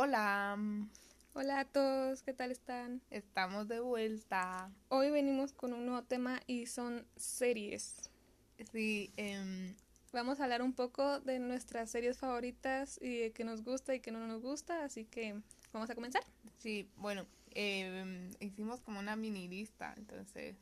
Hola, 0.00 0.56
Hola 1.34 1.58
a 1.58 1.64
todos, 1.64 2.22
¿qué 2.22 2.32
tal 2.32 2.52
están? 2.52 3.02
estamos 3.10 3.66
de 3.66 3.80
vuelta. 3.80 4.70
Hoy 4.90 5.10
venimos 5.10 5.52
con 5.52 5.72
un 5.72 5.86
nuevo 5.86 6.04
tema 6.04 6.40
y 6.46 6.66
son 6.66 7.04
series. 7.16 8.08
Sí, 8.70 9.12
em, 9.16 9.74
Vamos 10.12 10.38
a 10.38 10.44
hablar 10.44 10.62
un 10.62 10.72
poco 10.72 11.18
de 11.18 11.40
nuestras 11.40 11.90
series 11.90 12.16
favoritas 12.16 13.00
y 13.02 13.18
de 13.18 13.32
qué 13.32 13.42
nos 13.42 13.64
gusta 13.64 13.92
y 13.92 13.98
qué 13.98 14.12
no 14.12 14.24
nos 14.28 14.40
gusta, 14.40 14.84
así 14.84 15.04
que 15.04 15.42
vamos 15.72 15.90
a 15.90 15.96
comenzar. 15.96 16.22
sí, 16.58 16.88
bueno, 16.94 17.26
em, 17.50 18.30
hicimos 18.38 18.80
como 18.80 19.00
una 19.00 19.16
mini 19.16 19.48
lista, 19.48 19.94
entonces 19.96 20.54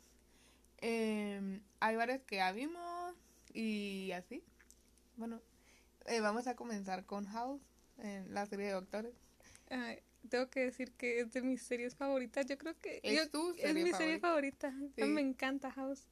em, 0.78 1.60
hay 1.80 1.96
varias 1.96 2.22
que 2.22 2.36
ya 2.36 2.52
vimos 2.52 3.14
y 3.52 4.12
así. 4.12 4.42
Bueno, 5.18 5.42
eh, 6.06 6.20
vamos 6.20 6.46
a 6.46 6.56
comenzar 6.56 7.04
con 7.04 7.26
House, 7.26 7.60
en 7.98 8.32
la 8.32 8.46
serie 8.46 8.64
de 8.68 8.72
doctores. 8.72 9.25
Ay, 9.70 9.98
tengo 10.28 10.48
que 10.50 10.60
decir 10.60 10.92
que 10.92 11.20
es 11.20 11.32
de 11.32 11.42
mis 11.42 11.62
series 11.62 11.94
favoritas, 11.94 12.46
yo 12.46 12.56
creo 12.58 12.74
que 12.80 13.00
Es 13.02 13.16
yo- 13.16 13.30
tu 13.30 13.54
es 13.58 13.74
mi 13.74 13.90
serie 13.92 14.18
favorita. 14.18 14.72
Sí. 14.94 15.04
Me 15.04 15.20
encanta 15.20 15.70
House. 15.70 16.02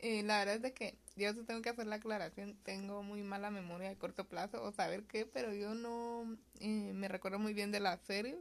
Eh, 0.00 0.22
la 0.22 0.38
verdad 0.40 0.56
es 0.56 0.62
de 0.62 0.72
que 0.74 0.98
yo 1.16 1.34
tengo 1.44 1.62
que 1.62 1.70
hacer 1.70 1.86
la 1.86 1.96
aclaración, 1.96 2.56
tengo 2.62 3.02
muy 3.02 3.22
mala 3.22 3.50
memoria 3.50 3.88
de 3.88 3.96
corto 3.96 4.28
plazo 4.28 4.62
o 4.62 4.72
saber 4.72 5.04
qué, 5.04 5.24
pero 5.24 5.54
yo 5.54 5.74
no 5.74 6.36
eh, 6.60 6.92
me 6.94 7.08
recuerdo 7.08 7.38
muy 7.38 7.54
bien 7.54 7.70
de 7.72 7.80
las 7.80 8.00
series, 8.02 8.36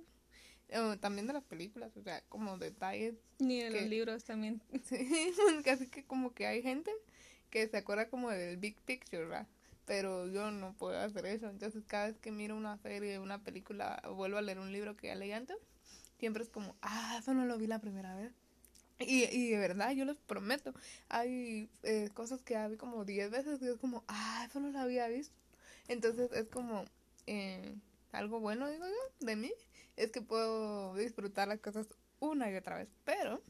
o 0.76 0.98
también 0.98 1.28
de 1.28 1.34
las 1.34 1.44
películas, 1.44 1.96
o 1.96 2.02
sea, 2.02 2.22
como 2.28 2.58
detalles 2.58 3.16
Ni 3.40 3.62
de 3.62 3.70
los 3.70 3.84
libros 3.84 4.24
también. 4.26 4.62
Sí, 4.84 4.98
casi 5.64 5.88
que 5.88 6.04
como 6.04 6.34
que 6.34 6.48
hay 6.48 6.62
gente 6.62 6.92
que 7.50 7.68
se 7.68 7.78
acuerda 7.78 8.10
como 8.10 8.30
del 8.32 8.58
big 8.58 8.76
picture, 8.82 9.24
¿verdad? 9.26 9.48
Pero 9.86 10.28
yo 10.28 10.52
no 10.52 10.74
puedo 10.74 10.98
hacer 11.00 11.26
eso. 11.26 11.50
Entonces 11.50 11.84
cada 11.86 12.08
vez 12.08 12.18
que 12.20 12.32
miro 12.32 12.56
una 12.56 12.78
serie, 12.78 13.20
una 13.20 13.44
película, 13.44 14.02
o 14.06 14.16
vuelvo 14.16 14.38
a 14.38 14.42
leer 14.42 14.60
un 14.60 14.72
libro 14.72 14.96
que 14.96 15.08
ya 15.08 15.16
leí 15.16 15.32
antes, 15.32 15.58
siempre 16.20 16.44
es 16.44 16.50
como, 16.50 16.76
ah, 16.82 17.18
eso 17.20 17.34
no 17.34 17.46
lo 17.46 17.58
vi 17.58 17.68
la 17.68 17.80
primera 17.80 18.16
vez. 18.16 18.32
Y, 19.00 19.24
y 19.26 19.50
de 19.50 19.58
verdad, 19.58 19.92
yo 19.92 20.06
les 20.06 20.18
prometo, 20.18 20.74
hay 21.10 21.70
eh, 21.84 22.10
cosas 22.14 22.42
que 22.42 22.54
ya 22.54 22.68
vi 22.68 22.78
como 22.78 23.06
10 23.06 23.32
veces 23.32 23.62
y 23.62 23.68
es 23.68 23.78
como, 23.78 24.04
ah, 24.08 24.46
eso 24.48 24.60
no 24.60 24.70
lo 24.70 24.80
había 24.80 25.08
visto. 25.08 25.36
Entonces 25.88 26.32
es 26.32 26.48
como 26.48 26.86
eh, 27.28 27.76
algo 28.12 28.40
bueno, 28.40 28.70
digo 28.70 28.86
yo, 28.86 29.26
de 29.26 29.36
mí, 29.36 29.52
es 29.98 30.12
que 30.12 30.22
puedo 30.22 30.96
disfrutar 30.96 31.48
las 31.48 31.60
cosas 31.60 31.88
una 32.20 32.50
y 32.52 32.56
otra 32.56 32.78
vez. 32.78 32.88
Pero 33.04 33.42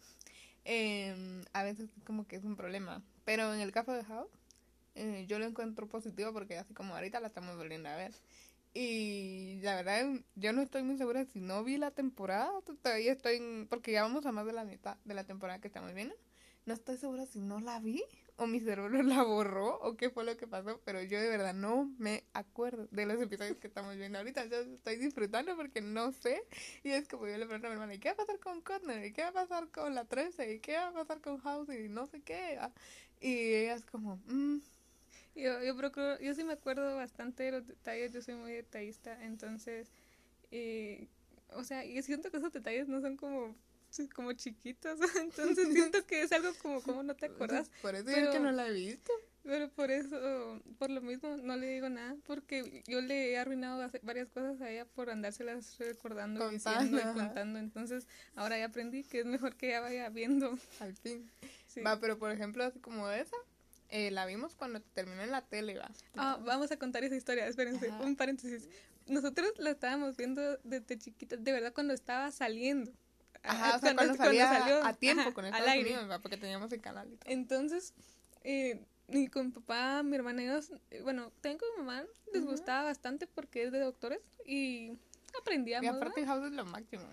eh, 0.65 1.43
a 1.53 1.63
veces 1.63 1.89
como 2.05 2.25
que 2.27 2.37
es 2.37 2.43
un 2.43 2.55
problema. 2.55 3.03
Pero 3.25 3.53
en 3.53 3.59
el 3.59 3.71
caso 3.71 3.91
de 3.93 4.03
House, 4.05 4.31
eh, 4.95 5.25
yo 5.27 5.39
lo 5.39 5.45
encuentro 5.45 5.87
positivo 5.87 6.33
porque 6.33 6.57
así 6.57 6.73
como 6.73 6.95
ahorita 6.95 7.19
la 7.19 7.27
estamos 7.27 7.55
volviendo 7.57 7.89
a 7.89 7.95
ver. 7.95 8.13
Y 8.73 9.59
la 9.61 9.75
verdad, 9.75 10.05
yo 10.35 10.51
no 10.51 10.61
estoy 10.61 10.83
muy 10.83 10.97
segura 10.97 11.25
si 11.25 11.41
no 11.41 11.63
vi 11.63 11.77
la 11.77 11.91
temporada, 11.91 12.51
todavía 12.81 13.11
estoy, 13.11 13.67
porque 13.69 13.91
ya 13.91 14.01
vamos 14.01 14.25
a 14.25 14.31
más 14.31 14.45
de 14.47 14.53
la 14.53 14.63
mitad 14.65 14.97
de 15.05 15.13
la 15.13 15.23
temporada 15.25 15.59
que 15.59 15.67
estamos 15.67 15.93
viendo. 15.93 16.15
No 16.65 16.73
estoy 16.73 16.97
segura 16.97 17.25
si 17.25 17.39
no 17.39 17.59
la 17.59 17.79
vi 17.79 18.03
o 18.37 18.47
mi 18.47 18.59
cerebro 18.59 19.03
la 19.03 19.23
borró 19.23 19.79
o 19.81 19.95
qué 19.95 20.09
fue 20.09 20.23
lo 20.23 20.37
que 20.37 20.47
pasó, 20.47 20.81
pero 20.85 21.01
yo 21.03 21.19
de 21.19 21.29
verdad 21.29 21.53
no 21.53 21.93
me 21.97 22.23
acuerdo 22.33 22.87
de 22.89 23.05
los 23.05 23.21
episodios 23.21 23.57
que 23.57 23.67
estamos 23.67 23.95
viendo 23.97 24.17
ahorita. 24.17 24.45
Yo 24.45 24.57
estoy 24.57 24.95
disfrutando 24.97 25.55
porque 25.55 25.81
no 25.81 26.11
sé. 26.11 26.43
Y 26.83 26.91
es 26.91 27.07
como 27.07 27.27
yo 27.27 27.37
le 27.37 27.45
pregunto 27.45 27.67
a 27.67 27.69
mi 27.69 27.73
hermana, 27.75 27.93
¿y 27.93 27.99
qué 27.99 28.09
va 28.09 28.13
a 28.13 28.17
pasar 28.17 28.39
con 28.39 28.61
Cotner? 28.61 29.05
¿Y 29.05 29.13
qué 29.13 29.23
va 29.23 29.29
a 29.29 29.33
pasar 29.33 29.69
con 29.69 29.93
la 29.93 30.05
13? 30.05 30.53
¿Y 30.53 30.59
qué 30.59 30.77
va 30.77 30.87
a 30.87 30.93
pasar 30.93 31.21
con 31.21 31.37
House? 31.39 31.69
Y 31.69 31.89
no 31.89 32.07
sé 32.07 32.21
qué. 32.21 32.57
ah. 32.59 32.71
Y 33.19 33.53
ella 33.53 33.75
es 33.75 33.85
como, 33.85 34.17
mm, 34.27 34.57
Yo, 35.35 35.63
yo 35.63 35.75
procuro, 35.75 36.19
yo 36.19 36.33
sí 36.35 36.43
me 36.43 36.53
acuerdo 36.53 36.95
bastante 36.95 37.43
de 37.43 37.51
los 37.53 37.67
detalles, 37.67 38.13
yo 38.13 38.21
soy 38.21 38.35
muy 38.35 38.51
detallista, 38.51 39.17
entonces, 39.23 39.89
eh, 40.51 41.07
o 41.49 41.63
sea, 41.63 41.83
y 41.85 42.01
siento 42.03 42.29
que 42.29 42.37
esos 42.37 42.51
detalles 42.53 42.87
no 42.87 43.01
son 43.01 43.17
como, 43.17 43.55
como 44.15 44.33
chiquitos, 44.33 44.99
entonces 45.21 45.73
siento 45.73 46.05
que 46.05 46.21
es 46.21 46.31
algo 46.31 46.49
como, 46.61 46.81
como 46.83 47.01
no 47.03 47.15
te 47.15 47.25
acuerdas, 47.27 47.71
Por 47.81 47.95
eso 47.95 48.07
es 48.09 48.15
Pero- 48.15 48.31
que 48.31 48.39
no 48.39 48.51
la 48.51 48.67
he 48.67 48.73
visto. 48.73 49.11
pero 49.43 49.69
por 49.69 49.89
eso, 49.91 50.61
por 50.77 50.89
lo 50.91 51.01
mismo, 51.01 51.35
no 51.37 51.57
le 51.57 51.67
digo 51.67 51.89
nada, 51.89 52.15
porque 52.27 52.83
yo 52.87 53.01
le 53.01 53.31
he 53.31 53.37
arruinado 53.39 53.89
varias 54.03 54.29
cosas 54.29 54.61
a 54.61 54.69
ella 54.69 54.85
por 54.85 55.09
andárselas 55.09 55.77
recordando, 55.79 56.39
y 56.39 56.49
Contando, 56.51 56.79
diciendo 56.97 57.11
y 57.11 57.13
contando, 57.13 57.59
entonces, 57.59 58.07
ahora 58.35 58.57
ya 58.59 58.65
aprendí 58.65 59.03
que 59.03 59.21
es 59.21 59.25
mejor 59.25 59.55
que 59.55 59.69
ella 59.69 59.81
vaya 59.81 60.09
viendo, 60.09 60.57
Al 60.79 60.95
fin. 60.95 61.27
sí. 61.67 61.81
Va, 61.81 61.99
pero 61.99 62.19
por 62.19 62.29
ejemplo, 62.31 62.63
así 62.63 62.79
como 62.79 63.09
esa, 63.09 63.35
eh, 63.95 64.09
la 64.11 64.25
vimos 64.25 64.55
cuando 64.55 64.81
terminó 64.81 65.21
en 65.21 65.29
la 65.31 65.41
tele, 65.43 65.77
va. 65.77 65.91
Ah, 66.15 66.39
vamos 66.43 66.71
a 66.71 66.77
contar 66.77 67.03
esa 67.03 67.15
historia, 67.15 67.45
espérense, 67.47 67.89
Ajá. 67.89 68.03
un 68.03 68.15
paréntesis. 68.15 68.67
Nosotros 69.05 69.53
la 69.59 69.69
estábamos 69.69 70.17
viendo 70.17 70.57
desde 70.63 70.97
chiquita, 70.97 71.37
de 71.37 71.51
verdad 71.51 71.73
cuando 71.73 71.93
estaba 71.93 72.31
saliendo. 72.31 72.91
Ajá, 73.43 73.73
Ah, 73.73 73.75
o 73.75 73.79
sea, 73.79 73.93
cuando, 73.93 74.15
salía 74.15 74.47
salió, 74.47 74.83
a 74.83 74.93
tiempo 74.93 75.21
ajá, 75.21 75.33
con 75.33 75.45
al 75.45 75.51
Estados 75.53 75.69
aire. 75.71 75.89
Unidos, 75.91 76.09
va, 76.09 76.19
porque 76.19 76.37
teníamos 76.37 76.71
el 76.71 76.81
canal 76.81 77.07
y 77.11 77.17
todo. 77.17 77.29
Entonces, 77.31 77.93
eh, 78.43 78.79
y 79.09 79.27
con 79.27 79.47
mi 79.47 79.51
papá, 79.51 80.01
mi 80.01 80.15
hermana 80.15 80.41
y 80.41 80.47
yo, 80.47 80.59
eh, 80.89 81.01
bueno, 81.03 81.31
tengo 81.41 81.63
mi 81.77 81.83
mamá, 81.83 82.03
les 82.33 82.45
gustaba 82.45 82.83
bastante 82.85 83.27
porque 83.27 83.63
es 83.63 83.71
de 83.71 83.79
doctores 83.79 84.21
y 84.45 84.53
Y 84.53 84.97
aprendíamos. 85.39 85.95
aparte 85.95 86.25
House 86.25 86.45
es 86.45 86.53
lo 86.53 86.65
máximo, 86.65 87.03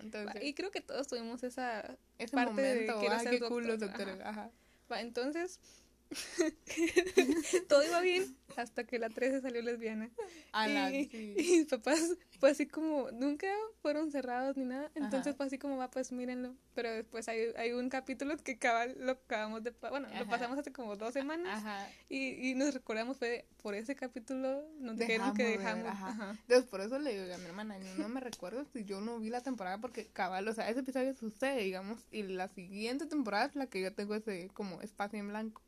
Y 0.41 0.53
creo 0.55 0.71
que 0.71 0.81
todos 0.81 1.07
tuvimos 1.07 1.43
esa 1.43 1.97
ese 2.17 2.33
parte 2.35 2.61
de 2.61 2.73
momento, 2.73 2.99
quiero 3.01 3.15
ay, 3.15 3.23
ser 3.23 3.31
qué 3.33 3.39
cool 3.47 3.67
los 3.67 3.79
doctor, 3.79 4.05
doctores, 4.07 4.25
ajá. 4.25 4.49
Va, 4.91 5.01
entonces, 5.01 5.59
todo 7.69 7.83
iba 7.83 8.01
bien 8.01 8.35
hasta 8.57 8.83
que 8.83 8.99
la 8.99 9.09
13 9.09 9.41
salió 9.41 9.61
lesbiana. 9.61 10.09
A 10.51 10.67
la, 10.67 10.91
y, 10.91 11.05
sí. 11.05 11.35
y 11.37 11.57
mis 11.59 11.67
papás 11.67 12.17
fue 12.39 12.51
así 12.51 12.67
como 12.67 13.09
nunca 13.11 13.47
fueron 13.81 14.11
cerrados 14.11 14.57
ni 14.57 14.65
nada 14.65 14.91
entonces 14.95 15.27
Ajá. 15.27 15.37
fue 15.37 15.45
así 15.45 15.57
como 15.57 15.77
va 15.77 15.89
pues 15.89 16.11
mírenlo 16.11 16.55
pero 16.73 16.91
después 16.91 17.27
hay, 17.29 17.53
hay 17.55 17.71
un 17.71 17.89
capítulo 17.89 18.35
que 18.37 18.57
cabal 18.57 18.95
lo 18.99 19.13
acabamos 19.13 19.63
de 19.63 19.73
bueno 19.89 20.07
lo 20.17 20.27
pasamos 20.27 20.57
hace 20.57 20.71
como 20.71 20.95
dos 20.97 21.13
semanas 21.13 21.59
Ajá. 21.59 21.87
y, 22.09 22.49
y 22.49 22.55
nos 22.55 22.73
recordamos 22.73 23.17
fue 23.17 23.45
por 23.61 23.75
ese 23.75 23.95
capítulo 23.95 24.63
nos 24.79 24.97
dijeron 24.97 25.33
que 25.35 25.43
dejamos. 25.43 25.93
Entonces, 26.41 26.67
por 26.69 26.81
eso 26.81 26.99
le 26.99 27.13
digo 27.13 27.33
a 27.33 27.37
mi 27.37 27.45
hermana, 27.45 27.77
yo 27.77 27.95
no 27.97 28.09
me 28.09 28.19
recuerdo 28.19 28.65
si 28.73 28.83
yo 28.85 29.01
no 29.01 29.19
vi 29.19 29.29
la 29.29 29.41
temporada 29.41 29.77
porque 29.79 30.07
cabal, 30.07 30.47
o 30.47 30.53
sea, 30.53 30.69
ese 30.69 30.79
episodio 30.79 31.13
sucede, 31.13 31.61
digamos, 31.63 31.99
y 32.11 32.23
la 32.23 32.47
siguiente 32.47 33.05
temporada 33.05 33.45
es 33.45 33.55
la 33.55 33.67
que 33.67 33.81
yo 33.81 33.93
tengo 33.93 34.15
ese 34.15 34.49
como 34.53 34.81
espacio 34.81 35.19
en 35.19 35.29
blanco. 35.29 35.61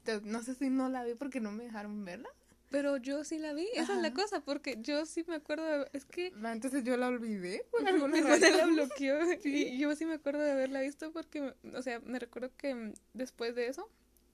Entonces, 0.00 0.22
no 0.30 0.42
sé 0.42 0.54
si 0.54 0.70
no 0.70 0.88
la 0.88 1.04
vi 1.04 1.14
porque 1.14 1.40
no 1.40 1.52
me 1.52 1.64
dejaron 1.64 2.04
verla. 2.04 2.28
pero 2.70 2.96
yo 2.98 3.24
sí 3.24 3.38
la 3.38 3.52
vi 3.52 3.66
esa 3.74 3.94
es 3.96 4.00
la 4.02 4.12
cosa 4.14 4.40
porque 4.42 4.78
yo 4.80 5.04
sí 5.04 5.24
me 5.26 5.34
acuerdo 5.36 5.64
de- 5.66 5.90
es 5.92 6.04
que 6.04 6.30
No, 6.32 6.48
Entonces 6.50 6.84
yo 6.84 6.96
la 6.96 7.08
olvidé 7.08 7.64
por 7.70 7.86
alguna 7.86 8.16
hermana 8.18 8.38
la 8.38 8.56
razón. 8.58 8.74
bloqueó 8.76 9.18
y 9.44 9.76
yo 9.78 9.94
sí 9.96 10.06
me 10.06 10.14
acuerdo 10.14 10.40
de 10.42 10.52
haberla 10.52 10.80
visto 10.80 11.12
porque 11.12 11.52
o 11.74 11.82
sea 11.82 11.98
me 12.00 12.18
recuerdo 12.18 12.50
que 12.56 12.92
después 13.12 13.54
de 13.56 13.66
eso 13.68 13.88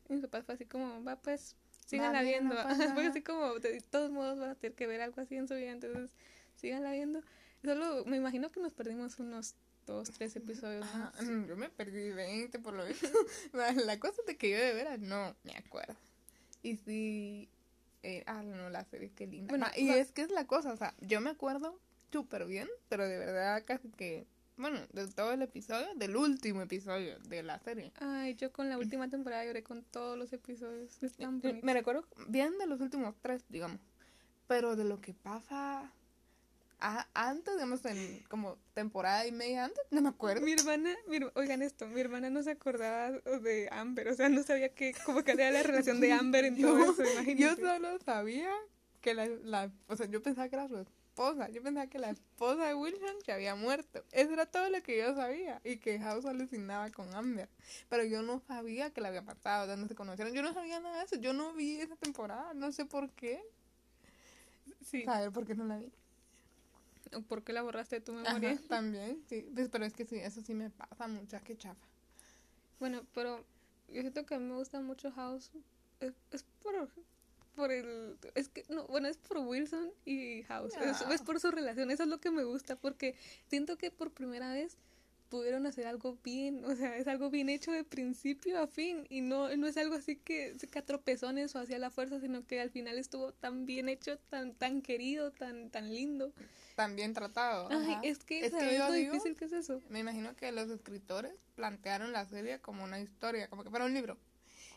mi 0.09 0.21
papá 0.21 0.43
fue 0.43 0.55
así 0.55 0.67
como 0.67 1.03
va 1.03 1.17
pues 1.17 1.57
síganla 1.87 2.21
no 2.21 2.27
viendo 2.29 2.55
fue 2.77 2.77
nada. 2.77 3.09
así 3.09 3.23
como 3.23 3.59
de 3.59 3.81
todos 3.81 4.11
modos 4.11 4.39
van 4.39 4.51
a 4.51 4.55
tener 4.55 4.75
que 4.77 4.87
ver 4.87 5.01
algo 5.01 5.21
así 5.23 5.35
en 5.37 5.49
su 5.49 5.55
vida 5.55 5.71
entonces 5.73 6.11
síganla 6.57 6.93
viendo 6.93 7.23
solo 7.65 8.05
me 8.05 8.19
imagino 8.19 8.53
que 8.53 8.61
nos 8.61 8.73
perdimos 8.75 9.19
unos 9.19 9.55
dos 9.87 10.11
tres 10.11 10.37
episodios 10.37 10.85
más 10.95 11.23
mm, 11.23 11.47
Yo 11.47 11.57
me 11.57 11.69
perdí 11.69 12.11
20 12.11 12.59
por 12.59 12.75
lo 12.75 12.85
menos. 12.85 13.01
la 13.87 13.99
cosa 13.99 14.21
es 14.21 14.27
de 14.27 14.37
que 14.37 14.51
yo 14.51 14.59
de 14.59 14.75
veras 14.75 14.99
no 14.99 15.35
me 15.45 15.57
acuerdo. 15.57 15.97
Y 16.63 16.77
sí. 16.77 17.49
eh, 18.03 18.25
ah, 18.27 18.43
no, 18.43 18.69
la 18.71 18.85
serie, 18.85 19.13
qué 19.15 19.27
linda. 19.27 19.49
Bueno, 19.51 19.67
Ma, 19.67 19.79
y 19.79 19.91
es 19.91 20.13
que 20.13 20.23
es 20.23 20.31
la 20.31 20.47
cosa, 20.47 20.73
o 20.73 20.77
sea, 20.77 20.95
yo 21.01 21.21
me 21.21 21.31
acuerdo 21.31 21.79
súper 22.11 22.47
bien, 22.47 22.69
pero 22.89 23.09
de 23.09 23.19
verdad 23.19 23.63
casi 23.65 23.89
que. 23.91 24.27
Bueno, 24.57 24.81
de 24.93 25.07
todo 25.09 25.33
el 25.33 25.43
episodio, 25.43 25.87
del 25.97 26.17
último 26.17 26.63
episodio 26.63 27.19
de 27.21 27.43
la 27.43 27.59
serie. 27.59 27.93
ay 28.01 28.35
yo 28.37 28.53
con 28.53 28.71
la 28.71 28.79
última 28.79 29.07
temporada 29.11 29.45
lloré 29.45 29.63
con 29.63 29.83
todos 29.85 30.17
los 30.17 30.33
episodios 30.33 31.03
es 31.03 31.13
tan 31.17 31.43
Me 31.63 31.75
recuerdo 31.75 32.07
bien 32.29 32.57
de 32.59 32.67
los 32.67 32.81
últimos 32.81 33.15
tres, 33.21 33.45
digamos. 33.51 33.81
Pero 34.49 34.75
de 34.75 34.85
lo 34.85 35.01
que 35.01 35.13
pasa 35.13 35.93
a- 36.81 37.07
antes, 37.15 37.55
digamos, 37.55 37.85
en 37.85 38.23
como 38.29 38.59
temporada 38.75 39.27
y 39.27 39.33
media 39.33 39.65
antes, 39.65 39.83
no 39.91 40.03
me 40.03 40.09
acuerdo. 40.09 40.45
Mi 40.45 40.53
hermana, 40.53 40.95
mi 41.09 41.19
oigan 41.35 41.63
esto, 41.63 41.87
mi 41.87 42.01
hermana 42.01 42.31
no 42.31 42.43
se 42.43 42.51
acordaba 42.51 43.11
de 43.13 43.69
Amber, 43.73 44.09
o 44.09 44.15
sea, 44.15 44.29
no 44.29 44.43
sabía 44.43 44.69
que, 44.75 44.95
como 45.05 45.23
que 45.25 45.33
era 45.33 45.51
la 45.51 45.63
relación 45.63 46.01
de 46.01 46.13
Amber 46.13 46.45
en 46.45 46.61
todo 46.61 46.79
Yo- 46.97 47.03
eso, 47.03 47.23
Yo 47.37 47.57
solo 47.57 47.99
sabía 48.05 48.51
que 49.01 49.15
la, 49.15 49.27
la, 49.27 49.71
o 49.89 49.97
sea, 49.97 50.07
yo 50.07 50.23
pensaba 50.23 50.49
que 50.49 50.57
era 50.57 50.69
su 50.69 50.77
esposa, 50.79 51.49
yo 51.49 51.63
pensaba 51.63 51.87
que 51.87 51.99
la 51.99 52.11
esposa 52.11 52.67
de 52.67 52.75
Wilson 52.75 53.17
se 53.25 53.33
había 53.33 53.55
muerto. 53.55 54.05
Eso 54.13 54.33
era 54.33 54.45
todo 54.45 54.69
lo 54.69 54.83
que 54.83 54.99
yo 54.99 55.15
sabía 55.15 55.61
y 55.65 55.79
que 55.79 55.99
House 56.01 56.27
alucinaba 56.27 56.91
con 56.91 57.15
Amber. 57.15 57.49
Pero 57.89 58.05
yo 58.05 58.21
no 58.21 58.41
sabía 58.41 58.91
que 58.91 59.01
la 59.01 59.09
había 59.09 59.23
matado, 59.23 59.67
dónde 59.67 59.89
se 59.89 59.95
conocieron. 59.95 60.35
Yo 60.35 60.43
no 60.43 60.53
sabía 60.53 60.79
nada 60.81 60.99
de 60.99 61.05
eso, 61.05 61.17
yo 61.17 61.33
no 61.33 61.55
vi 61.55 61.77
esa 61.81 61.97
temporada, 61.97 62.53
no 62.53 62.71
sé 62.73 62.85
por 62.85 63.09
qué. 63.13 63.41
Sí. 64.85 65.05
A 65.07 65.21
ver, 65.21 65.31
¿por 65.33 65.47
qué 65.47 65.55
no 65.55 65.65
la 65.65 65.79
vi? 65.79 65.91
¿Por 67.29 67.43
qué 67.45 67.53
la 67.53 67.63
borraste 67.63 67.97
de 67.97 68.01
tu 68.01 68.13
Ajá, 68.13 68.23
memoria? 68.35 68.59
también, 68.69 69.23
sí. 69.29 69.49
Pues, 69.55 69.69
pero 69.69 69.85
es 69.85 69.93
que 69.95 70.05
sí, 70.05 70.17
eso 70.17 70.41
sí 70.43 70.55
me 70.55 70.71
pasa 70.71 71.07
mucho, 71.09 71.39
que 71.45 71.57
chafa. 71.57 71.87
Bueno, 72.79 73.07
pero 73.15 73.45
yo 73.89 74.01
siento 74.03 74.27
que 74.27 74.35
a 74.35 74.39
mí 74.39 74.45
me 74.47 74.57
gusta 74.57 74.81
mucho 74.81 75.11
House. 75.13 75.51
Es, 76.01 76.13
es 76.31 76.43
por, 76.63 76.91
por 77.55 77.73
el... 77.73 78.19
Es 78.35 78.49
que, 78.49 78.65
no, 78.69 78.87
bueno, 78.87 79.09
es 79.09 79.17
por 79.19 79.39
Wilson 79.39 79.91
y 80.05 80.43
House. 80.45 80.75
Es, 80.77 81.03
Ah. 81.03 81.15
es 81.15 81.23
por 81.23 81.41
su 81.41 81.51
relación, 81.51 81.91
eso 81.91 82.03
es 82.03 82.09
lo 82.09 82.19
que 82.21 82.31
me 82.31 82.45
gusta, 82.45 82.77
porque 82.77 83.15
siento 83.47 83.77
que 83.79 83.91
por 83.91 84.13
primera 84.13 84.53
vez 84.53 84.77
pudieron 85.29 85.67
hacer 85.67 85.87
algo 85.87 86.19
bien, 86.23 86.65
o 86.65 86.75
sea, 86.77 86.97
es 86.97 87.07
algo 87.09 87.31
bien 87.31 87.49
hecho 87.49 87.73
de 87.73 87.85
principio 87.85 88.61
a 88.61 88.67
fin 88.67 89.07
y 89.11 89.21
no, 89.21 89.55
no 89.57 89.67
es 89.67 89.77
algo 89.77 89.95
así 89.97 90.17
que, 90.17 90.57
que 90.71 90.79
a 90.79 90.85
tropezones 90.85 91.55
o 91.55 91.59
hacia 91.59 91.79
la 91.79 91.91
fuerza, 91.91 92.21
sino 92.21 92.47
que 92.47 92.61
al 92.61 92.71
final 92.71 92.99
estuvo 92.99 93.33
tan 93.33 93.67
bien 93.67 93.89
hecho, 93.89 94.19
tan, 94.31 94.55
tan 94.55 94.83
querido, 94.83 95.33
tan, 95.33 95.71
tan 95.71 95.93
lindo. 95.93 96.33
Tan 96.77 96.95
bien 96.95 97.13
tratado. 97.15 97.69
Ay, 97.71 97.93
ajá. 97.93 98.01
es 98.05 98.19
que, 98.19 98.45
Es 98.47 98.53
que 98.53 98.59
¿sabes 98.61 98.79
yo 98.79 98.87
lo 98.89 98.93
digo- 98.93 99.13
difícil 99.15 99.37
que 99.37 99.47
es 99.47 99.53
eso? 99.53 99.81
Me 99.89 100.01
imagino 100.01 100.35
que 100.37 100.53
los 100.53 100.69
escritores 100.71 101.35
plantearon 101.55 102.13
la 102.13 102.25
serie 102.27 102.61
como 102.61 102.85
una 102.85 103.01
historia, 103.01 103.49
como 103.49 103.65
que 103.65 103.71
fuera 103.71 103.85
un 103.87 103.95
libro. 103.95 104.19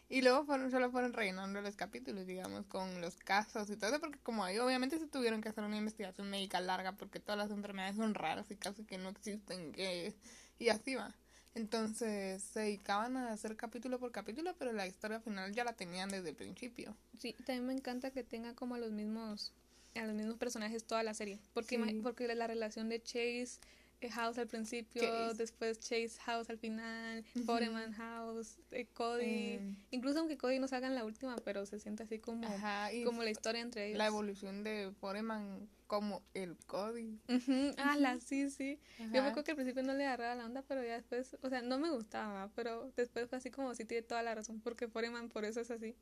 Y 0.09 0.23
luego 0.23 0.43
fueron, 0.43 0.71
solo 0.71 0.89
fueron 0.89 1.13
rellenando 1.13 1.61
los 1.61 1.75
capítulos, 1.75 2.25
digamos, 2.25 2.65
con 2.65 2.99
los 2.99 3.15
casos 3.17 3.69
y 3.69 3.77
todo 3.77 3.91
eso, 3.91 3.99
porque 3.99 4.17
como 4.19 4.43
ahí 4.43 4.57
obviamente 4.57 4.97
se 4.97 5.05
tuvieron 5.07 5.39
que 5.39 5.49
hacer 5.49 5.63
una 5.63 5.77
investigación 5.77 6.29
médica 6.31 6.59
larga, 6.59 6.93
porque 6.93 7.19
todas 7.19 7.37
las 7.37 7.51
enfermedades 7.51 7.95
son 7.95 8.15
raras 8.15 8.49
y 8.49 8.55
casi 8.55 8.83
que 8.83 8.97
no 8.97 9.09
existen, 9.09 9.71
que, 9.71 10.15
y 10.57 10.69
así 10.69 10.95
va. 10.95 11.13
Entonces 11.53 12.41
se 12.43 12.59
dedicaban 12.61 13.17
a 13.17 13.31
hacer 13.31 13.55
capítulo 13.55 13.99
por 13.99 14.11
capítulo, 14.11 14.55
pero 14.57 14.71
la 14.71 14.87
historia 14.87 15.19
final 15.19 15.53
ya 15.53 15.63
la 15.63 15.73
tenían 15.73 16.09
desde 16.09 16.29
el 16.29 16.35
principio. 16.35 16.95
Sí, 17.19 17.33
también 17.45 17.67
me 17.67 17.73
encanta 17.73 18.11
que 18.11 18.23
tenga 18.23 18.55
como 18.55 18.75
a 18.75 18.79
los 18.79 18.91
mismos 18.91 19.53
a 19.95 20.05
los 20.05 20.15
mismos 20.15 20.37
personajes 20.37 20.85
toda 20.85 21.03
la 21.03 21.13
serie, 21.13 21.39
porque 21.53 21.77
Sí. 21.77 21.99
porque 22.01 22.33
la 22.33 22.47
relación 22.47 22.89
de 22.89 23.01
Chase 23.01 23.59
House 24.07 24.37
al 24.37 24.47
principio, 24.47 25.33
después 25.33 25.79
Chase 25.79 26.17
House 26.25 26.49
al 26.49 26.57
final. 26.57 27.25
Foreman 27.45 27.91
House, 27.93 28.59
eh, 28.71 28.85
Cody, 28.93 29.23
Eh, 29.25 29.75
incluso 29.91 30.19
aunque 30.19 30.37
Cody 30.37 30.59
no 30.59 30.67
salga 30.69 30.87
en 30.87 30.95
la 30.95 31.03
última, 31.03 31.35
pero 31.43 31.65
se 31.65 31.79
siente 31.79 32.03
así 32.03 32.19
como 32.19 32.47
Ajá, 32.47 32.93
y 32.93 33.03
como 33.03 33.23
la 33.23 33.31
historia 33.31 33.61
entre 33.61 33.87
ellos. 33.87 33.97
la 33.97 34.07
evolución 34.07 34.63
de 34.63 34.91
Foreman 35.01 35.67
como 35.87 36.21
el 36.33 36.55
Cody. 36.67 37.19
Ujú, 37.27 37.73
Ah, 37.77 37.97
la 37.97 38.19
sí, 38.19 38.49
sí. 38.49 38.79
Yo 38.99 39.05
me 39.23 39.29
acuerdo 39.29 39.43
que 39.43 39.51
al 39.51 39.57
principio 39.57 39.83
no 39.83 39.93
le 39.95 40.05
agarraba 40.05 40.35
la 40.35 40.45
onda, 40.45 40.61
pero 40.61 40.83
ya 40.83 40.93
después, 40.93 41.35
o 41.41 41.49
sea, 41.49 41.61
no 41.61 41.79
me 41.79 41.89
gustaba, 41.89 42.49
pero 42.55 42.91
después 42.95 43.27
fue 43.27 43.39
así 43.39 43.49
como 43.51 43.73
sí 43.75 43.83
tiene 43.85 44.03
toda 44.03 44.21
la 44.23 44.35
razón, 44.35 44.61
porque 44.61 44.87
Foreman 44.87 45.29
por 45.29 45.43
eso 45.45 45.59
es 45.61 45.71
así. 45.71 45.95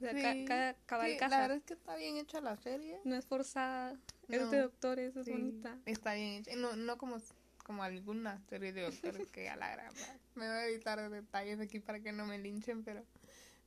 O 0.00 0.02
sea, 0.02 0.12
ca- 0.12 0.32
Sí, 0.32 0.44
cada 0.46 0.74
cabal 0.86 1.10
sí, 1.10 1.16
casa. 1.18 1.36
La 1.36 1.40
verdad 1.42 1.56
es 1.58 1.64
que 1.64 1.74
está 1.74 1.94
bien 1.96 2.16
hecha 2.16 2.40
la 2.40 2.56
serie. 2.56 2.98
No 3.04 3.16
es 3.16 3.26
forzada, 3.26 3.98
es 4.28 4.40
No, 4.40 4.50
de 4.50 4.60
doctores, 4.60 5.14
es 5.14 5.26
Sí, 5.26 5.32
bonita. 5.32 5.78
Está 5.84 6.14
bien 6.14 6.40
hecha. 6.40 6.56
No, 6.56 6.74
no 6.74 6.96
como, 6.96 7.18
como 7.64 7.82
alguna 7.82 8.40
serie 8.48 8.72
de 8.72 8.82
doctores 8.82 9.28
que 9.28 9.50
a 9.50 9.56
la 9.56 9.70
gran. 9.70 9.92
Me 10.36 10.46
voy 10.48 10.56
a 10.56 10.66
evitar 10.68 11.10
detalles 11.10 11.60
aquí 11.60 11.80
para 11.80 12.00
que 12.00 12.12
no 12.12 12.24
me 12.24 12.38
linchen, 12.38 12.82
pero. 12.82 13.04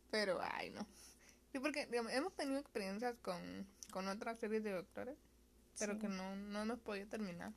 Pero, 0.10 0.40
ay, 0.42 0.72
no. 0.72 0.88
Sí, 1.52 1.60
porque 1.60 1.86
digamos, 1.86 2.12
hemos 2.14 2.34
tenido 2.34 2.60
experiencias 2.60 3.16
con, 3.22 3.68
con 3.92 4.08
otras 4.08 4.40
series 4.40 4.64
de 4.64 4.72
doctores, 4.72 5.16
pero 5.78 6.00
que 6.00 6.08
no, 6.08 6.36
no 6.36 6.66
nos 6.66 6.80
podía 6.80 7.06
terminar. 7.06 7.54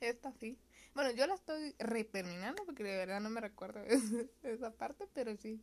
Esta 0.00 0.32
sí. 0.32 0.58
Bueno, 0.94 1.12
yo 1.12 1.26
la 1.26 1.34
estoy 1.34 1.74
reterminando 1.78 2.62
porque 2.66 2.82
de 2.84 2.94
verdad 2.98 3.20
no 3.20 3.30
me 3.30 3.40
recuerdo 3.40 3.82
esa 4.42 4.70
parte, 4.70 5.06
pero 5.14 5.34
sí. 5.38 5.62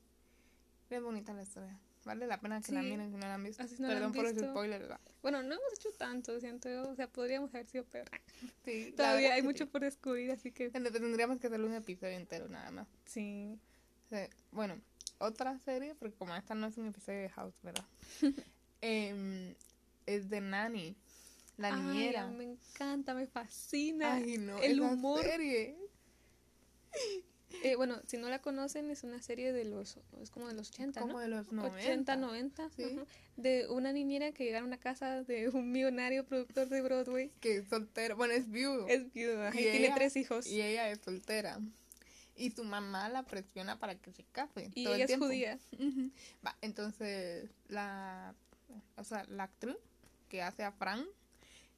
Es 0.89 0.99
bonita 1.03 1.31
la 1.33 1.43
historia. 1.43 1.77
Vale 2.09 2.25
la 2.25 2.41
pena 2.41 2.59
que 2.59 2.71
la 2.71 2.81
miren 2.81 3.11
si 3.11 3.17
no 3.17 3.27
la 3.27 3.35
han 3.35 3.43
visto. 3.43 3.61
No 3.77 3.87
Perdón 3.87 4.03
han 4.05 4.11
por 4.13 4.33
visto. 4.33 4.49
spoiler. 4.49 4.97
Bueno, 5.21 5.43
no 5.43 5.53
hemos 5.53 5.73
hecho 5.75 5.91
tanto, 5.91 6.39
siento 6.39 6.67
yo. 6.67 6.89
O 6.89 6.95
sea, 6.95 7.07
podríamos 7.07 7.53
haber 7.53 7.67
sido 7.67 7.83
peor. 7.85 8.09
Sí, 8.65 8.93
Todavía 8.97 9.35
hay 9.35 9.43
mucho 9.43 9.65
sí. 9.65 9.69
por 9.69 9.81
descubrir, 9.81 10.31
así 10.31 10.51
que 10.51 10.65
Entonces, 10.73 10.93
Tendríamos 10.93 11.39
que 11.39 11.45
hacerle 11.45 11.67
un 11.67 11.75
episodio 11.75 12.15
entero 12.17 12.49
nada 12.49 12.71
más. 12.71 12.87
sí. 13.05 13.59
Bueno, 14.51 14.81
otra 15.19 15.59
serie, 15.59 15.93
porque 15.93 16.15
como 16.17 16.35
esta 16.35 16.55
no 16.55 16.65
es 16.65 16.77
un 16.77 16.87
episodio 16.87 17.19
de 17.19 17.29
House, 17.29 17.53
¿verdad? 17.61 17.85
Em, 18.81 19.53
es 20.07 20.29
de 20.31 20.41
Nanny, 20.41 20.95
la 21.57 21.67
Ay, 21.75 21.81
niñera. 21.81 22.25
me 22.25 22.45
encanta, 22.45 23.13
me 23.13 23.27
fascina. 23.27 24.15
Ay, 24.15 24.39
no, 24.39 24.57
el 24.57 24.81
humor. 24.81 25.21
serie. 25.23 25.77
Eh, 27.63 27.75
bueno, 27.75 27.99
si 28.07 28.17
no 28.17 28.29
la 28.29 28.39
conocen, 28.39 28.89
es 28.91 29.03
una 29.03 29.21
serie 29.21 29.51
de 29.51 29.65
los, 29.65 29.97
es 30.21 30.29
como 30.29 30.47
de 30.47 30.53
los 30.53 30.69
80, 30.69 31.01
Como 31.01 31.13
¿no? 31.13 31.19
de 31.19 31.27
los 31.27 31.51
90. 31.51 31.77
80, 31.79 32.15
90, 32.15 32.69
Sí. 32.75 32.99
de 33.37 33.67
una 33.69 33.91
niñera 33.91 34.31
que 34.31 34.43
llega 34.45 34.59
a 34.59 34.63
una 34.63 34.77
casa 34.77 35.23
de 35.23 35.49
un 35.49 35.71
millonario 35.71 36.25
productor 36.25 36.69
de 36.69 36.81
Broadway. 36.81 37.31
Que 37.41 37.57
es 37.57 37.67
soltera, 37.67 38.15
bueno, 38.15 38.33
es 38.33 38.49
viudo. 38.49 38.87
Es 38.87 39.11
viuda 39.13 39.51
y, 39.53 39.59
Y 39.59 39.63
tiene 39.63 39.85
ella- 39.87 39.95
tres 39.95 40.15
hijos. 40.15 40.45
Y 40.47 40.61
ella 40.61 40.89
es 40.91 40.99
soltera. 40.99 41.59
Y 42.37 42.51
su 42.51 42.63
mamá 42.63 43.09
la 43.09 43.23
presiona 43.23 43.77
para 43.79 43.95
que 43.95 44.13
se 44.13 44.23
case. 44.31 44.69
Y 44.75 44.83
todo 44.85 44.93
el 44.93 45.01
ella 45.01 45.05
es 45.05 45.07
tiempo. 45.09 45.25
judía. 45.25 45.59
Ujú. 45.73 46.11
Va, 46.45 46.55
entonces, 46.61 47.49
la, 47.67 48.33
o 48.95 49.03
sea, 49.03 49.25
la 49.25 49.43
actriz 49.43 49.75
que 50.29 50.41
hace 50.41 50.63
a 50.63 50.71
Fran, 50.71 51.03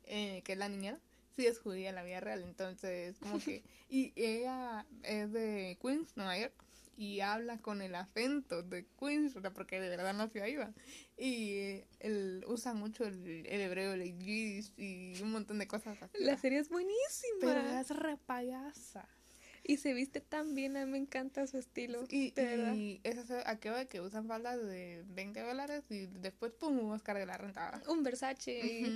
eh, 0.06 0.42
que 0.44 0.52
es 0.54 0.58
la 0.60 0.68
niñera, 0.70 1.00
sí 1.36 1.46
es 1.48 1.60
judía 1.60 1.90
en 1.90 1.96
la 1.96 2.04
vida 2.04 2.20
real. 2.20 2.44
Entonces, 2.44 3.18
como 3.20 3.40
que, 3.40 3.64
y 3.90 4.14
ella 4.16 4.86
es 5.04 5.32
de 5.32 5.78
Queens, 5.82 6.16
Nueva 6.16 6.38
York, 6.38 6.54
y 6.98 7.22
habla 7.22 7.58
con 7.58 7.82
el 7.82 7.96
acento 7.96 8.62
de 8.64 8.86
Queens, 9.00 9.34
porque 9.56 9.80
de 9.80 9.90
verdad 9.90 10.14
nació 10.14 10.44
ahí, 10.44 10.56
va. 10.56 10.72
Y 11.18 11.82
él 12.00 12.44
usa 12.48 12.74
mucho 12.74 13.06
el, 13.06 13.46
el 13.48 13.62
hebreo, 13.62 13.94
el 13.94 14.04
yiddish 14.20 14.72
y 14.78 15.20
un 15.22 15.32
montón 15.32 15.58
de 15.60 15.68
cosas 15.68 16.02
así. 16.02 16.18
La 16.24 16.38
serie 16.38 16.60
es 16.60 16.70
buenísima. 16.70 17.40
Pero 17.40 17.60
es 17.80 17.90
re 17.90 18.18
payasa. 18.18 19.08
Y 19.64 19.78
se 19.78 19.94
viste 19.94 20.22
tan 20.22 20.56
bien, 20.56 20.76
a 20.76 20.86
mí 20.86 20.92
me 20.92 20.98
encanta 20.98 21.46
su 21.48 21.58
estilo. 21.58 22.06
Y, 22.10 22.34
y 22.76 23.00
eso 23.04 23.24
se- 23.26 23.44
aquello 23.46 23.76
de 23.76 23.88
que 23.88 24.02
usan 24.02 24.28
faldas 24.28 24.60
de 24.66 25.04
20 25.10 25.40
dólares 25.42 25.84
y 25.90 26.08
después, 26.08 26.52
pum, 26.54 26.80
un 26.80 26.92
Oscar 26.92 27.18
de 27.18 27.26
la 27.28 27.38
renta. 27.38 27.82
Un 27.88 28.02
Versace. 28.04 28.90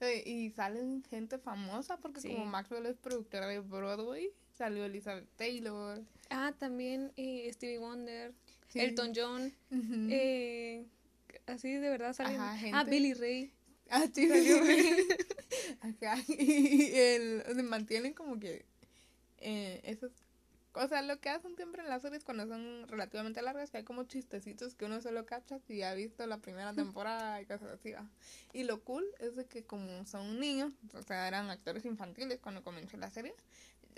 Eh, 0.00 0.22
Y 0.26 0.50
salen 0.50 1.02
gente 1.04 1.38
famosa 1.38 1.96
porque 1.96 2.20
Sí. 2.20 2.28
como 2.32 2.44
Maxwell 2.46 2.86
es 2.86 2.96
productora 2.96 3.46
de 3.46 3.60
Broadway, 3.60 4.30
salió 4.52 4.84
Elizabeth 4.84 5.28
Taylor. 5.36 6.02
Ah, 6.30 6.52
también 6.58 7.12
eh, 7.16 7.50
Stevie 7.52 7.78
Wonder, 7.78 8.34
Sí. 8.68 8.80
Elton 8.80 9.12
John. 9.14 9.52
Eh, 10.10 10.84
así 11.46 11.72
de 11.72 11.88
verdad 11.88 12.12
salen. 12.12 12.40
Ajá, 12.40 12.52
Ah, 12.52 12.56
gente. 12.58 12.90
Billy 12.90 13.14
Ray. 13.14 13.52
Ah, 13.88 14.04
sí, 14.12 14.28
salió 14.28 14.58
Ajá, 15.80 16.18
y 16.28 16.90
el, 16.94 17.42
se 17.54 17.62
mantienen 17.62 18.12
como 18.14 18.38
que 18.40 18.64
eh, 19.38 19.80
esos 19.84 20.10
o 20.76 20.88
sea, 20.88 21.02
lo 21.02 21.18
que 21.20 21.28
hacen 21.30 21.56
siempre 21.56 21.82
en 21.82 21.88
las 21.88 22.02
series 22.02 22.24
cuando 22.24 22.46
son 22.46 22.86
relativamente 22.88 23.42
largas, 23.42 23.70
que 23.70 23.78
hay 23.78 23.84
como 23.84 24.04
chistecitos 24.04 24.74
que 24.74 24.84
uno 24.84 25.00
solo 25.00 25.26
cacha 25.26 25.58
si 25.58 25.82
ha 25.82 25.94
visto 25.94 26.26
la 26.26 26.38
primera 26.38 26.72
temporada 26.72 27.40
y 27.40 27.46
cosas 27.46 27.70
así. 27.72 27.92
¿va? 27.92 28.08
Y 28.52 28.64
lo 28.64 28.82
cool 28.82 29.04
es 29.18 29.36
de 29.36 29.46
que 29.46 29.64
como 29.64 30.04
son 30.06 30.38
niños, 30.38 30.72
o 30.94 31.02
sea, 31.02 31.26
eran 31.28 31.50
actores 31.50 31.84
infantiles 31.84 32.38
cuando 32.40 32.62
comenzó 32.62 32.96
la 32.96 33.10
serie, 33.10 33.34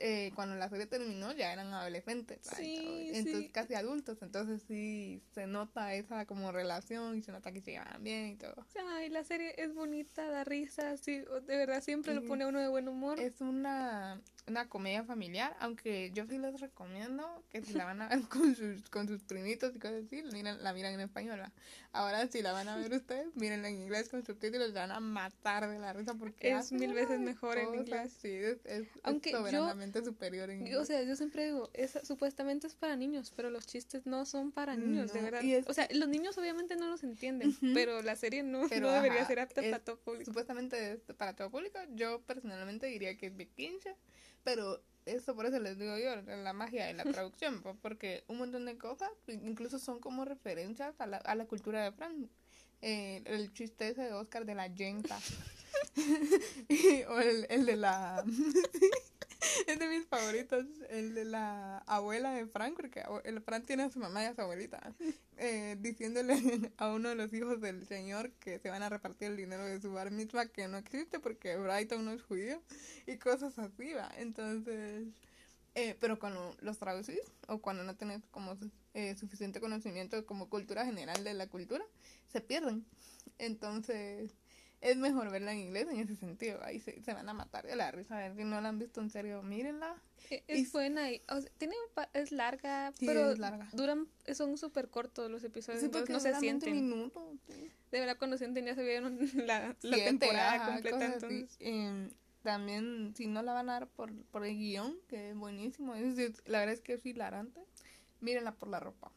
eh, 0.00 0.30
cuando 0.36 0.54
la 0.54 0.68
serie 0.68 0.86
terminó 0.86 1.32
ya 1.32 1.52
eran 1.52 1.74
adolescentes. 1.74 2.38
Sí, 2.42 3.08
entonces 3.12 3.46
sí. 3.46 3.50
casi 3.50 3.74
adultos, 3.74 4.22
entonces 4.22 4.62
sí 4.62 5.20
se 5.34 5.46
nota 5.48 5.92
esa 5.94 6.24
como 6.24 6.52
relación 6.52 7.16
y 7.16 7.22
se 7.22 7.32
nota 7.32 7.50
que 7.52 7.60
se 7.60 7.72
llevan 7.72 8.04
bien 8.04 8.28
y 8.28 8.36
todo. 8.36 8.64
Ay, 8.90 9.08
la 9.08 9.24
serie 9.24 9.54
es 9.56 9.74
bonita, 9.74 10.30
da 10.30 10.44
risa, 10.44 10.96
sí, 10.96 11.18
de 11.18 11.56
verdad 11.56 11.82
siempre 11.82 12.14
lo 12.14 12.20
Sí. 12.20 12.28
pone 12.28 12.44
a 12.44 12.48
uno 12.48 12.60
de 12.60 12.68
buen 12.68 12.86
humor. 12.88 13.18
Es 13.18 13.40
una, 13.40 14.20
una 14.48 14.68
comedia 14.68 15.04
familiar, 15.04 15.56
aunque 15.60 16.10
yo 16.12 16.26
sí 16.26 16.38
les 16.38 16.60
recomiendo 16.60 17.44
que 17.50 17.62
si 17.62 17.74
la 17.74 17.84
van 17.84 18.02
a 18.02 18.08
ver 18.08 18.20
con 18.28 18.54
sus, 18.56 18.88
con 18.90 19.06
sus 19.08 19.22
primitos 19.22 19.74
y 19.74 19.78
cosas 19.78 20.04
así, 20.06 20.22
la 20.22 20.32
miran, 20.32 20.62
la 20.62 20.72
miran 20.72 20.94
en 20.94 21.00
español. 21.00 21.40
¿va? 21.40 21.52
Ahora 21.92 22.26
si 22.28 22.42
la 22.42 22.52
van 22.52 22.68
a 22.68 22.76
ver 22.76 22.92
ustedes, 22.92 23.28
miren 23.36 23.64
en 23.64 23.74
inglés 23.76 24.08
con 24.08 24.24
subtítulos, 24.24 24.68
se 24.68 24.74
van 24.78 24.90
a 24.92 25.00
matar 25.00 25.68
de 25.68 25.78
la 25.78 25.92
risa 25.92 26.14
porque 26.14 26.50
Es 26.52 26.72
mil 26.72 26.92
veces 26.94 27.20
mejor 27.20 27.58
en 27.58 27.74
inglés. 27.74 28.12
Sí, 28.20 28.28
es, 28.28 28.58
es, 28.64 28.82
es 28.82 28.88
Aunque 29.02 29.30
yo- 29.32 29.38
soberanamente 29.38 30.04
superior 30.04 30.50
en 30.50 30.60
inglés. 30.60 30.76
O 30.76 30.84
sea, 30.84 31.02
yo 31.02 31.14
siempre 31.16 31.44
digo, 31.46 31.70
es, 31.74 31.98
supuestamente 32.02 32.66
es 32.66 32.74
para 32.74 32.96
niños, 32.96 33.32
pero 33.36 33.50
los 33.50 33.66
chistes 33.66 34.06
no 34.06 34.24
son 34.26 34.52
para 34.52 34.76
niños, 34.76 35.12
de 35.12 35.18
No, 35.20 35.24
verdad. 35.24 35.42
y 35.42 35.54
es- 35.54 35.66
O 35.68 35.74
sea, 35.74 35.88
los 35.92 36.08
niños 36.08 36.36
obviamente 36.38 36.76
no 36.76 36.88
los 36.88 37.02
entienden, 37.04 37.48
Ujú. 37.50 37.72
pero 37.74 38.02
la 38.02 38.16
serie 38.16 38.42
no, 38.42 38.68
Pero, 38.68 38.86
no 38.88 38.92
debería 38.92 39.18
ajá, 39.20 39.26
ser 39.28 39.40
apta 39.40 39.60
es- 39.60 39.70
para 39.70 39.84
todo 39.84 39.96
público. 39.98 40.24
supuestamente 40.26 40.92
es 40.92 41.00
para 41.16 41.34
todo 41.34 41.50
público. 41.50 41.78
Yo 41.94 42.20
personalmente 42.22 42.86
diría 42.86 43.16
que 43.16 43.26
es 43.26 43.36
de 43.36 43.46
15, 43.46 43.94
pero 44.44 44.82
eso 45.06 45.34
por 45.34 45.46
eso 45.46 45.58
les 45.58 45.78
digo 45.78 45.96
yo, 45.98 46.16
la 46.22 46.52
magia 46.52 46.86
de 46.86 46.92
la 46.94 47.04
traducción, 47.04 47.62
po- 47.62 47.76
porque 47.80 48.24
un 48.28 48.38
montón 48.38 48.66
de 48.66 48.76
cosas 48.76 49.10
incluso 49.26 49.78
son 49.78 50.00
como 50.00 50.24
referencias 50.24 51.00
a 51.00 51.06
la, 51.06 51.16
a 51.18 51.34
la 51.34 51.46
cultura 51.46 51.82
de 51.82 51.92
Fran. 51.92 52.30
Eh, 52.82 53.22
el 53.24 53.52
chiste 53.52 53.88
ese 53.88 54.02
de 54.02 54.12
Oscar 54.12 54.44
de 54.44 54.54
la 54.54 54.68
yenta. 54.68 55.18
o 57.08 57.18
el, 57.18 57.46
el 57.50 57.66
de 57.66 57.76
la... 57.76 58.24
es 59.66 59.78
de 59.78 59.88
mis 59.88 60.06
favoritos, 60.06 60.66
el 60.90 61.14
de 61.14 61.24
la 61.24 61.78
abuela 61.86 62.32
de 62.32 62.46
Frank, 62.46 62.74
porque 62.76 63.02
el 63.24 63.40
Frank 63.40 63.66
tiene 63.66 63.84
a 63.84 63.90
su 63.90 63.98
mamá 63.98 64.22
y 64.22 64.26
a 64.26 64.34
su 64.34 64.40
abuelita, 64.40 64.92
eh, 65.36 65.76
diciéndole 65.80 66.34
a 66.76 66.88
uno 66.88 67.10
de 67.10 67.14
los 67.14 67.32
hijos 67.32 67.60
del 67.60 67.86
señor 67.86 68.30
que 68.40 68.58
se 68.58 68.70
van 68.70 68.82
a 68.82 68.88
repartir 68.88 69.28
el 69.28 69.36
dinero 69.36 69.64
de 69.64 69.80
su 69.80 69.92
bar 69.92 70.10
mitzvah 70.10 70.46
que 70.46 70.68
no 70.68 70.78
existe 70.78 71.20
porque 71.20 71.56
Brighton 71.56 72.04
no 72.04 72.12
es 72.12 72.22
judío 72.22 72.62
y 73.06 73.16
cosas 73.16 73.58
así, 73.58 73.92
va. 73.92 74.10
Entonces, 74.18 75.06
Eh, 75.74 75.96
pero 76.00 76.18
cuando 76.18 76.56
los 76.60 76.78
traducís 76.78 77.20
o 77.46 77.58
cuando 77.60 77.84
no 77.84 77.94
tenés 77.96 78.22
como 78.30 78.56
eh, 78.94 79.14
suficiente 79.16 79.60
conocimiento 79.60 80.24
como 80.26 80.48
cultura 80.48 80.84
general 80.84 81.22
de 81.24 81.34
la 81.34 81.46
cultura, 81.48 81.84
se 82.26 82.40
pierden. 82.40 82.84
Entonces, 83.38 84.32
es 84.80 84.96
mejor 84.96 85.30
verla 85.30 85.52
en 85.52 85.58
inglés 85.58 85.86
en 85.90 86.00
ese 86.00 86.16
sentido. 86.16 86.60
Ahí 86.64 86.80
se, 86.80 87.00
se 87.02 87.12
van 87.14 87.28
a 87.28 87.34
matar 87.34 87.66
de 87.66 87.76
la 87.76 87.90
risa. 87.90 88.16
A 88.16 88.20
ver, 88.20 88.36
si 88.36 88.44
no 88.44 88.60
la 88.60 88.68
han 88.68 88.78
visto 88.78 89.00
en 89.00 89.10
serio, 89.10 89.42
mírenla. 89.42 89.96
E- 90.30 90.42
Es, 90.48 90.58
Y- 90.68 90.70
buena 90.72 91.10
y, 91.12 91.22
o 91.28 91.40
sea, 91.40 91.50
tiene, 91.58 91.74
es 92.12 92.32
larga, 92.32 92.92
Sí, 92.98 93.06
pero 93.06 93.30
es 93.30 93.38
larga. 93.38 93.68
duran, 93.72 94.08
son 94.34 94.58
súper 94.58 94.88
cortos 94.88 95.30
los 95.30 95.42
episodios, 95.44 95.80
Sí, 95.80 95.86
entonces 95.86 96.10
no 96.10 96.20
se 96.20 96.28
duran 96.28 96.40
20 96.42 96.64
sienten. 96.66 96.88
minutos. 96.88 97.38
sí. 97.46 97.70
De 97.90 98.00
verdad, 98.00 98.18
cuando 98.18 98.36
sienten 98.36 98.66
ya 98.66 98.74
se 98.74 98.82
vieron 98.84 99.18
la, 99.46 99.74
temporada 99.74 100.54
ajá, 100.54 100.72
completa, 100.72 101.14
entonces... 101.14 101.56
También, 102.42 103.14
si 103.16 103.26
no 103.26 103.42
la 103.42 103.52
van 103.52 103.68
a 103.68 103.74
dar 103.74 103.88
por, 103.88 104.12
por 104.26 104.44
el 104.46 104.56
guion, 104.56 104.96
que 105.08 105.30
es 105.30 105.36
buenísimo, 105.36 105.94
es 105.94 106.16
la 106.46 106.60
verdad 106.60 106.74
es 106.74 106.80
que 106.80 106.94
es 106.94 107.04
hilarante, 107.04 107.60
mírenla 108.20 108.54
por 108.54 108.68
la 108.68 108.80
ropa. 108.80 109.10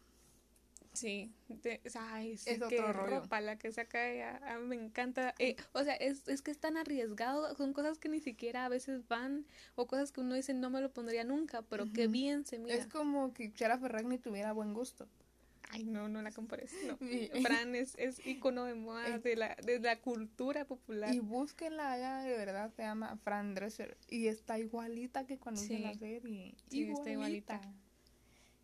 Sí, 0.94 1.32
de- 1.48 1.80
ay, 1.96 2.36
sí, 2.38 2.50
Es 2.50 2.58
qué 2.60 2.66
otro 2.82 2.92
rollo. 2.92 3.22
ropa 3.22 3.40
la 3.40 3.58
que 3.58 3.72
saca 3.72 4.10
ella, 4.10 4.42
me 4.60 4.76
encanta. 4.76 5.34
Eh, 5.40 5.56
o 5.72 5.84
sea, 5.84 5.94
es, 5.96 6.28
es 6.28 6.42
que 6.42 6.52
es 6.52 6.58
tan 6.58 6.76
arriesgado, 6.76 7.56
son 7.56 7.72
cosas 7.72 7.98
que 7.98 8.10
ni 8.10 8.20
siquiera 8.20 8.66
a 8.66 8.70
veces 8.70 9.08
van, 9.08 9.46
o 9.76 9.88
cosas 9.88 10.12
que 10.12 10.20
uno 10.20 10.36
dice 10.36 10.54
no 10.54 10.70
me 10.70 10.82
lo 10.82 10.92
pondría 10.92 11.24
nunca, 11.24 11.62
pero 11.62 11.86
qué 11.94 12.06
Ujú. 12.06 12.12
bien 12.12 12.46
se 12.46 12.60
mira. 12.60 12.76
Es 12.76 12.88
como 12.88 13.34
que 13.34 13.54
Chiara 13.54 13.78
Ferragni 13.80 14.18
tuviera 14.18 14.52
buen 14.52 14.74
gusto. 14.74 15.08
Ay, 15.74 15.86
no, 15.86 16.10
no 16.10 16.22
la 16.22 16.32
compares, 16.32 16.74
no. 16.86 16.98
Fran 17.42 17.76
es, 17.76 17.96
es 17.98 18.26
icono 18.28 18.66
de 18.66 18.76
moda 18.76 19.08
Es- 19.08 19.24
de 19.24 19.36
la, 19.38 19.56
de 19.64 19.80
la 19.80 20.00
cultura 20.02 20.66
popular. 20.66 21.14
Y 21.14 21.20
búsquenla, 21.20 21.98
ella 21.98 22.18
de 22.24 22.38
verdad 22.38 22.72
se 22.76 22.82
llama 22.84 23.18
Fran 23.24 23.56
Drescher. 23.56 23.98
Y 24.10 24.28
está 24.28 24.60
igualita 24.60 25.26
que 25.26 25.38
cuando 25.38 25.62
Sí. 25.62 25.78
la 25.80 25.94
serie. 25.94 26.56
Sí, 26.70 26.84
está 26.92 27.10
igualita. 27.10 27.62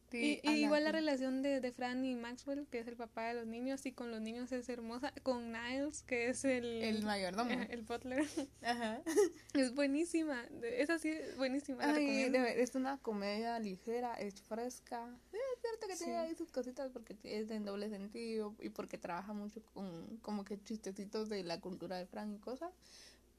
Sí, 0.10 0.40
y, 0.42 0.48
la 0.48 0.56
igual 0.56 0.84
la 0.86 0.92
relación 0.94 1.42
de, 1.42 1.60
de 1.60 1.72
Fran 1.74 2.06
y 2.06 2.16
Maxwell, 2.16 2.66
que 2.72 2.80
es 2.80 2.88
el 2.88 2.96
papá 2.96 3.28
de 3.28 3.34
los 3.34 3.46
niños, 3.46 3.86
y 3.86 3.92
con 3.92 4.10
los 4.10 4.22
niños 4.22 4.52
es 4.54 4.70
hermosa. 4.70 5.12
Con 5.24 5.52
Niles, 5.52 6.02
que 6.04 6.30
es 6.30 6.46
el, 6.46 6.66
El 6.82 7.04
mayordomo. 7.04 7.50
el 7.70 7.82
butler, 7.84 8.26
Ajá. 8.64 9.02
es 9.54 9.74
buenísima. 9.76 10.46
Es 10.64 10.90
buenísima. 11.38 11.86
la 11.86 11.94
Ay, 11.94 12.06
recomiendo. 12.06 12.40
de- 12.40 12.62
es 12.62 12.76
una 12.76 12.98
comedia 13.00 13.60
ligera, 13.60 14.14
es 14.16 14.42
fresca. 14.42 15.14
Es 15.34 15.62
cierto 15.62 15.88
que 15.88 15.96
Sí. 15.98 16.06
tiene 16.06 16.20
ahí 16.20 16.36
sus 16.36 16.52
cositas 16.52 16.90
porque 16.92 17.18
es 17.24 17.50
en 17.52 17.66
doble 17.66 17.90
sentido 17.90 18.56
y 18.62 18.70
porque 18.70 18.98
trabaja 18.98 19.34
mucho 19.34 19.62
con 19.74 20.18
como 20.22 20.46
que 20.46 20.62
chistecitos 20.64 21.28
de 21.30 21.44
la 21.44 21.60
cultura 21.60 21.98
de 21.98 22.06
Fran 22.06 22.34
y 22.34 22.38
cosas. 22.40 22.72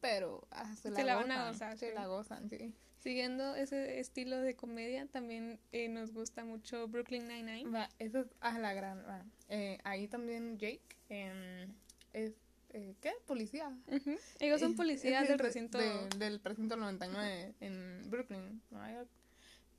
Pero 0.01 0.47
ah, 0.51 0.75
se, 0.77 0.93
Se 0.93 1.03
la 1.03 1.17
van 1.17 1.31
a 1.33 1.49
gozar, 1.51 1.77
Se 1.79 1.89
sí. 1.89 1.95
la 1.95 2.07
gozan, 2.07 2.49
sí. 2.51 2.75
Siguiendo 3.13 3.55
ese 3.57 4.01
estilo 4.01 4.37
de 4.43 4.55
comedia, 4.55 5.07
también 5.07 5.59
eh, 5.73 5.89
nos 5.89 6.13
gusta 6.13 6.45
mucho 6.45 6.89
Brooklyn 6.89 7.27
Nine-Nine. 7.27 7.71
Va, 7.71 7.89
eso 7.99 8.19
es 8.21 8.27
a 8.41 8.59
la 8.59 8.75
gran. 8.75 8.99
va. 8.99 9.25
Eh, 9.49 9.79
ahí 9.85 10.09
también 10.09 10.59
Jake 10.59 10.83
em, 11.09 11.73
es. 12.13 12.35
eh, 12.75 12.95
¿Qué? 13.01 13.13
Policía. 13.27 13.75
Ellos 14.41 14.61
son 14.61 14.77
policías 14.77 15.27
del 15.27 15.39
de- 15.39 15.43
recinto. 15.43 15.79
de- 15.79 16.11
del 16.19 16.39
precinto 16.41 16.77
99 16.77 17.55
en 17.61 18.11
Brooklyn, 18.11 18.61
Nueva 18.71 18.93
York. 18.93 19.09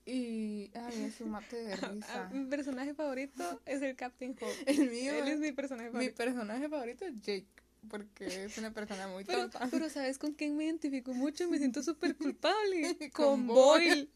Y. 0.08 0.72
Ay, 0.74 1.04
es 1.04 1.22
un 1.22 1.30
mate 1.30 1.56
de 1.56 1.74
Ah, 1.84 1.92
risa. 1.92 2.30
mi 2.34 2.46
personaje 2.50 2.96
favorito 2.96 3.62
es 3.68 3.80
el 3.84 3.96
Captain 3.96 4.36
Hook. 4.38 4.50
El 4.66 4.90
mío. 4.90 5.14
Él 5.14 5.28
es 5.28 5.40
mi 5.40 5.52
personaje 5.52 5.90
Mi 5.90 5.94
favorito. 5.94 6.16
personaje 6.18 6.68
favorito 6.68 7.06
es 7.06 7.14
Jake, 7.22 7.46
porque 7.88 8.46
es 8.46 8.58
una 8.58 8.72
persona 8.74 9.08
muy 9.08 9.24
Pero, 9.24 9.50
tonta. 9.50 9.68
pero 9.72 9.90
¿sabes 9.90 10.18
con 10.18 10.34
quién 10.34 10.58
me 10.58 10.66
identifico 10.66 11.14
mucho? 11.14 11.50
Me 11.50 11.58
siento 11.58 11.82
súper 11.84 12.16
culpable. 12.16 12.98
Con 13.14 13.48
con 13.48 13.48
Boyle. 13.48 14.10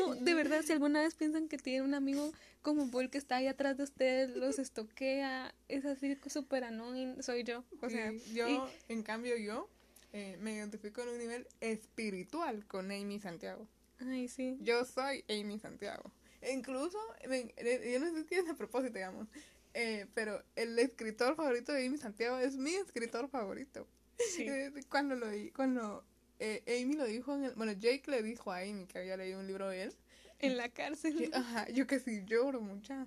No, 0.00 0.14
de 0.14 0.34
verdad, 0.34 0.62
si 0.62 0.72
alguna 0.72 1.02
vez 1.02 1.14
piensan 1.14 1.46
que 1.48 1.58
tienen 1.58 1.82
un 1.82 1.94
amigo 1.94 2.32
como 2.62 2.86
Boyle 2.86 3.10
que 3.10 3.18
está 3.18 3.36
ahí 3.36 3.46
atrás 3.48 3.76
de 3.76 3.82
ustedes, 3.84 4.34
los 4.36 4.58
estoquea, 4.58 5.54
es 5.68 5.84
así 5.84 6.16
súper 6.28 6.64
annoying, 6.64 7.22
soy 7.22 7.44
yo. 7.44 7.62
O 7.82 7.90
sea, 7.90 8.10
Sí, 8.12 8.34
yo, 8.34 8.68
en 8.88 9.02
cambio, 9.02 9.36
yo 9.36 9.68
eh, 10.14 10.38
me 10.40 10.54
identifico 10.54 11.02
en 11.02 11.08
un 11.10 11.18
nivel 11.18 11.46
espiritual 11.60 12.64
con 12.66 12.90
Amy 12.90 13.20
Santiago. 13.20 13.66
ay, 14.00 14.28
sí. 14.28 14.56
Yo 14.60 14.84
soy 14.84 15.24
Amy 15.28 15.58
Santiago. 15.58 16.10
E 16.40 16.52
incluso, 16.52 16.98
ven, 17.28 17.52
eh, 17.56 17.90
yo 17.92 18.00
no 18.00 18.10
sé 18.12 18.24
si 18.28 18.34
es 18.36 18.48
a 18.48 18.54
propósito, 18.54 18.94
digamos, 18.94 19.28
eh, 19.74 20.06
pero 20.14 20.42
el 20.56 20.78
escritor 20.78 21.34
favorito 21.36 21.72
de 21.72 21.86
Amy 21.86 21.98
Santiago 21.98 22.38
es 22.38 22.56
mi 22.56 22.74
escritor 22.74 23.28
favorito. 23.28 23.86
Sí. 24.18 24.42
Eh, 24.48 24.70
Cuando 24.88 25.14
lo 25.16 25.28
di- 25.28 25.50
cuando 25.50 26.04
eh, 26.38 26.62
Amy 26.82 26.94
lo 26.96 27.04
dijo, 27.06 27.34
en 27.34 27.44
el- 27.44 27.54
bueno, 27.54 27.72
Jake 27.72 28.04
le 28.10 28.22
dijo 28.22 28.52
a 28.52 28.58
Amy 28.58 28.86
que 28.86 28.98
había 28.98 29.16
leído 29.16 29.40
un 29.40 29.46
libro 29.46 29.68
de 29.68 29.84
él. 29.84 29.94
En 30.38 30.56
la 30.56 30.68
cárcel. 30.68 31.16
Que- 31.16 31.36
ajá, 31.36 31.68
yo 31.70 31.86
que 31.86 32.00
sí 32.00 32.22
lloro 32.26 32.60
mucha. 32.60 33.06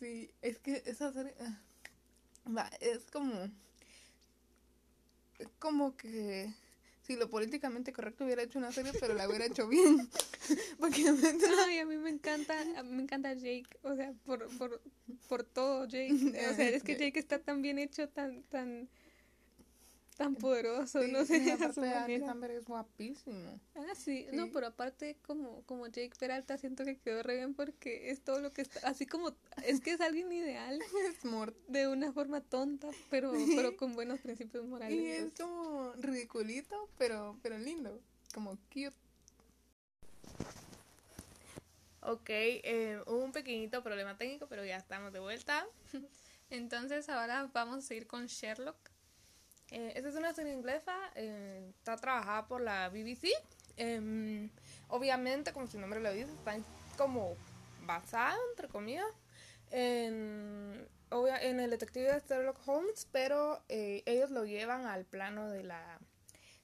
Sí, 0.00 0.30
es 0.42 0.58
que 0.58 0.82
esa 0.86 1.12
serie 1.12 1.34
ah, 1.40 1.60
va, 2.48 2.70
es 2.80 3.10
como 3.10 3.50
es 5.38 5.48
como 5.58 5.96
que 5.96 6.52
si 7.08 7.16
lo 7.16 7.30
políticamente 7.30 7.90
correcto 7.90 8.24
hubiera 8.24 8.42
hecho 8.42 8.58
una 8.58 8.70
serie, 8.70 8.92
pero 9.00 9.14
la 9.14 9.26
hubiera 9.26 9.46
hecho 9.46 9.66
bien. 9.66 10.10
Porque 10.78 11.06
Ay, 11.66 11.78
a 11.78 11.86
mí 11.86 11.96
me 11.96 12.10
encanta, 12.10 12.54
a 12.76 12.82
mí 12.82 12.92
me 12.92 13.02
encanta 13.02 13.32
Jake, 13.32 13.78
o 13.80 13.96
sea, 13.96 14.12
por, 14.26 14.46
por, 14.58 14.82
por 15.26 15.42
todo 15.42 15.86
Jake. 15.86 16.12
O 16.52 16.54
sea, 16.54 16.68
es 16.68 16.82
que 16.82 16.96
Jake 16.96 17.18
está 17.18 17.38
tan 17.38 17.62
bien 17.62 17.78
hecho, 17.78 18.10
tan, 18.10 18.42
tan, 18.44 18.90
tan 20.18 20.34
poderoso, 20.34 21.00
no 21.08 21.24
sé, 21.24 21.36
a 21.52 21.54
aparte 21.54 21.74
su 21.74 21.80
Andy. 21.82 22.20
Samberg 22.20 22.52
es 22.56 22.64
guapísimo. 22.66 23.58
Ah, 23.76 23.94
sí, 23.94 24.26
no, 24.32 24.44
Sí. 24.46 24.50
pero 24.52 24.66
aparte 24.66 25.16
como, 25.22 25.62
como 25.62 25.86
Jake 25.86 26.12
Peralta 26.18 26.58
siento 26.58 26.84
que 26.84 26.98
quedó 26.98 27.22
re 27.22 27.36
bien 27.36 27.54
porque 27.54 28.10
es 28.10 28.20
todo 28.20 28.40
lo 28.40 28.50
que 28.52 28.62
está, 28.62 28.86
así 28.88 29.06
como, 29.06 29.32
es 29.64 29.80
que 29.80 29.92
es 29.92 30.00
alguien 30.00 30.30
ideal 30.32 30.78
Es 31.08 31.22
de 31.68 31.88
una 31.88 32.12
forma 32.12 32.40
tonta, 32.42 32.88
pero, 33.08 33.32
pero 33.56 33.76
con 33.76 33.94
buenos 33.94 34.18
principios 34.20 34.66
morales. 34.66 34.98
y 34.98 35.06
es 35.06 35.32
como 35.38 35.92
ridiculito, 35.94 36.88
pero 36.98 37.38
pero 37.42 37.56
lindo, 37.56 37.98
como 38.34 38.56
cute. 38.72 38.92
Ok, 42.00 42.28
eh, 42.30 43.00
hubo 43.06 43.24
un 43.24 43.32
pequeñito 43.32 43.82
problema 43.82 44.16
técnico, 44.16 44.46
pero 44.48 44.64
ya 44.64 44.76
estamos 44.76 45.12
de 45.12 45.20
vuelta. 45.20 45.66
Entonces 46.50 47.08
ahora 47.08 47.50
vamos 47.52 47.90
a 47.90 47.94
ir 47.94 48.06
con 48.06 48.26
Sherlock. 48.26 48.76
Eh, 49.70 49.92
esta 49.96 50.08
es 50.08 50.14
una 50.14 50.32
serie 50.32 50.52
inglesa, 50.52 50.94
eh, 51.14 51.72
está 51.76 51.96
trabajada 51.96 52.46
por 52.46 52.60
la 52.60 52.88
BBC. 52.88 53.28
Em, 53.76 54.50
obviamente, 54.88 55.52
como 55.52 55.66
su 55.66 55.78
nombre 55.78 56.00
lo 56.00 56.12
dice, 56.12 56.32
está 56.32 56.56
como 56.96 57.36
basada, 57.82 58.36
entre 58.50 58.68
comillas, 58.68 59.06
en, 59.70 60.88
en 61.10 61.60
el 61.60 61.70
detective 61.70 62.12
de 62.12 62.20
Sherlock 62.26 62.66
Holmes, 62.66 63.06
pero 63.12 63.62
eh, 63.68 64.02
ellos 64.06 64.30
lo 64.30 64.44
llevan 64.44 64.86
al 64.86 65.04
plano 65.04 65.48
de 65.50 65.62
la, 65.62 65.98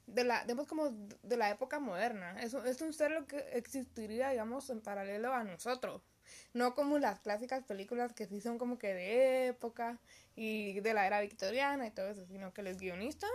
de 0.07 0.25
la, 0.25 0.43
digamos 0.43 0.67
como 0.67 0.91
de 1.23 1.37
la 1.37 1.51
época 1.51 1.79
moderna. 1.81 2.41
Es, 2.43 2.55
es 2.55 2.81
un 2.81 2.91
Sherlock 2.91 3.27
que 3.27 3.39
existiría, 3.53 4.31
digamos, 4.31 4.71
en 4.71 4.81
paralelo 4.81 5.33
a 5.33 5.45
nosotros. 5.45 6.03
No 6.53 6.75
como 6.75 6.99
las 6.99 7.21
clásicas 7.21 7.65
películas 7.65 8.13
que 8.13 8.27
sí 8.27 8.41
son 8.41 8.59
como 8.59 8.79
que 8.79 8.95
de 8.95 9.47
época 9.49 9.99
y 10.37 10.81
de 10.81 10.95
la 10.95 11.07
era 11.07 11.21
victoriana 11.21 11.87
y 11.87 11.91
todo 11.91 12.09
eso, 12.09 12.27
sino 12.27 12.53
que 12.53 12.63
los 12.63 12.79
guionistas 12.79 13.31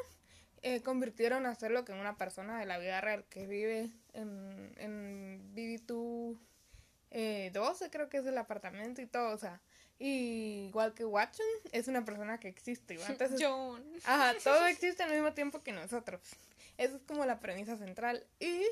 eh, 0.62 0.81
convirtieron 0.81 1.46
a 1.46 1.53
Sherlock 1.53 1.89
en 1.89 2.00
una 2.00 2.17
persona 2.17 2.60
de 2.60 2.65
la 2.65 2.77
vida 2.77 3.00
real 3.01 3.25
que 3.29 3.48
vive 3.48 3.89
en, 4.13 4.74
en 4.77 5.55
BB2 5.55 6.38
eh, 7.12 7.50
12, 7.53 7.89
creo 7.89 8.10
que 8.10 8.17
es 8.17 8.25
el 8.25 8.38
apartamento 8.38 9.01
y 9.01 9.08
todo, 9.08 9.34
o 9.34 9.38
sea, 9.38 9.60
y 9.98 10.67
igual 10.67 10.93
que 10.93 11.05
Watson, 11.05 11.46
es 11.72 11.88
una 11.88 12.05
persona 12.05 12.39
que 12.39 12.48
existe. 12.48 12.96
Entonces, 13.08 13.39
John. 13.41 13.84
Ajá, 14.05 14.34
todo 14.43 14.65
existe 14.67 15.03
al 15.03 15.12
mismo 15.12 15.34
tiempo 15.34 15.62
que 15.63 15.72
nosotros. 15.72 16.22
Esa 16.77 16.96
es 16.96 17.01
como 17.03 17.25
la 17.25 17.39
premisa 17.39 17.77
central. 17.77 18.25
Y 18.39 18.63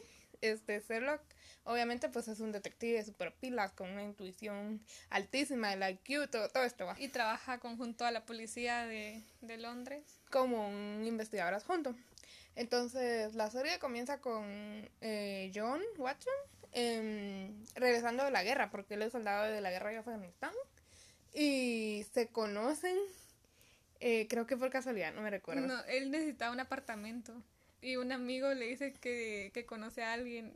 este 0.41 0.81
Sherlock, 0.88 1.21
obviamente, 1.67 2.09
pues 2.09 2.27
es 2.27 2.39
un 2.39 2.51
detective 2.51 3.03
super 3.03 3.33
pilas 3.33 3.74
con 3.74 3.89
una 3.89 4.03
intuición 4.03 4.81
altísima, 5.09 5.74
el 5.74 5.83
IQ, 5.83 6.29
todo, 6.29 6.50
todo 6.50 6.63
esto 6.63 6.86
va. 6.86 6.95
Y 7.00 7.09
trabaja 7.09 7.59
conjunto 7.59 8.05
a 8.05 8.12
la 8.12 8.25
policía 8.25 8.86
de, 8.86 9.21
de 9.41 9.57
Londres. 9.57 10.03
Como 10.31 10.67
un 10.67 11.05
investigador 11.05 11.53
adjunto. 11.53 11.95
Entonces, 12.55 13.36
la 13.36 13.51
serie 13.51 13.77
comienza 13.77 14.19
con 14.19 14.43
eh, 15.01 15.51
John 15.53 15.81
Watson 15.97 16.33
em, 16.71 17.53
regresando 17.75 18.24
de 18.24 18.31
la 18.31 18.43
guerra, 18.43 18.71
porque 18.71 18.95
él 18.95 19.03
es 19.03 19.12
soldado 19.12 19.51
de 19.51 19.62
la 19.62 19.69
guerra 19.69 19.91
de 19.91 19.97
Afganistán. 19.97 20.53
Y 21.33 22.05
se 22.13 22.29
conocen, 22.29 22.97
eh, 24.00 24.25
creo 24.27 24.47
que 24.47 24.57
por 24.57 24.71
casualidad, 24.71 25.13
no 25.13 25.21
me 25.21 25.29
recuerdo. 25.29 25.67
No, 25.67 25.83
él 25.86 26.09
necesitaba 26.09 26.51
un 26.51 26.59
apartamento. 26.59 27.33
Y 27.79 27.97
un 27.97 28.12
amigo 28.12 28.51
le 28.53 28.65
dice 28.65 28.93
que, 28.93 29.51
que 29.53 29.65
conoce 29.65 30.01
a 30.01 30.13
alguien. 30.13 30.51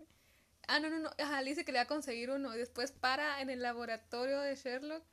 Ah, 0.74 0.80
no, 0.80 0.90
no, 0.90 1.00
no. 1.00 1.10
Ajá, 1.18 1.42
le 1.42 1.50
dice 1.50 1.66
que 1.66 1.72
le 1.72 1.80
va 1.80 1.84
a 1.84 1.88
conseguir 1.88 2.30
uno. 2.32 2.56
Y 2.56 2.58
después 2.58 2.92
para 2.92 3.42
en 3.42 3.50
el 3.50 3.62
laboratorio 3.62 4.40
de 4.40 4.56
Sherlock. 4.56 5.04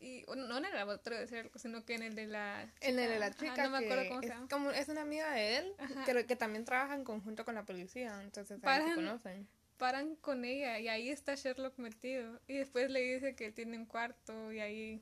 Y, 0.00 0.24
bueno, 0.26 0.46
no 0.48 0.58
en 0.58 0.64
el 0.64 0.74
laboratorio 0.74 1.20
de 1.20 1.26
Sherlock, 1.26 1.56
sino 1.58 1.84
que 1.84 1.94
en 1.94 2.02
el 2.02 2.14
de 2.14 2.26
la. 2.26 2.62
En 2.80 2.98
el 2.98 3.08
de 3.08 3.18
la 3.18 3.26
Ajá, 3.26 3.36
chica, 3.36 3.62
no 3.64 3.70
me 3.70 3.78
acuerdo 3.86 4.08
cómo 4.08 4.20
se 4.20 4.26
es, 4.26 4.32
llama. 4.34 4.48
como, 4.50 4.70
es 4.70 4.88
una 4.88 5.02
amiga 5.02 5.32
de 5.32 5.56
él, 5.58 5.72
Ajá. 5.78 6.04
que, 6.04 6.26
que 6.26 6.36
también 6.36 6.64
trabaja 6.64 6.94
en 6.94 7.04
conjunto 7.04 7.44
con 7.44 7.54
la 7.54 7.64
policía, 7.64 8.20
entonces 8.22 8.56
ahí 8.56 8.58
se 8.60 8.64
Paran- 8.66 8.94
conocen. 8.96 9.48
comparan 9.70 10.16
con 10.16 10.44
ella 10.44 10.78
y 10.80 10.88
ahí 10.88 11.08
está 11.08 11.36
Sherlock 11.36 11.78
metido. 11.78 12.40
Y 12.48 12.54
después 12.58 12.90
le 12.90 13.00
dice 13.00 13.34
que 13.34 13.50
tiene 13.52 13.78
un 13.78 13.86
cuarto 13.86 14.52
y 14.52 14.60
ahí 14.60 15.00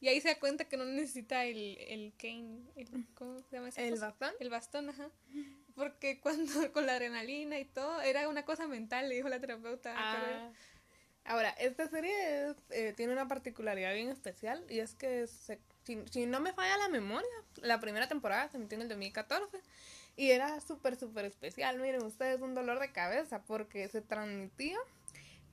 y 0.00 0.08
ahí 0.08 0.20
se 0.20 0.28
da 0.28 0.38
cuenta 0.38 0.66
que 0.66 0.76
no 0.76 0.84
necesita 0.84 1.44
el, 1.46 1.78
el 1.88 2.12
cane, 2.18 2.60
el, 2.76 3.06
¿cómo 3.14 3.38
se 3.40 3.56
llama 3.56 3.70
¿El 3.76 3.98
bastón? 3.98 4.32
El 4.40 4.50
bastón, 4.50 4.90
ajá. 4.90 5.10
Porque 5.74 6.20
cuando 6.22 6.72
con 6.72 6.86
la 6.86 6.94
adrenalina 6.94 7.58
y 7.58 7.64
todo, 7.64 8.00
era 8.02 8.28
una 8.28 8.44
cosa 8.44 8.66
mental, 8.66 9.08
le 9.08 9.16
dijo 9.16 9.28
la 9.28 9.40
terapeuta. 9.40 9.94
Ah. 9.96 10.50
Ahora, 11.26 11.50
esta 11.50 11.88
serie 11.88 12.54
eh, 12.68 12.92
tiene 12.94 13.14
una 13.14 13.26
particularidad 13.26 13.94
bien 13.94 14.10
especial 14.10 14.62
y 14.68 14.80
es 14.80 14.94
que 14.94 15.26
si, 15.84 16.26
no 16.26 16.40
me 16.40 16.52
falla 16.52 16.76
la 16.76 16.88
memoria, 16.88 17.30
la 17.62 17.80
primera 17.80 18.08
temporada 18.08 18.50
se 18.50 18.58
emitió 18.58 18.76
en 18.76 18.82
el 18.82 18.88
2014 18.90 19.58
y 20.16 20.32
era 20.32 20.60
súper, 20.60 20.96
súper 20.96 21.24
especial. 21.24 21.78
Miren 21.78 22.02
ustedes, 22.02 22.42
un 22.42 22.54
dolor 22.54 22.78
de 22.78 22.92
cabeza 22.92 23.42
porque 23.42 23.88
se 23.88 24.02
transmitía, 24.02 24.78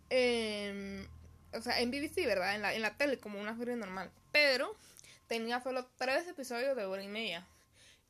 o 0.09 1.61
sea, 1.61 1.79
en 1.79 1.89
BBC, 1.89 2.25
¿verdad? 2.25 2.55
En 2.55 2.61
la, 2.61 2.73
en 2.73 2.81
la 2.81 2.97
tele 2.97 3.17
como 3.17 3.39
una 3.39 3.55
serie 3.55 3.77
normal 3.77 4.11
pero 4.31 4.75
tenía 5.27 5.61
solo 5.61 5.85
tres 5.97 6.27
episodios 6.27 6.75
de 6.75 6.85
hora 6.85 7.03
y 7.03 7.07
media. 7.07 7.45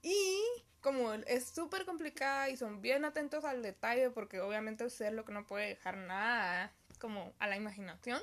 Y 0.01 0.41
como 0.81 1.13
es 1.13 1.47
súper 1.47 1.85
complicada 1.85 2.49
y 2.49 2.57
son 2.57 2.81
bien 2.81 3.05
atentos 3.05 3.45
al 3.45 3.61
detalle, 3.61 4.09
porque 4.09 4.41
obviamente 4.41 4.85
es 4.85 4.99
lo 5.11 5.25
que 5.25 5.31
no 5.31 5.45
puede 5.45 5.67
dejar 5.67 5.97
nada 5.97 6.71
como 6.99 7.33
a 7.39 7.47
la 7.47 7.55
imaginación, 7.55 8.21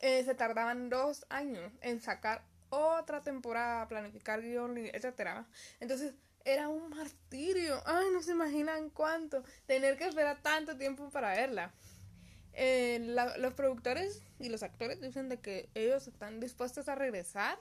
eh, 0.00 0.24
se 0.24 0.34
tardaban 0.34 0.88
dos 0.88 1.26
años 1.28 1.72
en 1.80 2.00
sacar 2.00 2.42
otra 2.70 3.22
temporada, 3.22 3.86
planificar 3.88 4.42
guion, 4.42 4.76
etcétera. 4.78 5.46
Entonces 5.80 6.14
era 6.44 6.68
un 6.68 6.90
martirio. 6.90 7.82
Ay, 7.86 8.06
no 8.12 8.22
se 8.22 8.32
imaginan 8.32 8.90
cuánto. 8.90 9.42
Tener 9.66 9.96
que 9.96 10.06
esperar 10.06 10.42
tanto 10.42 10.76
tiempo 10.76 11.10
para 11.10 11.30
verla. 11.30 11.72
Eh, 12.52 12.98
los 13.38 13.54
productores 13.54 14.22
y 14.38 14.48
los 14.48 14.62
actores 14.62 15.00
dicen 15.00 15.28
de 15.28 15.40
que 15.40 15.68
ellos 15.74 16.06
están 16.06 16.38
dispuestos 16.38 16.88
a 16.88 16.94
regresar, 16.94 17.58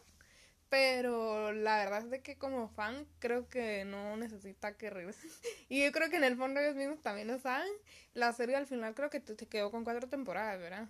pero 0.73 1.51
la 1.53 1.77
verdad 1.77 1.99
es 1.99 2.09
de 2.09 2.23
que 2.23 2.35
como 2.35 2.67
fan 2.67 3.05
creo 3.19 3.47
que 3.47 3.85
no 3.85 4.17
necesita 4.17 4.75
que 4.75 4.89
regresen. 4.89 5.29
y 5.69 5.83
yo 5.83 5.91
creo 5.91 6.09
que 6.09 6.15
en 6.15 6.23
el 6.23 6.35
fondo 6.35 6.59
ellos 6.59 6.75
mismos 6.75 6.99
también 6.99 7.27
lo 7.27 7.37
saben. 7.37 7.71
La 8.15 8.33
serie 8.33 8.55
al 8.55 8.65
final 8.65 8.95
creo 8.95 9.11
que 9.11 9.21
se 9.21 9.47
quedó 9.47 9.69
con 9.69 9.83
cuatro 9.83 10.09
temporadas, 10.09 10.59
¿verdad? 10.59 10.89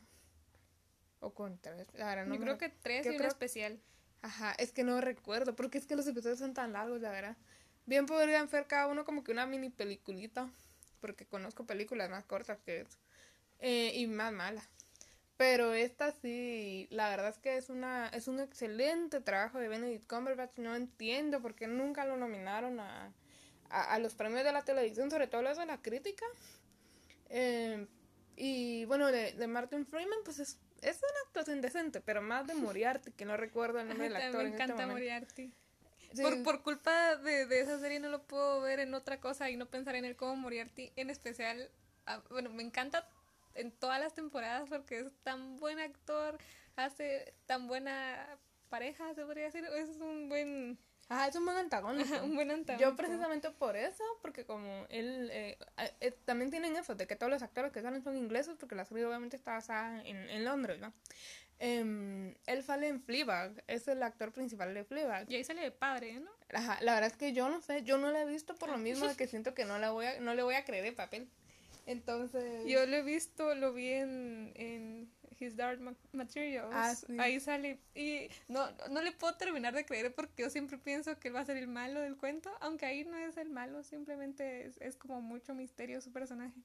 O 1.20 1.34
con 1.34 1.58
tres. 1.58 1.86
no 1.98 2.36
yo 2.36 2.40
creo 2.40 2.58
que 2.58 2.70
tres 2.70 3.06
y 3.08 3.10
una 3.10 3.28
especial. 3.28 3.78
Ajá, 4.22 4.56
es 4.58 4.72
que 4.72 4.86
no 4.86 5.02
recuerdo, 5.02 5.54
porque 5.54 5.80
es 5.80 5.86
que 5.86 5.98
los 5.98 6.08
episodios 6.08 6.40
son 6.40 6.54
tan 6.54 6.72
largos, 6.72 7.02
la 7.02 7.12
verdad. 7.12 7.36
Bien 7.86 8.06
podrían 8.06 8.48
ser 8.48 8.68
cada 8.68 8.88
uno 8.88 9.04
como 9.04 9.26
que 9.26 9.34
una 9.34 9.46
mini 9.46 9.70
peliculita, 9.70 10.50
porque 11.02 11.26
conozco 11.26 11.66
películas 11.66 12.10
más 12.10 12.24
cortas 12.24 12.58
que 12.66 12.80
eso. 12.80 12.98
Eh, 13.60 13.92
y 13.96 14.08
más 14.08 14.32
mala. 14.32 14.64
Pero 15.38 15.74
esta 15.74 16.12
sí, 16.12 16.88
la 16.92 17.10
verdad 17.10 17.30
es 17.30 17.40
que 17.40 17.58
es 17.58 17.70
una 17.70 18.08
es 18.10 18.28
un 18.28 18.40
excelente 18.40 19.20
trabajo 19.20 19.60
de 19.60 19.68
Benedict 19.68 20.08
Cumberbatch. 20.08 20.58
No 20.58 20.76
entiendo 20.76 21.42
por 21.42 21.56
qué 21.56 21.68
nunca 21.68 22.06
lo 22.06 22.18
nominaron 22.18 22.80
a, 22.80 23.12
a, 23.70 23.98
los 24.00 24.14
premios 24.14 24.44
de 24.44 24.52
la 24.52 24.64
televisión, 24.64 25.10
sobre 25.10 25.28
todo 25.28 25.42
los 25.42 25.58
de 25.58 25.66
la 25.66 25.82
crítica. 25.82 26.26
Eh, 27.30 27.88
y 28.36 28.86
bueno, 28.86 29.12
de, 29.12 29.34
de, 29.34 29.48
Martin 29.48 29.86
Freeman, 29.86 30.20
pues 30.24 30.40
es, 30.40 30.60
es 30.82 30.98
una 30.98 31.20
actuación 31.26 31.62
decente, 31.62 32.02
pero 32.02 32.22
más 32.22 32.46
de 32.48 32.54
Moriarty, 32.54 33.12
que 33.12 33.26
no 33.26 33.36
recuerdo 33.36 33.80
el 33.80 33.88
nombre 33.88 34.10
del 34.10 34.16
actor. 34.16 34.44
Me 34.44 34.50
este 34.50 34.64
encanta 34.64 34.88
Moriarty. 34.88 35.52
Por, 36.22 36.44
por 36.44 36.62
culpa 36.62 37.16
de, 37.16 37.48
de, 37.48 37.62
esa 37.62 37.80
serie 37.80 38.00
no 38.00 38.10
lo 38.10 38.22
puedo 38.22 38.62
ver 38.62 38.80
en 38.80 38.94
otra 38.94 39.20
cosa 39.20 39.50
y 39.50 39.58
no 39.58 39.66
pensar 39.66 39.96
en 39.96 40.06
él 40.06 40.16
como 40.16 40.36
Moriarty. 40.36 40.92
En 40.96 41.10
especial, 41.10 41.72
ah, 42.06 42.22
bueno, 42.30 42.52
me 42.52 42.62
encanta 42.62 43.08
en 43.56 43.72
todas 43.72 44.00
las 44.00 44.14
temporadas 44.14 44.70
porque 44.70 45.00
es 45.00 45.12
tan 45.24 45.58
buen 45.58 45.80
actor, 45.80 46.38
hace 46.76 47.34
tan 47.46 47.68
buena 47.68 48.40
pareja, 48.70 49.14
se 49.14 49.24
podría 49.24 49.46
decir, 49.46 49.66
es 49.66 49.98
un 49.98 50.30
buen... 50.30 50.80
Ajá, 51.10 51.28
es 51.28 51.36
un 51.36 51.46
buen 51.46 51.58
antagónico. 51.58 52.24
un 52.24 52.34
buen 52.34 52.50
antagónico. 52.50 52.90
Yo 52.90 52.96
precisamente 52.96 53.52
por 53.52 53.76
eso, 53.76 54.04
porque 54.22 54.46
como 54.46 54.86
él, 54.90 55.30
eh, 55.32 55.58
eh, 56.00 56.12
también 56.26 56.50
tienen 56.50 56.76
eso, 56.76 56.96
de 56.96 57.06
que 57.06 57.16
todos 57.16 57.32
los 57.32 57.44
actores 57.44 57.72
que 57.72 57.82
salen 57.82 58.02
son 58.02 58.18
ingleses, 58.18 58.56
porque 58.58 58.76
la 58.76 58.86
serie 58.86 59.06
obviamente 59.06 59.36
está 59.36 59.52
basada 59.52 60.02
en, 60.06 60.18
en 60.30 60.46
Londres, 60.46 60.80
¿no? 60.80 60.94
Eh, 61.60 62.36
él 62.46 62.64
sale 62.64 62.88
en 62.90 63.02
Fleabag, 63.02 63.64
es 63.68 63.88
el 63.88 64.04
actor 64.04 64.34
principal 64.34 64.74
de 64.74 64.84
Fleabag. 64.84 65.32
Y 65.32 65.36
ahí 65.36 65.44
sale 65.44 65.62
de 65.62 65.72
padre, 65.72 66.20
¿no? 66.20 66.30
Ajá, 66.54 66.78
la 66.82 66.94
verdad 66.94 67.10
es 67.10 67.18
que 67.18 67.32
yo 67.32 67.48
no 67.48 67.62
sé, 67.62 67.84
yo 67.84 67.98
no 67.98 68.12
lo 68.12 68.18
he 68.18 68.26
visto 68.26 68.56
por 68.56 68.70
lo 68.70 68.78
mismo 68.78 69.08
de 69.08 69.16
que 69.16 69.28
siento 69.28 69.54
que 69.54 69.66
no, 69.66 69.80
la 69.80 69.92
voy 69.92 70.06
a, 70.06 70.20
no 70.20 70.36
le 70.36 70.44
voy 70.44 70.56
a 70.56 70.66
creer 70.66 70.86
el 70.86 70.96
papel. 70.96 71.30
Entonces. 71.86 72.66
Yo 72.66 72.86
lo 72.86 72.96
he 72.96 73.02
visto, 73.02 73.56
lo 73.56 73.74
vi 73.74 73.90
en, 73.90 74.52
en 74.56 75.12
His 75.40 75.56
Dark 75.56 75.80
Materials. 76.12 76.72
Ah, 76.72 76.94
Ahí 77.20 77.40
sale. 77.40 77.80
Y 77.94 78.30
no, 78.48 78.66
no 78.90 79.02
le 79.02 79.12
puedo 79.12 79.36
terminar 79.36 79.74
de 79.74 79.86
creer 79.86 80.14
porque 80.14 80.44
yo 80.44 80.50
siempre 80.50 80.78
pienso 80.78 81.20
que 81.20 81.28
él 81.28 81.36
va 81.36 81.42
a 81.42 81.46
ser 81.46 81.58
el 81.58 81.68
malo 81.68 82.00
del 82.00 82.16
cuento. 82.18 82.52
Aunque 82.62 82.86
ahí 82.86 83.04
no 83.04 83.18
es 83.18 83.38
el 83.38 83.50
malo, 83.50 83.84
simplemente 83.84 84.66
es, 84.66 84.78
es 84.80 84.96
como 84.96 85.22
mucho 85.22 85.54
misterio 85.54 86.00
su 86.02 86.12
personaje. 86.12 86.60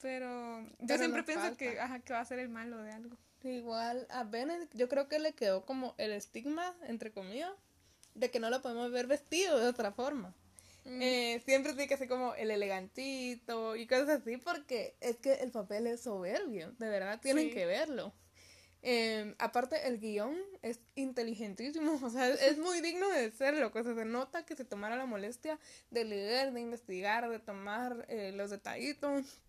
Pero 0.00 0.64
yo 0.78 0.96
siempre 0.96 1.24
pienso 1.24 1.56
que, 1.56 1.80
ajá, 1.80 1.98
que 2.00 2.12
va 2.12 2.20
a 2.20 2.24
ser 2.24 2.38
el 2.38 2.48
malo 2.48 2.78
de 2.82 2.92
algo. 2.92 3.16
Igual 3.42 4.06
a 4.10 4.24
Benedict, 4.24 4.74
yo 4.76 4.88
creo 4.88 5.08
que 5.08 5.18
le 5.18 5.32
quedó 5.32 5.64
como 5.64 5.94
el 5.98 6.12
estigma, 6.12 6.74
entre 6.86 7.12
comillas, 7.12 7.52
de 8.14 8.30
que 8.30 8.40
no 8.40 8.50
lo 8.50 8.62
podemos 8.62 8.90
ver 8.90 9.06
vestido 9.06 9.58
de 9.58 9.66
otra 9.66 9.92
forma. 9.92 10.34
Eh, 10.90 11.42
siempre 11.44 11.72
tiene 11.72 11.86
que 11.86 11.98
ser 11.98 12.08
como 12.08 12.34
el 12.34 12.50
elegantito 12.50 13.76
y 13.76 13.86
cosas 13.86 14.08
así 14.08 14.38
porque 14.38 14.96
es 15.00 15.18
que 15.18 15.34
el 15.34 15.50
papel 15.50 15.86
es 15.86 16.00
soberbio, 16.00 16.72
de 16.78 16.88
verdad 16.88 17.20
tienen 17.20 17.50
que 17.50 17.66
verlo. 17.66 18.14
Em, 18.80 19.34
aparte 19.38 19.88
el 19.88 19.98
guion 19.98 20.36
es 20.62 20.80
inteligentísimo, 20.94 21.98
o 22.02 22.10
sea, 22.10 22.28
es 22.28 22.58
muy 22.58 22.80
digno 22.80 23.08
de 23.10 23.30
serlo, 23.32 23.70
cosa 23.70 23.94
se 23.94 24.04
nota 24.04 24.46
que 24.46 24.56
se 24.56 24.64
tomara 24.64 24.96
la 24.96 25.04
molestia 25.04 25.58
de 25.90 26.04
leer, 26.04 26.52
de 26.52 26.60
investigar, 26.60 27.28
de 27.28 27.38
tomar 27.38 28.06
eh, 28.08 28.32
los 28.32 28.50
detallitos. 28.50 29.42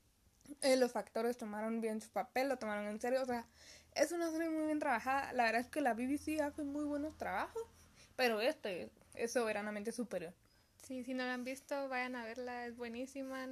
Eh, 0.61 0.77
los 0.77 0.95
actores 0.95 1.37
tomaron 1.37 1.79
bien 1.79 2.01
su 2.01 2.09
papel, 2.09 2.49
lo 2.49 2.57
tomaron 2.57 2.87
en 2.87 2.99
serio, 2.99 3.21
o 3.21 3.25
sea, 3.25 3.45
es 3.93 4.11
una 4.11 4.31
serie 4.31 4.49
muy 4.49 4.65
bien 4.65 4.79
trabajada. 4.79 5.31
La 5.33 5.43
verdad 5.43 5.61
es 5.61 5.67
que 5.67 5.79
la 5.79 5.93
BBC 5.93 6.41
hace 6.41 6.63
muy 6.63 6.85
buenos 6.85 7.15
trabajos, 7.17 7.61
pero 8.15 8.41
este 8.41 8.89
es 9.13 9.31
soberanamente 9.31 9.91
superior. 9.91 10.33
Sí, 10.89 11.03
si 11.03 11.13
no 11.13 11.23
la 11.23 11.35
han 11.35 11.43
visto, 11.43 11.87
vayan 11.87 12.15
a 12.15 12.25
verla, 12.25 12.65
es 12.65 12.75
buenísima. 12.75 13.47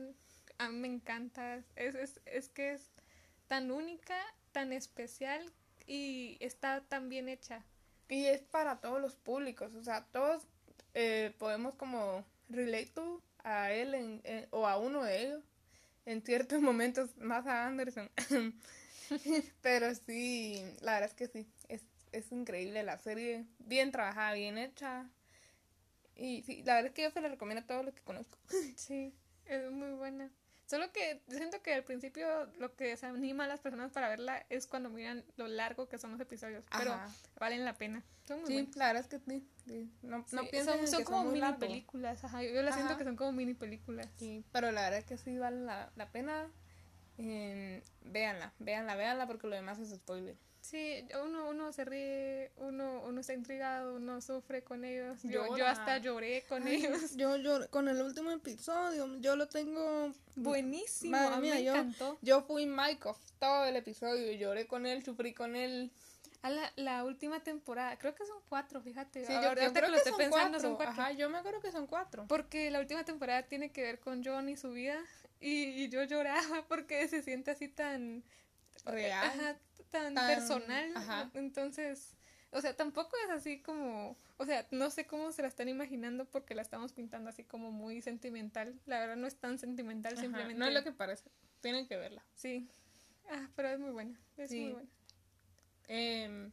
A 0.58 0.70
mí 0.70 0.80
me 0.80 0.88
encanta. 0.88 1.62
Es, 1.76 1.94
es, 1.94 2.20
es 2.26 2.50
que 2.50 2.74
es 2.74 2.90
tan 3.48 3.70
única, 3.70 4.16
tan 4.54 4.74
especial 4.74 5.54
y 5.86 6.38
está 6.40 6.82
tan 6.82 7.10
bien 7.10 7.30
hecha. 7.30 7.64
Y 8.10 8.26
es 8.26 8.42
para 8.42 8.82
todos 8.82 9.00
los 9.00 9.16
públicos, 9.16 9.76
o 9.76 9.84
sea, 9.84 10.04
todos 10.12 10.48
eh, 10.96 11.32
podemos 11.38 11.76
como 11.76 12.26
relate 12.50 13.02
a 13.44 13.72
él 13.72 13.94
en, 13.94 14.48
o 14.50 14.66
a 14.66 14.80
uno 14.80 15.04
de 15.04 15.22
ellos 15.22 15.44
en 16.08 16.24
ciertos 16.24 16.60
momentos, 16.64 17.16
más 17.18 17.46
a 17.46 17.68
Anderson. 17.68 18.10
Pero 19.62 19.94
sí, 19.94 20.64
la 20.82 20.94
verdad 20.94 21.10
es 21.10 21.14
que 21.14 21.28
sí, 21.28 21.48
es, 21.70 21.84
es 22.14 22.32
increíble 22.32 22.82
la 22.82 22.98
serie, 22.98 23.46
bien 23.60 23.92
trabajada, 23.92 24.34
bien 24.34 24.58
hecha, 24.58 25.08
y 26.18 26.42
sí, 26.44 26.64
la 26.66 26.76
verdad 26.76 26.90
es 26.90 26.94
que 26.94 27.04
yo 27.04 27.12
se 27.12 27.22
la 27.22 27.30
recomiendo 27.30 27.64
a 27.64 27.68
todos 27.68 27.86
los 27.86 27.94
que 27.94 28.02
conozco. 28.02 28.38
Sí, 28.76 29.14
es 29.46 29.72
muy 29.72 29.92
buena. 29.92 30.30
Solo 30.66 30.92
que 30.92 31.22
siento 31.30 31.62
que 31.62 31.74
al 31.74 31.86
principio 31.86 32.46
lo 32.58 32.76
que 32.76 32.98
se 32.98 33.06
anima 33.06 33.46
a 33.46 33.48
las 33.48 33.62
personas 33.62 33.94
para 33.94 34.10
verla 34.10 34.46
es 34.50 34.68
cuando 34.68 34.90
miran 34.90 35.24
lo 35.38 35.48
largo 35.48 35.88
que 35.88 35.98
son 35.98 36.12
los 36.12 36.20
episodios. 36.20 36.66
Pero 36.78 36.94
valen 37.40 37.64
la 37.64 37.78
pena. 37.78 38.04
Son 38.28 38.42
muy 38.42 38.50
sí, 38.50 38.72
la 38.76 38.88
verdad 38.88 39.04
es 39.04 39.08
que 39.08 39.20
sí. 39.66 39.90
No, 40.02 40.18
no 40.18 40.26
son, 40.28 40.88
son 40.88 41.04
como 41.06 41.32
mini 41.32 41.54
películas. 41.54 42.22
Ajá. 42.26 42.44
Yo 42.44 42.62
la 42.62 42.74
siento 42.74 42.98
que 42.98 43.06
son 43.06 43.16
como 43.16 43.32
mini 43.32 43.54
películas. 43.54 44.10
Sí, 44.18 44.44
pero 44.52 44.72
la 44.74 44.82
verdad 44.82 45.00
es 45.00 45.06
que 45.06 45.18
sí 45.18 45.38
valen 45.38 45.66
la, 45.66 45.90
la 45.96 46.12
pena. 46.12 46.52
Eh, 47.18 47.82
véanla, 48.02 48.54
véanla, 48.60 48.96
véanla 48.96 49.26
porque 49.26 49.48
lo 49.48 49.56
demás 49.56 49.80
es 49.80 49.90
spoiler. 49.90 50.36
Sí, 50.70 51.08
uno, 51.24 51.48
uno 51.48 51.72
se 51.72 51.86
ríe, 51.86 52.52
uno, 52.58 53.02
uno 53.06 53.22
está 53.22 53.34
intrigado, 53.34 53.96
uno 53.96 54.20
sufre 54.20 54.64
con 54.66 54.84
ellos. 54.84 55.18
Yo, 55.24 55.56
yo 55.56 55.66
hasta 55.66 55.98
lloré 56.00 56.44
con 56.50 56.68
ellos. 56.68 57.16
Yo 57.16 57.38
lloré 57.38 57.70
con 57.70 57.88
el 57.88 58.02
último 58.02 58.32
episodio, 58.32 59.16
yo 59.20 59.38
lo 59.38 59.48
tengo 59.48 60.12
buenísimo. 60.36 61.16
a 61.16 61.40
mí 61.40 61.52
me 61.52 61.64
yo, 61.64 61.72
encantó. 61.72 62.18
Yo 62.22 62.42
fui 62.42 62.66
Michael 62.66 63.16
todo 63.40 63.64
el 63.64 63.78
episodio, 63.78 64.34
lloré 64.34 64.68
con 64.68 64.86
él, 64.86 65.06
sufrí 65.06 65.34
con 65.34 65.56
él. 65.56 65.90
A 66.42 66.50
la, 66.50 66.74
la 66.76 67.06
última 67.06 67.42
temporada, 67.42 67.98
creo 67.98 68.14
que 68.14 68.26
son 68.26 68.40
cuatro, 68.50 68.82
fíjate. 68.82 69.26
Sí, 69.26 69.32
yo, 69.32 69.52
creo 69.52 69.72
que, 69.72 69.88
lo 69.88 69.96
estoy 69.96 70.14
pensando, 70.18 70.60
son 70.60 70.76
cuatro. 70.76 70.92
Ajá, 70.92 71.14
yo 71.14 71.30
me 71.30 71.38
acuerdo 71.38 71.62
que 71.62 71.72
son 71.72 71.88
cuatro. 71.88 72.26
Porque 72.28 72.72
la 72.72 72.82
última 72.82 73.06
temporada 73.06 73.44
tiene 73.44 73.72
que 73.72 73.84
ver 73.84 74.02
con 74.02 74.22
John 74.22 74.50
y 74.50 74.58
su 74.58 74.72
vida. 74.72 75.02
Y, 75.40 75.84
y 75.84 75.88
yo 75.88 76.04
lloraba 76.04 76.66
porque 76.68 77.08
se 77.08 77.24
siente 77.24 77.52
así 77.52 77.70
tan 77.70 78.26
real. 78.84 79.30
Ajá, 79.30 79.58
tan, 79.90 80.14
personal. 80.14 81.32
Entonces, 81.34 82.16
o 82.52 82.62
sea, 82.62 82.76
tampoco 82.76 83.16
es 83.26 83.32
así 83.32 83.60
como, 83.62 84.18
o 84.38 84.46
sea, 84.46 84.66
no 84.72 84.90
sé 84.90 85.06
cómo 85.06 85.32
se 85.32 85.42
la 85.42 85.48
están 85.48 85.70
imaginando 85.70 86.26
porque 86.26 86.56
la 86.56 86.62
estamos 86.62 86.94
pintando 86.94 87.30
así 87.30 87.44
como 87.44 87.72
muy 87.72 88.02
sentimental. 88.02 88.80
La 88.86 89.00
verdad 89.00 89.16
no 89.16 89.28
es 89.28 89.36
tan 89.36 89.60
sentimental, 89.60 90.18
simplemente. 90.18 90.60
No 90.60 90.66
es 90.68 90.74
lo 90.74 90.84
que 90.84 90.92
parece. 90.92 91.30
tienen 91.62 91.88
que 91.88 91.98
verla. 91.98 92.24
Sí. 92.36 92.70
Ah, 93.30 93.48
pero 93.56 93.70
es 93.70 93.80
muy 93.80 93.92
buena. 93.92 94.18
Es 94.38 94.50
Sí. 94.50 94.62
muy 94.62 94.74
buena. 94.74 94.90
Em, 95.88 96.52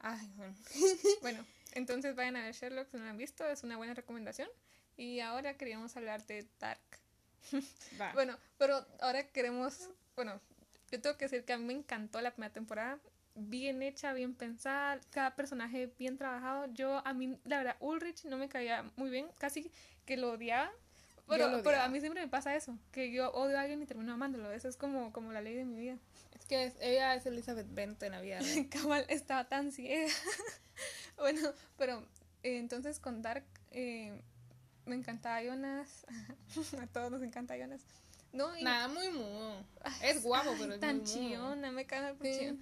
ay, 0.00 0.32
bueno. 0.36 0.54
Bueno, 1.22 1.44
entonces 1.72 2.14
vayan 2.14 2.36
a 2.36 2.42
ver 2.42 2.54
Sherlock 2.54 2.88
si 2.88 2.96
no 2.96 3.04
la 3.04 3.10
han 3.10 3.18
visto, 3.18 3.46
es 3.46 3.62
una 3.62 3.76
buena 3.76 3.94
recomendación. 3.94 4.48
Y 4.96 5.20
ahora 5.20 5.56
queríamos 5.56 5.96
hablar 5.96 6.24
de 6.26 6.46
Dark. 6.58 6.80
Bueno, 8.14 8.38
pero 8.58 8.86
ahora 9.00 9.26
queremos, 9.28 9.90
bueno, 10.16 10.40
yo 10.92 11.00
tengo 11.00 11.16
que 11.16 11.24
decir 11.24 11.44
que 11.44 11.54
a 11.54 11.58
mí 11.58 11.64
me 11.64 11.72
encantó 11.72 12.20
la 12.20 12.30
primera 12.32 12.52
temporada, 12.52 12.98
bien 13.34 13.82
hecha, 13.82 14.12
bien 14.12 14.34
pensada, 14.34 15.00
cada 15.10 15.34
personaje 15.34 15.90
bien 15.98 16.18
trabajado. 16.18 16.66
Yo, 16.74 17.00
a 17.06 17.14
mí, 17.14 17.38
la 17.44 17.56
verdad, 17.56 17.76
Ulrich 17.80 18.24
no 18.26 18.36
me 18.36 18.48
caía 18.48 18.84
muy 18.96 19.08
bien, 19.10 19.26
casi 19.38 19.70
que 20.04 20.18
lo 20.18 20.32
odiaba. 20.32 20.70
Pero, 21.26 21.48
lo 21.48 21.62
pero 21.62 21.80
a 21.80 21.88
mí 21.88 21.98
siempre 22.00 22.20
me 22.20 22.28
pasa 22.28 22.54
eso, 22.54 22.76
que 22.90 23.10
yo 23.10 23.30
odio 23.32 23.56
a 23.56 23.62
alguien 23.62 23.80
y 23.80 23.86
termino 23.86 24.12
amándolo. 24.12 24.52
Eso 24.52 24.68
es 24.68 24.76
como, 24.76 25.12
como 25.12 25.32
la 25.32 25.40
ley 25.40 25.54
de 25.54 25.64
mi 25.64 25.76
vida. 25.80 25.96
Es 26.38 26.44
que 26.44 26.64
es- 26.64 26.76
ella 26.80 27.14
es 27.14 27.24
Elizabeth 27.24 27.72
Bennet 27.72 28.02
en 28.02 28.12
la 28.12 28.20
vida. 28.20 28.38
estaba 29.08 29.48
tan 29.48 29.72
ciega. 29.72 30.12
bueno, 31.16 31.52
pero 31.78 32.00
eh, 32.42 32.58
entonces 32.58 32.98
con 32.98 33.22
Dark 33.22 33.44
eh, 33.70 34.20
me 34.84 34.94
encantaba 34.94 35.42
Jonas. 35.42 36.04
a 36.82 36.86
todos 36.88 37.10
nos 37.10 37.22
encanta 37.22 37.56
Jonas. 37.56 37.82
No, 38.32 38.56
y 38.56 38.62
Nada, 38.62 38.88
muy 38.88 39.10
mudo. 39.10 39.64
Es 40.02 40.22
guapo, 40.22 40.54
pero 40.58 40.74
es 40.74 40.80
tan 40.80 40.96
muy 40.96 41.04
mudo. 41.04 41.14
chillona, 41.14 41.70
me 41.70 41.86
cae 41.86 42.14
por 42.14 42.26
Sí. 42.26 42.58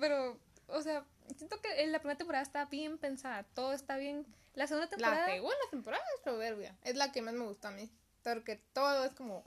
Pero, 0.00 0.38
o 0.68 0.80
sea, 0.82 1.04
siento 1.36 1.60
que 1.60 1.82
en 1.82 1.92
la 1.92 1.98
primera 1.98 2.18
temporada 2.18 2.42
está 2.42 2.64
bien 2.66 2.98
pensada, 2.98 3.44
todo 3.54 3.72
está 3.72 3.96
bien. 3.96 4.26
La 4.54 4.66
segunda 4.66 4.88
temporada, 4.88 5.26
La 5.28 5.34
segunda 5.34 5.56
temporada 5.70 6.04
es 6.16 6.24
soberbia. 6.24 6.76
Es 6.82 6.96
la 6.96 7.12
que 7.12 7.22
más 7.22 7.34
me 7.34 7.44
gusta 7.44 7.68
a 7.68 7.72
mí. 7.72 7.90
Porque 8.22 8.56
todo 8.72 9.04
es 9.04 9.12
como. 9.14 9.44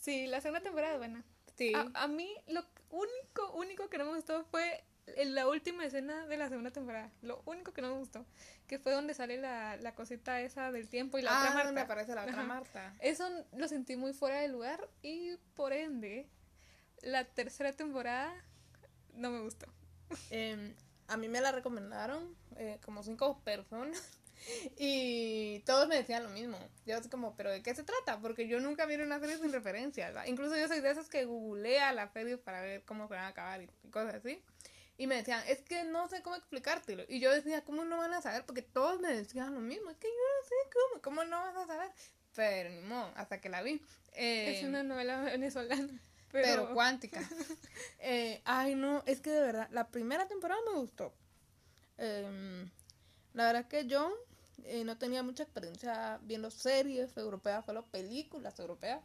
sí, 0.00 0.26
la 0.26 0.40
segunda 0.40 0.62
temporada 0.62 0.94
es 0.94 0.98
buena. 0.98 1.24
Sí. 1.56 1.72
A, 1.74 1.90
a 1.94 2.08
mí 2.08 2.34
lo 2.46 2.64
único, 2.90 3.52
único 3.54 3.88
que 3.88 3.98
no 3.98 4.06
me 4.06 4.14
gustó 4.16 4.44
fue 4.44 4.84
en 5.06 5.34
la 5.34 5.48
última 5.48 5.84
escena 5.84 6.26
de 6.26 6.36
la 6.36 6.48
segunda 6.48 6.70
temporada. 6.70 7.10
Lo 7.22 7.42
único 7.46 7.72
que 7.72 7.82
no 7.82 7.88
me 7.88 7.98
gustó, 7.98 8.24
que 8.66 8.78
fue 8.78 8.92
donde 8.92 9.14
sale 9.14 9.38
la, 9.38 9.76
la 9.76 9.94
cosita 9.94 10.40
esa 10.40 10.72
del 10.72 10.88
tiempo 10.88 11.18
y 11.18 11.22
la 11.22 11.30
ah, 11.30 11.40
otra 11.40 11.50
Marta. 11.50 11.66
donde 11.66 11.80
aparece 11.80 12.14
la 12.14 12.22
otra 12.22 12.34
Ajá. 12.34 12.44
Marta. 12.44 12.94
Eso 13.00 13.28
lo 13.52 13.68
sentí 13.68 13.96
muy 13.96 14.12
fuera 14.12 14.40
de 14.40 14.48
lugar 14.48 14.88
y 15.02 15.36
por 15.54 15.72
ende 15.72 16.28
la 17.02 17.24
tercera 17.24 17.72
temporada 17.72 18.34
no 19.14 19.30
me 19.30 19.40
gustó. 19.40 19.66
Eh, 20.30 20.74
a 21.08 21.16
mí 21.16 21.28
me 21.28 21.40
la 21.40 21.52
recomendaron 21.52 22.34
eh, 22.56 22.78
como 22.84 23.02
cinco 23.02 23.40
personas 23.44 24.02
y 24.78 25.60
todos 25.60 25.88
me 25.88 25.96
decían 25.96 26.22
lo 26.22 26.30
mismo. 26.30 26.58
Yo 26.86 26.96
así 26.96 27.08
como, 27.08 27.36
¿pero 27.36 27.50
de 27.50 27.62
qué 27.62 27.74
se 27.74 27.82
trata? 27.82 28.20
Porque 28.20 28.48
yo 28.48 28.60
nunca 28.60 28.86
vi 28.86 28.94
una 28.96 29.20
serie 29.20 29.38
sin 29.38 29.52
referencias. 29.52 30.14
Incluso 30.26 30.56
yo 30.56 30.66
soy 30.68 30.80
de 30.80 30.90
esas 30.90 31.08
que 31.08 31.24
googlea 31.24 31.92
la 31.92 32.08
serie 32.08 32.38
para 32.38 32.60
ver 32.60 32.84
cómo 32.84 33.08
se 33.08 33.14
van 33.14 33.24
a 33.24 33.28
acabar 33.28 33.62
y 33.62 33.68
cosas 33.90 34.14
así. 34.14 34.42
Y 34.96 35.06
me 35.06 35.16
decían, 35.16 35.42
es 35.48 35.60
que 35.62 35.84
no 35.84 36.08
sé 36.08 36.22
cómo 36.22 36.36
explicártelo. 36.36 37.04
Y 37.08 37.18
yo 37.18 37.32
decía, 37.32 37.64
¿cómo 37.64 37.84
no 37.84 37.96
van 37.96 38.14
a 38.14 38.22
saber? 38.22 38.44
Porque 38.46 38.62
todos 38.62 39.00
me 39.00 39.08
decían 39.08 39.52
lo 39.52 39.60
mismo. 39.60 39.90
Es 39.90 39.96
que 39.96 40.06
yo 40.06 40.12
no 40.12 40.48
sé 40.48 40.54
cómo. 40.72 41.02
¿Cómo 41.02 41.24
no 41.24 41.38
vas 41.38 41.56
a 41.56 41.66
saber? 41.66 41.90
Pero 42.34 42.70
ni 42.70 42.80
modo, 42.80 43.12
hasta 43.16 43.40
que 43.40 43.48
la 43.48 43.62
vi. 43.62 43.82
Eh, 44.12 44.58
es 44.58 44.64
una 44.64 44.82
novela 44.82 45.22
venezolana. 45.22 45.88
pero, 46.32 46.46
Pero, 46.46 46.74
cuántica. 46.74 47.20
Eh, 48.06 48.42
ay, 48.44 48.74
no, 48.74 49.02
es 49.06 49.22
que 49.22 49.30
de 49.30 49.40
verdad, 49.40 49.66
la 49.70 49.88
primera 49.88 50.28
temporada 50.28 50.60
me 50.70 50.78
gustó. 50.78 51.14
Em, 51.96 52.70
la 53.32 53.46
verdad 53.46 53.66
que 53.66 53.86
yo 53.86 54.12
eh, 54.64 54.84
no 54.84 54.98
tenía 54.98 55.22
mucha 55.22 55.42
experiencia 55.42 56.18
viendo 56.22 56.50
series 56.50 57.16
europeas, 57.16 57.64
solo 57.64 57.82
películas 57.86 58.58
europeas. 58.58 59.02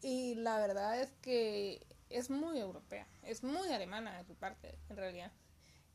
Y 0.00 0.36
la 0.36 0.58
verdad 0.60 1.00
es 1.00 1.10
que 1.22 1.84
es 2.10 2.30
muy 2.30 2.58
europea, 2.58 3.06
es 3.22 3.42
muy 3.42 3.68
alemana 3.72 4.16
de 4.18 4.24
su 4.24 4.34
parte, 4.34 4.78
en 4.88 4.96
realidad. 4.96 5.32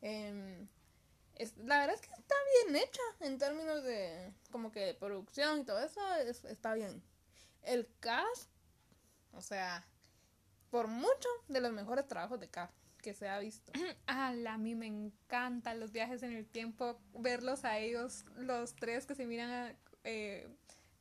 Em, 0.02 0.68
es, 1.36 1.58
la 1.58 1.80
verdad 1.80 1.96
es 1.96 2.02
que 2.02 2.14
está 2.14 2.36
bien 2.66 2.76
hecha 2.76 3.02
en 3.22 3.38
términos 3.38 3.84
de 3.84 4.34
como 4.52 4.72
que 4.72 4.82
de 4.82 4.94
producción 4.94 5.60
y 5.60 5.64
todo 5.64 5.80
eso, 5.80 6.02
es- 6.16 6.44
está 6.46 6.74
bien. 6.74 7.02
El 7.64 7.88
cast, 8.00 8.50
o 9.34 9.42
sea, 9.42 9.86
por 10.70 10.88
mucho 10.88 11.30
de 11.48 11.62
los 11.62 11.72
mejores 11.72 12.08
trabajos 12.08 12.40
de 12.40 12.50
cast 12.50 12.74
que 13.02 13.14
se 13.14 13.28
ha 13.30 13.40
visto. 13.40 13.72
ala, 14.06 14.54
a 14.54 14.58
mí 14.58 14.76
me 14.76 14.88
encantan 14.88 15.80
los 15.80 15.92
viajes 15.92 16.24
en 16.24 16.34
el 16.34 16.46
tiempo, 16.48 17.00
verlos 17.14 17.64
a 17.66 17.78
ellos, 17.80 18.26
los 18.38 18.76
tres 18.76 19.06
que 19.06 19.16
se 19.16 19.26
miran 19.26 19.76
eh, 20.04 20.48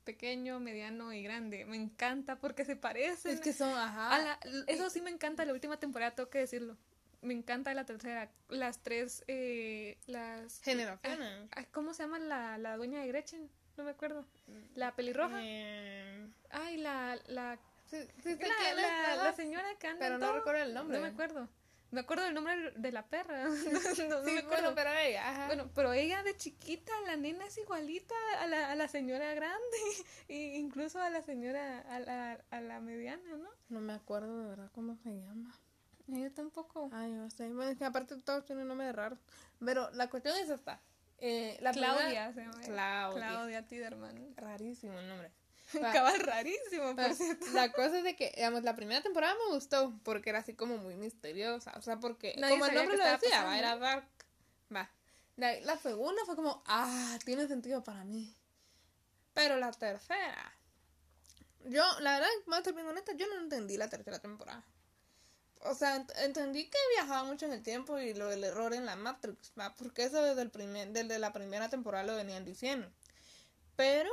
pequeño, 0.05 0.61
mediano 0.61 1.13
y 1.13 1.23
grande. 1.23 1.65
Me 1.67 1.77
encanta 1.77 2.37
porque 2.37 2.65
se 2.65 2.77
parecen. 2.77 3.33
Es 3.35 3.41
que 3.41 3.53
son, 3.53 3.71
ajá. 3.77 4.15
Ala, 4.15 4.39
eso 4.67 4.91
sí 4.91 5.01
me 5.01 5.11
encanta 5.11 5.45
la 5.45 5.53
última 5.53 5.79
temporada, 5.79 6.15
tengo 6.15 6.31
que 6.31 6.39
decirlo. 6.39 6.77
Me 7.23 7.35
encanta 7.35 7.75
la 7.75 7.85
tercera. 7.85 8.31
Las 8.49 8.79
tres, 8.83 9.25
eh, 9.29 9.99
las... 10.07 10.61
Generaciones. 10.63 11.49
Ay, 11.53 11.67
¿Cómo 11.71 11.93
se 11.93 12.03
llama 12.05 12.19
la, 12.19 12.57
la 12.59 12.77
dueña 12.77 13.01
de 13.01 13.09
Gretchen? 13.09 13.51
No 13.77 13.85
me 13.85 13.91
acuerdo. 13.91 14.27
La 14.75 14.95
pelirroja. 14.97 15.39
Eh, 15.43 16.27
Ay, 16.51 16.77
la, 16.79 17.19
la, 17.29 17.59
sí, 17.87 17.99
la, 18.25 18.75
la- 18.75 19.17
la 19.25 19.33
señora 19.35 19.69
que 19.79 19.87
anda 19.87 20.01
pero 20.07 20.19
no 20.19 20.27
todo. 20.27 20.37
recuerdo 20.39 20.63
el 20.63 20.75
nombre. 20.75 20.97
No 20.99 21.03
me 21.05 21.11
acuerdo. 21.11 21.49
Me 21.93 22.01
acuerdo 22.01 22.25
del 22.25 22.35
nombre 22.35 22.73
de 22.77 22.93
la 22.93 23.05
perra. 23.07 23.45
no, 23.49 23.51
no 23.53 23.61
Sí, 23.95 24.03
me 24.33 24.39
acuerdo. 24.39 24.47
bueno, 24.49 24.73
pero 24.75 24.91
ella, 24.93 25.29
ajá. 25.31 25.47
Bueno, 25.47 25.71
pero 25.75 25.93
ella 25.93 26.23
de 26.23 26.37
chiquita, 26.37 26.93
la 27.07 27.17
nena 27.17 27.47
es 27.47 27.59
igualita 27.59 28.15
a 28.39 28.47
la, 28.47 28.71
a 28.71 28.75
la 28.77 28.87
señora 28.89 29.35
grande, 29.35 29.77
e 30.29 30.57
incluso 30.59 31.01
a 31.01 31.11
la 31.11 31.23
señora, 31.23 31.81
a 31.89 31.99
la, 32.01 32.39
a 32.51 32.61
la 32.61 32.81
mediana, 32.81 33.37
¿no? 33.37 33.49
No 33.69 33.81
me 33.81 33.93
acuerdo 33.93 34.39
de 34.43 34.49
verdad 34.51 34.71
cómo 34.75 34.97
se 34.97 35.11
llama. 35.11 35.53
Yo 36.07 36.31
tampoco. 36.33 36.91
Ay, 36.93 37.13
no 37.13 37.31
sé. 37.31 37.53
Bueno, 37.53 37.71
es 37.71 37.79
que 37.79 37.85
aparte 37.85 38.17
todos 38.17 38.45
tienen 38.45 38.67
nombres 38.67 38.95
raros. 38.95 39.19
Pero 39.65 39.91
la 39.93 40.09
cuestión 40.11 40.37
es 40.39 40.49
esta. 40.51 40.81
Eh, 41.19 41.57
la 41.61 41.71
Claudia 41.73 42.33
primera- 42.33 42.33
se 42.33 42.41
llama. 42.41 42.61
Claudia. 42.65 43.29
Claudia 43.29 43.67
Tiderman. 43.69 44.35
Rarísimo 44.37 44.99
el 44.99 45.07
nombre. 45.09 45.31
Cabal 45.93 46.21
rarísimo, 46.21 46.95
por 46.97 47.15
cierto. 47.15 47.47
La 47.53 47.73
cosa 47.73 47.99
es 47.99 48.05
de 48.05 48.17
que, 48.17 48.33
digamos, 48.37 48.63
la 48.63 48.75
primera 48.77 49.03
temporada 49.03 49.35
me 49.47 49.55
gustó 49.55 49.93
porque 50.05 50.31
era 50.31 50.41
así 50.41 50.55
como 50.55 50.77
muy 50.79 50.97
misteriosa. 50.97 51.73
O 51.77 51.83
sea, 51.83 51.99
porque, 52.01 52.35
Nadie 52.39 52.55
como 52.59 52.67
el 52.67 52.75
nombre 52.75 52.97
lo 52.97 53.05
decía, 53.05 53.31
pasando. 53.31 53.53
era 53.59 53.77
Dark. 53.77 54.09
Va. 54.75 54.91
La, 55.37 55.59
la 55.61 55.79
segunda 55.79 56.23
fue 56.27 56.37
como, 56.37 56.63
ah, 56.67 57.19
tiene 57.25 57.47
sentido 57.49 57.83
para 57.85 58.05
mí. 58.05 58.35
Pero 59.35 59.57
la 59.57 59.71
tercera. 59.73 60.53
Yo, 61.67 61.85
la 62.01 62.15
verdad, 62.19 62.29
a 62.53 62.63
ser 62.65 62.75
bien 62.75 62.87
honesta, 62.87 63.13
yo 63.13 63.27
no 63.29 63.39
entendí 63.39 63.77
la 63.77 63.89
tercera 63.89 64.19
temporada. 64.19 64.65
O 65.63 65.75
sea, 65.75 65.97
ent- 65.99 66.13
entendí 66.25 66.65
que 66.71 66.79
viajaba 66.97 67.25
mucho 67.25 67.45
en 67.45 67.53
el 67.53 67.63
tiempo 67.63 67.99
y 67.99 68.15
lo 68.15 68.29
del 68.29 68.43
error 68.45 68.73
en 68.73 68.87
la 68.87 68.97
Matrix, 68.97 69.53
¿va? 69.59 69.75
Porque 69.77 70.05
eso 70.05 70.23
desde, 70.23 70.41
el 70.41 70.51
primer, 70.51 70.89
desde 70.89 71.19
la 71.19 71.33
primera 71.35 71.69
temporada 71.69 72.05
lo 72.05 72.17
venían 72.17 72.45
diciendo. 72.47 72.91
Pero 73.77 74.11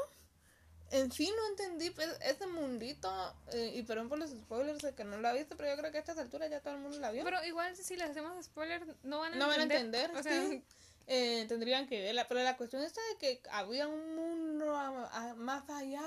en 0.92 1.12
sí 1.12 1.32
no 1.36 1.48
entendí 1.50 1.90
pues, 1.92 2.10
ese 2.22 2.48
mundito, 2.48 3.10
eh, 3.54 3.72
y 3.76 3.84
perdón 3.84 4.10
por 4.10 4.18
los 4.20 4.30
spoilers 4.32 4.80
de 4.80 4.94
que 4.94 5.04
no 5.04 5.18
la 5.20 5.34
viste, 5.34 5.56
pero 5.56 5.70
yo 5.70 5.78
creo 5.78 5.92
que 5.92 5.98
a 5.98 6.00
estas 6.02 6.18
alturas 6.18 6.50
ya 6.50 6.62
todo 6.62 6.74
el 6.76 6.80
mundo 6.80 6.98
la 7.00 7.12
vio. 7.12 7.24
Pero 7.24 7.44
igual 7.46 7.76
si 7.76 7.96
les 7.96 8.10
hacemos 8.10 8.44
spoiler, 8.46 8.84
no 9.04 9.20
van 9.20 9.34
a 9.34 9.36
no 9.38 9.48
van 9.48 9.60
a 9.60 9.64
entender. 9.64 10.10
entender, 10.12 10.20
O 10.20 10.24
sea, 10.24 10.50
sí. 10.50 10.64
Eh, 11.10 11.46
tendrían 11.48 11.88
que 11.88 12.02
verla, 12.02 12.28
pero 12.28 12.44
la 12.44 12.58
cuestión 12.58 12.84
está 12.84 13.00
de 13.12 13.18
que 13.18 13.42
había 13.52 13.88
un 13.88 14.16
mundo 14.16 14.76
a- 14.76 15.08
a- 15.30 15.36
más 15.36 15.70
allá, 15.70 16.04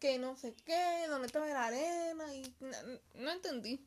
que 0.00 0.18
no 0.18 0.36
sé 0.36 0.54
qué, 0.64 1.04
donde 1.08 1.28
toda 1.28 1.48
era 1.48 1.66
arena, 1.66 2.34
y 2.34 2.42
no, 2.60 2.76
no 3.14 3.30
entendí. 3.30 3.86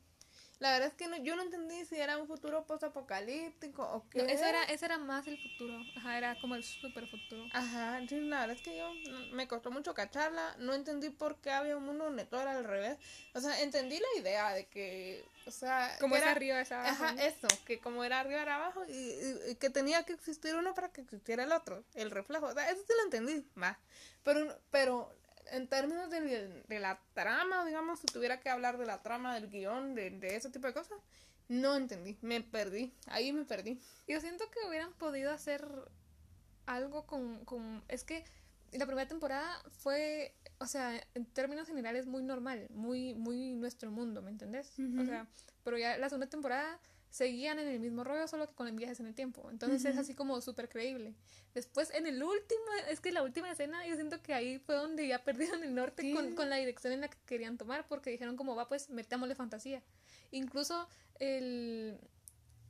La 0.64 0.72
verdad 0.72 0.88
es 0.88 0.94
que 0.94 1.08
no- 1.10 1.18
yo 1.18 1.36
no 1.36 1.42
entendí 1.42 1.84
si 1.84 1.98
era 2.00 2.18
un 2.18 2.26
futuro 2.26 2.66
post-apocalíptico 2.66 3.84
o 3.84 4.08
qué. 4.10 4.24
no, 4.24 4.30
eso 4.30 4.46
era, 4.46 4.64
eso 4.64 4.86
era 4.86 4.98
más 4.98 5.28
el 5.28 5.38
futuro. 5.38 5.78
Ajá, 5.98 6.18
era 6.18 6.36
como 6.40 6.56
el 6.56 6.64
super 6.64 7.06
futuro. 7.06 7.50
Ajá, 7.52 8.00
sí, 8.08 8.22
la 8.22 8.40
verdad 8.40 8.56
es 8.56 8.62
que 8.62 8.78
yo 8.78 8.94
no- 9.10 9.36
me 9.36 9.46
costó 9.50 9.72
mucho 9.72 9.94
cacharla, 9.94 10.56
no 10.60 10.74
entendí 10.74 11.10
por 11.10 11.36
qué 11.42 11.52
había 11.52 11.76
un 11.76 11.84
mundo 11.86 12.06
donde 12.06 12.24
todo 12.24 12.40
era 12.42 12.52
al 12.58 12.64
revés. 12.64 12.98
O 13.34 13.42
sea, 13.42 13.60
entendí 13.62 14.00
la 14.00 14.22
idea 14.22 14.54
de 14.54 14.66
que, 14.68 15.26
o 15.46 15.52
sea, 15.52 15.98
Como 16.00 16.16
era- 16.16 16.32
arriba, 16.32 16.62
es 16.62 16.72
abajo. 16.72 17.04
Ajá, 17.04 17.24
eso, 17.26 17.48
que 17.66 17.80
como 17.82 18.06
era 18.06 18.22
arriba 18.22 18.42
era 18.42 18.56
abajo 18.56 18.86
y, 18.88 18.92
y- 18.94 19.52
y 19.52 19.56
que 19.56 19.70
tenía 19.70 20.04
que 20.06 20.14
existir 20.14 20.56
uno 20.56 20.74
para 20.74 20.94
que 20.94 21.02
existiera 21.02 21.44
el 21.44 21.52
otro, 21.52 21.84
el 21.94 22.10
reflejo. 22.10 22.46
O 22.46 22.54
sea, 22.54 22.70
eso 22.72 22.82
sí 22.88 22.94
lo 22.96 23.04
entendí, 23.04 23.46
más. 23.56 23.76
Pero, 24.24 24.58
pero 24.72 25.14
en 25.52 25.68
términos 25.68 26.10
de, 26.10 26.64
de 26.68 26.80
la 26.80 27.00
trama, 27.14 27.66
digamos, 27.66 28.00
si 28.00 28.08
tuviera 28.08 28.40
que 28.40 28.50
hablar 28.50 28.78
de 28.78 28.86
la 28.86 29.02
trama, 29.02 29.34
del 29.36 29.50
guion, 29.50 29.96
de, 29.96 30.10
de 30.12 30.36
ese 30.36 30.50
tipo 30.50 30.68
de 30.68 30.74
cosas, 30.74 30.98
no 31.50 31.76
entendí, 31.76 32.18
me 32.22 32.42
perdí, 32.42 32.94
ahí 33.08 33.34
me 33.34 33.46
perdí. 33.46 33.80
Yo 34.08 34.20
siento 34.22 34.46
que 34.50 34.68
hubieran 34.68 34.94
podido 34.94 35.32
hacer 35.32 35.68
algo 36.66 37.06
con, 37.06 37.44
con... 37.46 37.84
Es 37.88 38.04
que 38.04 38.24
la 38.72 38.86
primera 38.86 39.08
temporada 39.08 39.62
fue, 39.80 40.34
o 40.60 40.66
sea, 40.66 41.00
en 41.14 41.26
términos 41.26 41.68
generales 41.68 42.08
muy 42.08 42.24
normal, 42.24 42.68
muy, 42.72 43.14
muy 43.14 43.54
nuestro 43.56 43.92
mundo, 43.92 44.22
¿me 44.22 44.32
entendés? 44.32 44.80
O 44.80 44.82
Ujú. 44.82 45.06
sea, 45.06 45.28
pero 45.64 45.78
ya 45.78 45.98
la 45.98 46.10
segunda 46.10 46.28
temporada 46.30 46.80
seguían 47.14 47.60
en 47.60 47.68
el 47.68 47.80
mismo 47.80 48.04
rollo, 48.04 48.28
solo 48.28 48.48
que 48.48 48.56
con 48.56 48.76
viajes 48.76 49.00
en 49.00 49.06
el 49.06 49.14
tiempo. 49.14 49.48
Entonces 49.52 49.86
es 49.86 50.00
así 50.00 50.16
como 50.16 50.42
súper 50.42 50.68
creíble. 50.68 51.14
Después, 51.54 51.92
en 51.94 52.08
el 52.08 52.24
último, 52.24 52.64
es 52.90 53.02
que 53.02 53.12
la 53.12 53.22
última 53.22 53.52
escena, 53.52 53.86
yo 53.86 53.94
siento 53.94 54.20
que 54.24 54.34
ahí 54.34 54.58
fue 54.58 54.74
donde 54.74 55.08
ya 55.08 55.20
perdieron 55.24 55.64
el 55.64 55.76
norte 55.76 56.12
con, 56.12 56.34
con, 56.34 56.50
la 56.50 56.56
dirección 56.56 56.92
en 56.92 57.02
la 57.02 57.10
que 57.10 57.18
querían 57.28 57.60
tomar, 57.60 57.88
porque 57.88 58.10
dijeron 58.10 58.36
como 58.36 58.56
va, 58.56 58.68
pues 58.68 58.90
metámosle 58.90 59.36
fantasía. 59.36 59.84
Incluso 60.32 60.88
el, 61.20 62.00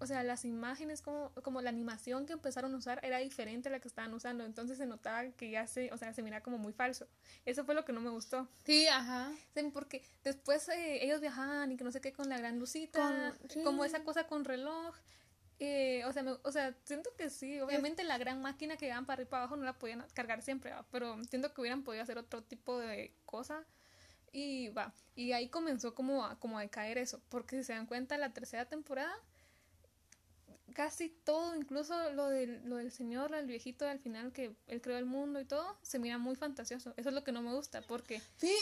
o 0.03 0.05
sea, 0.05 0.21
las 0.21 0.43
imágenes, 0.43 1.01
como, 1.01 1.31
como 1.43 1.61
la 1.61 1.69
animación 1.69 2.25
que 2.25 2.33
empezaron 2.33 2.73
a 2.73 2.77
usar 2.77 2.99
era 3.03 3.19
diferente 3.19 3.69
a 3.69 3.71
la 3.71 3.79
que 3.79 3.87
estaban 3.87 4.13
usando, 4.13 4.43
entonces 4.43 4.77
se 4.77 4.85
notaba 4.85 5.23
que 5.31 5.49
ya 5.49 5.65
se, 5.65 5.93
o 5.93 5.97
sea, 5.97 6.13
se 6.13 6.21
mira 6.21 6.43
como 6.43 6.57
muy 6.57 6.73
falso. 6.73 7.07
Eso 7.45 7.63
fue 7.63 7.73
lo 7.73 7.85
que 7.85 7.93
no 7.93 8.01
me 8.01 8.09
gustó. 8.09 8.49
Sí, 8.65 8.85
ajá. 8.87 9.31
porque 9.71 10.03
después 10.25 10.67
eh, 10.67 11.05
ellos 11.05 11.21
viajaban 11.21 11.71
y 11.71 11.77
que 11.77 11.85
no 11.85 11.91
sé 11.91 12.01
qué 12.01 12.11
con 12.11 12.27
la 12.27 12.37
gran 12.37 12.59
lucita, 12.59 13.33
como 13.63 13.85
esa 13.85 14.03
cosa 14.03 14.27
con 14.27 14.43
reloj. 14.43 14.93
Eh, 15.59 16.03
o, 16.05 16.11
sea, 16.11 16.25
o 16.43 16.51
sea, 16.51 16.75
siento 16.83 17.09
que 17.15 17.29
sí, 17.29 17.61
obviamente 17.61 18.03
la 18.03 18.17
gran 18.17 18.41
máquina 18.41 18.75
que 18.75 18.87
llevaban 18.87 19.05
para 19.05 19.21
arriba 19.21 19.27
y 19.27 19.31
para 19.31 19.43
abajo 19.43 19.55
no 19.55 19.63
la 19.63 19.79
podían 19.79 20.05
cargar 20.13 20.41
siempre, 20.41 20.73
pero 20.91 21.23
siento 21.23 21.53
que 21.53 21.61
hubieran 21.61 21.83
podido 21.83 22.03
hacer 22.03 22.17
otro 22.17 22.43
tipo 22.43 22.77
de 22.77 23.15
cosa. 23.25 23.65
Y 24.33 24.69
va, 24.69 24.93
y 25.15 25.31
ahí 25.31 25.47
comenzó 25.47 25.95
como 25.95 26.25
a, 26.25 26.37
como 26.39 26.59
a 26.59 26.67
caer 26.67 26.97
eso, 26.97 27.21
porque 27.29 27.55
si 27.55 27.63
se 27.63 27.73
dan 27.73 27.85
cuenta, 27.85 28.17
la 28.17 28.33
tercera 28.33 28.65
temporada 28.65 29.15
casi 30.73 31.09
todo, 31.09 31.55
incluso 31.55 32.11
lo 32.11 32.29
del, 32.29 32.67
lo 32.67 32.77
del 32.77 32.91
señor, 32.91 33.33
el 33.33 33.47
viejito 33.47 33.87
al 33.87 33.99
final 33.99 34.31
que 34.31 34.55
él 34.67 34.81
creó 34.81 34.97
el 34.97 35.05
mundo 35.05 35.39
y 35.39 35.45
todo, 35.45 35.77
se 35.81 35.99
mira 35.99 36.17
muy 36.17 36.35
fantasioso. 36.35 36.93
Eso 36.97 37.09
es 37.09 37.15
lo 37.15 37.23
que 37.23 37.31
no 37.31 37.41
me 37.41 37.53
gusta, 37.53 37.81
porque... 37.81 38.21
Sí, 38.37 38.53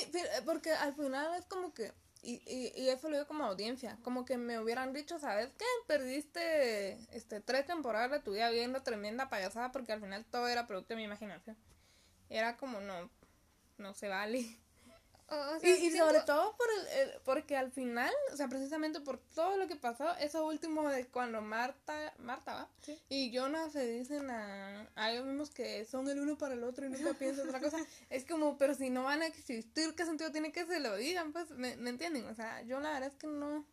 porque 0.46 0.72
al 0.72 0.94
final 0.94 1.34
es 1.38 1.46
como 1.46 1.74
que... 1.74 1.94
Y, 2.24 2.34
y, 2.46 2.72
y 2.80 2.90
eso 2.90 3.10
lo 3.10 3.16
digo 3.16 3.28
como 3.28 3.46
audiencia, 3.46 3.98
como 4.04 4.26
que 4.26 4.38
me 4.38 4.60
hubieran 4.60 4.94
dicho, 4.94 5.18
¿sabes 5.18 5.50
qué? 5.58 5.66
Perdiste 5.88 6.92
este, 7.18 7.40
tres 7.42 7.66
temporadas 7.66 8.12
de 8.12 8.20
tu 8.20 8.34
vida 8.34 8.52
viendo 8.52 8.84
tremenda 8.84 9.28
payasada 9.28 9.72
porque 9.72 9.92
al 9.92 10.02
final 10.02 10.24
todo 10.26 10.48
era 10.48 10.68
producto 10.68 10.90
de 10.90 10.98
mi 10.98 11.06
imaginación. 11.06 11.58
Era 12.30 12.58
como, 12.58 12.80
no, 12.80 13.10
no 13.80 13.96
se 13.96 14.08
vale 14.08 14.61
y, 15.64 15.92
sobre 15.92 16.22
todo 16.22 16.56
por 16.58 16.68
el, 16.72 17.22
porque 17.24 17.56
al 17.56 17.72
final, 17.72 18.14
o 18.34 18.36
sea, 18.36 18.48
precisamente 18.48 19.00
por 19.00 19.18
todo 19.18 19.56
lo 19.58 19.68
que 19.68 19.76
pasó, 19.76 20.14
eso 20.18 20.46
último 20.46 20.90
de 20.90 21.08
cuando 21.08 21.42
Marta, 21.42 22.14
Marta 22.20 22.54
va, 22.54 22.70
y 23.08 23.32
Jonas 23.32 23.72
se 23.72 23.88
dicen 23.88 24.30
a, 24.30 24.90
a, 24.96 25.12
ellos 25.12 25.26
mismos 25.26 25.50
que 25.50 25.86
son 25.86 26.10
el 26.10 26.20
uno 26.20 26.38
para 26.38 26.56
el 26.56 26.64
otro 26.64 26.86
y 26.86 26.90
nunca 26.90 27.14
piensan 27.14 27.48
otra 27.48 27.62
cosa, 27.62 27.78
es 28.10 28.26
como, 28.26 28.58
pero 28.58 28.76
si 28.76 28.90
no 28.90 29.04
van 29.04 29.22
a 29.22 29.28
existir, 29.28 29.96
¿qué 29.96 30.06
sentido 30.06 30.32
tiene 30.32 30.52
que 30.52 30.66
se 30.66 30.80
lo 30.80 30.96
digan? 30.98 31.32
Pues, 31.32 31.52
¿me, 31.52 31.78
¿me 31.78 31.92
entienden? 31.92 32.26
O 32.26 32.36
sea, 32.36 32.62
yo 32.64 32.80
la 32.80 32.92
verdad 32.92 33.10
es 33.10 33.16
que 33.16 33.28
no... 33.28 33.66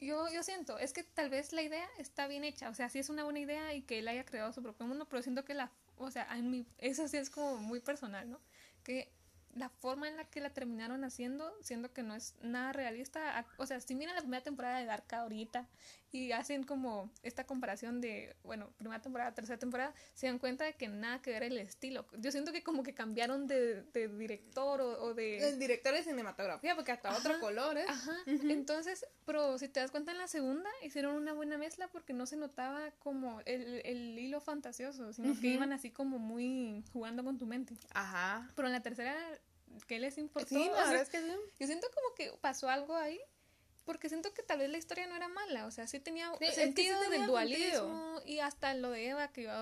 Yo, 0.00 0.28
yo 0.30 0.42
siento, 0.42 0.78
es 0.78 0.94
que 0.94 1.02
tal 1.02 1.28
vez 1.28 1.52
la 1.52 1.60
idea 1.60 1.86
está 1.98 2.26
bien 2.26 2.42
hecha, 2.42 2.70
o 2.70 2.74
sea, 2.74 2.88
sí 2.88 2.98
es 2.98 3.10
una 3.10 3.24
buena 3.24 3.40
idea 3.40 3.74
y 3.74 3.82
que 3.82 3.98
él 3.98 4.08
haya 4.08 4.24
creado 4.24 4.50
su 4.50 4.62
propio 4.62 4.86
mundo, 4.86 5.06
pero 5.06 5.22
siento 5.22 5.44
que 5.44 5.52
la, 5.52 5.70
o 5.98 6.10
sea, 6.10 6.26
en 6.36 6.50
mi, 6.50 6.66
eso 6.78 7.06
sí 7.06 7.18
es 7.18 7.28
como 7.28 7.56
muy 7.58 7.80
personal, 7.80 8.30
¿no? 8.30 8.40
Que 8.82 9.12
la 9.54 9.68
forma 9.68 10.08
en 10.08 10.16
la 10.16 10.24
que 10.24 10.40
la 10.40 10.50
terminaron 10.50 11.04
haciendo, 11.04 11.52
siendo 11.62 11.92
que 11.92 12.02
no 12.02 12.14
es 12.14 12.34
nada 12.42 12.72
realista. 12.72 13.46
O 13.56 13.66
sea, 13.66 13.80
si 13.80 13.94
miran 13.94 14.14
la 14.14 14.20
primera 14.22 14.42
temporada 14.42 14.78
de 14.78 14.86
Dark 14.86 15.12
ahorita 15.14 15.68
y 16.12 16.32
hacen 16.32 16.64
como 16.64 17.10
esta 17.22 17.44
comparación 17.44 18.00
de, 18.00 18.34
bueno, 18.42 18.70
primera 18.76 19.00
temporada, 19.00 19.32
tercera 19.34 19.58
temporada, 19.58 19.94
se 20.14 20.26
dan 20.26 20.38
cuenta 20.38 20.64
de 20.64 20.74
que 20.74 20.88
nada 20.88 21.22
que 21.22 21.30
ver 21.30 21.44
el 21.44 21.58
estilo. 21.58 22.06
Yo 22.18 22.32
siento 22.32 22.52
que 22.52 22.62
como 22.62 22.82
que 22.82 22.94
cambiaron 22.94 23.46
de, 23.46 23.84
director 24.18 24.80
o, 24.80 25.14
de... 25.14 25.38
El 25.38 25.58
director 25.58 25.94
de 25.94 26.02
cinematografía, 26.02 26.74
porque 26.74 26.92
hasta 26.92 27.16
otro 27.16 27.38
color, 27.40 27.78
¿eh? 27.78 27.84
Ajá. 27.88 28.16
Entonces, 28.26 29.06
pero 29.24 29.58
si 29.58 29.68
te 29.68 29.80
das 29.80 29.90
cuenta 29.90 30.12
en 30.12 30.18
la 30.18 30.26
segunda, 30.26 30.68
hicieron 30.82 31.14
una 31.14 31.32
buena 31.32 31.58
mezcla 31.58 31.88
porque 31.88 32.12
no 32.12 32.26
se 32.26 32.36
notaba 32.36 32.90
como 32.98 33.40
el, 33.44 33.82
el 33.84 34.18
hilo 34.18 34.40
fantasioso, 34.40 35.12
sino 35.12 35.38
que 35.40 35.48
iban 35.48 35.72
así 35.72 35.90
como 35.90 36.18
muy 36.18 36.84
jugando 36.92 37.24
con 37.24 37.38
tu 37.38 37.46
mente. 37.46 37.74
Ajá. 37.92 38.50
Pero 38.56 38.68
en 38.68 38.72
la 38.72 38.82
tercera, 38.82 39.16
¿qué 39.86 39.98
les 39.98 40.18
importó? 40.18 40.48
Sí, 40.48 40.66
la 40.66 40.86
verdad 40.86 41.02
es 41.02 41.08
que 41.08 41.20
sí. 41.20 41.32
Yo 41.58 41.66
siento 41.66 41.86
como 41.94 42.14
que 42.14 42.32
pasó 42.40 42.68
algo 42.68 42.96
ahí 42.96 43.20
porque 43.90 44.08
siento 44.08 44.32
que 44.32 44.44
tal 44.44 44.60
vez 44.60 44.70
la 44.70 44.78
historia 44.78 45.08
no 45.08 45.16
era 45.16 45.26
mala, 45.26 45.66
o 45.66 45.72
sea, 45.72 45.88
sí 45.88 45.98
tenía 45.98 46.30
sentido 46.54 47.00
del 47.10 47.26
dualismo 47.26 48.20
y 48.24 48.38
hasta 48.38 48.72
lo 48.74 48.92
de 48.92 49.08
Eva, 49.08 49.32
que 49.32 49.42
yo, 49.42 49.52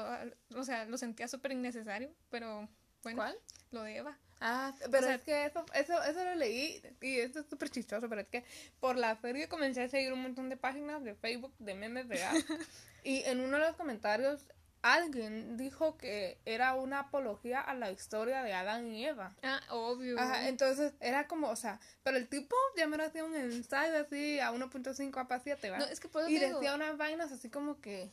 o 0.54 0.64
sea, 0.64 0.84
lo 0.84 0.98
sentía 0.98 1.28
súper 1.28 1.52
innecesario, 1.52 2.12
pero 2.28 2.68
bueno. 3.02 3.22
¿Cuál? 3.22 3.38
Lo 3.70 3.84
de 3.84 3.96
Eva. 3.96 4.18
Ah, 4.42 4.74
pero 4.90 5.08
es 5.08 5.22
que 5.22 5.46
eso, 5.46 5.64
eso, 5.72 6.02
eso 6.02 6.24
lo 6.24 6.34
leí 6.34 6.78
y 7.00 7.20
esto 7.20 7.40
es 7.40 7.46
súper 7.46 7.70
chistoso, 7.70 8.06
pero 8.10 8.20
es 8.20 8.28
que 8.28 8.44
por 8.80 8.98
la 8.98 9.16
feria 9.16 9.48
comencé 9.48 9.84
a 9.84 9.88
seguir 9.88 10.12
un 10.12 10.20
montón 10.20 10.50
de 10.50 10.58
páginas 10.58 11.02
de 11.02 11.14
Facebook 11.14 11.54
de 11.58 11.72
memes 11.72 12.06
de 12.06 12.20
y 13.04 13.22
en 13.22 13.40
uno 13.40 13.56
de 13.56 13.64
los 13.64 13.76
comentarios 13.76 14.44
alguien 14.82 15.56
dijo 15.56 15.96
que 15.96 16.38
era 16.44 16.74
una 16.74 17.00
apología 17.00 17.60
a 17.60 17.74
la 17.74 17.90
historia 17.90 18.42
de 18.42 18.52
Adán 18.52 18.86
y 18.86 19.06
Eva. 19.06 19.34
Ah, 19.42 19.60
obvio. 19.70 20.18
Ajá, 20.18 20.48
entonces 20.48 20.92
era 21.00 21.26
como, 21.26 21.48
o 21.48 21.56
sea, 21.56 21.80
pero 22.02 22.16
el 22.16 22.28
tipo 22.28 22.56
ya 22.76 22.86
me 22.86 23.02
hacía 23.02 23.24
un 23.24 23.34
ensayo 23.34 23.98
así 23.98 24.40
a 24.40 24.52
1.5 24.52 25.26
a 25.28 25.40
7, 25.40 25.70
¿va? 25.70 25.78
No, 25.78 25.84
es 25.84 26.00
que 26.00 26.08
Y 26.28 26.38
decía 26.38 26.74
unas 26.74 26.96
vainas 26.96 27.32
así 27.32 27.50
como 27.50 27.80
que 27.80 28.10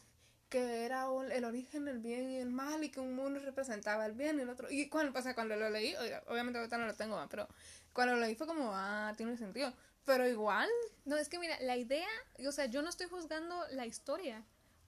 que 0.50 0.86
era 0.86 1.08
el 1.32 1.44
origen 1.44 1.86
del 1.86 2.00
bien 2.00 2.30
y 2.30 2.38
el 2.38 2.50
mal 2.50 2.84
y 2.84 2.90
que 2.90 3.00
un 3.00 3.16
mundo 3.16 3.40
representaba 3.40 4.06
el 4.06 4.14
bien 4.14 4.40
y 4.40 4.44
el 4.44 4.50
otro. 4.50 4.70
Y 4.70 4.90
cuando, 4.90 5.18
o 5.18 5.22
sea, 5.22 5.34
cuando 5.34 5.56
lo 5.56 5.70
leí, 5.70 5.96
obviamente 6.28 6.60
ahorita 6.60 6.78
no 6.78 6.86
lo 6.86 6.94
tengo, 6.94 7.22
pero 7.30 7.48
cuando 7.94 8.14
lo 8.14 8.22
leí 8.22 8.36
fue 8.36 8.48
como, 8.48 8.72
ah, 8.74 9.14
tiene 9.18 9.38
sentido. 9.38 9.74
Pero 10.06 10.28
igual. 10.28 10.70
No, 11.04 11.18
es 11.18 11.30
que 11.30 11.40
mira, 11.40 11.60
la 11.62 11.78
idea, 11.78 12.08
o 12.48 12.52
sea, 12.52 12.68
yo 12.68 12.82
no 12.82 12.90
estoy 12.90 13.08
juzgando 13.08 13.60
la 13.72 13.86
historia. 13.86 14.44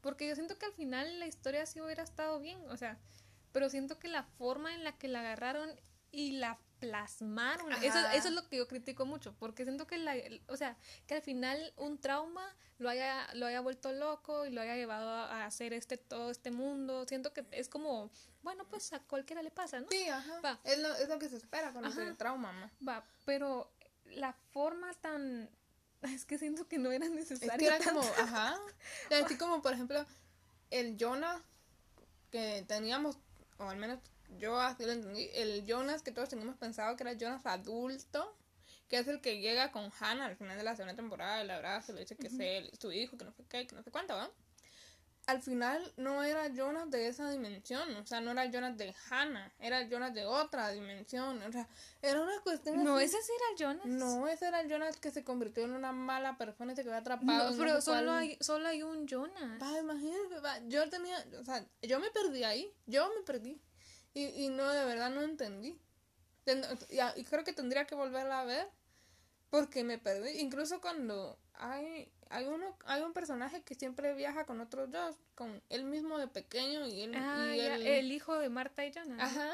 Porque 0.07 0.25
yo 0.25 0.35
siento 0.35 0.57
que 0.57 0.65
al 0.65 0.71
final 0.71 1.19
la 1.19 1.27
historia 1.27 1.65
sí 1.65 1.81
hubiera 1.81 2.01
estado 2.01 2.39
bien, 2.39 2.61
o 2.69 2.77
sea, 2.77 2.97
pero 3.51 3.69
siento 3.69 3.99
que 3.99 4.07
la 4.07 4.23
forma 4.23 4.73
en 4.73 4.85
la 4.85 4.97
que 4.97 5.09
la 5.09 5.19
agarraron 5.19 5.69
y 6.13 6.37
la 6.37 6.57
plasmaron, 6.79 7.73
eso, 7.83 7.99
eso, 8.13 8.29
es 8.29 8.33
lo 8.33 8.47
que 8.47 8.55
yo 8.55 8.69
critico 8.69 9.05
mucho, 9.05 9.35
porque 9.37 9.65
siento 9.65 9.85
que 9.85 9.97
la, 9.97 10.15
o 10.47 10.55
sea, 10.55 10.77
que 11.07 11.15
al 11.15 11.21
final 11.21 11.73
un 11.75 11.99
trauma 11.99 12.55
lo 12.77 12.87
haya, 12.89 13.27
lo 13.33 13.47
haya 13.47 13.59
vuelto 13.59 13.91
loco 13.91 14.45
y 14.45 14.51
lo 14.51 14.61
haya 14.61 14.77
llevado 14.77 15.09
a 15.09 15.43
hacer 15.43 15.73
este, 15.73 15.97
todo 15.97 16.31
este 16.31 16.51
mundo, 16.51 17.05
siento 17.05 17.33
que 17.33 17.45
es 17.51 17.67
como, 17.67 18.09
bueno, 18.43 18.65
pues 18.69 18.93
a 18.93 19.01
cualquiera 19.01 19.41
le 19.41 19.51
pasa, 19.51 19.81
¿no? 19.81 19.87
Sí, 19.91 20.07
ajá, 20.07 20.57
Es, 20.63 20.79
lo, 20.79 20.95
es 20.95 21.09
lo 21.09 21.19
que 21.19 21.27
se 21.27 21.35
espera 21.35 21.73
con 21.73 21.83
ese 21.83 22.13
trauma, 22.13 22.53
¿no? 22.53 22.71
Va, 22.87 23.03
pero 23.25 23.73
la 24.05 24.31
forma 24.53 24.93
tan 25.01 25.49
es 26.03 26.25
que 26.25 26.37
siento 26.37 26.67
que 26.67 26.77
no 26.77 26.91
era 26.91 27.07
necesario. 27.09 27.51
Es 27.51 27.57
que 27.57 27.65
era 27.65 27.79
como, 27.79 28.01
ajá. 28.01 28.57
Así 29.25 29.37
como, 29.37 29.61
por 29.61 29.73
ejemplo, 29.73 30.05
el 30.71 30.97
Jonas 30.97 31.41
que 32.31 32.63
teníamos, 32.67 33.17
o 33.57 33.63
al 33.63 33.77
menos 33.77 33.99
yo 34.37 34.59
así 34.59 34.85
lo 34.85 34.91
entendí, 34.91 35.29
el 35.33 35.65
Jonas 35.65 36.01
que 36.01 36.11
todos 36.11 36.29
teníamos 36.29 36.57
pensado 36.57 36.95
que 36.97 37.03
era 37.03 37.13
Jonas 37.13 37.45
adulto, 37.45 38.35
que 38.89 38.99
es 38.99 39.07
el 39.07 39.21
que 39.21 39.39
llega 39.39 39.71
con 39.71 39.91
Hannah 39.99 40.25
al 40.25 40.35
final 40.35 40.57
de 40.57 40.63
la 40.63 40.75
segunda 40.75 40.95
temporada, 40.95 41.43
la 41.43 41.55
verdad 41.55 41.83
se 41.83 41.93
le 41.93 42.01
dice 42.01 42.15
que 42.15 42.27
es 42.27 42.39
él, 42.39 42.71
su 42.79 42.91
hijo, 42.91 43.17
que 43.17 43.25
no 43.25 43.31
sé 43.31 43.45
qué, 43.49 43.65
que 43.65 43.75
no 43.75 43.83
sé 43.83 43.91
cuánto. 43.91 44.15
Al 45.27 45.41
final 45.41 45.93
no 45.97 46.23
era 46.23 46.47
Jonas 46.47 46.89
de 46.89 47.07
esa 47.07 47.29
dimensión, 47.29 47.93
o 47.97 48.05
sea, 48.05 48.21
no 48.21 48.31
era 48.31 48.45
Jonas 48.45 48.77
de 48.77 48.95
Hannah, 49.09 49.53
era 49.59 49.87
Jonas 49.87 50.13
de 50.13 50.25
otra 50.25 50.71
dimensión, 50.71 51.41
o 51.43 51.51
sea, 51.51 51.67
era 52.01 52.21
una 52.21 52.39
cuestión 52.41 52.83
No, 52.83 52.99
ese 52.99 53.21
sí 53.21 53.31
era 53.35 53.57
Jonas. 53.57 53.85
No, 53.85 54.27
ese 54.27 54.47
era 54.47 54.61
el 54.61 54.69
Jonas 54.69 54.97
que 54.97 55.11
se 55.11 55.23
convirtió 55.23 55.65
en 55.65 55.71
una 55.71 55.91
mala 55.91 56.37
persona 56.37 56.73
y 56.73 56.75
se 56.75 56.83
quedó 56.83 56.95
atrapado. 56.95 57.51
No, 57.51 57.57
pero 57.57 57.81
solo, 57.81 58.13
hay, 58.13 58.37
solo 58.41 58.67
hay 58.67 58.81
un 58.83 59.05
Jonas. 59.05 59.61
Va, 59.61 59.77
imagínate, 59.77 60.39
va, 60.39 60.59
yo 60.67 60.89
tenía, 60.89 61.23
o 61.39 61.43
sea, 61.43 61.65
yo 61.81 61.99
me 61.99 62.09
perdí 62.09 62.43
ahí, 62.43 62.73
yo 62.85 63.09
me 63.13 63.21
perdí, 63.21 63.61
y, 64.13 64.45
y 64.45 64.49
no, 64.49 64.67
de 64.69 64.85
verdad 64.85 65.09
no 65.09 65.21
entendí. 65.21 65.77
Y, 67.17 67.23
creo 67.25 67.43
que 67.43 67.51
tendría 67.51 67.85
que 67.85 67.95
volverla 67.95 68.39
a 68.39 68.45
ver, 68.45 68.69
porque 69.49 69.83
me 69.83 69.97
perdí, 69.97 70.39
incluso 70.39 70.79
cuando 70.79 71.37
hay 71.53 72.11
hay 72.29 72.45
uno 72.45 72.75
hay 72.85 73.01
un 73.01 73.13
personaje 73.13 73.61
que 73.61 73.75
siempre 73.75 74.13
viaja 74.13 74.45
con 74.45 74.59
otros 74.61 74.89
dos 74.91 75.15
con 75.35 75.61
él 75.69 75.85
mismo 75.85 76.17
de 76.17 76.27
pequeño 76.27 76.87
y 76.87 77.01
él 77.01 77.15
ah, 77.15 77.53
el 77.53 78.11
hijo 78.11 78.37
de 78.37 78.49
Marta 78.49 78.85
y 78.85 78.93
Jonah 78.93 79.23
ajá. 79.23 79.53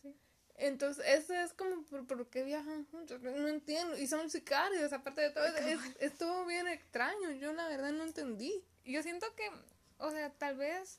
Sí. 0.00 0.14
entonces 0.56 1.04
eso 1.06 1.34
es 1.34 1.52
como 1.52 1.82
por, 1.84 2.26
qué 2.28 2.44
viajan 2.44 2.86
juntos 2.86 3.20
no 3.22 3.48
entiendo 3.48 3.96
y 3.96 4.06
son 4.06 4.30
sicarios 4.30 4.92
aparte 4.92 5.20
de 5.22 5.30
todo 5.30 5.44
es, 5.44 5.80
estuvo 6.00 6.44
bien 6.46 6.68
extraño 6.68 7.32
yo 7.32 7.52
la 7.52 7.68
verdad 7.68 7.92
no 7.92 8.04
entendí. 8.04 8.64
Yo 8.84 9.02
siento 9.02 9.26
que 9.36 9.50
o 9.98 10.10
sea 10.10 10.30
tal 10.30 10.56
vez 10.56 10.98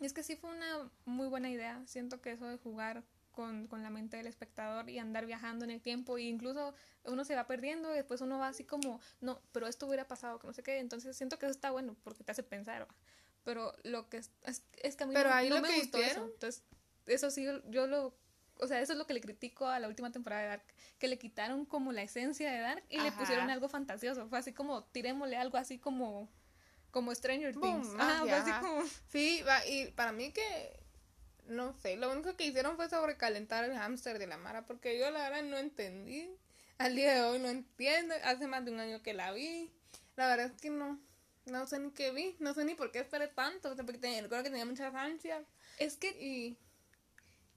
es 0.00 0.12
que 0.12 0.22
sí 0.22 0.36
fue 0.36 0.50
una 0.50 0.90
muy 1.04 1.28
buena 1.28 1.50
idea 1.50 1.82
siento 1.86 2.20
que 2.20 2.32
eso 2.32 2.46
de 2.46 2.58
jugar 2.58 3.02
con, 3.32 3.66
con, 3.66 3.82
la 3.82 3.90
mente 3.90 4.16
del 4.16 4.26
espectador 4.26 4.88
y 4.88 4.98
andar 4.98 5.26
viajando 5.26 5.64
en 5.64 5.70
el 5.70 5.80
tiempo 5.80 6.18
e 6.18 6.22
incluso 6.22 6.74
uno 7.04 7.24
se 7.24 7.34
va 7.34 7.46
perdiendo 7.46 7.92
y 7.92 7.96
después 7.96 8.20
uno 8.20 8.38
va 8.38 8.48
así 8.48 8.64
como, 8.64 9.00
no, 9.20 9.40
pero 9.52 9.66
esto 9.66 9.86
hubiera 9.86 10.06
pasado, 10.06 10.38
que 10.38 10.46
no 10.46 10.52
sé 10.52 10.62
qué, 10.62 10.78
entonces 10.78 11.16
siento 11.16 11.38
que 11.38 11.46
eso 11.46 11.52
está 11.52 11.70
bueno 11.70 11.96
porque 12.04 12.22
te 12.22 12.32
hace 12.32 12.42
pensar, 12.42 12.86
pero 13.44 13.74
lo 13.82 14.08
que 14.08 14.18
es, 14.18 14.30
es, 14.44 14.96
que 14.96 15.04
a 15.04 15.06
mí 15.06 15.14
pero 15.14 15.30
no, 15.30 15.34
ahí 15.34 15.48
no 15.48 15.60
me 15.60 15.78
gustó 15.78 15.98
eso, 15.98 16.24
entonces 16.24 16.62
eso 17.06 17.30
sí, 17.30 17.46
yo 17.68 17.86
lo, 17.86 18.14
o 18.58 18.66
sea, 18.66 18.80
eso 18.80 18.92
es 18.92 18.98
lo 18.98 19.06
que 19.06 19.14
le 19.14 19.20
critico 19.20 19.66
a 19.66 19.80
la 19.80 19.88
última 19.88 20.12
temporada 20.12 20.42
de 20.42 20.48
Dark, 20.48 20.64
que 20.98 21.08
le 21.08 21.18
quitaron 21.18 21.64
como 21.64 21.92
la 21.92 22.02
esencia 22.02 22.52
de 22.52 22.60
Dark 22.60 22.84
y 22.88 23.00
le 23.00 23.10
pusieron 23.12 23.50
algo 23.50 23.68
fantasioso, 23.68 24.28
fue 24.28 24.38
así 24.38 24.52
como, 24.52 24.84
tirémosle 24.84 25.36
algo 25.36 25.56
así 25.58 25.78
como 25.78 26.30
Como 26.90 27.14
Stranger 27.14 27.54
Boom, 27.54 27.82
Things. 27.82 27.94
Ajá, 27.98 28.22
así 28.22 28.50
ajá. 28.50 28.60
como... 28.60 28.82
Sí, 29.08 29.42
va, 29.42 29.66
y 29.66 29.90
para 29.92 30.12
mí 30.12 30.30
que, 30.30 30.81
no 31.46 31.72
sé, 31.80 31.96
lo 31.96 32.10
único 32.12 32.36
que 32.36 32.44
hicieron 32.46 32.76
fue 32.76 32.88
sobrecalentar 32.88 33.64
el 33.64 33.74
hámster 33.76 34.18
de 34.18 34.26
la 34.26 34.36
Mara, 34.38 34.64
porque 34.66 34.98
yo 34.98 35.10
la 35.10 35.28
verdad 35.28 35.42
no 35.42 35.58
entendí. 35.58 36.30
Al 36.78 36.96
día 36.96 37.14
de 37.14 37.22
hoy 37.22 37.38
no 37.38 37.48
entiendo, 37.48 38.14
hace 38.24 38.46
más 38.46 38.64
de 38.64 38.70
un 38.72 38.80
año 38.80 39.02
que 39.02 39.14
la 39.14 39.32
vi. 39.32 39.70
La 40.16 40.28
verdad 40.28 40.46
es 40.46 40.60
que 40.60 40.70
no, 40.70 40.98
no 41.46 41.66
sé 41.66 41.78
ni 41.78 41.90
qué 41.92 42.10
vi, 42.10 42.36
no 42.38 42.54
sé 42.54 42.64
ni 42.64 42.74
por 42.74 42.90
qué 42.92 43.00
esperé 43.00 43.28
tanto, 43.28 43.70
o 43.70 43.74
sea, 43.74 43.84
porque 43.84 43.98
tenía, 43.98 44.22
recuerdo 44.22 44.44
que 44.44 44.50
tenía 44.50 44.64
muchas 44.66 44.94
ansias 44.94 45.44
Es 45.78 45.96
que, 45.96 46.10
y, 46.20 46.58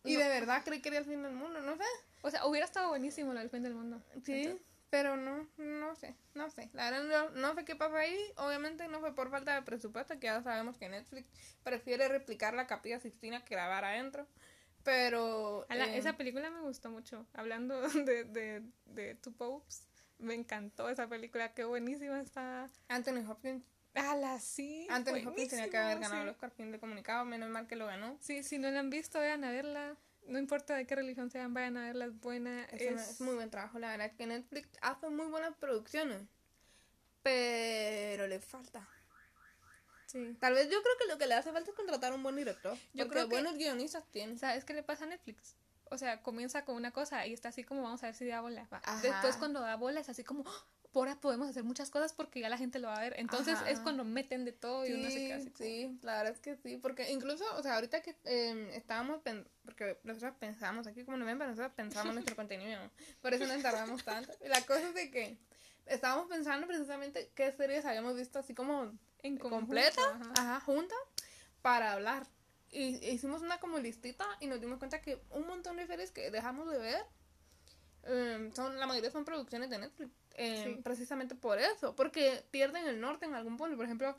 y 0.03 0.13
No. 0.13 0.19
de 0.19 0.27
verdad 0.29 0.61
creí 0.63 0.81
que 0.81 0.89
era 0.89 0.99
el 0.99 1.05
fin 1.05 1.21
del 1.23 1.33
mundo, 1.33 1.59
no 1.61 1.75
sé. 1.77 1.83
o 2.21 2.29
sea, 2.29 2.45
hubiera 2.45 2.65
estado 2.65 2.89
buenísimo 2.89 3.33
lo 3.33 3.39
del 3.39 3.49
fin 3.49 3.63
del 3.63 3.73
mundo. 3.73 4.01
Sí, 4.25 4.33
Entonces, 4.33 4.61
pero 4.95 5.17
no, 5.17 5.45
no 5.57 5.93
sé, 5.95 6.15
no 6.35 6.49
sé. 6.49 6.69
La 6.71 6.89
verdad 6.89 7.03
no, 7.03 7.29
no 7.31 7.53
sé 7.53 7.65
qué 7.65 7.75
pasó 7.75 7.97
ahí. 7.97 8.17
Obviamente 8.37 8.87
no 8.87 9.01
fue 9.01 9.13
por 9.13 9.29
falta 9.29 9.53
de 9.53 9.61
presupuesto, 9.61 10.17
que 10.21 10.27
ya 10.27 10.41
sabemos 10.41 10.77
que 10.77 10.87
Netflix 10.87 11.27
prefiere 11.63 12.07
replicar 12.07 12.53
la 12.53 12.65
capilla 12.65 12.97
Sixtina 13.01 13.43
que 13.43 13.55
grabar 13.55 13.83
adentro. 13.83 14.25
Pero... 14.83 15.65
eh, 15.69 15.97
esa 15.97 16.15
película 16.15 16.49
me 16.49 16.61
gustó 16.61 16.89
mucho. 16.91 17.27
Hablando 17.33 17.81
de, 18.05 18.23
de, 18.23 18.63
de 18.85 19.15
Two 19.15 19.33
Popes, 19.33 19.85
me 20.17 20.33
encantó 20.33 20.87
esa 20.87 21.09
película. 21.09 21.53
Qué 21.53 21.65
buenísima 21.65 22.21
está. 22.21 22.69
Anthony 22.87 23.29
Hopkins, 23.29 23.65
Ala, 23.95 24.39
sí. 24.39 24.87
Anthony 24.89 25.27
Hopkins 25.27 25.49
tenía 25.49 25.69
que 25.69 25.77
haber 25.77 25.99
ganado 25.99 26.21
el 26.21 26.29
sí. 26.29 26.31
Oscar 26.35 26.51
fin 26.51 26.71
de 26.71 26.79
comunicado, 26.79 27.25
menos 27.25 27.49
mal 27.49 27.67
que 27.67 27.75
lo 27.75 27.85
ganó. 27.85 28.17
Sí, 28.21 28.43
si 28.43 28.59
no 28.59 28.71
la 28.71 28.79
han 28.79 28.89
visto, 28.89 29.19
vayan 29.19 29.43
a 29.43 29.51
verla. 29.51 29.97
No 30.27 30.39
importa 30.39 30.75
de 30.75 30.85
qué 30.87 30.95
religión 30.95 31.29
sean, 31.29 31.53
vayan 31.53 31.77
a 31.77 31.85
verla, 31.85 32.05
es 32.05 32.19
buena. 32.19 32.63
Es, 32.65 32.81
Es, 32.81 32.91
una- 32.91 33.01
es 33.03 33.21
muy 33.21 33.35
buen 33.35 33.49
trabajo, 33.49 33.77
la 33.79 33.89
verdad 33.91 34.11
que 34.17 34.25
Netflix 34.25 34.69
hace 34.81 35.09
muy 35.09 35.27
buenas 35.27 35.55
producciones. 35.57 36.21
Pero 37.23 38.27
le 38.27 38.39
falta. 38.39 38.87
Sí. 40.07 40.37
Tal 40.39 40.53
vez 40.53 40.69
yo 40.69 40.81
creo 40.81 40.93
que 40.99 41.07
lo 41.07 41.17
que 41.17 41.27
le 41.27 41.33
hace 41.33 41.51
falta 41.51 41.69
es 41.71 41.75
contratar 41.75 42.11
a 42.11 42.15
un 42.15 42.23
buen 42.23 42.35
director. 42.35 42.77
Yo 42.93 43.07
creo 43.07 43.23
que- 43.27 43.35
buenos 43.35 43.55
guionistas 43.55 44.03
tiene. 44.11 44.37
¿Sabes 44.37 44.63
qué 44.63 44.73
le 44.73 44.83
pasa 44.83 45.03
a 45.05 45.07
Netflix? 45.07 45.55
O 45.85 45.97
sea, 45.97 46.21
comienza 46.21 46.65
con 46.65 46.75
una 46.75 46.91
cosa 46.91 47.25
y 47.27 47.33
está 47.33 47.49
así 47.49 47.63
como 47.63 47.83
vamos 47.83 48.01
a 48.03 48.07
ver 48.07 48.15
si 48.15 48.25
da 48.27 48.41
bola. 48.41 48.67
Después 49.01 49.35
cuando 49.37 49.59
da 49.61 49.75
bola 49.75 49.99
es 49.99 50.09
así 50.09 50.23
como 50.23 50.41
"Oh, 50.41 50.65
ahora 50.99 51.19
podemos 51.19 51.47
hacer 51.49 51.63
muchas 51.63 51.89
cosas 51.89 52.13
porque 52.13 52.39
ya 52.39 52.49
la 52.49 52.57
gente 52.57 52.79
lo 52.79 52.87
va 52.87 52.97
a 52.97 53.01
ver. 53.01 53.15
Entonces 53.17 53.55
Ajá. 53.55 53.69
es 53.69 53.79
cuando 53.79 54.03
meten 54.03 54.45
de 54.45 54.51
todo 54.51 54.85
y 54.85 54.93
uno 54.93 55.09
se 55.09 55.19
Sí, 55.19 55.27
queda 55.27 55.37
así 55.37 55.51
sí, 55.57 55.99
la 56.01 56.17
verdad 56.17 56.33
es 56.33 56.39
que 56.39 56.55
sí, 56.57 56.77
porque 56.77 57.11
incluso, 57.11 57.43
o 57.55 57.63
sea, 57.63 57.75
ahorita 57.75 58.01
que 58.01 58.15
eh, 58.25 58.71
estábamos, 58.73 59.21
porque 59.63 59.97
nosotros 60.03 60.33
pensamos, 60.39 60.87
aquí 60.87 61.03
como 61.03 61.17
no 61.17 61.25
ven, 61.25 61.37
pero 61.37 61.49
nosotros 61.49 61.73
pensamos 61.75 62.13
nuestro 62.13 62.35
contenido, 62.35 62.79
por 63.21 63.33
eso 63.33 63.45
nos 63.47 63.61
tardamos 63.61 64.03
tanto. 64.03 64.31
Y 64.43 64.47
la 64.47 64.61
cosa 64.61 64.89
es 64.89 64.93
de 64.95 65.11
que 65.11 65.37
estábamos 65.85 66.27
pensando 66.27 66.67
precisamente 66.67 67.31
qué 67.35 67.51
series 67.51 67.85
habíamos 67.85 68.15
visto 68.15 68.39
así 68.39 68.53
como 68.53 68.91
en 69.23 69.37
completa, 69.37 70.01
ajá. 70.15 70.31
ajá, 70.35 70.59
juntas, 70.61 70.97
para 71.61 71.93
hablar. 71.93 72.25
Y 72.71 72.97
hicimos 73.07 73.41
una 73.41 73.59
como 73.59 73.79
listita 73.79 74.25
y 74.41 74.47
nos 74.47 74.59
dimos 74.59 74.79
cuenta 74.79 75.01
que 75.01 75.21
un 75.29 75.47
montón 75.47 75.77
de 75.77 75.87
series 75.87 76.11
que 76.11 76.29
dejamos 76.29 76.69
de 76.69 76.77
ver, 76.77 77.05
eh, 78.03 78.51
son 78.55 78.77
la 78.79 78.85
mayoría 78.85 79.11
son 79.11 79.25
producciones 79.25 79.69
de 79.69 79.79
Netflix. 79.79 80.11
Eh, 80.35 80.63
Sí. 80.63 80.81
Precisamente 80.83 81.35
por 81.35 81.59
eso, 81.59 81.95
porque 81.95 82.43
pierden 82.51 82.87
el 82.87 82.99
norte 82.99 83.25
en 83.25 83.33
algún 83.33 83.57
punto. 83.57 83.75
Por 83.75 83.85
ejemplo, 83.85 84.15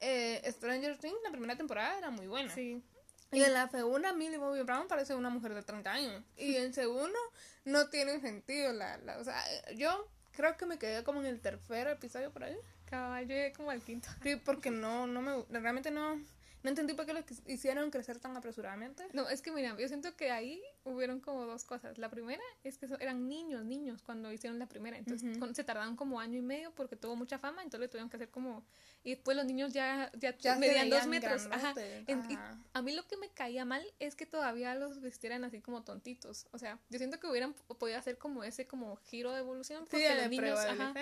eh, 0.00 0.42
Stranger 0.50 0.98
Things, 0.98 1.18
la 1.24 1.30
primera 1.30 1.56
temporada 1.56 1.96
era 1.98 2.10
muy 2.10 2.26
buena. 2.26 2.54
Sí. 2.54 2.82
Y 3.30 3.42
en 3.42 3.52
la 3.52 3.68
segunda, 3.68 4.12
Millie 4.14 4.38
Bobby 4.38 4.62
Brown 4.62 4.88
parece 4.88 5.14
una 5.14 5.28
mujer 5.28 5.54
de 5.54 5.62
30 5.62 5.92
años. 5.92 6.24
Y 6.36 6.56
en 6.56 6.72
segundo, 6.72 7.18
no 7.64 7.88
tiene 7.90 8.20
sentido. 8.20 8.72
La, 8.72 8.96
la, 8.98 9.18
o 9.18 9.24
sea, 9.24 9.38
yo 9.74 10.08
creo 10.32 10.56
que 10.56 10.64
me 10.64 10.78
quedé 10.78 11.04
como 11.04 11.20
en 11.20 11.26
el 11.26 11.40
tercer 11.40 11.88
episodio 11.88 12.32
por 12.32 12.44
ahí. 12.44 12.56
Cabal, 12.86 13.26
yo 13.26 13.34
llegué 13.34 13.52
como 13.52 13.70
al 13.70 13.82
quinto. 13.82 14.08
Sí, 14.22 14.36
porque 14.36 14.70
no, 14.70 15.06
no 15.06 15.20
me, 15.20 15.44
realmente 15.60 15.90
no, 15.90 16.16
no 16.62 16.70
entendí 16.70 16.94
por 16.94 17.04
qué 17.04 17.12
lo 17.12 17.20
hicieron 17.46 17.90
crecer 17.90 18.18
tan 18.18 18.34
apresuradamente. 18.34 19.06
No, 19.12 19.28
es 19.28 19.42
que 19.42 19.52
mira, 19.52 19.76
yo 19.76 19.88
siento 19.88 20.16
que 20.16 20.30
ahí 20.30 20.62
hubieron 20.88 21.20
como 21.20 21.44
dos 21.46 21.64
cosas. 21.64 21.98
La 21.98 22.08
primera 22.10 22.42
es 22.64 22.78
que 22.78 22.86
eran 23.00 23.28
niños, 23.28 23.64
niños 23.64 24.02
cuando 24.02 24.32
hicieron 24.32 24.58
la 24.58 24.66
primera. 24.66 24.96
Entonces 24.98 25.38
con- 25.38 25.54
se 25.54 25.64
tardaron 25.64 25.96
como 25.96 26.20
año 26.20 26.38
y 26.38 26.42
medio 26.42 26.72
porque 26.74 26.96
tuvo 26.96 27.16
mucha 27.16 27.38
fama, 27.38 27.62
entonces 27.62 27.80
le 27.80 27.88
tuvieron 27.88 28.08
que 28.10 28.16
hacer 28.16 28.30
como... 28.30 28.64
Y 29.04 29.10
después 29.10 29.36
los 29.36 29.46
niños 29.46 29.72
ya, 29.72 30.10
ya, 30.18 30.36
medían 30.60 30.90
dos 30.90 31.06
metros. 31.06 31.46
Ajá. 31.52 31.72
En- 32.06 32.30
y 32.30 32.34
a 32.72 32.82
mí 32.82 32.92
lo 32.94 33.06
que 33.06 33.16
me 33.16 33.28
caía 33.30 33.64
mal 33.64 33.82
es 33.98 34.14
que 34.16 34.26
todavía 34.26 34.74
los 34.74 35.00
vistieran 35.00 35.44
así 35.44 35.60
como 35.60 35.82
tontitos. 35.82 36.46
O 36.52 36.58
sea, 36.58 36.78
yo 36.90 36.98
siento 36.98 37.18
que 37.20 37.26
hubieran 37.28 37.54
podido 37.78 37.98
hacer 37.98 38.18
como 38.18 38.44
ese 38.44 38.66
como 38.66 38.96
giro 38.96 39.32
de 39.32 39.40
evolución. 39.40 39.84
Sí, 39.84 39.90
Porque 39.90 40.08
de 40.08 40.14
los 40.22 40.30
niños, 40.30 40.58
ajá, 40.82 40.92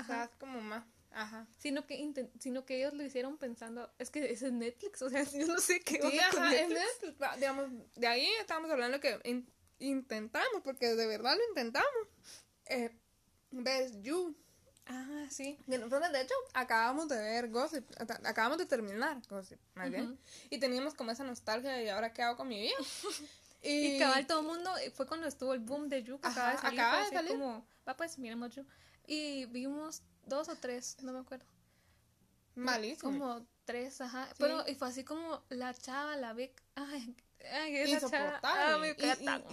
o 0.00 0.04
sea, 0.04 0.24
es 0.24 0.30
como 0.38 0.60
más, 0.60 0.84
ajá. 1.12 1.46
sino 1.58 1.86
que 1.86 2.12
sino 2.38 2.64
que 2.64 2.78
ellos 2.78 2.94
lo 2.94 3.02
hicieron 3.02 3.36
pensando, 3.38 3.90
es 3.98 4.10
que 4.10 4.30
ese 4.32 4.46
es 4.48 4.52
Netflix, 4.52 5.02
o 5.02 5.10
sea, 5.10 5.22
yo 5.32 5.46
no 5.46 5.60
sé 5.60 5.80
qué 5.80 6.00
Sí, 6.00 6.06
onda 6.06 6.30
con 6.30 6.42
ajá, 6.42 6.54
es 6.54 6.68
Netflix. 6.68 7.02
Netflix, 7.02 7.36
digamos, 7.40 7.70
de 7.96 8.06
ahí 8.06 8.28
estábamos 8.40 8.70
hablando 8.70 9.00
que 9.00 9.18
in- 9.24 9.48
intentamos, 9.78 10.62
porque 10.62 10.94
de 10.94 11.06
verdad 11.06 11.36
lo 11.36 11.48
intentamos, 11.48 12.08
eh, 12.66 12.90
ver 13.50 14.00
You. 14.02 14.36
Ah, 14.86 15.26
sí. 15.30 15.56
Nosotros, 15.66 16.10
de 16.12 16.20
hecho, 16.22 16.34
acabamos 16.52 17.06
de 17.08 17.16
ver 17.16 17.48
Gossip, 17.48 17.88
acabamos 18.24 18.58
de 18.58 18.66
terminar 18.66 19.20
Gossip, 19.28 19.60
más 19.74 19.88
bien, 19.90 20.04
Ujú. 20.12 20.18
y 20.50 20.58
teníamos 20.58 20.94
como 20.94 21.12
esa 21.12 21.22
nostalgia 21.22 21.70
de 21.72 21.90
ahora 21.92 22.12
qué 22.12 22.22
hago 22.22 22.36
con 22.36 22.48
mi 22.48 22.60
vida. 22.60 22.74
Y 23.62 23.98
cabal 23.98 24.26
todo 24.26 24.40
el 24.40 24.46
mundo, 24.46 24.74
eh, 24.78 24.90
fue 24.90 25.06
cuando 25.06 25.26
estuvo 25.26 25.52
el 25.52 25.60
boom 25.60 25.90
de 25.90 26.02
You, 26.02 26.18
que 26.18 26.26
Ajá, 26.28 26.52
acaba 26.52 26.56
de 26.56 26.58
salir, 26.62 26.80
acaba 26.80 27.04
de 27.04 27.10
salir. 27.10 27.32
como, 27.32 27.66
va 27.86 27.94
pues, 27.94 28.18
miremos 28.18 28.54
You. 28.56 28.64
Y 29.06 29.44
vimos 29.46 30.02
dos 30.24 30.48
o 30.48 30.56
tres, 30.56 30.96
no 31.02 31.12
me 31.12 31.20
acuerdo. 31.20 31.46
Malísimo. 32.54 33.10
Como 33.12 33.46
tres, 33.64 34.00
ajá. 34.00 34.26
Sí. 34.28 34.34
Pero, 34.38 34.64
y 34.68 34.74
fue 34.74 34.88
así 34.88 35.04
como 35.04 35.42
la 35.48 35.72
chava, 35.74 36.16
la 36.16 36.32
Vic, 36.32 36.62
ay, 36.74 37.16
ay, 37.52 37.76
esa 37.76 37.94
insoportable. 38.06 38.96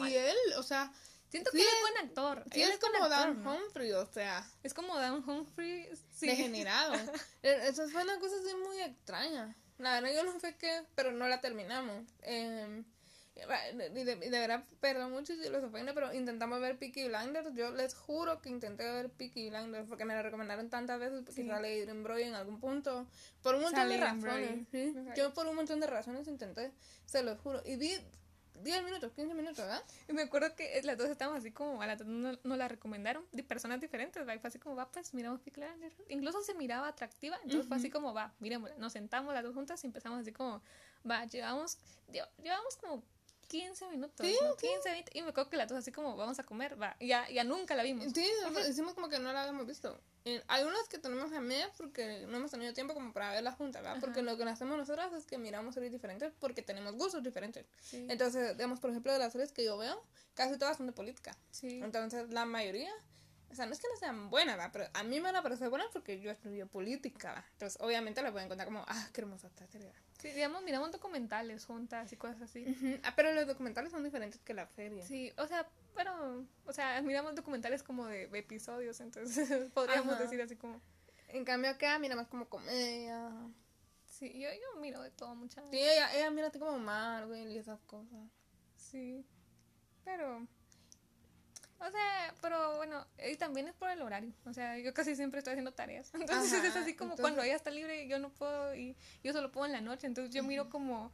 y, 0.10 0.16
él, 0.16 0.36
o 0.58 0.64
sea, 0.64 0.92
Siento 1.30 1.52
sí 1.52 1.58
que 1.58 1.64
él 1.64 1.70
es- 1.70 1.82
buen 1.82 1.98
actor. 2.08 2.44
sí 2.52 2.62
él 2.64 2.72
es 2.72 2.80
como 2.80 2.96
actor, 3.04 3.10
Dan 3.10 3.44
¿no? 3.44 3.56
Humphrey, 3.56 3.92
o 3.94 4.06
sea, 4.12 4.50
Es 4.64 4.74
como 4.74 4.96
Dan 4.98 5.24
Humphrey, 5.28 5.90
sí. 6.16 6.28
degenerado. 6.28 6.94
E- 7.44 7.68
Eso 7.68 7.88
fue 7.90 8.04
una 8.04 8.20
cosa 8.20 8.36
así 8.38 8.56
muy 8.56 8.80
extraña. 8.82 9.56
La 9.78 9.94
verdad 10.02 10.16
yo 10.16 10.24
no 10.24 10.40
sé 10.40 10.56
qué, 10.58 10.84
pero 10.96 11.12
no 11.12 11.28
la 11.28 11.40
terminamos. 11.40 12.04
Eh, 12.24 12.84
y 13.44 14.04
de, 14.04 14.16
de 14.16 14.30
verdad, 14.30 14.64
perdón 14.80 15.12
mucho 15.12 15.34
si 15.36 15.50
los 15.50 15.64
ofende, 15.64 15.94
pero 15.94 16.14
intentamos 16.14 16.60
ver 16.60 16.78
Peaky 16.78 17.08
Blinders. 17.08 17.54
Yo 17.54 17.72
les 17.72 17.94
juro 17.96 18.42
que 18.42 18.50
intenté 18.50 18.84
ver 18.84 19.10
Peaky 19.10 19.50
Blinders 19.50 19.88
porque 19.88 20.06
me 20.06 20.14
la 20.16 20.22
recomendaron 20.22 20.70
tantas 20.70 21.00
veces 21.00 21.22
porque 21.26 21.44
Sí. 21.44 21.48
sale 21.48 21.82
Adrien 21.82 22.04
Brody 22.04 22.24
en 22.24 22.34
algún 22.36 22.60
punto. 22.60 23.06
Por 23.44 23.56
un 23.56 23.62
montón 23.62 23.80
Sale 23.82 23.96
de 23.96 24.02
razones. 24.04 24.68
¿sí? 24.72 24.96
Yo 25.16 25.34
por 25.34 25.48
un 25.48 25.56
montón 25.56 25.80
de 25.80 25.88
razones 25.88 26.28
intenté, 26.28 26.72
se 27.06 27.24
los 27.24 27.40
juro. 27.40 27.62
Y 27.66 27.76
vi 27.78 27.92
10 28.64 28.84
minutos, 28.84 29.12
15 29.14 29.36
minutos, 29.36 29.58
¿verdad? 29.60 29.84
Y 30.08 30.14
me 30.14 30.24
acuerdo 30.24 30.56
que 30.56 30.82
las 30.84 30.98
dos 30.98 31.08
estábamos 31.12 31.42
así 31.42 31.52
como, 31.52 31.80
a 31.80 31.86
las 31.86 32.00
dos 32.00 32.08
no- 32.08 32.40
nos 32.44 32.58
la 32.58 32.68
recomendaron 32.68 33.24
de 33.32 33.44
personas 33.44 33.80
diferentes, 33.80 34.28
¿va? 34.28 34.34
Y 34.34 34.40
fue 34.40 34.48
así 34.48 34.58
como, 34.58 34.76
va, 34.76 34.90
pues 34.92 35.14
miramos 35.14 35.42
Peaky 35.42 35.62
Blinders. 35.62 35.96
Incluso 36.10 36.42
se 36.42 36.56
miraba 36.56 36.88
atractiva, 36.88 37.38
entonces 37.44 37.68
fue 37.68 37.78
así 37.78 37.92
como, 37.92 38.16
va, 38.16 38.34
miremosla. 38.40 38.76
Nos 38.78 38.94
sentamos 38.94 39.32
las 39.36 39.44
dos 39.44 39.54
juntas 39.54 39.84
y 39.84 39.88
empezamos 39.88 40.20
así 40.22 40.32
como, 40.32 40.64
va, 41.08 41.24
llevamos, 41.26 41.78
lle- 42.12 42.28
llevamos 42.42 42.76
como 42.78 43.04
15 43.48 43.88
minutos, 43.90 44.26
Sí, 44.26 44.38
¿no? 44.42 44.56
15, 44.56 44.92
20, 44.92 45.12
y 45.18 45.22
me 45.22 45.30
acuerdo 45.30 45.50
que 45.50 45.58
las 45.58 45.68
dos 45.70 45.78
así 45.78 45.92
como, 45.92 46.16
vamos 46.16 46.40
a 46.40 46.44
comer, 46.44 46.82
va, 46.82 46.96
y 47.00 47.08
ya, 47.08 47.30
ya 47.30 47.44
nunca 47.44 47.76
la 47.76 47.84
vimos. 47.84 48.06
Sí, 48.14 48.28
hicimos 48.70 48.94
como 48.94 49.10
que 49.10 49.20
no 49.20 49.32
la 49.34 49.42
habíamos 49.42 49.66
visto. 49.66 50.00
Eh, 50.26 50.44
hay 50.48 50.64
unas 50.66 50.90
que 50.90 50.98
tenemos 50.98 51.32
a 51.32 51.40
medias 51.40 51.72
porque 51.78 52.26
no 52.28 52.38
hemos 52.38 52.52
tenido 52.52 52.74
tiempo 52.74 52.94
como 52.94 53.14
para 53.14 53.32
verlas 53.32 53.56
juntas, 53.56 53.82
¿verdad? 53.82 54.00
Porque 54.02 54.22
lo 54.22 54.36
que 54.36 54.44
hacemos 54.44 54.78
nosotras 54.78 55.14
es 55.14 55.26
que 55.26 55.38
miramos 55.38 55.74
series 55.74 55.92
diferentes 55.94 56.34
porque 56.40 56.62
tenemos 56.62 56.96
gustos 56.96 57.24
diferentes. 57.24 57.66
Sí, 57.82 58.06
Entonces, 58.10 58.58
digamos, 58.58 58.80
por 58.82 58.90
ejemplo, 58.90 59.14
de 59.14 59.20
las 59.20 59.32
series 59.32 59.54
que 59.54 59.64
yo 59.64 59.78
veo, 59.78 60.04
casi 60.34 60.58
todas 60.58 60.76
son 60.76 60.88
de 60.88 60.92
política. 60.92 61.38
sí. 61.52 61.80
Entonces, 61.82 62.30
la 62.32 62.46
mayoría, 62.46 62.92
o 63.50 63.56
sea, 63.56 63.66
no 63.66 63.72
es 63.74 63.80
que 63.80 63.88
no 63.92 63.98
sean 63.98 64.30
buenas, 64.30 64.56
¿verdad? 64.58 64.72
Pero 64.74 64.86
a 64.94 65.04
mí 65.04 65.16
me 65.18 65.22
van 65.24 65.36
a 65.38 65.42
parecer 65.44 65.70
buenas 65.70 65.88
porque 65.94 66.20
yo 66.20 66.32
estudio 66.32 66.68
política, 66.68 67.30
¿verdad? 67.30 67.46
Entonces, 67.54 67.82
obviamente 67.82 68.22
la 68.22 68.32
pueden 68.32 68.48
contar 68.50 68.68
como, 68.68 68.84
ah, 68.88 69.08
qué 69.14 69.22
hermosa. 69.22 69.50
¿verdad? 69.58 69.94
Sí, 70.20 70.30
digamos, 70.32 70.64
miramos 70.64 70.92
documentales 70.92 71.66
juntas 71.66 72.12
y 72.12 72.18
cosas 72.18 72.42
así. 72.42 73.00
Ah, 73.04 73.14
pero 73.16 73.34
los 73.34 73.48
documentales 73.48 73.92
son 73.92 74.04
diferentes 74.04 74.40
que 74.42 74.54
la 74.54 74.68
serie. 74.68 75.04
Sí, 75.06 75.32
o 75.38 75.48
sea, 75.48 75.70
pero, 75.96 76.46
o 76.66 76.74
sea, 76.74 77.02
miramos 77.02 77.36
documentales 77.36 77.84
como 77.84 78.08
de 78.08 78.24
episodios, 78.34 79.00
entonces 79.00 79.72
podríamos 79.74 80.14
Ajá. 80.16 80.24
decir 80.24 80.42
así 80.42 80.56
como, 80.56 80.82
En 81.30 81.46
cambio, 81.46 81.70
acá 81.72 81.98
mira 82.00 82.16
más 82.16 82.28
como 82.28 82.48
comedia. 82.50 83.32
sí, 84.06 84.40
yo, 84.40 84.50
yo 84.50 84.82
miro 84.82 85.02
de 85.02 85.12
todo 85.12 85.36
muchas 85.36 85.70
Sí, 85.70 85.78
ella, 85.80 86.14
ella 86.16 86.32
mira 86.32 86.48
así 86.48 86.60
como 86.60 86.78
Marvel 86.80 87.52
y 87.52 87.58
esas 87.58 87.80
cosas. 87.82 88.28
Sí, 88.76 89.26
pero, 90.04 90.48
o 91.80 91.92
sea, 91.92 92.34
pero 92.42 92.78
bueno, 92.78 93.06
y 93.32 93.36
también 93.36 93.68
es 93.68 93.74
por 93.74 93.90
el 93.90 94.02
horario, 94.02 94.32
o 94.46 94.54
sea, 94.54 94.78
yo 94.78 94.94
casi 94.94 95.16
siempre 95.16 95.40
estoy 95.40 95.54
haciendo 95.54 95.72
tareas, 95.74 96.10
entonces 96.14 96.54
Ajá, 96.54 96.68
es 96.68 96.76
así 96.76 96.96
como 96.96 97.12
entonces- 97.12 97.22
cuando 97.24 97.44
ella 97.44 97.56
está 97.56 97.72
libre 97.72 98.08
yo 98.08 98.20
no 98.20 98.30
puedo 98.30 98.76
y 98.76 98.96
yo 99.24 99.34
solo 99.34 99.52
puedo 99.52 99.66
en 99.66 99.74
la 99.74 99.82
noche, 99.82 100.08
entonces 100.08 100.34
yo 100.34 100.44
miro 100.44 100.70
como 100.70 101.12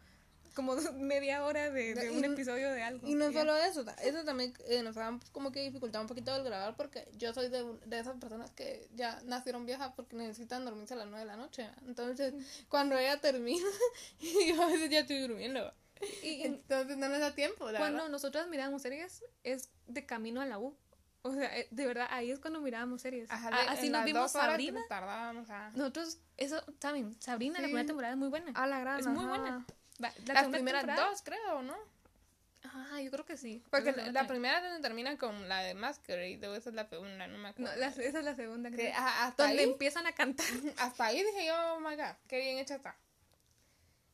como 0.53 0.75
media 0.99 1.43
hora 1.43 1.69
de, 1.71 1.95
de 1.95 2.11
un 2.11 2.23
episodio 2.25 2.71
de 2.71 2.83
algo. 2.83 3.07
Y 3.07 3.15
no 3.15 3.31
ya. 3.31 3.39
solo 3.39 3.55
eso, 3.57 3.83
eso 4.03 4.23
también 4.23 4.53
eh, 4.67 4.83
nos 4.83 4.95
ha 4.97 5.19
como 5.31 5.51
que 5.51 5.61
dificultado 5.63 6.03
un 6.03 6.07
poquito 6.07 6.35
el 6.35 6.43
grabar 6.43 6.75
porque 6.75 7.07
yo 7.17 7.33
soy 7.33 7.49
de, 7.49 7.63
de 7.85 7.99
esas 7.99 8.17
personas 8.17 8.51
que 8.51 8.87
ya 8.95 9.19
nacieron 9.25 9.65
viejas 9.65 9.91
porque 9.95 10.15
necesitan 10.15 10.63
dormirse 10.63 10.93
a 10.93 10.97
las 10.97 11.07
9 11.07 11.21
de 11.21 11.25
la 11.25 11.37
noche. 11.37 11.63
¿va? 11.63 11.73
Entonces, 11.87 12.33
cuando 12.69 12.95
ella 12.97 13.19
termina, 13.19 13.65
yo 14.47 14.61
a 14.61 14.67
veces 14.67 14.89
ya 14.91 14.99
estoy 14.99 15.19
durmiendo. 15.27 15.63
¿va? 15.63 15.73
Y, 16.23 16.43
Entonces 16.43 16.97
no 16.97 17.09
nos 17.09 17.19
da 17.19 17.33
tiempo, 17.35 17.69
la 17.71 17.79
cuando 17.79 17.97
verdad. 17.97 18.09
nosotras 18.11 18.47
mirábamos 18.47 18.81
series 18.81 19.23
es 19.43 19.69
de 19.87 20.05
camino 20.05 20.41
a 20.41 20.45
la 20.45 20.59
U. 20.59 20.75
O 21.25 21.31
sea, 21.33 21.57
eh, 21.57 21.67
de 21.71 21.85
verdad, 21.85 22.07
ahí 22.11 22.31
es 22.31 22.39
cuando 22.39 22.59
mirábamos 22.59 23.01
series. 23.01 23.31
Ajá, 23.31 23.49
de- 23.49 23.69
así 23.69 23.89
nos 23.89 24.03
vimos 24.03 24.31
Sabrina. 24.33 24.79
nos 24.79 24.89
tardábamos 24.89 25.49
a... 25.49 25.69
Nosotros, 25.71 26.17
eso, 26.37 26.61
también, 26.79 27.15
Sabrina, 27.21 27.59
la 27.59 27.67
primera 27.67 27.85
temporada 27.85 28.13
es 28.13 28.17
muy 28.19 28.27
buena. 28.27 28.51
A 28.55 28.67
la 28.67 28.79
gran, 28.79 28.99
es 28.99 29.07
muy 29.07 29.19
ajá. 29.23 29.29
buena. 29.29 29.65
La 29.99 30.11
Las 30.33 30.47
primeras 30.49 30.81
temporada- 30.85 31.09
dos, 31.09 31.21
creo, 31.23 31.61
¿no? 31.61 31.75
Ah, 32.65 32.99
yo 33.01 33.11
creo 33.11 33.25
que 33.25 33.37
sí. 33.37 33.61
Porque 33.69 33.91
la, 33.91 34.11
la 34.11 34.27
primera 34.27 34.61
donde 34.61 34.81
termina 34.81 35.17
con 35.17 35.47
la 35.47 35.59
de 35.61 35.73
Masquerade 35.75 36.29
y 36.31 36.37
luego 36.37 36.55
esa 36.55 36.69
es 36.69 36.75
la 36.75 36.87
segunda, 36.89 37.27
no 37.27 37.37
me 37.37 37.49
acuerdo. 37.49 37.71
No, 37.71 37.77
la- 37.77 37.87
esa 37.87 38.01
es 38.19 38.23
la 38.25 38.35
segunda, 38.35 38.71
Que, 38.71 38.91
hasta 38.91 39.43
Donde 39.43 39.59
ahí, 39.63 39.69
empiezan 39.69 40.07
a 40.07 40.13
cantar. 40.13 40.45
hasta 40.77 41.05
ahí 41.05 41.23
dije 41.23 41.45
yo, 41.45 41.53
oh 41.75 41.79
my 41.79 41.95
god, 41.95 42.15
qué 42.27 42.39
bien 42.39 42.57
hecha 42.57 42.75
está. 42.75 42.95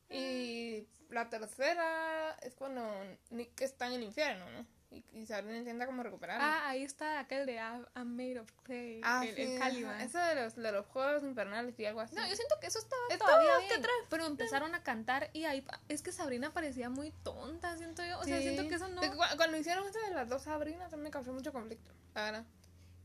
Y 0.09 0.87
la 1.09 1.29
tercera 1.29 2.35
es 2.41 2.55
cuando 2.55 2.83
Nick 3.29 3.61
está 3.61 3.87
en 3.87 3.93
el 3.93 4.03
infierno, 4.03 4.49
¿no? 4.51 4.65
Y, 4.91 5.05
y 5.13 5.27
Sabrina 5.27 5.55
intenta 5.59 5.85
como 5.85 6.01
recuperarlo. 6.01 6.43
Ah, 6.43 6.67
ahí 6.69 6.81
está 6.83 7.19
aquel 7.19 7.45
de 7.45 7.55
I'm, 7.57 7.85
made 8.15 8.39
of 8.39 8.51
clay. 8.63 9.01
Ah, 9.03 9.23
el, 9.23 9.35
sí, 9.35 9.41
el. 9.43 9.59
Caliban. 9.59 10.01
Eso 10.01 10.17
de 10.17 10.33
los, 10.33 10.55
de 10.55 10.71
los 10.71 10.87
juegos 10.87 11.21
infernales 11.23 11.79
y 11.79 11.85
algo 11.85 12.01
así. 12.01 12.15
No, 12.15 12.27
yo 12.27 12.35
siento 12.35 12.55
que 12.59 12.65
eso 12.67 12.79
estaba 12.79 13.01
Estaba 13.11 13.31
todavía 13.39 13.67
bien, 13.67 13.83
pero 14.09 14.25
empezaron 14.25 14.73
a 14.73 14.81
cantar 14.81 15.29
y 15.33 15.45
ahí 15.45 15.63
es 15.89 16.01
que 16.01 16.11
Sabrina 16.11 16.51
parecía 16.51 16.89
muy 16.89 17.11
tonta, 17.23 17.77
siento 17.77 18.03
yo, 18.03 18.19
o 18.19 18.23
sea, 18.23 18.39
siento 18.39 18.67
que 18.67 18.75
eso 18.75 18.87
no, 18.87 18.99
De 19.01 19.09
cu- 19.11 19.17
cuando 19.37 19.57
hicieron 19.57 19.87
eso 19.87 19.99
de 19.99 20.09
las 20.09 20.27
dos 20.27 20.41
Sabrinas, 20.43 20.91
me 20.97 21.11
causó 21.11 21.33
mucho 21.33 21.53
conflicto, 21.53 21.91
la 22.15 22.23
verdad. 22.23 22.45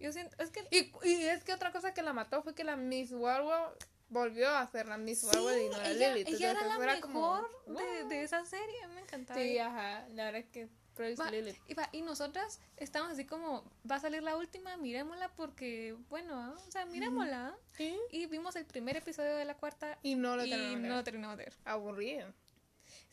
yo 0.00 0.10
siento, 0.10 0.42
es 0.42 0.50
que 0.50 0.66
Y, 0.70 0.90
y 1.06 1.26
es 1.26 1.44
que 1.44 1.52
otra 1.52 1.70
cosa 1.70 1.92
que 1.92 2.00
la 2.02 2.14
mató 2.14 2.42
fue 2.42 2.54
que 2.54 2.64
la 2.64 2.76
Miss 2.76 3.12
Warwell 3.12 3.76
volvió 4.14 4.48
a 4.48 4.66
ser 4.70 4.86
la 4.86 4.96
Miss 4.96 5.20
sí, 5.20 5.26
y 5.32 5.68
no 5.68 5.76
la 5.76 5.90
ella, 5.90 6.14
Lilith. 6.14 6.28
ella 6.28 6.50
era 6.52 6.64
la 6.66 6.74
era 6.76 6.94
mejor 6.94 7.00
como, 7.00 7.78
de, 7.78 8.04
de 8.08 8.22
esa 8.22 8.44
serie, 8.46 8.86
me 8.94 9.00
encantaba. 9.00 9.38
Sí, 9.38 9.58
ajá, 9.58 10.06
la 10.10 10.24
verdad 10.26 10.40
es 10.40 10.48
que 10.48 10.68
praise 10.94 11.20
Va, 11.20 11.30
Lilith. 11.30 11.56
y, 11.66 11.74
va, 11.74 11.88
y 11.92 12.02
nosotras 12.02 12.60
estamos 12.76 13.10
así 13.10 13.24
como, 13.26 13.64
va 13.90 13.96
a 13.96 14.00
salir 14.00 14.22
la 14.22 14.36
última, 14.36 14.76
miremosla 14.76 15.28
porque, 15.34 15.96
bueno, 16.08 16.34
ah, 16.40 16.54
o 16.66 16.70
sea, 16.70 16.86
miremosla. 16.86 17.48
ah. 17.48 17.56
Sí. 17.76 17.98
Y 18.10 18.26
vimos 18.26 18.54
el 18.56 18.64
primer 18.64 18.96
episodio 18.96 19.34
de 19.34 19.44
la 19.44 19.56
cuarta 19.56 19.98
Y 20.02 20.14
no 20.14 20.36
lo 20.36 20.44
y 20.46 20.50
terminamos 20.50 20.88
no 20.88 20.94
lo 20.96 21.04
terminamos 21.04 21.36
de 21.36 21.44
ver. 21.44 21.54
Aburrido. 21.64 22.32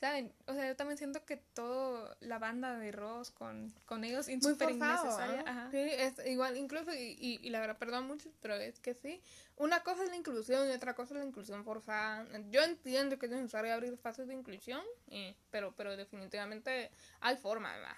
¿Saben? 0.02 0.34
O 0.48 0.56
sea, 0.56 0.68
yo 0.68 0.76
también 0.76 0.98
siento 0.98 1.24
que 1.26 1.38
todo 1.38 2.18
la 2.22 2.40
banda 2.40 2.76
de 2.80 2.92
Ross 2.92 3.30
con, 3.30 3.72
con 3.86 4.04
ellos 4.04 4.28
es 4.28 4.44
súper 4.44 4.72
innecesaria. 4.72 5.44
¿ah? 5.46 5.52
Ajá. 5.52 5.68
Sí, 5.70 5.78
es 5.78 6.26
igual, 6.26 6.58
incluso, 6.58 6.92
y, 6.92 7.16
y, 7.20 7.40
y 7.44 7.50
la 7.52 7.60
verdad, 7.60 7.78
perdón 7.78 8.08
mucho, 8.08 8.32
pero 8.42 8.56
es 8.56 8.80
que 8.80 8.96
sí. 8.96 9.22
Una 9.58 9.84
cosa 9.84 10.04
es 10.04 10.10
la 10.10 10.16
inclusión 10.16 10.68
y 10.68 10.72
otra 10.72 10.96
cosa 10.96 11.14
es 11.14 11.20
la 11.20 11.28
inclusión 11.28 11.64
forzada. 11.64 12.26
Yo 12.50 12.64
entiendo 12.64 13.20
que 13.20 13.28
es 13.28 13.32
necesario 13.32 13.72
abrir 13.72 13.94
espacios 13.94 14.28
de 14.28 14.34
inclusión, 14.34 14.82
eh, 15.12 15.36
pero, 15.52 15.72
pero 15.78 15.96
definitivamente 15.96 16.90
hay 17.20 17.38
formas, 17.38 17.76
¿verdad? 17.76 17.98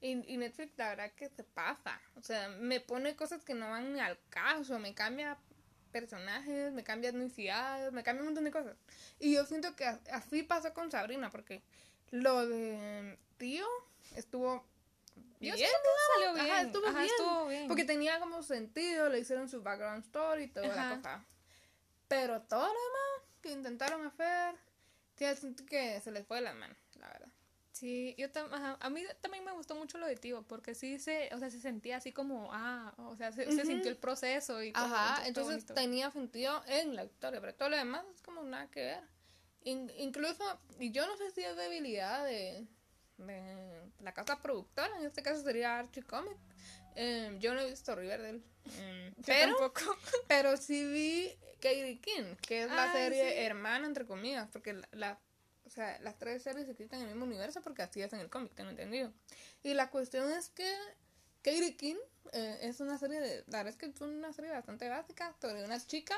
Y, 0.00 0.32
y 0.32 0.38
Netflix, 0.38 0.72
la 0.78 0.88
verdad 0.88 1.12
que 1.12 1.28
se 1.28 1.44
pasa. 1.44 2.00
O 2.16 2.22
sea, 2.22 2.48
me 2.48 2.80
pone 2.80 3.14
cosas 3.14 3.44
que 3.44 3.52
no 3.52 3.68
van 3.68 3.92
ni 3.92 4.00
al 4.00 4.18
caso, 4.30 4.78
me 4.78 4.94
cambia 4.94 5.36
personajes, 5.92 6.72
me 6.72 6.82
cambia 6.82 7.10
etnicidades, 7.10 7.92
me 7.92 8.02
cambia 8.02 8.22
un 8.22 8.28
montón 8.28 8.44
de 8.44 8.50
cosas. 8.50 8.76
Y 9.20 9.34
yo 9.34 9.44
siento 9.46 9.76
que 9.76 9.84
así 9.86 10.42
pasó 10.42 10.72
con 10.74 10.90
Sabrina, 10.90 11.30
porque 11.30 11.62
lo 12.10 12.46
de 12.48 13.18
tío 13.36 13.66
estuvo 14.16 14.66
Yo 15.40 15.54
bien. 15.54 15.70
salió 16.14 16.30
Ajá, 16.30 16.42
bien. 16.44 16.66
estuvo 16.66 16.86
Ajá, 16.86 16.98
bien. 16.98 17.10
estuvo 17.10 17.46
bien. 17.46 17.68
Porque 17.68 17.84
tenía 17.84 18.18
como 18.18 18.42
sentido, 18.42 19.08
le 19.08 19.20
hicieron 19.20 19.48
su 19.48 19.62
background 19.62 20.04
story 20.04 20.44
y 20.44 20.48
toda 20.48 20.68
la 20.68 20.82
Ajá. 20.82 20.96
cosa. 20.96 21.24
Pero 22.08 22.42
todo 22.42 22.62
lo 22.66 22.68
demás 22.68 23.40
que 23.40 23.52
intentaron 23.52 24.04
hacer, 24.06 24.56
siento 25.36 25.64
que 25.66 26.00
se 26.00 26.10
les 26.10 26.26
fue 26.26 26.38
de 26.38 26.42
las 26.42 26.54
manos, 26.54 26.76
la 26.96 27.08
verdad. 27.08 27.28
Sí, 27.72 28.14
yo 28.18 28.30
tam- 28.30 28.52
ajá, 28.52 28.76
a 28.80 28.90
mí 28.90 29.02
también 29.22 29.44
me 29.44 29.52
gustó 29.52 29.74
mucho 29.74 29.96
lo 29.98 30.06
de 30.06 30.14
Tío, 30.16 30.42
porque 30.42 30.74
sí 30.74 30.98
se, 30.98 31.30
o 31.34 31.38
sea, 31.38 31.50
se 31.50 31.58
sentía 31.58 31.96
así 31.96 32.12
como, 32.12 32.50
ah, 32.52 32.92
o 32.98 33.16
sea, 33.16 33.32
se, 33.32 33.50
sintió 33.64 33.90
el 33.90 33.96
proceso 33.96 34.62
y. 34.62 34.72
Ajá, 34.74 35.16
todo 35.16 35.26
entonces 35.26 35.54
bonito. 35.54 35.74
tenía 35.74 36.10
sentido 36.10 36.62
en 36.66 36.94
la 36.94 37.04
historia, 37.04 37.40
pero 37.40 37.54
todo 37.54 37.70
lo 37.70 37.76
demás 37.76 38.04
es 38.14 38.20
como 38.22 38.42
nada 38.42 38.68
que 38.70 38.80
ver. 38.80 39.04
In- 39.64 39.90
incluso, 39.96 40.44
y 40.78 40.90
yo 40.90 41.06
no 41.06 41.16
sé 41.16 41.30
si 41.30 41.42
es 41.42 41.56
debilidad 41.56 42.24
de, 42.26 42.66
de 43.16 43.82
la 44.00 44.12
casa 44.12 44.40
productora, 44.42 44.94
en 44.98 45.06
este 45.06 45.22
caso 45.22 45.42
sería 45.42 45.78
Archie 45.78 46.02
Comics. 46.02 46.40
Eh, 46.94 47.36
yo 47.40 47.54
no 47.54 47.60
he 47.60 47.70
visto 47.70 47.94
Riverdale. 47.96 48.38
Mm, 48.64 49.06
Yo 49.16 49.22
pero, 49.24 49.56
tampoco. 49.56 49.96
pero 50.28 50.56
sí 50.58 50.84
vi 50.84 51.32
Katie 51.54 52.00
King, 52.00 52.34
que 52.42 52.64
es 52.64 52.70
la 52.70 52.90
Ah, 52.90 52.92
serie 52.92 53.30
sí. 53.32 53.38
hermana, 53.38 53.86
entre 53.86 54.04
comillas, 54.06 54.48
porque 54.52 54.78
la, 54.92 55.18
sea, 55.72 55.98
las 56.00 56.18
tres 56.18 56.42
series 56.42 56.66
se 56.66 56.72
existen 56.72 57.00
en 57.00 57.08
el 57.08 57.14
mismo 57.14 57.24
universo 57.24 57.60
porque 57.62 57.82
así 57.82 58.02
es 58.02 58.12
en 58.12 58.20
el 58.20 58.30
cómic, 58.30 58.54
tengo 58.54 58.70
entendido. 58.70 59.12
Y 59.62 59.74
la 59.74 59.90
cuestión 59.90 60.30
es 60.30 60.48
que 60.48 60.72
Katie 61.42 61.76
King 61.76 61.96
eh, 62.32 62.58
es 62.62 62.80
una 62.80 62.98
serie 62.98 63.20
de, 63.20 63.44
la 63.48 63.58
verdad 63.58 63.68
es 63.68 63.76
que 63.76 63.86
es 63.86 64.00
una 64.00 64.32
serie 64.32 64.50
bastante 64.50 64.88
básica 64.88 65.34
sobre 65.40 65.64
una 65.64 65.84
chica 65.84 66.16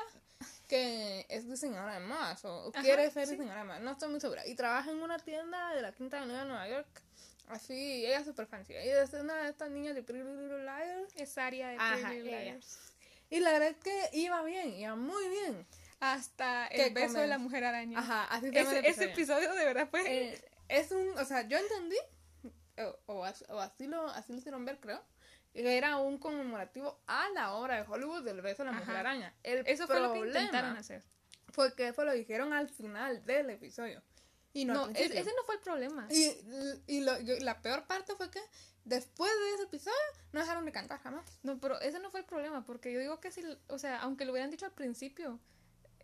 que 0.67 1.25
es 1.29 1.49
diseñadora 1.49 1.99
de 1.99 2.05
modas 2.05 2.43
o, 2.45 2.71
Ajá, 2.73 2.81
quiere 2.83 3.09
ser 3.11 3.25
sí. 3.25 3.31
diseñadora 3.31 3.61
de 3.61 3.67
modas, 3.67 3.81
no 3.81 3.91
estoy 3.91 4.09
muy 4.09 4.19
segura. 4.19 4.45
Y 4.45 4.55
trabaja 4.55 4.91
en 4.91 4.97
una 4.97 5.19
tienda 5.19 5.73
de 5.73 5.81
la 5.81 5.91
Quinta 5.91 6.17
Avenida 6.17 6.41
de 6.41 6.45
Nueva 6.45 6.67
York. 6.69 7.01
Así, 7.47 8.05
ella 8.05 8.19
es 8.19 8.25
súper 8.25 8.47
fancy. 8.47 8.73
Ella 8.73 9.03
es 9.03 9.13
una 9.13 9.35
de 9.43 9.49
estas 9.49 9.69
niñas 9.69 9.93
de 9.93 10.01
Pretty 10.01 10.23
Little 10.23 10.63
Liars. 10.63 11.13
Es 11.15 11.37
área 11.37 11.69
de 11.69 11.77
Pretty 11.77 12.27
ella. 12.27 12.41
Liars. 12.41 12.79
Y 13.29 13.39
la 13.39 13.51
verdad 13.51 13.69
es 13.69 13.77
que 13.77 14.17
iba 14.17 14.41
bien, 14.43 14.73
iba 14.73 14.95
muy 14.95 15.27
bien. 15.29 15.65
Hasta 15.99 16.67
el 16.67 16.93
beso 16.93 17.07
de 17.07 17.13
comen. 17.13 17.29
la 17.29 17.37
mujer 17.37 17.63
araña. 17.63 17.99
Ajá, 17.99 18.25
así 18.25 18.49
se 18.51 18.59
Ese, 18.59 18.87
ese 18.87 19.03
episodio. 19.05 19.53
de 19.53 19.65
verdad 19.65 19.87
fue. 19.89 20.01
Eh, 20.33 20.45
es 20.69 20.91
un, 20.91 21.17
o 21.17 21.25
sea, 21.25 21.47
yo 21.47 21.57
entendí, 21.57 21.95
o, 22.77 22.99
o, 23.13 23.13
o 23.49 23.59
así, 23.59 23.87
lo, 23.87 24.07
así 24.09 24.33
lo 24.33 24.39
hicieron 24.39 24.65
ver, 24.65 24.79
creo, 24.79 25.01
que 25.53 25.77
era 25.77 25.97
un 25.97 26.17
conmemorativo 26.17 26.99
a 27.07 27.29
la 27.29 27.53
obra 27.53 27.75
de 27.81 27.89
Hollywood 27.89 28.23
del 28.23 28.41
beso 28.41 28.63
de 28.63 28.71
la 28.71 28.73
mujer 28.73 28.91
Ajá. 28.91 28.99
araña. 28.99 29.33
El 29.43 29.65
eso 29.67 29.87
fue 29.87 29.99
lo 29.99 30.13
que 30.13 30.19
intentaron 30.19 30.75
hacer. 30.77 31.03
Fue 31.53 31.73
que 31.75 31.87
eso 31.87 32.03
lo 32.03 32.11
dijeron 32.11 32.51
al 32.53 32.67
final 32.67 33.23
del 33.25 33.49
episodio. 33.51 34.01
Y 34.53 34.65
no, 34.65 34.73
No, 34.73 34.83
al 34.85 34.95
es- 34.97 35.11
ese 35.11 35.31
no 35.35 35.43
fue 35.45 35.55
el 35.55 35.61
problema. 35.61 36.07
Y, 36.09 36.31
y 36.87 37.01
lo- 37.01 37.19
yo- 37.21 37.37
la 37.39 37.61
peor 37.61 37.85
parte 37.87 38.15
fue 38.15 38.29
que 38.31 38.41
después 38.83 39.31
de 39.31 39.53
ese 39.53 39.63
episodio 39.63 39.95
no 40.33 40.39
dejaron 40.41 40.65
de 40.65 40.71
cantar 40.71 40.99
jamás. 41.01 41.25
No, 41.43 41.59
pero 41.59 41.79
ese 41.81 41.99
no 41.99 42.09
fue 42.11 42.21
el 42.21 42.25
problema, 42.25 42.65
porque 42.65 42.91
yo 42.91 42.99
digo 42.99 43.19
que 43.21 43.31
si, 43.31 43.41
o 43.67 43.79
sea, 43.79 43.99
aunque 44.01 44.25
lo 44.25 44.31
hubieran 44.33 44.51
dicho 44.51 44.65
al 44.65 44.71
principio, 44.73 45.39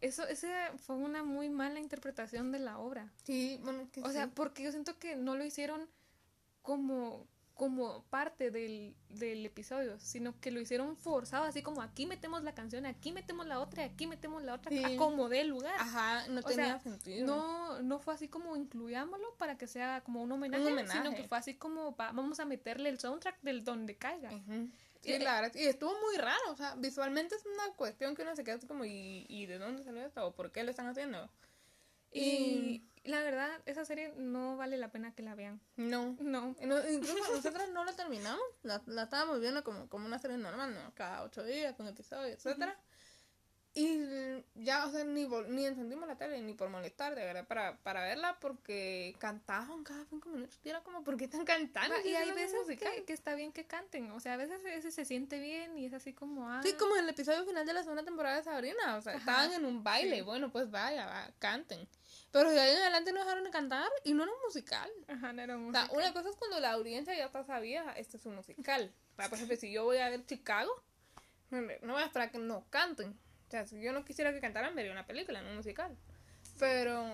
eso, 0.01 0.27
ese 0.27 0.51
fue 0.77 0.95
una 0.95 1.23
muy 1.23 1.49
mala 1.49 1.79
interpretación 1.79 2.51
de 2.51 2.59
la 2.59 2.77
obra. 2.79 3.11
Sí, 3.23 3.59
bueno, 3.63 3.87
que 3.91 4.01
O 4.01 4.09
sea, 4.09 4.27
porque 4.27 4.63
yo 4.63 4.71
siento 4.71 4.97
que 4.99 5.15
no 5.15 5.35
lo 5.35 5.43
hicieron 5.45 5.87
como, 6.61 7.25
como 7.53 8.03
parte 8.05 8.49
del, 8.51 8.95
del 9.09 9.45
episodio, 9.45 9.99
sino 9.99 10.39
que 10.39 10.51
lo 10.51 10.59
hicieron 10.59 10.95
forzado, 10.97 11.43
así 11.45 11.61
como 11.61 11.81
aquí 11.81 12.05
metemos 12.05 12.43
la 12.43 12.53
canción, 12.53 12.85
aquí 12.85 13.11
metemos 13.11 13.45
la 13.45 13.59
otra, 13.59 13.83
y 13.83 13.89
aquí 13.89 14.07
metemos 14.07 14.43
la 14.43 14.55
otra, 14.55 14.71
Sí. 14.71 14.83
a 14.83 14.97
como 14.97 15.29
dé 15.29 15.43
lugar. 15.43 15.75
Ajá, 15.77 16.27
no 16.27 16.39
o 16.39 16.43
tenía 16.43 16.65
sea, 16.65 16.79
sentido. 16.79 17.25
No, 17.27 17.81
no 17.81 17.99
fue 17.99 18.13
así 18.13 18.27
como 18.27 18.55
incluyámoslo 18.55 19.35
para 19.37 19.57
que 19.57 19.67
sea 19.67 20.01
como 20.01 20.21
un 20.23 20.31
homenaje, 20.31 20.63
Un 20.65 20.71
homenaje. 20.73 20.97
sino 20.97 21.15
que 21.15 21.27
fue 21.27 21.37
así 21.37 21.53
como 21.55 21.95
va- 21.95 22.11
vamos 22.11 22.39
a 22.39 22.45
meterle 22.45 22.89
el 22.89 22.99
soundtrack 22.99 23.39
del 23.41 23.63
donde 23.63 23.95
caiga. 23.95 24.31
Ujú. 24.33 24.69
Sí, 25.01 25.13
Eh, 25.13 25.19
la 25.19 25.41
verdad, 25.41 25.55
y 25.55 25.65
estuvo 25.65 25.93
muy 25.99 26.17
raro, 26.17 26.51
o 26.51 26.55
sea, 26.55 26.75
visualmente 26.75 27.35
es 27.35 27.45
una 27.45 27.73
cuestión 27.75 28.15
que 28.15 28.21
uno 28.21 28.35
se 28.35 28.43
queda 28.43 28.55
así 28.55 28.67
como, 28.67 28.85
¿y, 28.85 29.25
y 29.27 29.45
de 29.47 29.57
dónde 29.57 29.83
salió 29.83 30.05
esto? 30.05 30.25
¿O 30.25 30.33
por 30.33 30.51
qué 30.51 30.63
lo 30.63 30.69
están 30.69 30.87
haciendo? 30.87 31.29
Y 32.13 32.83
la 33.03 33.21
verdad, 33.23 33.49
esa 33.65 33.85
serie 33.85 34.13
no 34.17 34.57
vale 34.57 34.77
la 34.77 34.91
pena 34.91 35.13
que 35.15 35.23
la 35.23 35.33
vean. 35.33 35.61
No. 35.77 36.15
No. 36.19 36.55
Incluso 36.59 37.33
nosotros 37.33 37.69
no 37.69 37.85
la 37.85 37.93
terminamos, 37.93 38.43
la, 38.63 38.81
la 38.85 39.03
estábamos 39.03 39.39
viendo 39.39 39.63
como, 39.63 39.87
como 39.89 40.05
una 40.05 40.19
serie 40.19 40.37
normal, 40.37 40.73
¿no? 40.73 40.93
Cada 40.93 41.23
ocho 41.23 41.43
días, 41.43 41.79
un 41.79 41.87
episodio, 41.87 42.33
etcétera. 42.33 42.77
Y 43.73 44.43
ya, 44.55 44.85
o 44.85 44.91
sea, 44.91 45.05
ni, 45.05 45.25
ni 45.47 45.65
encendimos 45.65 46.05
la 46.05 46.17
tele, 46.17 46.41
ni 46.41 46.53
por 46.53 46.69
molestar, 46.69 47.15
de 47.15 47.23
verdad, 47.23 47.47
para, 47.47 47.77
para 47.77 48.03
verla, 48.03 48.37
porque 48.41 49.15
cantaban 49.17 49.85
cada 49.85 50.03
cinco 50.05 50.27
minutos. 50.27 50.59
Y 50.65 50.69
era 50.69 50.81
como, 50.83 51.05
¿por 51.05 51.15
qué 51.15 51.23
están 51.23 51.45
cantando? 51.45 51.95
Ah, 51.95 52.05
y 52.05 52.13
hay 52.13 52.31
veces 52.31 52.59
musical. 52.59 52.93
que, 52.95 53.05
que 53.05 53.13
está 53.13 53.33
bien 53.33 53.53
que 53.53 53.65
canten. 53.65 54.11
O 54.11 54.19
sea, 54.19 54.33
a 54.33 54.37
veces 54.37 54.59
ese 54.65 54.91
se 54.91 55.05
siente 55.05 55.39
bien 55.39 55.77
y 55.77 55.85
es 55.85 55.93
así 55.93 56.11
como. 56.11 56.49
Ah, 56.49 56.61
Sí, 56.63 56.73
como 56.73 56.97
en 56.97 57.05
el 57.05 57.09
episodio 57.11 57.45
final 57.45 57.65
de 57.65 57.71
la 57.73 57.83
segunda 57.83 58.03
temporada 58.03 58.35
de 58.37 58.43
Sabrina. 58.43 58.97
O 58.97 59.01
sea, 59.01 59.13
Ajá, 59.13 59.19
estaban 59.19 59.53
en 59.53 59.65
un 59.65 59.83
baile. 59.85 60.17
sí. 60.17 60.21
Bueno, 60.21 60.51
pues 60.51 60.69
vaya, 60.69 61.05
va, 61.05 61.31
canten. 61.39 61.87
Pero 62.31 62.49
de 62.51 62.59
ahí 62.59 62.71
en 62.75 62.81
adelante 62.81 63.13
no 63.13 63.19
dejaron 63.19 63.45
de 63.45 63.51
cantar 63.51 63.89
y 64.03 64.13
no 64.13 64.23
era 64.23 64.33
un 64.33 64.41
musical. 64.43 64.91
Ajá, 65.07 65.31
no 65.31 65.41
era 65.41 65.57
O 65.57 65.71
sea, 65.71 65.87
una 65.93 66.11
cosa 66.11 66.29
es 66.29 66.35
cuando 66.35 66.59
la 66.59 66.71
audiencia 66.71 67.15
ya 67.15 67.25
está 67.25 67.45
sabía, 67.45 67.89
este 67.93 68.17
es 68.17 68.25
un 68.25 68.35
musical. 68.35 68.93
O 69.13 69.15
sea, 69.15 69.29
por 69.29 69.37
ejemplo, 69.37 69.55
si 69.55 69.71
yo 69.71 69.85
voy 69.85 69.97
a 69.99 70.09
ver 70.09 70.25
Chicago, 70.25 70.83
no 71.51 71.93
voy 71.93 72.01
a 72.01 72.05
esperar 72.05 72.31
que 72.31 72.37
no 72.37 72.65
canten. 72.69 73.17
O 73.51 73.53
sea, 73.53 73.65
si 73.65 73.81
yo 73.81 73.91
no 73.91 74.05
quisiera 74.05 74.31
que 74.31 74.39
cantaran, 74.39 74.73
vería 74.75 74.93
una 74.93 75.05
película, 75.05 75.41
no 75.41 75.49
un 75.49 75.57
musical. 75.57 75.93
Pero 76.57 77.05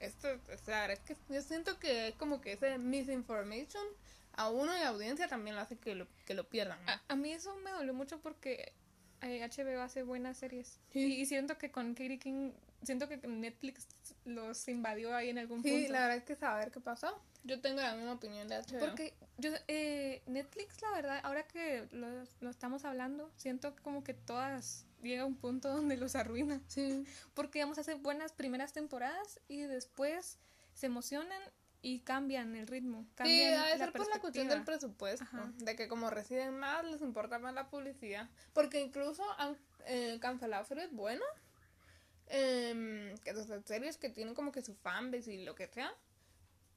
esto, 0.00 0.26
o 0.52 0.58
sea, 0.58 0.92
es 0.92 0.98
que 0.98 1.16
yo 1.28 1.40
siento 1.40 1.78
que 1.78 2.16
como 2.18 2.40
que 2.40 2.54
ese 2.54 2.78
misinformation 2.78 3.84
a 4.32 4.50
uno 4.50 4.76
y 4.76 4.80
a 4.80 4.88
audiencia 4.88 5.28
también 5.28 5.54
lo 5.54 5.62
hace 5.62 5.76
que 5.76 5.94
lo, 5.94 6.08
que 6.26 6.34
lo 6.34 6.48
pierdan. 6.48 6.84
¿no? 6.84 6.90
A, 6.90 7.00
a 7.06 7.14
mí 7.14 7.30
eso 7.30 7.54
me 7.58 7.70
dolió 7.70 7.94
mucho 7.94 8.18
porque 8.18 8.72
eh, 9.22 9.40
HBO 9.40 9.80
hace 9.80 10.02
buenas 10.02 10.38
series. 10.38 10.80
Sí. 10.92 11.14
Y, 11.14 11.20
y 11.20 11.26
siento 11.26 11.58
que 11.58 11.70
con 11.70 11.94
Katie 11.94 12.18
King, 12.18 12.50
siento 12.82 13.08
que 13.08 13.16
Netflix 13.18 13.86
los 14.24 14.66
invadió 14.68 15.14
ahí 15.14 15.30
en 15.30 15.38
algún 15.38 15.62
Sí, 15.62 15.70
punto. 15.70 15.92
la 15.92 16.00
verdad 16.00 16.16
es 16.18 16.24
que 16.24 16.36
saber 16.36 16.70
qué 16.70 16.80
pasó. 16.80 17.20
Yo 17.44 17.60
tengo 17.60 17.80
la 17.80 17.94
misma 17.94 18.12
opinión 18.12 18.48
de 18.48 18.56
HBO. 18.56 18.78
Porque 18.80 19.14
yo, 19.38 19.50
eh, 19.68 20.22
Netflix, 20.26 20.80
la 20.82 20.90
verdad, 20.92 21.20
ahora 21.22 21.46
que 21.46 21.88
lo, 21.92 22.08
lo 22.40 22.50
estamos 22.50 22.84
hablando, 22.84 23.30
siento 23.36 23.74
como 23.82 24.02
que 24.04 24.14
todas 24.14 24.84
llega 25.02 25.22
a 25.22 25.26
un 25.26 25.36
punto 25.36 25.68
donde 25.72 25.96
los 25.96 26.14
arruina. 26.16 26.60
Sí. 26.66 27.04
Porque 27.34 27.60
vamos 27.60 27.78
a 27.78 27.82
hacer 27.82 27.96
buenas 27.96 28.32
primeras 28.32 28.72
temporadas 28.72 29.40
y 29.48 29.62
después 29.62 30.38
se 30.74 30.86
emocionan 30.86 31.40
y 31.80 32.00
cambian 32.00 32.56
el 32.56 32.66
ritmo. 32.66 33.02
Sí, 33.02 33.14
Cambian 33.14 33.50
debe 33.62 33.70
la 33.70 33.78
ser 33.78 33.92
por 33.92 34.08
la 34.08 34.20
cuestión 34.20 34.48
del 34.48 34.64
presupuesto, 34.64 35.24
Ajá. 35.24 35.52
de 35.58 35.76
que 35.76 35.86
como 35.86 36.10
residen 36.10 36.58
más 36.58 36.84
les 36.84 37.00
importa 37.02 37.38
más 37.38 37.54
la 37.54 37.68
publicidad, 37.70 38.28
porque 38.52 38.80
incluso 38.80 39.22
han 39.38 39.56
eh, 39.86 40.18
cancelado 40.20 40.64
series 40.64 40.90
buenas, 40.92 41.28
em, 42.30 43.16
que 43.18 43.34
son 43.34 43.64
series 43.64 43.96
que 43.96 44.10
tienen 44.10 44.34
como 44.34 44.52
que 44.52 44.62
su 44.62 44.74
fanbase 44.74 45.34
y 45.34 45.44
lo 45.44 45.54
que 45.54 45.66
sea, 45.68 45.94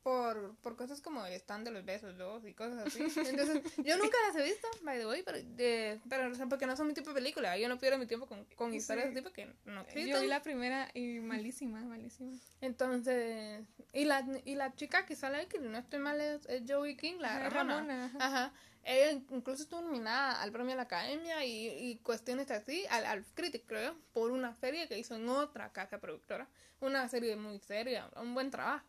por, 0.03 0.55
por 0.61 0.75
cosas 0.75 0.99
como 1.01 1.25
el 1.25 1.33
stand 1.33 1.65
de 1.65 1.71
los 1.71 1.85
besos 1.85 2.17
dos 2.17 2.43
y 2.45 2.53
cosas 2.53 2.87
así. 2.87 3.01
Entonces, 3.03 3.61
yo 3.77 3.97
nunca 3.97 4.17
las 4.27 4.35
he 4.35 4.43
visto, 4.43 4.67
by 4.83 4.97
the 4.99 5.05
way, 5.05 5.21
pero, 5.23 5.37
de, 5.43 5.99
pero 6.09 6.31
o 6.31 6.35
sea, 6.35 6.47
porque 6.47 6.65
no 6.65 6.75
son 6.75 6.87
mi 6.87 6.93
tipo 6.93 7.09
de 7.09 7.15
película, 7.15 7.57
yo 7.57 7.69
no 7.69 7.77
pierdo 7.77 7.97
mi 7.99 8.07
tiempo 8.07 8.25
con, 8.27 8.45
con 8.55 8.71
Sí. 8.71 8.77
historias 8.77 9.09
de 9.13 9.21
tipo 9.21 9.31
que 9.33 9.45
no 9.65 9.83
Yo 9.83 9.89
existen. 9.89 10.21
vi 10.21 10.27
la 10.27 10.41
primera 10.41 10.89
y 10.93 11.19
malísima, 11.19 11.81
malísima. 11.81 12.31
Entonces, 12.61 13.61
y 13.93 14.05
la, 14.05 14.25
y 14.45 14.55
la 14.55 14.73
chica 14.75 15.05
que 15.05 15.15
sale 15.15 15.47
que 15.47 15.59
no 15.59 15.77
estoy 15.77 15.99
mal 15.99 16.19
es, 16.19 16.45
es 16.47 16.63
Joey 16.67 16.95
King, 16.97 17.15
la 17.19 17.49
Ramona. 17.49 17.75
Ramona, 17.75 18.05
ajá. 18.05 18.17
Ajá. 18.19 18.53
Ella 18.83 19.11
incluso 19.29 19.61
estuvo 19.61 19.81
nominada 19.81 20.41
al 20.41 20.51
premio 20.51 20.71
de 20.71 20.77
la 20.77 20.81
academia 20.83 21.45
y, 21.45 21.67
y 21.67 21.97
cuestiones 21.97 22.49
así, 22.49 22.83
al, 22.89 23.05
al 23.05 23.23
Critic, 23.35 23.65
creo, 23.67 23.95
por 24.13 24.31
una 24.31 24.55
serie 24.55 24.87
que 24.87 24.97
hizo 24.97 25.15
en 25.15 25.29
otra 25.29 25.71
casa 25.71 25.99
productora. 25.99 26.47
Una 26.79 27.07
serie 27.07 27.35
muy 27.35 27.59
seria, 27.59 28.09
un 28.15 28.33
buen 28.33 28.49
trabajo. 28.49 28.83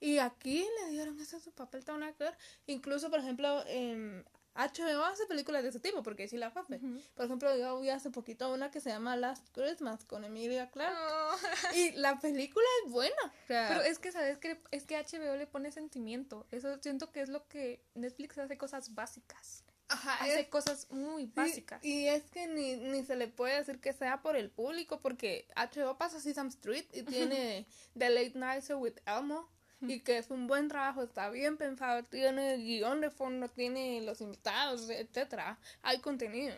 Y 0.00 0.18
aquí 0.18 0.66
le 0.84 0.90
dieron 0.90 1.18
ese 1.20 1.40
su 1.40 1.52
papel 1.52 1.84
tan 1.84 2.00
nada 2.00 2.12
que 2.12 2.24
ver. 2.24 2.36
Incluso, 2.66 3.10
por 3.10 3.18
ejemplo, 3.20 3.64
em, 3.66 4.24
HBO 4.54 5.04
hace 5.04 5.24
películas 5.26 5.62
de 5.62 5.68
ese 5.68 5.78
tipo, 5.80 6.02
porque 6.02 6.26
sí 6.28 6.36
las 6.36 6.56
hace. 6.56 6.80
Por 7.14 7.26
ejemplo, 7.26 7.56
yo 7.56 7.78
vi 7.80 7.90
hace 7.90 8.10
poquito 8.10 8.52
una 8.52 8.70
que 8.72 8.80
se 8.80 8.90
llama 8.90 9.16
Last 9.16 9.46
Christmas 9.52 10.04
con 10.04 10.24
Emilia 10.24 10.68
Clarke. 10.70 10.96
No. 10.98 11.76
Y 11.76 11.92
la 11.92 12.18
película 12.18 12.66
es 12.84 12.90
buena. 12.92 13.14
O 13.24 13.46
sea, 13.46 13.68
Pero 13.68 13.82
es 13.82 13.98
que, 14.00 14.10
¿sabes 14.12 14.38
que 14.38 14.60
Es 14.72 14.84
que 14.84 14.96
HBO 14.96 15.36
le 15.36 15.46
pone 15.46 15.70
sentimiento. 15.70 16.46
Eso 16.50 16.76
siento 16.82 17.12
que 17.12 17.20
es 17.20 17.28
lo 17.28 17.46
que 17.46 17.84
Netflix 17.94 18.38
hace 18.38 18.58
cosas 18.58 18.94
básicas. 18.94 19.64
ajá, 19.90 20.14
Hace 20.22 20.40
es- 20.40 20.48
cosas 20.48 20.90
muy 20.90 21.26
básicas. 21.26 21.82
y 21.84 22.06
es 22.08 22.24
que 22.30 22.46
ni, 22.48 22.76
ni 22.76 23.04
se 23.04 23.16
le 23.16 23.26
puede 23.28 23.56
decir 23.58 23.80
que 23.80 23.92
sea 23.92 24.22
por 24.22 24.36
el 24.36 24.50
público, 24.50 25.00
porque 25.00 25.46
HBO 25.56 25.96
pasa 25.98 26.20
Sesame 26.20 26.50
Street 26.50 26.84
y 26.92 27.02
tiene 27.04 27.66
The 27.98 28.10
Late 28.10 28.32
Night 28.38 28.64
Show 28.64 28.80
with 28.80 28.96
Elmo. 29.06 29.48
Y 29.80 30.00
que 30.00 30.18
es 30.18 30.30
un 30.30 30.46
buen 30.46 30.68
trabajo, 30.68 31.02
está 31.02 31.30
bien 31.30 31.56
pensado, 31.56 32.02
tiene 32.02 32.56
guion 32.56 33.00
de 33.00 33.10
fondo, 33.10 33.48
tiene 33.48 34.00
los 34.02 34.20
invitados, 34.20 34.90
etcétera, 34.90 35.58
hay 35.82 36.00
contenido. 36.00 36.54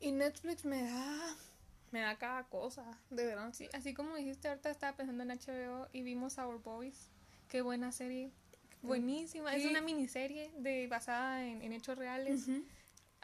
Y 0.00 0.12
Netflix 0.12 0.64
me 0.64 0.82
da, 0.82 1.36
me 1.90 2.00
da 2.00 2.16
cada 2.18 2.44
cosa, 2.44 2.84
de 3.10 3.26
verdad. 3.26 3.52
Sí, 3.52 3.68
así 3.72 3.94
como 3.94 4.14
dijiste, 4.14 4.48
ahorita 4.48 4.70
estaba 4.70 4.96
pensando 4.96 5.24
en 5.24 5.30
HBO 5.30 5.88
y 5.92 6.02
vimos 6.02 6.38
Our 6.38 6.62
Boys. 6.62 7.10
Qué 7.48 7.62
buena 7.62 7.90
serie. 7.90 8.30
Buenísima. 8.82 9.54
Es 9.54 9.64
una 9.64 9.80
miniserie 9.80 10.50
de, 10.58 10.86
basada 10.88 11.44
en, 11.44 11.62
en 11.62 11.72
hechos 11.72 11.96
reales. 11.96 12.48
Ujú. 12.48 12.64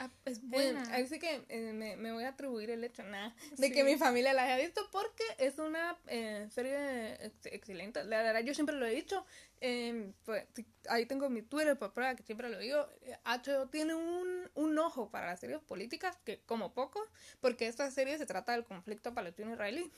Ah, 0.00 0.10
es 0.24 0.38
Eh, 0.38 0.42
buena. 0.44 0.84
ahí 0.94 1.08
sí 1.08 1.18
que 1.18 1.44
eh, 1.48 1.72
me, 1.72 1.96
me 1.96 2.12
voy 2.12 2.22
a 2.22 2.28
atribuir 2.28 2.70
el 2.70 2.84
hecho 2.84 3.02
nada, 3.02 3.34
de 3.56 3.66
Sí. 3.66 3.72
que 3.72 3.82
mi 3.82 3.96
familia 3.96 4.32
la 4.32 4.44
haya 4.44 4.56
visto 4.64 4.80
porque 4.92 5.24
es 5.38 5.58
una 5.58 5.96
eh, 6.06 6.46
serie 6.52 7.14
ex- 7.26 7.46
excelente. 7.46 8.04
La 8.04 8.22
verdad, 8.22 8.40
yo 8.42 8.54
siempre 8.54 8.76
lo 8.76 8.86
he 8.86 8.94
dicho. 8.94 9.26
eh, 9.60 10.12
pues, 10.24 10.44
ahí 10.88 11.04
tengo 11.06 11.28
mi 11.28 11.42
Twitter 11.42 11.76
por 11.76 11.92
prueba 11.92 12.14
que 12.14 12.22
siempre 12.22 12.48
lo 12.48 12.58
digo. 12.60 12.86
eh, 13.02 13.16
HBO 13.24 13.66
tiene 13.70 13.94
un, 13.96 14.48
un 14.54 14.78
ojo 14.78 15.10
para 15.10 15.26
las 15.26 15.40
series 15.40 15.60
políticas 15.62 16.16
que, 16.24 16.40
como 16.46 16.72
poco, 16.74 17.04
porque 17.40 17.66
esta 17.66 17.90
serie 17.90 18.16
se 18.18 18.26
trata 18.26 18.52
del 18.52 18.64
conflicto 18.64 19.12
palestino-israelí. 19.14 19.90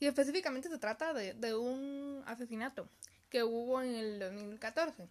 Y 0.00 0.06
específicamente 0.06 0.68
se 0.68 0.78
trata 0.78 1.14
de, 1.14 1.34
de 1.34 1.54
un 1.54 2.24
asesinato 2.26 2.88
que 3.30 3.44
hubo 3.44 3.80
en 3.80 3.94
el 3.94 4.18
2014 4.18 5.06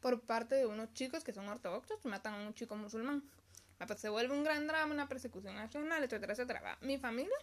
por 0.00 0.20
parte 0.22 0.56
de 0.56 0.66
unos 0.66 0.92
chicos 0.92 1.22
que 1.24 1.32
son 1.32 1.48
ortodoxos 1.48 2.04
matan 2.04 2.34
a 2.34 2.46
un 2.48 2.52
chico 2.54 2.74
musulmán. 2.76 3.22
Se 3.96 4.08
vuelve 4.08 4.34
un 4.34 4.42
gran 4.44 4.66
drama, 4.66 4.92
una 4.94 5.08
persecución 5.08 5.54
nacional, 5.54 6.02
etcétera, 6.02 6.32
etcétera. 6.32 6.60
Va, 6.60 6.78
Mi 6.80 6.98
familia 6.98 7.34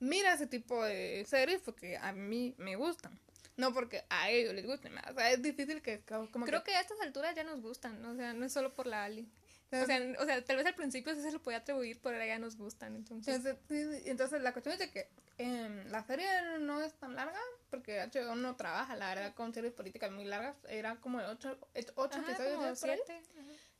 mira 0.00 0.34
ese 0.34 0.46
tipo 0.46 0.82
de 0.84 1.24
series 1.28 1.60
porque 1.62 1.96
a 1.96 2.12
mí 2.12 2.54
me 2.58 2.76
gustan, 2.76 3.18
no 3.56 3.72
porque 3.72 4.04
a 4.10 4.30
ellos 4.30 4.54
les 4.54 4.66
gusten. 4.66 4.96
O 4.98 5.14
sea, 5.14 5.30
es 5.32 5.42
difícil 5.42 5.80
que 5.82 6.00
co- 6.02 6.28
como 6.30 6.44
Creo 6.46 6.62
que 6.64 6.74
a 6.74 6.80
estas 6.80 7.00
alturas 7.00 7.34
ya 7.34 7.44
nos 7.44 7.60
gustan. 7.60 8.04
O 8.04 8.14
sea, 8.14 8.32
no 8.34 8.44
es 8.44 8.52
solo 8.52 8.74
por 8.74 8.86
la 8.86 9.04
Ali. 9.04 9.28
O 9.72 9.86
sea, 9.86 9.98
o 10.20 10.24
sea, 10.24 10.44
tal 10.44 10.56
vez 10.58 10.66
al 10.66 10.74
principio 10.76 11.14
sí 11.16 11.22
se 11.22 11.32
lo 11.32 11.42
podía 11.42 11.58
atribuir, 11.58 11.98
pero 12.00 12.14
ahora 12.14 12.26
ya 12.26 12.38
nos 12.38 12.56
gustan. 12.56 12.94
Entonces, 12.94 13.34
Entonces, 13.44 14.02
entonces 14.06 14.40
la 14.40 14.52
cuestión 14.52 14.74
es 14.74 14.78
de 14.78 14.90
que 14.90 15.08
em, 15.38 15.88
la 15.90 16.04
serie 16.04 16.28
no 16.60 16.80
es 16.80 16.92
tan 16.94 17.16
larga 17.16 17.40
porque 17.70 18.00
HBO 18.00 18.36
no 18.36 18.54
trabaja, 18.54 18.94
la 18.94 19.08
verdad, 19.08 19.34
con 19.34 19.52
series 19.52 19.72
políticas 19.72 20.12
muy 20.12 20.26
largas. 20.26 20.54
Era 20.68 20.94
como 21.00 21.18
de 21.18 21.26
ocho, 21.26 21.58
ocho 21.96 22.18
Ajá, 22.20 22.32
episodios 22.32 22.54
como 22.56 22.76
siete. 22.76 23.22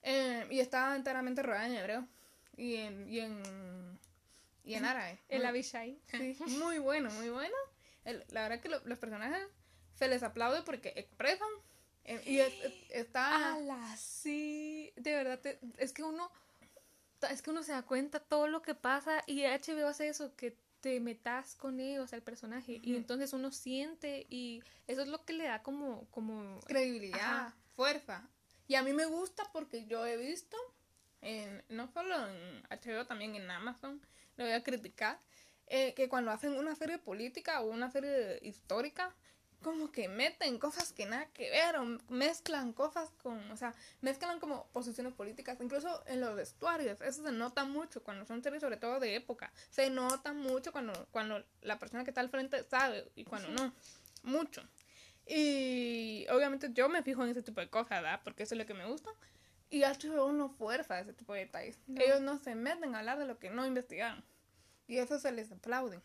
Eh, 0.06 0.46
y 0.50 0.60
estaba 0.60 0.94
enteramente 0.96 1.42
rodada 1.42 1.66
en 1.66 1.74
hebreo 1.74 2.06
y 2.56 2.76
en, 2.76 3.08
y 3.10 3.20
en, 3.20 3.98
y 4.64 4.74
en 4.74 4.84
árabe. 4.84 5.18
El 5.28 5.44
Abishai. 5.46 5.98
Sí, 6.10 6.36
muy 6.58 6.78
bueno, 6.78 7.10
muy 7.10 7.30
bueno. 7.30 7.56
El- 8.04 8.24
la 8.30 8.42
verdad 8.42 8.60
que 8.60 8.68
lo- 8.68 8.84
los 8.84 8.98
personajes 8.98 9.46
se 9.94 10.06
les 10.08 10.22
aplaude 10.22 10.62
porque 10.62 10.92
expresan 10.96 11.48
eh, 12.04 12.22
y 12.26 12.38
es- 12.40 12.52
es- 12.62 12.74
está... 12.90 13.56
Sí, 13.96 14.92
de 14.96 15.14
verdad, 15.14 15.40
te- 15.40 15.58
es 15.78 15.92
que 15.92 16.02
uno 16.02 16.30
es 17.30 17.40
que 17.40 17.48
uno 17.50 17.62
se 17.62 17.72
da 17.72 17.80
cuenta 17.82 18.20
todo 18.20 18.48
lo 18.48 18.60
que 18.60 18.74
pasa 18.74 19.22
y 19.26 19.44
HBO 19.44 19.88
hace 19.88 20.08
eso, 20.08 20.36
que 20.36 20.58
te 20.82 21.00
metas 21.00 21.54
con 21.54 21.80
ellos, 21.80 22.12
al 22.12 22.20
personaje, 22.20 22.78
y 22.82 22.96
entonces 22.96 23.32
uno 23.32 23.50
siente 23.50 24.26
y 24.28 24.62
eso 24.86 25.00
es 25.00 25.08
lo 25.08 25.24
que 25.24 25.32
le 25.32 25.44
da 25.44 25.62
como, 25.62 26.06
como 26.10 26.60
credibilidad, 26.66 27.18
Ajá. 27.46 27.56
fuerza. 27.76 28.28
Y 28.66 28.76
a 28.76 28.82
mí 28.82 28.92
me 28.92 29.06
gusta 29.06 29.44
porque 29.52 29.86
yo 29.86 30.06
he 30.06 30.16
visto, 30.16 30.56
en, 31.20 31.62
no 31.68 31.88
solo 31.88 32.14
en 32.28 32.62
HBO, 32.70 33.06
también 33.06 33.34
en 33.34 33.50
Amazon, 33.50 34.00
lo 34.36 34.44
voy 34.44 34.54
a 34.54 34.62
criticar, 34.62 35.20
eh, 35.66 35.94
que 35.94 36.08
cuando 36.08 36.30
hacen 36.30 36.56
una 36.56 36.74
serie 36.74 36.98
política 36.98 37.60
o 37.60 37.70
una 37.70 37.90
serie 37.90 38.38
histórica, 38.42 39.14
como 39.64 39.90
que 39.90 40.08
meten 40.08 40.58
cosas 40.58 40.92
que 40.92 41.06
nada 41.06 41.26
que 41.32 41.50
ver, 41.50 41.76
o 41.76 41.84
mezclan 42.10 42.74
cosas 42.74 43.10
con, 43.22 43.50
o 43.50 43.56
sea, 43.56 43.74
mezclan 44.02 44.38
como 44.38 44.66
posiciones 44.68 45.14
políticas, 45.14 45.58
incluso 45.60 46.04
en 46.06 46.20
los 46.20 46.36
vestuarios, 46.36 47.00
eso 47.00 47.24
se 47.24 47.32
nota 47.32 47.64
mucho 47.64 48.02
cuando 48.02 48.26
son 48.26 48.42
series 48.42 48.60
sobre 48.60 48.76
todo 48.76 49.00
de 49.00 49.16
época, 49.16 49.52
se 49.70 49.88
nota 49.88 50.34
mucho 50.34 50.70
cuando, 50.70 51.08
cuando 51.10 51.42
la 51.62 51.78
persona 51.78 52.04
que 52.04 52.10
está 52.10 52.20
al 52.20 52.28
frente 52.28 52.62
sabe 52.64 53.10
y 53.16 53.24
cuando 53.24 53.48
no, 53.48 53.74
mucho. 54.22 54.62
Y 55.26 56.26
obviamente 56.30 56.70
yo 56.72 56.88
me 56.88 57.02
fijo 57.02 57.24
en 57.24 57.30
ese 57.30 57.42
tipo 57.42 57.60
de 57.60 57.68
cosas, 57.68 58.02
¿verdad? 58.02 58.20
Porque 58.24 58.42
eso 58.42 58.54
es 58.54 58.58
lo 58.58 58.66
que 58.66 58.74
me 58.74 58.86
gusta. 58.86 59.10
Y 59.70 59.82
HBO 59.82 60.32
no 60.32 60.50
fuerza 60.50 61.00
ese 61.00 61.12
tipo 61.12 61.32
de 61.32 61.40
detalles. 61.40 61.78
No. 61.86 62.00
Ellos 62.00 62.20
no 62.20 62.38
se 62.38 62.54
meten 62.54 62.94
a 62.94 62.98
hablar 62.98 63.18
de 63.18 63.26
lo 63.26 63.38
que 63.38 63.50
no 63.50 63.66
investigaron. 63.66 64.24
Y 64.86 64.98
eso 64.98 65.18
se 65.18 65.32
les 65.32 65.50
aplaude. 65.50 66.00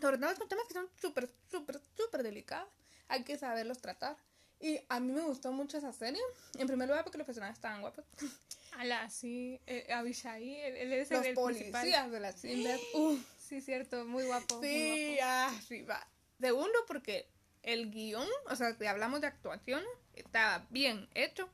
Sobre 0.00 0.18
todo 0.18 0.34
con 0.36 0.48
temas 0.48 0.66
que 0.66 0.74
son 0.74 0.88
súper, 1.00 1.28
súper, 1.50 1.80
súper 1.96 2.22
delicados. 2.22 2.68
Hay 3.08 3.24
que 3.24 3.38
saberlos 3.38 3.80
tratar. 3.80 4.16
Y 4.60 4.78
a 4.90 5.00
mí 5.00 5.12
me 5.12 5.22
gustó 5.22 5.52
mucho 5.52 5.78
esa 5.78 5.92
serie. 5.92 6.20
En 6.58 6.66
primer 6.66 6.86
lugar 6.86 7.02
porque 7.02 7.18
los 7.18 7.26
personajes 7.26 7.56
estaban 7.56 7.80
guapos. 7.80 8.04
ala, 8.78 9.08
sí, 9.10 9.60
eh, 9.66 9.92
Abishai, 9.92 10.60
él, 10.60 10.76
él 10.76 10.92
es 10.92 11.10
el, 11.10 11.16
Los 11.18 11.26
el 11.26 11.34
principal. 11.34 11.82
policías 11.82 12.10
de 12.10 12.20
la. 12.20 12.78
Uf. 12.94 13.20
Sí, 13.38 13.60
cierto, 13.60 14.04
muy 14.04 14.24
guapo. 14.24 14.58
muy 14.58 14.68
Sí, 14.68 15.18
ah, 15.22 15.52
sí, 15.66 15.82
va. 15.82 16.06
Segundo, 16.38 16.78
porque 16.86 17.28
el 17.62 17.90
guion, 17.90 18.28
o 18.48 18.56
sea, 18.56 18.74
si 18.74 18.86
hablamos 18.86 19.20
de 19.20 19.26
actuación, 19.26 19.82
está 20.14 20.66
bien 20.70 21.08
hecho. 21.14 21.48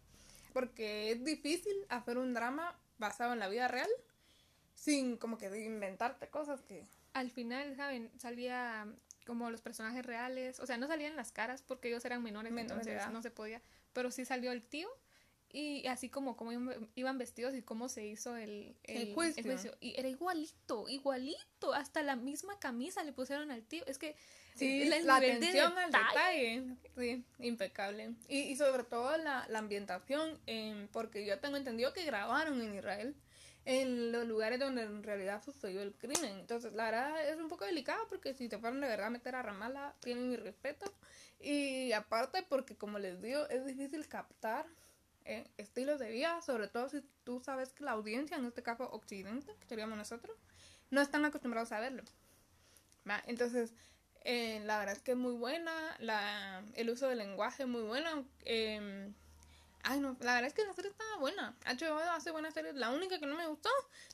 Porque 0.53 1.11
es 1.13 1.23
difícil 1.23 1.75
hacer 1.91 2.17
un 2.17 2.33
drama 2.33 2.79
basado 2.99 3.35
en 3.35 3.39
la 3.39 3.49
vida 3.49 3.69
real 3.69 3.91
sin 4.75 5.17
como 5.17 5.37
que 5.37 5.47
inventarte 5.65 6.29
cosas 6.29 6.63
que... 6.63 6.87
al 7.13 7.31
final, 7.31 7.77
¿saben? 7.77 8.11
Salía 8.19 8.87
como 9.27 9.51
los 9.51 9.61
personajes 9.61 10.07
reales, 10.07 10.61
o 10.61 10.67
sea, 10.67 10.79
no 10.79 10.87
salían 10.87 11.17
las 11.17 11.33
caras 11.33 11.63
porque 11.63 11.89
ellos 11.89 12.05
eran 12.05 12.23
menores, 12.23 12.53
Menores 12.53 12.87
entonces 12.87 13.13
no 13.13 13.21
se 13.23 13.31
podía, 13.31 13.61
pero 13.93 14.11
sí 14.11 14.25
salió 14.25 14.53
el 14.53 14.63
tío 14.63 14.89
y 15.53 15.87
así 15.87 16.09
como 16.11 16.37
cómo 16.37 16.53
iban- 16.53 17.19
vestidos 17.19 17.55
y 17.55 17.63
cómo 17.63 17.89
se 17.89 18.05
hizo 18.07 18.37
el, 18.37 18.77
El 18.85 19.15
juicio. 19.15 19.73
Y 19.81 19.99
era 19.99 20.09
igualito, 20.09 20.89
igualito. 20.89 21.73
Hasta 21.73 22.03
la 22.03 22.17
misma 22.17 22.59
camisa 22.59 23.03
le 23.05 23.13
pusieron 23.13 23.51
al 23.51 23.63
tío. 23.65 23.85
Es 23.87 23.99
que 23.99 24.17
Sí, 24.55 24.83
el- 24.83 24.93
el 24.93 25.07
la 25.07 25.21
nivel 25.21 25.41
de 25.41 25.47
atención 25.49 25.79
al 25.79 25.91
detalle. 25.91 26.65
Sí, 26.97 27.25
impecable. 27.39 28.15
Y, 28.29 28.39
y 28.41 28.57
sobre 28.57 28.85
todo 28.85 29.17
la, 29.19 29.47
la 29.49 29.59
ambientación, 29.59 30.39
em, 30.47 30.89
porque 30.89 31.25
yo 31.27 31.39
tengo 31.41 31.57
entendido 31.57 31.93
que 31.93 32.05
grabaron 32.05 32.61
en 32.63 32.75
Israel, 32.75 33.15
en 33.67 34.13
los 34.13 34.27
lugares 34.27 34.59
donde 34.59 34.83
en 34.83 35.03
realidad 35.03 35.43
sucedió 35.45 35.83
el 35.83 35.93
crimen. 35.95 36.39
Entonces, 36.39 36.73
la 36.73 36.85
verdad 36.87 37.29
es 37.29 37.37
un 37.37 37.49
poco 37.49 37.65
delicado 37.67 38.07
porque 38.09 38.33
si 38.35 38.49
te 38.49 38.59
fueron 38.59 38.81
de 38.81 38.89
verdad 38.89 39.07
a 39.09 39.11
meter 39.11 39.35
a 39.35 39.43
Ramallah, 39.43 39.95
tienen 40.01 40.29
mi 40.31 40.37
respeto. 40.37 40.91
Y 41.41 41.93
aparte 41.93 42.43
porque, 42.49 42.77
como 42.77 42.99
les 42.99 43.21
digo, 43.21 43.47
es 43.51 43.65
difícil 43.67 44.09
captar 44.09 44.67
eh, 45.27 45.51
estilos 45.57 45.99
de 45.99 46.11
vida, 46.11 46.41
sobre 46.43 46.69
todo 46.69 46.89
si 46.89 47.03
tú 47.25 47.41
sabes 47.41 47.73
que 47.73 47.85
la 47.85 47.93
audiencia, 47.93 48.37
en 48.37 48.45
este 48.47 48.63
caso 48.63 48.89
Occidente, 48.91 49.55
que 49.61 49.67
seríamos 49.67 49.99
nosotros, 49.99 50.37
no 50.91 51.01
están 51.01 51.25
acostumbrados 51.25 51.73
a 51.73 51.81
verlo. 51.81 52.03
¿va? 53.09 53.23
Entonces, 53.27 53.75
eh, 54.25 54.61
la 54.65 54.79
verdad 54.79 54.97
es 54.97 55.03
que 55.03 55.13
es 55.13 55.17
muy 55.17 55.35
buena, 55.35 55.97
la, 55.99 56.65
el 56.75 56.91
uso 56.91 57.09
del 57.09 57.19
lenguaje 57.19 57.65
es 57.65 57.69
muy 57.69 57.83
bueno. 57.83 58.27
eh, 58.45 59.13
ay, 59.83 60.01
no, 60.01 60.17
la 60.21 60.35
verdad 60.35 60.49
es 60.49 60.55
que 60.55 60.65
la 60.65 60.73
serie 60.75 60.91
estaba 60.91 61.17
buena. 61.19 61.57
HBO 61.65 61.99
hace 62.11 62.31
buenas 62.31 62.55
series. 62.55 62.75
La 62.75 62.91
única 62.91 63.19
que 63.19 63.27
no 63.27 63.37
me 63.37 63.47
gustó 63.47 63.71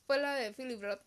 fue 0.06 0.18
la 0.18 0.34
de 0.34 0.52
Philip 0.52 0.82
Roth, 0.82 1.00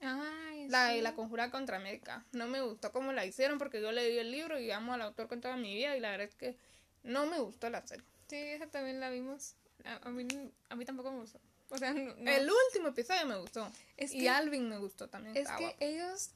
Ay, 0.00 0.68
la 0.68 0.86
de 0.86 0.96
sí. 0.96 1.00
La 1.02 1.14
Conjura 1.14 1.50
contra 1.50 1.76
América. 1.76 2.24
No 2.32 2.46
me 2.48 2.62
gustó 2.62 2.92
cómo 2.92 3.12
la 3.12 3.26
hicieron 3.26 3.58
porque 3.58 3.82
yo 3.82 3.92
leí 3.92 4.18
el 4.18 4.30
libro 4.30 4.58
y 4.58 4.70
amo 4.70 4.94
al 4.94 5.02
autor 5.02 5.28
con 5.28 5.40
toda 5.40 5.56
mi 5.56 5.74
vida 5.74 5.96
y 5.96 6.00
la 6.00 6.10
verdad 6.10 6.26
es 6.28 6.34
que 6.34 6.56
no 7.02 7.26
me 7.26 7.38
gustó 7.38 7.68
la 7.70 7.86
serie. 7.86 8.06
Sí, 8.30 8.36
esa 8.36 8.66
también 8.68 9.00
la 9.00 9.10
vimos. 9.10 9.54
A, 9.84 10.08
a 10.08 10.10
mí, 10.10 10.26
a 10.68 10.76
mí 10.76 10.84
tampoco 10.84 11.10
me 11.12 11.20
gustó. 11.20 11.40
O 11.70 11.78
sea, 11.78 11.92
no, 11.92 12.14
no. 12.16 12.30
El 12.30 12.48
último 12.50 12.88
episodio 12.88 13.26
me 13.26 13.36
gustó. 13.38 13.70
Es 13.96 14.12
y 14.14 14.20
que- 14.20 14.30
Alvin 14.30 14.68
me 14.68 14.78
gustó 14.78 15.08
también. 15.08 15.36
Es 15.36 15.42
estaba 15.42 15.58
que 15.58 15.64
guapo. 15.64 15.78
ellos. 15.80 16.30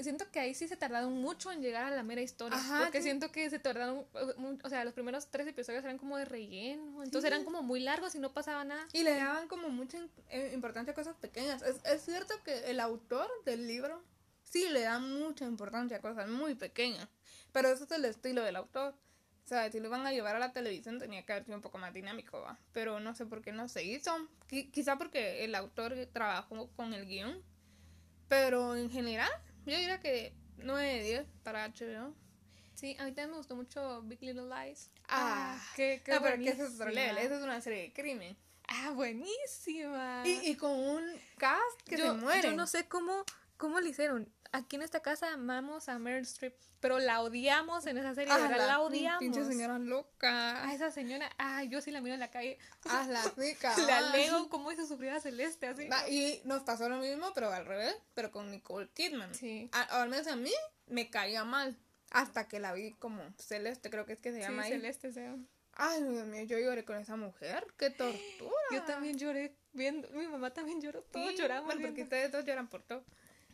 Siento 0.00 0.30
que 0.30 0.40
ahí 0.40 0.54
sí 0.54 0.66
se 0.68 0.76
tardaron 0.76 1.12
mucho 1.12 1.52
en 1.52 1.60
llegar 1.60 1.84
a 1.84 1.90
la 1.94 2.02
mera 2.02 2.22
historia. 2.22 2.56
Ajá, 2.58 2.80
porque 2.84 2.98
sí. 2.98 3.04
siento 3.04 3.30
que 3.30 3.50
se 3.50 3.58
tardaron. 3.58 4.06
O 4.62 4.68
sea, 4.68 4.84
los 4.84 4.94
primeros 4.94 5.26
tres 5.30 5.46
episodios 5.46 5.84
eran 5.84 5.98
como 5.98 6.16
de 6.16 6.24
relleno. 6.24 7.02
Entonces 7.02 7.28
eran 7.30 7.44
como 7.44 7.62
muy 7.62 7.80
largos 7.80 8.14
y 8.14 8.18
no 8.18 8.32
pasaba 8.32 8.64
nada. 8.64 8.86
Y 8.92 9.02
le 9.02 9.14
daban 9.14 9.48
como 9.48 9.68
mucha 9.68 9.98
eh, 10.30 10.50
importancia 10.54 10.92
a 10.92 10.94
cosas 10.94 11.14
pequeñas. 11.16 11.60
Es, 11.62 11.76
es 11.84 12.02
cierto 12.04 12.34
que 12.42 12.70
el 12.70 12.80
autor 12.80 13.28
del 13.44 13.66
libro 13.66 14.02
sí 14.44 14.68
le 14.70 14.80
da 14.80 14.98
mucha 14.98 15.44
importancia 15.44 15.98
a 15.98 16.00
cosas 16.00 16.26
muy 16.28 16.54
pequeñas. 16.54 17.06
Pero 17.52 17.68
ese 17.68 17.84
es 17.84 17.90
el 17.92 18.06
estilo 18.06 18.42
del 18.42 18.56
autor. 18.56 18.94
O 19.44 19.48
sea, 19.48 19.70
si 19.70 19.80
lo 19.80 19.90
van 19.90 20.06
a 20.06 20.12
llevar 20.12 20.36
a 20.36 20.38
la 20.38 20.52
televisión 20.52 20.98
tenía 20.98 21.24
que 21.26 21.32
haber 21.32 21.44
sido 21.44 21.56
un 21.56 21.62
poco 21.62 21.78
más 21.78 21.92
dinámico, 21.92 22.40
¿va? 22.40 22.58
Pero 22.72 23.00
no 23.00 23.14
sé 23.14 23.26
por 23.26 23.42
qué 23.42 23.52
no 23.52 23.68
se 23.68 23.82
hizo. 23.84 24.16
Qui- 24.48 24.70
quizá 24.70 24.96
porque 24.96 25.44
el 25.44 25.54
autor 25.54 25.94
trabajó 26.12 26.68
con 26.76 26.94
el 26.94 27.06
guion. 27.06 27.42
Pero 28.28 28.76
en 28.76 28.90
general, 28.90 29.30
yo 29.66 29.76
diría 29.76 30.00
que 30.00 30.32
9 30.58 30.94
de 30.94 31.02
10 31.02 31.26
para 31.42 31.64
HBO. 31.68 32.14
Sí, 32.74 32.96
a 32.98 33.04
mí 33.04 33.10
también 33.10 33.30
me 33.30 33.36
gustó 33.36 33.54
mucho 33.56 34.02
Big 34.02 34.22
Little 34.22 34.48
Lies. 34.48 34.90
Ah, 35.08 35.60
qué, 35.76 36.00
qué 36.04 36.12
no, 36.12 36.22
pero 36.22 36.42
que 36.42 36.48
ese 36.48 36.64
es 36.64 36.74
otro 36.74 36.90
level. 36.90 37.18
Esa 37.18 37.36
es 37.36 37.42
una 37.42 37.60
serie 37.60 37.82
de 37.82 37.92
crimen. 37.92 38.36
Ah, 38.68 38.90
buenísima. 38.94 40.22
Y, 40.24 40.50
y 40.50 40.56
con 40.56 40.70
un 40.72 41.04
cast 41.36 41.82
que 41.84 41.98
yo, 41.98 42.06
se 42.06 42.20
muere. 42.20 42.42
yo 42.50 42.56
no 42.56 42.66
sé 42.66 42.88
cómo, 42.88 43.24
cómo 43.56 43.80
le 43.80 43.90
hicieron. 43.90 44.32
Aquí 44.52 44.76
en 44.76 44.82
esta 44.82 45.00
casa 45.00 45.32
amamos 45.32 45.88
a 45.88 45.98
Meryl 45.98 46.22
Streep, 46.24 46.54
pero 46.80 46.98
la 46.98 47.22
odiamos 47.22 47.86
en 47.86 47.96
esa 47.96 48.14
serie, 48.14 48.34
verdad, 48.34 48.66
la, 48.66 48.80
odiamos. 48.80 49.18
Pinche 49.18 49.44
señora 49.44 49.78
loca. 49.78 50.68
A 50.68 50.74
esa 50.74 50.90
señora, 50.90 51.30
ay, 51.38 51.68
yo 51.70 51.80
sí 51.80 51.90
la 51.90 52.02
miro 52.02 52.12
en 52.14 52.20
la 52.20 52.30
calle, 52.30 52.58
Haz 52.84 53.08
la 53.08 53.22
rica. 53.36 53.74
le 53.86 53.92
alego 53.92 54.50
cómo 54.50 54.70
hizo 54.70 54.86
sufrir 54.86 55.10
a 55.10 55.20
Celeste, 55.20 55.68
así. 55.68 55.88
Va, 55.88 56.06
Y 56.08 56.42
nos 56.44 56.62
pasó 56.64 56.88
lo 56.90 56.98
mismo, 56.98 57.32
pero 57.34 57.50
al 57.50 57.64
revés, 57.64 57.96
pero 58.14 58.30
con 58.30 58.50
Nicole 58.50 58.88
Kidman. 58.92 59.34
Sí. 59.34 59.70
A- 59.72 60.02
al 60.02 60.10
menos 60.10 60.26
a 60.26 60.36
mí 60.36 60.52
me 60.86 61.08
caía 61.08 61.44
mal. 61.44 61.76
Hasta 62.10 62.46
que 62.46 62.60
la 62.60 62.74
vi 62.74 62.92
como 62.92 63.22
Celeste, 63.38 63.88
creo 63.88 64.04
que 64.04 64.12
es 64.12 64.18
que 64.20 64.32
se 64.32 64.36
Sí, 64.36 64.42
llama 64.42 64.64
ahí. 64.64 64.72
Celeste, 64.72 65.12
sea. 65.12 65.34
Ay, 65.74 66.02
Dios 66.02 66.26
mío, 66.26 66.44
yo 66.44 66.58
lloré 66.58 66.84
con 66.84 66.98
esa 66.98 67.16
mujer. 67.16 67.66
Qué 67.78 67.88
tortura. 67.88 68.52
Yo 68.70 68.82
también 68.82 69.16
lloré 69.16 69.56
viendo, 69.72 70.10
mi 70.10 70.26
mamá 70.26 70.50
también 70.52 70.82
lloró, 70.82 71.00
todos 71.04 71.30
Sí, 71.30 71.36
lloramos 71.38 71.64
bueno, 71.64 71.80
porque 71.80 72.02
ustedes 72.02 72.30
dos 72.30 72.44
lloran 72.44 72.68
por 72.68 72.82
todo. 72.82 73.02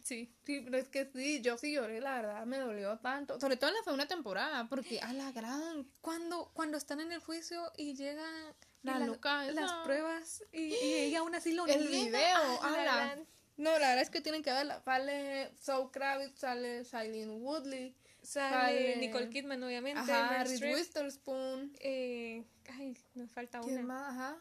Sí. 0.08 0.32
Sí, 0.46 0.60
pero 0.64 0.78
es 0.78 0.88
que 0.88 1.10
sí, 1.14 1.40
yo 1.42 1.58
sí 1.58 1.72
lloré, 1.72 2.00
la 2.00 2.14
verdad, 2.16 2.46
me 2.46 2.56
dolió 2.58 2.98
tanto. 2.98 3.38
Sobre 3.38 3.56
todo 3.58 3.68
en 3.70 3.76
la 3.76 3.82
segunda 3.82 4.06
temporada, 4.08 4.66
porque 4.68 5.00
a 5.00 5.12
la 5.12 5.30
gran. 5.32 5.86
Cuando, 6.00 6.50
cuando 6.54 6.78
están 6.78 7.00
en 7.00 7.12
el 7.12 7.20
juicio 7.20 7.70
y 7.76 7.94
llegan 7.94 8.54
La 8.82 8.98
las- 8.98 9.08
loca 9.08 9.44
esa. 9.46 9.60
las 9.60 9.72
pruebas 9.84 10.42
y, 10.52 10.74
y 10.74 10.94
ella 11.04 11.18
aún 11.18 11.34
así 11.34 11.52
lo 11.52 11.66
El 11.66 11.90
niega. 11.90 12.18
video, 12.18 12.60
Ah, 12.62 12.70
la 12.74 12.82
gran- 12.84 13.26
No, 13.58 13.72
la 13.72 13.88
verdad 13.88 14.00
es 14.00 14.08
que 14.10 14.20
tienen 14.22 14.42
que 14.42 14.50
verla. 14.52 14.80
Sale 14.84 15.52
Zoe 15.60 15.90
Kravitz, 15.90 16.38
sale 16.38 16.84
Shailene 16.84 17.32
Woodley. 17.36 17.94
Sale 18.22 18.50
Sale- 18.50 18.96
Nicole 18.96 19.28
Kidman, 19.30 19.62
obviamente. 19.62 20.00
Ajá, 20.00 20.42
Reese 20.44 20.74
Witherspoon. 20.74 21.72
eh, 21.80 22.44
ay, 22.78 22.96
nos 23.14 23.30
falta 23.30 23.60
¿Quién 23.60 23.78
una. 23.84 23.94
más? 23.94 24.12
Ajá. 24.14 24.38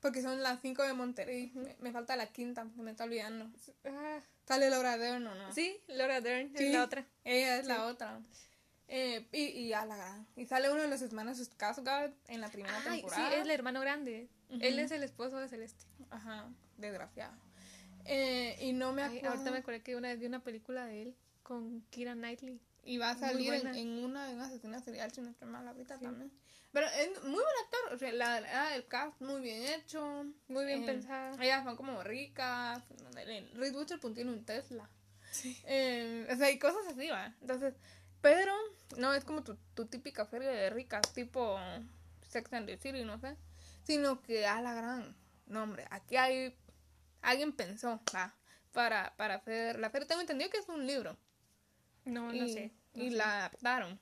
Porque 0.00 0.20
son 0.22 0.42
las 0.42 0.60
cinco 0.60 0.82
de 0.82 0.92
Monterrey. 0.92 1.50
Me, 1.54 1.76
me 1.80 1.92
falta 1.92 2.14
la 2.16 2.26
quinta, 2.26 2.64
me 2.76 2.90
está 2.90 3.04
olvidando. 3.04 3.50
Ah, 3.86 4.20
Sale 4.46 4.70
Laura 4.70 4.96
Dern, 4.96 5.26
¿o 5.26 5.34
no? 5.34 5.52
sí, 5.52 5.80
Laura 5.88 6.20
Dern 6.20 6.56
Sí, 6.56 6.64
es 6.66 6.72
la 6.72 6.84
otra. 6.84 7.06
Ella 7.24 7.58
es 7.58 7.66
la 7.66 7.86
otra. 7.86 8.20
Eh, 8.88 9.26
y, 9.32 9.42
y 9.46 9.72
a 9.72 9.84
la 9.84 9.96
gran. 9.96 10.26
Y 10.36 10.46
sale 10.46 10.70
uno 10.70 10.82
de 10.82 10.88
los 10.88 11.02
hermanos 11.02 11.38
Skarsgård 11.40 12.12
en 12.28 12.40
la 12.40 12.48
primera 12.48 12.76
Ay, 12.86 13.00
sí, 13.00 13.00
temporada. 13.00 13.34
es 13.34 13.42
el 13.42 13.50
hermano 13.50 13.80
grande. 13.80 14.28
Él 14.60 14.78
es 14.78 14.92
el 14.92 15.02
esposo 15.02 15.38
de 15.38 15.48
Celeste. 15.48 15.84
Ajá, 16.10 16.48
desgraciado. 16.76 17.34
Eh, 18.04 18.56
y 18.60 18.72
no 18.72 18.92
me 18.92 19.02
Ay, 19.02 19.16
acuerdo. 19.18 19.30
ahorita 19.36 19.50
me 19.50 19.58
acordé 19.58 19.82
que 19.82 19.96
una 19.96 20.08
vez 20.08 20.20
vi 20.20 20.26
una 20.26 20.44
película 20.44 20.86
de 20.86 21.02
él 21.02 21.16
con 21.42 21.80
Kira 21.90 22.14
Knightley. 22.14 22.60
Y 22.84 22.98
va 22.98 23.10
a 23.10 23.16
salir 23.18 23.52
en 23.52 24.04
una 24.04 24.28
de 24.28 24.34
una 24.34 24.46
asesina 24.46 24.78
serial, 24.80 25.10
si 25.10 25.20
no 25.20 25.30
estoy 25.30 25.48
mal 25.48 25.66
ahorita 25.66 25.98
también. 25.98 26.30
Pero 26.76 26.88
es 26.88 27.22
muy 27.22 27.32
buen 27.42 27.56
actor. 27.64 27.94
O 27.94 27.98
sea, 27.98 28.12
la, 28.12 28.38
la- 28.42 28.76
el 28.76 28.86
cast 28.86 29.18
muy 29.22 29.40
bien 29.40 29.62
hecho. 29.62 30.26
Muy 30.48 30.66
bien 30.66 30.82
Eh, 30.82 30.86
pensada. 30.86 31.42
Ellas 31.42 31.64
son 31.64 31.74
como 31.74 32.02
ricas. 32.02 32.82
Reed 33.14 33.74
Witherspoon 33.74 34.12
tiene 34.14 34.30
un 34.30 34.44
Tesla. 34.44 34.86
Eh, 35.64 36.28
o 36.30 36.36
sea, 36.36 36.48
hay 36.48 36.58
cosas 36.58 36.86
así, 36.88 37.08
va. 37.08 37.34
Entonces, 37.40 37.72
pero 38.20 38.52
no 38.98 39.14
es 39.14 39.24
como 39.24 39.42
tu, 39.42 39.56
tu 39.74 39.86
típica 39.86 40.26
feria 40.26 40.50
de 40.50 40.68
ricas, 40.68 41.00
tipo 41.14 41.58
Sex 42.28 42.52
and 42.52 42.66
the 42.66 42.76
City, 42.76 43.04
no 43.04 43.18
sé. 43.20 43.38
Sino 43.84 44.20
que 44.20 44.46
a 44.46 44.60
la 44.60 44.74
gran. 44.74 45.16
No, 45.46 45.62
hombre, 45.62 45.86
aquí 45.90 46.16
hay. 46.18 46.54
Alguien 47.22 47.52
pensó, 47.52 48.02
va. 48.14 48.34
Para, 48.72 49.14
para 49.16 49.36
hacer. 49.36 49.78
La 49.78 49.88
feria 49.88 50.06
tengo 50.08 50.20
entendido 50.20 50.50
que 50.50 50.58
es 50.58 50.68
un 50.68 50.86
libro 50.86 51.16
No, 52.04 52.34
y, 52.34 52.40
no 52.40 52.48
sé. 52.48 52.72
no 52.92 53.02
y 53.02 53.10
sé. 53.12 53.16
la 53.16 53.38
adaptaron. 53.38 53.98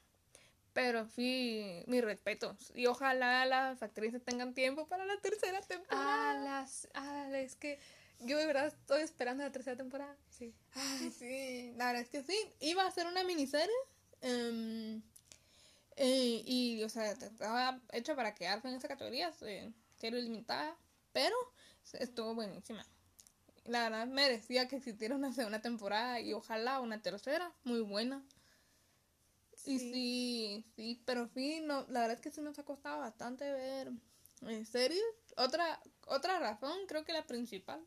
Pero 0.75 1.07
sí, 1.07 1.85
mis 1.87 2.05
respetos. 2.05 2.73
Y 2.75 2.87
ojalá 2.87 3.47
las 3.47 3.83
actrices 3.83 4.23
tengan 4.25 4.55
tiempo 4.55 4.87
para 4.89 5.07
la 5.07 5.17
tercera 5.21 5.61
temporada. 5.63 6.33
Ah, 6.33 6.35
las, 6.45 6.89
ah, 6.95 7.31
es 7.33 7.55
que 7.55 7.79
yo 8.21 8.37
de 8.37 8.47
verdad 8.47 8.67
estoy 8.67 9.03
esperando 9.03 9.45
la 9.45 9.53
tercera 9.53 9.77
temporada. 9.77 10.17
Sí. 10.29 10.53
Ay, 10.75 11.13
sí, 11.13 11.73
la 11.77 11.87
verdad 11.87 12.03
es 12.03 12.09
que 12.09 12.25
sí. 12.25 12.37
Iba 12.61 12.85
a 12.87 12.91
ser 12.91 13.07
una 13.07 13.23
miniserie. 13.23 13.73
eh, 15.97 16.43
y, 16.45 16.83
o 16.83 16.89
sea, 16.89 17.13
estaba 17.13 17.81
hecha 17.93 18.17
para 18.17 18.35
quedarse 18.35 18.67
en 18.67 18.75
esa 18.75 18.89
categoría, 18.89 19.33
eh, 19.43 19.73
serie 19.95 20.21
limitada. 20.23 20.77
Pero 21.13 21.37
estuvo 21.93 22.35
buenísima. 22.35 22.85
La 23.65 23.89
verdad 23.89 24.09
merecía 24.09 24.67
que 24.67 24.77
existiera 24.77 25.15
una 25.15 25.33
segunda 25.33 25.61
temporada 25.61 26.19
y 26.19 26.33
ojalá 26.33 26.81
una 26.81 27.01
tercera, 27.01 27.53
muy 27.63 27.81
buena. 27.81 28.25
Y 29.67 29.79
Sí. 29.79 30.65
sí, 30.77 31.03
pero 31.07 31.29
sí, 31.35 31.61
no, 31.63 31.87
la 31.89 32.01
verdad 32.01 32.17
es 32.17 32.21
que 32.21 32.31
sí 32.31 32.41
nos 32.41 32.59
ha 32.59 32.65
costado 32.65 33.01
bastante 33.01 33.51
ver 33.53 33.91
eh, 34.49 34.65
series. 34.65 35.03
Otra, 35.37 35.81
otra 36.07 36.39
razón, 36.39 36.79
creo 36.87 37.05
que 37.05 37.13
la 37.13 37.27
principal, 37.27 37.81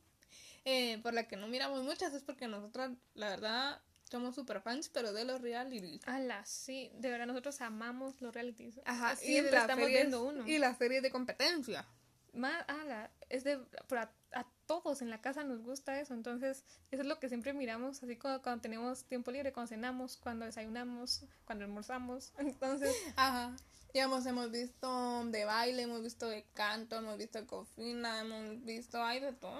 eh, 0.66 0.98
por 1.04 1.14
la 1.14 1.28
que 1.28 1.38
no 1.38 1.48
miramos 1.48 1.84
muchas 1.84 2.14
es 2.14 2.24
porque 2.24 2.48
nosotras, 2.48 2.92
la 3.14 3.30
verdad, 3.30 3.82
somos 4.10 4.36
super 4.36 4.62
fans, 4.62 4.90
pero 4.90 5.14
de 5.14 5.24
los 5.26 5.42
realities. 5.42 6.02
Ala, 6.08 6.46
sí, 6.46 6.90
de 6.96 7.10
verdad 7.12 7.28
nosotros 7.28 7.62
amamos 7.62 8.20
los 8.22 8.34
realities. 8.34 8.80
Ajá, 8.86 9.16
siempre 9.16 9.52
las 9.52 9.62
estamos 9.62 9.86
series- 9.86 9.98
viendo 10.02 10.24
uno. 10.24 10.48
Y 10.48 10.58
las 10.58 10.78
series 10.78 11.02
de 11.04 11.12
competencia. 11.12 11.86
Más, 12.34 12.64
ala, 12.68 13.10
es 13.30 13.44
de, 13.44 13.54
a, 13.92 14.12
a 14.34 14.46
todos 14.66 15.02
en 15.02 15.10
la 15.10 15.22
casa 15.22 15.44
nos 15.44 15.62
gusta 15.62 16.00
eso, 16.00 16.14
entonces 16.14 16.64
eso 16.92 17.02
es 17.02 17.08
lo 17.08 17.20
que 17.20 17.30
siempre 17.30 17.54
miramos, 17.54 18.04
así 18.04 18.16
como 18.18 18.42
cuando 18.42 18.62
tenemos 18.62 19.06
tiempo 19.06 19.32
libre, 19.32 19.54
cuando 19.54 19.70
cenamos, 19.70 20.18
cuando 20.18 20.46
desayunamos, 20.46 21.24
cuando 21.46 21.66
almorzamos, 21.66 22.34
entonces, 22.38 22.96
Ajá. 23.16 23.56
Digamos, 23.94 24.26
hemos 24.28 24.52
visto 24.52 25.26
de 25.32 25.46
baile, 25.46 25.84
hemos 25.84 26.04
visto 26.04 26.28
de 26.30 26.44
canto, 26.54 26.98
hemos 26.98 27.18
visto 27.18 27.40
de 27.40 27.48
cocina, 27.48 28.20
hemos 28.20 28.64
visto, 28.64 29.02
hay 29.02 29.20
de 29.22 29.34
todo. 29.34 29.60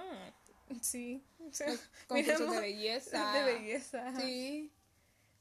sí, 0.82 1.24
o 1.40 1.52
sea, 1.54 1.68
Concursos 2.08 2.42
miramos 2.42 2.52
de 2.56 2.60
belleza. 2.62 3.32
de 3.34 3.44
belleza. 3.44 4.20
Sí, 4.20 4.72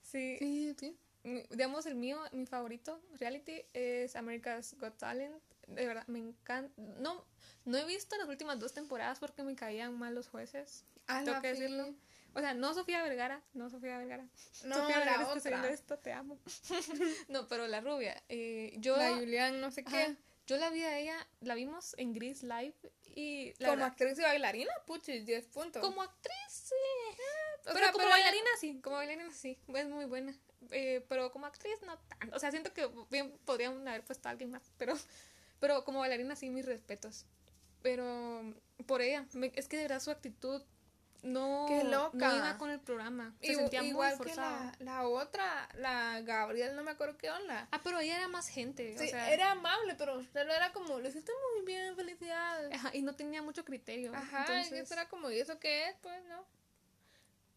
sí, 0.03 0.37
sí, 0.39 0.75
sí. 0.79 0.99
Mi- 1.25 1.43
digamos 1.51 1.85
el 1.87 1.97
mío, 1.97 2.19
mi 2.33 2.47
favorito 2.47 3.03
reality 3.19 3.63
es 3.75 4.15
America's 4.17 4.75
Got 4.79 4.97
Talent, 4.97 5.35
de 5.67 5.87
verdad, 5.87 6.07
me 6.07 6.19
encanta. 6.19 6.73
No, 6.99 7.25
no 7.65 7.77
he 7.79 7.85
visto 7.85 8.17
las 8.17 8.29
últimas 8.29 8.59
dos 8.59 8.73
temporadas 8.73 9.19
porque 9.19 9.43
me 9.43 9.55
caían 9.57 9.99
mal 9.99 10.15
los 10.15 10.29
jueces. 10.29 10.85
Ah, 11.07 11.23
Tengo 11.25 11.41
que 11.41 11.49
decirlo. 11.49 11.95
O 12.35 12.41
sea, 12.41 12.53
no 12.53 12.75
Sofía 12.75 13.03
Vergara, 13.03 13.43
no 13.55 13.71
Sofía 13.71 13.97
Vergara. 13.99 14.27
No, 14.65 14.75
Sofía 14.77 15.05
la 15.05 15.29
otra. 15.29 15.69
esto, 15.69 15.99
te 15.99 16.13
amo. 16.13 16.39
no, 17.29 17.49
pero 17.49 17.67
la 17.67 17.81
rubia. 17.81 18.23
eh, 18.29 18.75
yo, 18.79 18.97
La 18.97 19.15
Julián, 19.17 19.61
no 19.61 19.71
sé 19.71 19.85
qué. 19.85 19.97
ajá, 20.03 20.17
yo 20.47 20.59
la 20.59 20.71
vi 20.71 20.83
a 20.83 20.99
ella, 20.99 21.27
la 21.41 21.55
vimos 21.55 21.95
en 21.99 22.13
Gris 22.13 22.43
Live 22.43 22.75
y 23.15 23.53
la 23.59 23.69
como 23.69 23.71
verdad, 23.71 23.87
actriz 23.89 24.19
y 24.19 24.23
bailarina, 24.23 24.71
puchis, 24.87 25.25
10 25.27 25.47
puntos. 25.47 25.83
como 25.83 26.03
actriz, 26.03 26.35
sí. 26.51 26.75
O 27.63 27.73
pero 27.73 27.79
sea, 27.79 27.87
como 27.93 27.99
pero 28.05 28.11
bailarina 28.11 28.51
sí, 28.61 28.81
como 28.81 28.97
bailarina 28.97 29.33
sí, 29.33 29.59
es 29.75 29.89
muy 29.89 30.05
buena. 30.05 30.33
Eh, 30.71 31.05
pero 31.09 31.33
como 31.33 31.47
actriz 31.47 31.81
no 31.83 31.99
tanto. 31.99 32.37
O 32.37 32.39
sea, 32.39 32.51
siento 32.51 32.73
que 32.73 32.89
bien 33.11 33.33
podrían 33.45 33.87
haber 33.89 34.05
puesto 34.05 34.29
a 34.29 34.33
alguien 34.33 34.51
más, 34.51 34.63
pero, 34.77 34.95
pero 35.61 35.85
como 35.85 36.01
bailarina 36.01 36.37
sí, 36.37 36.51
mis 36.51 36.65
respetos. 36.67 37.27
Pero 37.83 38.55
por 38.87 39.01
ella, 39.03 39.27
me- 39.33 39.53
es 39.55 39.69
que 39.69 39.77
de 39.77 39.83
verdad 39.85 40.01
su 40.01 40.11
actitud 40.11 40.63
no, 41.23 41.67
Qué 41.69 41.83
loca. 41.85 42.17
no 42.17 42.37
iba 42.37 42.59
con 42.59 42.71
el 42.71 42.79
programa. 42.79 43.35
Se 43.41 43.53
Igu- 43.53 43.57
sentía 43.57 43.83
igual 43.83 44.17
muy 44.17 44.27
que 44.27 44.33
forzada. 44.35 44.73
la, 44.79 44.85
la 44.85 45.09
otra, 45.09 45.69
la 45.75 46.21
Gabriel, 46.21 46.77
no 46.77 46.83
me 46.85 46.93
acuerdo 46.93 47.17
qué 47.17 47.31
onda. 47.31 47.67
Ah, 47.73 47.81
pero 47.83 47.99
ella 47.99 48.17
era 48.17 48.29
más 48.29 48.49
gente. 48.49 48.97
Sí, 48.99 49.07
o 49.07 49.09
sea, 49.09 49.33
era 49.33 49.51
amable, 49.53 49.95
pero 49.97 50.19
usted 50.19 50.47
lo 50.47 50.53
era 50.53 50.73
como, 50.73 51.01
lo 51.01 51.09
hiciste 51.09 51.33
muy 51.55 51.65
bien, 51.67 51.97
felicidades. 51.97 52.73
ajá, 52.75 52.91
y 52.95 53.03
no 53.03 53.15
tenía 53.17 53.43
mucho 53.43 53.65
criterio. 53.65 54.15
Ajá, 54.15 54.41
entonces, 54.41 54.73
eso 54.83 54.95
era 54.95 55.09
como, 55.09 55.31
¿y 55.31 55.39
eso 55.41 55.59
qué 55.59 55.89
es? 55.89 55.97
Pues 56.03 56.23
no. 56.27 56.45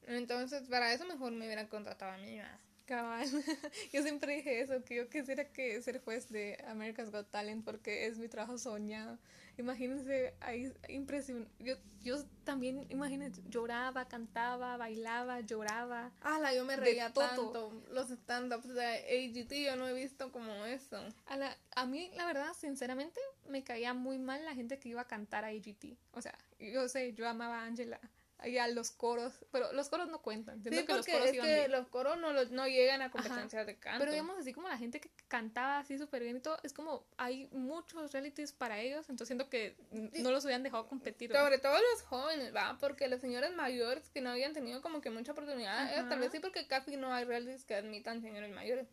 Entonces, 0.08 0.68
para 0.68 0.91
eso 0.93 1.06
mejor 1.06 1.32
me 1.34 1.45
hubieran 1.45 1.68
contratado 1.68 2.14
a 2.14 2.18
mí. 2.18 2.38
¿verdad? 2.38 2.60
Cabal. 2.89 3.23
yo 3.93 4.01
siempre 4.01 4.37
dije 4.37 4.61
eso, 4.61 4.83
que 4.83 4.95
yo 4.95 5.09
quisiera 5.09 5.45
que 5.45 5.79
ser 5.83 6.01
juez 6.01 6.27
de 6.29 6.57
America's 6.67 7.11
Got 7.11 7.29
Talent 7.29 7.63
porque 7.63 8.07
es 8.07 8.17
mi 8.17 8.27
trabajo 8.27 8.57
soñado. 8.57 9.19
Imagínense, 9.59 10.33
ahí 10.39 10.73
impresionante. 10.87 11.51
Yo, 11.59 11.75
yo 12.01 12.23
también, 12.45 12.87
imagínense, 12.89 13.43
lloraba, 13.47 14.07
cantaba, 14.07 14.75
bailaba, 14.77 15.41
lloraba. 15.41 16.11
Ala, 16.21 16.51
yo 16.55 16.65
me 16.65 16.77
reía 16.77 17.13
todo. 17.13 17.27
tanto. 17.27 17.83
Los 17.91 18.09
stand-ups 18.09 18.73
de 18.73 18.85
AGT 18.85 19.53
yo 19.53 19.75
no 19.75 19.87
he 19.87 19.93
visto 19.93 20.31
como 20.31 20.65
eso. 20.65 20.97
A, 21.27 21.37
la, 21.37 21.55
a 21.75 21.85
mí, 21.85 22.09
la 22.15 22.25
verdad, 22.25 22.53
sinceramente, 22.59 23.19
me 23.47 23.63
caía 23.63 23.93
muy 23.93 24.17
mal 24.17 24.43
la 24.45 24.55
gente 24.55 24.79
que 24.79 24.89
iba 24.89 25.01
a 25.01 25.07
cantar 25.07 25.45
a 25.45 25.49
AGT. 25.49 25.95
O 26.13 26.21
sea, 26.23 26.35
yo 26.57 26.89
sé, 26.89 27.13
yo 27.13 27.29
amaba 27.29 27.59
a 27.61 27.65
Angela 27.65 27.99
y 28.45 28.57
a 28.57 28.67
los 28.67 28.91
coros, 28.91 29.33
pero 29.51 29.71
los 29.73 29.89
coros 29.89 30.07
no 30.09 30.21
cuentan. 30.21 30.61
Siento 30.61 30.79
Sí, 30.81 30.85
que 30.87 30.93
los 30.93 31.05
coros 31.05 31.27
es 31.27 31.33
iban 31.33 31.47
que 31.47 31.53
bien. 31.55 31.71
los 31.71 31.87
coros 31.87 32.17
no, 32.19 32.31
los- 32.31 32.51
no 32.51 32.67
llegan 32.67 33.01
a 33.01 33.11
competencias 33.11 33.65
de 33.67 33.77
canto. 33.77 33.99
Pero 33.99 34.11
digamos 34.11 34.37
así 34.37 34.53
como 34.53 34.67
la 34.69 34.77
gente 34.77 34.99
que 35.01 35.09
cantaba 35.27 35.79
así 35.79 35.97
súper 35.97 36.23
bien 36.23 36.37
y 36.37 36.39
todo, 36.39 36.57
es 36.63 36.71
como 36.73 37.05
hay 37.17 37.47
muchos 37.51 38.11
realities 38.13 38.51
para 38.53 38.79
ellos, 38.79 39.09
entonces 39.09 39.27
siento 39.27 39.49
que 39.49 39.75
no 39.91 40.31
los 40.31 40.43
hubieran 40.45 40.63
dejado 40.63 40.87
competir. 40.87 41.31
Sobre 41.33 41.57
todo 41.57 41.73
los 41.93 42.01
jóvenes, 42.03 42.55
¿va? 42.55 42.77
Porque 42.79 43.07
los 43.07 43.19
señores 43.21 43.53
mayores 43.55 44.09
que 44.09 44.21
no 44.21 44.29
habían 44.29 44.53
tenido 44.53 44.81
como 44.81 45.01
que 45.01 45.09
mucha 45.09 45.33
oportunidad, 45.33 45.91
eh, 45.99 46.05
tal 46.07 46.19
vez 46.19 46.31
sí 46.31 46.39
porque 46.39 46.67
casi 46.67 46.95
no 46.97 47.13
hay 47.13 47.25
realities 47.25 47.65
que 47.65 47.75
admitan 47.75 48.21
señores 48.21 48.51
mayores. 48.53 48.87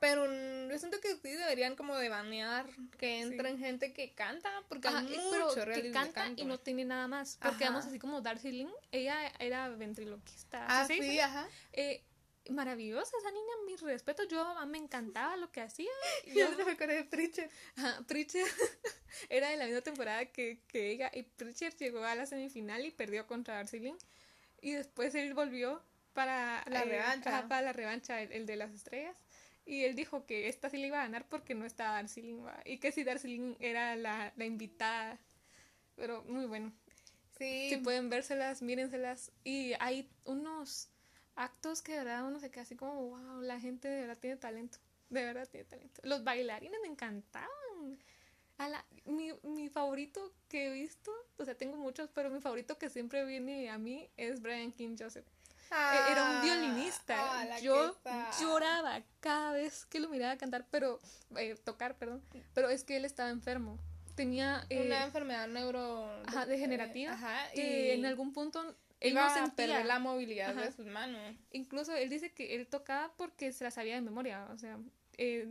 Pero 0.00 0.24
yo 0.68 0.78
siento 0.78 0.98
que 1.00 1.10
sí 1.16 1.30
deberían 1.36 1.76
como 1.76 1.94
de 1.96 2.08
banear 2.08 2.66
que 2.98 3.20
entren 3.20 3.58
gente 3.58 3.92
que 3.92 4.12
canta, 4.14 4.50
porque 4.68 4.88
Ajá, 4.88 5.00
hay 5.00 5.14
y- 5.14 5.18
mucho 5.18 5.52
pero 5.54 5.74
que 5.74 5.90
canta 5.92 6.22
canto. 6.24 6.42
y 6.42 6.46
no 6.46 6.58
tiene 6.58 6.84
nada 6.86 7.06
más. 7.06 7.36
Porque 7.40 7.64
vamos 7.64 7.84
así 7.84 7.98
como 7.98 8.20
Darcy 8.22 8.50
Lynn, 8.50 8.72
ella 8.92 9.30
era 9.38 9.68
ventriloquista. 9.68 10.64
Ah, 10.68 10.86
¿sí 10.86 10.98
sí, 11.02 11.20
ajá. 11.20 11.46
Eh, 11.74 12.02
maravillosa 12.48 13.14
esa 13.18 13.30
niña, 13.30 13.52
mis 13.66 13.82
respetos. 13.82 14.26
Yo 14.28 14.54
me 14.66 14.78
encantaba 14.78 15.36
lo 15.36 15.52
que 15.52 15.60
hacía. 15.60 15.90
Yo 16.26 16.50
Yo, 16.56 16.64
me 16.64 16.72
acuerdo 16.72 16.94
de 16.94 17.04
Pritchard. 17.04 17.50
Ajá, 17.76 18.02
Pritchard 18.08 18.48
era 19.28 19.50
de 19.50 19.58
la 19.58 19.66
misma 19.66 19.82
temporada 19.82 20.24
que, 20.26 20.62
que 20.66 20.90
ella. 20.90 21.10
Y 21.12 21.24
Pritchard 21.24 21.76
llegó 21.76 22.02
a 22.04 22.14
la 22.14 22.24
semifinal 22.24 22.84
y 22.86 22.90
perdió 22.90 23.26
contra 23.26 23.56
Darcy 23.56 23.80
Lynn. 23.80 23.98
Y 24.62 24.72
después 24.72 25.14
él 25.14 25.34
volvió 25.34 25.82
para 26.14 26.64
La 26.68 26.84
revancha. 26.84 27.30
ajá, 27.38 27.48
para 27.48 27.62
la 27.62 27.72
revancha, 27.74 28.20
el, 28.22 28.32
el 28.32 28.46
de 28.46 28.56
las 28.56 28.72
estrellas. 28.72 29.16
Y 29.70 29.84
él 29.84 29.94
dijo 29.94 30.26
que 30.26 30.48
esta 30.48 30.68
sí 30.68 30.78
le 30.78 30.88
iba 30.88 30.98
a 30.98 31.04
ganar 31.04 31.28
porque 31.28 31.54
no 31.54 31.64
estaba 31.64 31.94
Darcy. 31.94 32.36
Y 32.64 32.78
que 32.78 32.90
si 32.90 33.04
Darcy 33.04 33.56
era 33.60 33.94
la, 33.94 34.32
la 34.36 34.44
invitada. 34.44 35.16
Pero 35.94 36.24
muy 36.24 36.46
bueno. 36.46 36.72
Sí, 37.38 37.68
Si 37.70 37.76
pueden 37.76 38.10
vérselas, 38.10 38.62
mírenselas. 38.62 39.30
Y 39.44 39.74
hay 39.78 40.10
unos 40.24 40.90
actos 41.36 41.82
que 41.82 41.92
de 41.92 41.98
verdad 41.98 42.26
uno 42.26 42.40
se 42.40 42.50
queda 42.50 42.62
así 42.62 42.74
como, 42.74 42.94
wow, 43.10 43.42
la 43.42 43.60
gente 43.60 43.86
de 43.86 44.00
verdad 44.00 44.18
tiene 44.18 44.36
talento. 44.36 44.78
De 45.08 45.24
verdad 45.24 45.48
tiene 45.48 45.66
talento. 45.66 46.00
Los 46.04 46.24
bailarines 46.24 46.80
me 46.82 46.88
encantaban. 46.88 47.48
A 48.58 48.68
la- 48.68 48.86
mi, 49.06 49.30
mi 49.44 49.68
favorito 49.68 50.34
que 50.48 50.66
he 50.66 50.72
visto, 50.72 51.12
o 51.38 51.44
sea, 51.44 51.56
tengo 51.56 51.76
muchos, 51.76 52.10
pero 52.10 52.28
mi 52.30 52.40
favorito 52.40 52.76
que 52.76 52.90
siempre 52.90 53.24
viene 53.24 53.70
a 53.70 53.78
mí 53.78 54.10
es 54.16 54.42
Brian 54.42 54.72
King 54.72 54.96
Joseph. 54.98 55.26
E- 55.70 56.12
Era 56.12 56.30
un 56.30 56.42
violinista. 56.42 57.16
Ah, 57.18 57.58
Yo 57.60 57.96
lloraba 58.40 59.02
cada 59.20 59.52
vez 59.52 59.86
que 59.86 60.00
lo 60.00 60.08
miraba 60.08 60.36
cantar, 60.36 60.66
pero 60.70 60.98
eh, 61.36 61.54
tocar, 61.64 61.96
perdón. 61.96 62.22
Pero 62.54 62.70
es 62.70 62.84
que 62.84 62.96
él 62.96 63.04
estaba 63.04 63.30
enfermo. 63.30 63.78
Tenía 64.16 64.66
eh, 64.68 64.84
Una 64.86 65.04
enfermedad 65.04 65.46
neuro... 65.48 66.10
ajá, 66.26 66.44
degenerativa 66.46 67.12
eh, 67.12 67.14
ajá, 67.14 67.50
que 67.54 67.88
y 67.88 67.90
en 67.92 68.04
algún 68.04 68.32
punto 68.32 68.60
él 69.00 69.12
iba 69.12 69.22
no 69.22 69.30
a 69.30 69.34
sentía. 69.34 69.54
perder 69.66 69.86
la 69.86 69.98
movilidad 69.98 70.54
de 70.54 70.72
sus 70.72 70.86
manos. 70.86 71.20
Incluso 71.52 71.94
él 71.94 72.08
dice 72.10 72.32
que 72.32 72.54
él 72.56 72.66
tocaba 72.66 73.12
porque 73.16 73.52
se 73.52 73.64
la 73.64 73.70
sabía 73.70 73.94
de 73.94 74.00
memoria, 74.02 74.46
o 74.52 74.58
sea, 74.58 74.78
eh, 75.16 75.50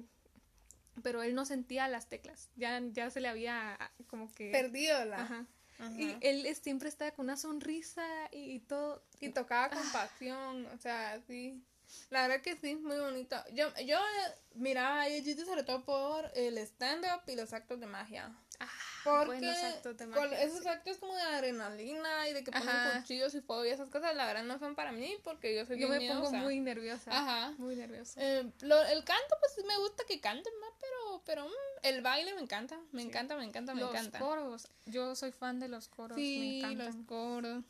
pero 1.02 1.24
él 1.24 1.34
no 1.34 1.46
sentía 1.46 1.88
las 1.88 2.10
teclas. 2.10 2.50
Ya, 2.58 2.80
ya 2.92 3.10
se 3.10 3.22
le 3.22 3.30
había 3.30 3.74
ah, 3.80 3.92
como 4.08 4.32
que 4.34 4.52
Perdido 4.52 5.04
la... 5.06 5.22
Ajá. 5.22 5.46
Ajá. 5.80 5.92
Y 5.98 6.18
él 6.22 6.56
siempre 6.56 6.90
estaba 6.90 7.12
con 7.12 7.26
una 7.26 7.38
sonrisa 7.38 8.04
y, 8.32 8.52
y 8.52 8.60
todo. 8.60 9.02
Y 9.20 9.30
tocaba 9.30 9.70
con 9.70 9.80
Ah. 9.88 9.90
pasión, 9.94 10.66
o 10.68 10.78
sea, 10.78 11.20
sí. 11.28 11.64
La 12.12 12.28
verdad 12.28 12.44
que 12.44 12.56
sí, 12.56 12.76
muy 12.76 12.98
bonito. 13.00 13.36
Yo, 13.54 13.68
yo 13.84 13.98
eh, 13.98 14.36
miraba 14.54 15.02
a 15.02 15.06
AGT 15.06 15.44
sobre 15.46 15.64
todo 15.64 15.84
por 15.84 16.32
el 16.36 16.58
stand-up 16.60 17.22
y 17.28 17.36
los 17.36 17.52
actos 17.54 17.80
de 17.80 17.88
magia. 17.88 18.32
Ah, 18.62 18.68
Porque 19.06 19.26
buenos 19.28 19.58
actos 19.64 19.96
de 19.98 20.06
con 20.10 20.30
magia, 20.30 20.44
esos 20.44 20.60
sí. 20.64 20.68
actos 20.68 20.98
como 20.98 21.16
de 21.16 21.22
adrenalina 21.22 22.28
y 22.28 22.34
de 22.34 22.44
que 22.44 22.52
ponen 22.52 22.68
Ajá. 22.68 23.00
cuchillos 23.00 23.34
y 23.34 23.40
fuego 23.42 23.64
y 23.66 23.70
esas 23.70 23.90
cosas, 23.90 24.14
la 24.16 24.26
verdad 24.26 24.44
no 24.44 24.60
son 24.60 24.76
para 24.76 24.92
mí 24.92 25.16
porque 25.24 25.56
yo 25.56 25.66
soy 25.66 25.80
Yo 25.80 25.88
me 25.88 26.02
pongo 26.08 26.30
muy 26.34 26.60
nerviosa. 26.60 27.10
Ajá. 27.12 27.54
Muy 27.58 27.78
nerviosa. 27.78 28.20
Eh, 28.22 28.52
lo- 28.62 28.84
el 28.84 29.04
canto, 29.06 29.36
pues 29.40 29.66
me 29.66 29.78
gusta 29.78 30.04
que 30.06 30.20
canten 30.20 30.54
más, 30.60 30.72
pero, 30.82 31.22
pero 31.26 31.46
mm, 31.48 31.52
el 31.84 32.02
baile 32.02 32.34
me 32.36 32.42
encanta, 32.42 32.78
me 32.92 33.02
encanta, 33.02 33.38
me 33.38 33.46
encanta, 33.46 33.74
me 33.74 33.82
los 33.82 33.92
encanta. 33.92 34.20
coros. 34.20 34.68
Yo 34.86 35.16
soy 35.16 35.32
fan 35.32 35.60
de 35.60 35.70
los 35.70 35.88
coros. 35.88 36.18
Sí, 36.18 36.60
me 36.62 36.76
los 36.76 36.88
encantan. 36.88 37.04
coros. 37.06 37.64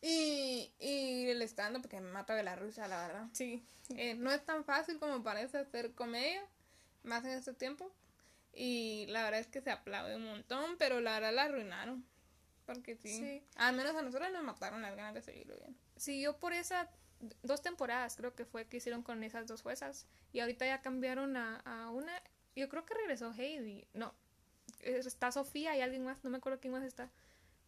Y, 0.00 0.72
y 0.80 1.28
el 1.28 1.40
stand 1.42 1.80
porque 1.80 2.00
me 2.00 2.10
mata 2.10 2.34
de 2.34 2.42
la 2.42 2.56
risa, 2.56 2.88
la 2.88 3.06
verdad. 3.06 3.26
Sí. 3.32 3.64
Eh, 3.90 4.14
no 4.14 4.32
es 4.32 4.44
tan 4.44 4.64
fácil 4.64 4.98
como 4.98 5.22
parece 5.22 5.58
hacer 5.58 5.92
comedia, 5.94 6.42
más 7.04 7.24
en 7.24 7.30
este 7.32 7.52
tiempo. 7.52 7.88
Y 8.52 9.06
la 9.08 9.22
verdad 9.22 9.40
es 9.40 9.46
que 9.46 9.60
se 9.62 9.70
aplaude 9.70 10.16
un 10.16 10.24
montón, 10.24 10.76
pero 10.78 11.00
la 11.00 11.14
verdad 11.14 11.32
la 11.34 11.42
arruinaron. 11.44 12.04
Porque 12.66 12.96
sí, 12.96 13.08
Sí. 13.18 13.42
al 13.56 13.74
menos 13.74 13.94
a 13.96 14.02
nosotros 14.02 14.30
nos 14.32 14.44
mataron 14.44 14.82
las 14.82 14.94
ganas 14.94 15.14
de 15.14 15.22
seguirlo 15.22 15.56
bien. 15.56 15.76
Sí, 15.96 16.20
yo 16.20 16.38
por 16.38 16.52
esa 16.52 16.88
dos 17.42 17.62
temporadas 17.62 18.16
creo 18.16 18.34
que 18.34 18.44
fue 18.44 18.66
que 18.66 18.78
hicieron 18.78 19.02
con 19.02 19.22
esas 19.22 19.46
dos 19.46 19.62
juezas 19.62 20.06
y 20.32 20.40
ahorita 20.40 20.66
ya 20.66 20.80
cambiaron 20.82 21.36
a, 21.36 21.56
a 21.60 21.90
una, 21.90 22.12
yo 22.56 22.68
creo 22.68 22.84
que 22.84 22.94
regresó 22.94 23.32
Heidi, 23.32 23.86
no, 23.94 24.12
está 24.80 25.30
Sofía 25.30 25.76
y 25.76 25.80
alguien 25.80 26.04
más, 26.04 26.22
no 26.24 26.30
me 26.30 26.38
acuerdo 26.38 26.58
quién 26.58 26.72
más 26.72 26.82
está, 26.82 27.10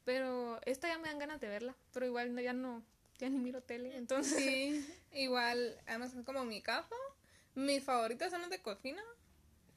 pero 0.04 0.60
esta 0.64 0.88
ya 0.88 0.98
me 0.98 1.08
dan 1.08 1.20
ganas 1.20 1.40
de 1.40 1.48
verla, 1.48 1.76
pero 1.92 2.04
igual 2.06 2.36
ya 2.40 2.52
no, 2.52 2.82
ya 3.18 3.28
ni 3.28 3.38
miro 3.38 3.62
tele, 3.62 3.96
entonces 3.96 4.36
Sí, 4.36 4.86
igual, 5.12 5.78
además 5.86 6.14
es 6.14 6.24
como 6.24 6.44
mi 6.44 6.60
caso. 6.60 6.94
Mis 7.54 7.84
favoritos 7.84 8.30
son 8.30 8.40
los 8.40 8.50
de 8.50 8.60
cocina. 8.60 9.02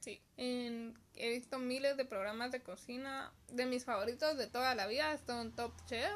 Sí, 0.00 0.20
En- 0.36 0.98
he 1.16 1.30
visto 1.30 1.58
miles 1.58 1.96
de 1.96 2.04
programas 2.04 2.52
de 2.52 2.62
cocina. 2.62 3.32
De 3.48 3.66
mis 3.66 3.84
favoritos 3.84 4.36
de 4.36 4.46
toda 4.46 4.74
la 4.74 4.86
vida 4.86 5.18
son 5.26 5.54
Top 5.54 5.72
Chef. 5.86 6.10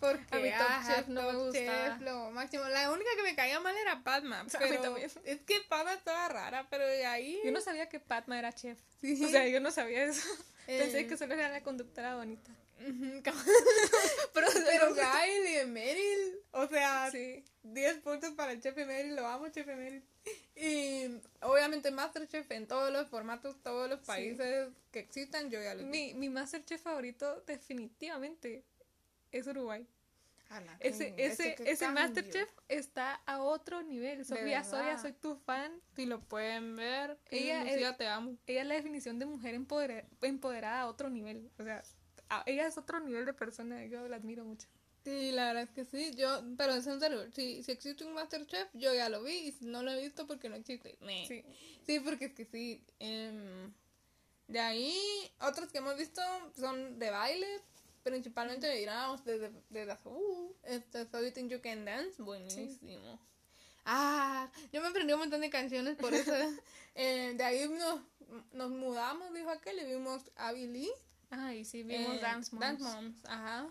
Porque 0.00 0.24
A 0.30 0.38
mí 0.38 0.50
Top 0.50 0.66
ajá, 0.66 0.94
Chef 0.96 1.08
no 1.08 1.30
me. 1.32 1.52
Chef, 1.52 2.00
lo 2.00 2.30
máximo. 2.30 2.64
La 2.68 2.90
única 2.90 3.10
que 3.16 3.22
me 3.22 3.34
caía 3.34 3.60
mal 3.60 3.76
era 3.76 4.02
Padma. 4.02 4.46
Pero 4.58 4.96
es 4.96 5.18
que 5.46 5.60
Padma 5.68 5.92
estaba 5.92 6.28
rara, 6.28 6.66
pero 6.70 6.86
de 6.86 7.04
ahí. 7.04 7.38
yo 7.44 7.52
no 7.52 7.60
sabía 7.60 7.88
que 7.88 8.00
Padma 8.00 8.38
era 8.38 8.52
chef, 8.54 8.78
Sí. 9.00 9.22
o 9.22 9.28
sea, 9.28 9.46
yo 9.46 9.60
no 9.60 9.70
sabía 9.70 10.04
eso, 10.04 10.26
pensé 10.66 11.00
Eh. 11.00 11.06
que 11.06 11.16
solo 11.18 11.34
era 11.34 11.50
la 11.50 11.62
conductora 11.62 12.14
bonita. 12.16 12.50
pero, 14.32 14.46
pero 14.66 14.94
Gail 14.94 15.62
y 15.62 15.66
Meryl. 15.66 16.40
O 16.52 16.66
sea, 16.68 17.10
sí, 17.10 17.44
10 17.62 17.98
puntos 17.98 18.32
para 18.32 18.52
el 18.52 18.60
Chef 18.60 18.76
Emery, 18.76 19.10
lo 19.10 19.26
amo, 19.26 19.48
Chef 19.48 19.66
Emery. 19.68 20.02
Y 20.56 21.20
obviamente 21.42 21.90
Masterchef 21.90 22.50
en 22.50 22.66
todos 22.66 22.92
los 22.92 23.08
formatos, 23.08 23.56
todos 23.62 23.88
los 23.88 24.00
países 24.00 24.68
que 24.90 25.00
existan, 25.00 25.50
yo 25.50 25.60
ya 25.60 25.74
lo 25.74 25.82
mi, 25.84 26.14
mi 26.14 26.28
Masterchef 26.28 26.80
favorito 26.80 27.42
definitivamente 27.46 28.64
es 29.32 29.46
Uruguay. 29.46 29.86
Ala, 30.50 30.76
Ese, 30.78 31.14
ese, 31.16 31.56
ese. 31.66 31.88
Masterchef 31.88 32.48
está 32.68 33.14
a 33.26 33.42
otro 33.42 33.82
nivel. 33.82 34.24
Sofía 34.24 34.62
verdad. 34.62 35.00
soy 35.00 35.12
tu 35.14 35.36
fan. 35.36 35.72
Si 35.96 36.06
lo 36.06 36.20
pueden 36.20 36.76
ver, 36.76 37.18
Ella 37.30 37.96
te 37.96 38.06
amo. 38.06 38.36
Ella 38.46 38.62
es 38.62 38.68
la 38.68 38.74
definición 38.74 39.18
de 39.18 39.26
mujer 39.26 39.54
empodera- 39.54 40.04
empoderada 40.22 40.82
a 40.82 40.86
otro 40.86 41.10
nivel. 41.10 41.50
O 41.58 41.64
sea, 41.64 41.82
ella 42.46 42.66
es 42.66 42.78
otro 42.78 43.00
nivel 43.00 43.26
de 43.26 43.32
persona. 43.32 43.84
Yo 43.86 44.08
la 44.08 44.16
admiro 44.16 44.44
mucho. 44.44 44.66
Sí, 45.04 45.32
la 45.32 45.46
verdad 45.46 45.64
es 45.64 45.70
que 45.70 45.84
sí, 45.84 46.14
yo, 46.16 46.42
pero 46.56 46.72
es 46.74 46.86
en 46.86 46.98
serio, 46.98 47.30
si, 47.30 47.62
si 47.62 47.72
existe 47.72 48.06
un 48.06 48.14
Masterchef, 48.14 48.68
yo 48.72 48.94
ya 48.94 49.10
lo 49.10 49.22
vi, 49.22 49.32
y 49.34 49.52
si 49.52 49.66
no 49.66 49.82
lo 49.82 49.90
he 49.90 50.00
visto 50.00 50.26
porque 50.26 50.48
no 50.48 50.56
existe. 50.56 50.96
meh. 51.02 51.26
Sí. 51.28 51.44
Sí, 51.86 52.00
porque 52.00 52.26
es 52.26 52.32
que 52.32 52.46
sí. 52.46 52.82
em, 53.00 53.70
de 54.48 54.60
ahí, 54.60 54.96
otros 55.40 55.70
que 55.70 55.78
hemos 55.78 55.98
visto 55.98 56.22
son 56.56 56.98
de 56.98 57.10
baile, 57.10 57.46
principalmente 58.02 58.70
diríamos 58.70 59.22
desde 59.26 59.50
de, 59.68 59.86
de, 59.86 59.98
uh, 60.04 60.54
este, 60.64 61.06
So 61.06 61.22
You 61.22 61.32
Think 61.32 61.50
You 61.50 61.60
Can 61.60 61.84
Dance, 61.84 62.22
buenísimo. 62.22 63.20
Ah, 63.84 64.50
yo 64.72 64.80
me 64.80 64.88
aprendí 64.88 65.12
un 65.12 65.20
montón 65.20 65.42
de 65.42 65.50
canciones 65.50 65.96
por 65.96 66.14
eso. 66.14 66.32
Eh, 66.96 67.34
de 67.36 67.42
ahí 67.42 67.68
nos, 67.68 68.02
nos 68.52 68.70
mudamos, 68.70 69.34
dijo 69.34 69.50
aquel, 69.50 69.80
y 69.80 69.84
vimos 69.84 70.22
a 70.36 70.52
Billy. 70.52 70.88
Ay, 71.38 71.64
sí, 71.64 71.82
vimos 71.82 72.16
Eh, 72.16 72.20
Dance 72.20 72.54
Moms. 72.54 72.60
Dance 72.60 72.82
Moms, 72.84 73.24
ajá. 73.26 73.68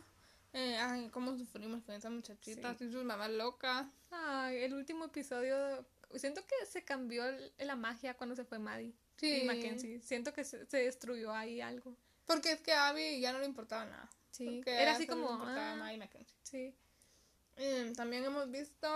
Eh, 0.53 0.78
ay, 0.78 1.09
cómo 1.09 1.36
sufrimos 1.38 1.84
con 1.84 1.95
esa 1.95 2.09
muchachita, 2.09 2.76
Sí. 2.78 2.86
y 2.86 2.91
sus 2.91 3.03
mamás 3.03 3.32
locas. 3.32 3.88
Ay, 4.11 4.57
el 4.64 4.74
último 4.74 5.05
episodio. 5.05 5.86
Siento 6.16 6.45
que 6.45 6.66
se 6.68 6.84
cambió 6.84 7.24
la 7.57 7.76
magia 7.76 8.14
cuando 8.16 8.36
se 8.36 8.45
fue 8.45 8.59
Maddie 8.59 8.93
Sí. 9.18 9.41
y 9.41 9.45
Mackenzie. 9.45 9.99
Siento 10.01 10.32
que 10.34 10.43
se, 10.43 10.66
se 10.68 10.78
destruyó 10.78 11.34
ahí 11.34 11.59
algo. 11.61 11.95
Porque 12.28 12.51
es 12.51 12.61
que 12.61 12.72
a 12.72 12.89
Abby 12.89 13.20
ya 13.20 13.34
no 13.34 13.39
le 13.39 13.45
importaba 13.45 13.86
nada. 13.86 14.09
Sí. 14.32 14.45
Porque 14.45 14.80
Era 14.82 14.93
así 14.93 15.07
como. 15.07 15.28
ah, 15.41 15.91
sí. 16.43 16.74
Eh, 17.55 17.93
también 17.95 18.24
hemos 18.24 18.49
visto. 18.51 18.88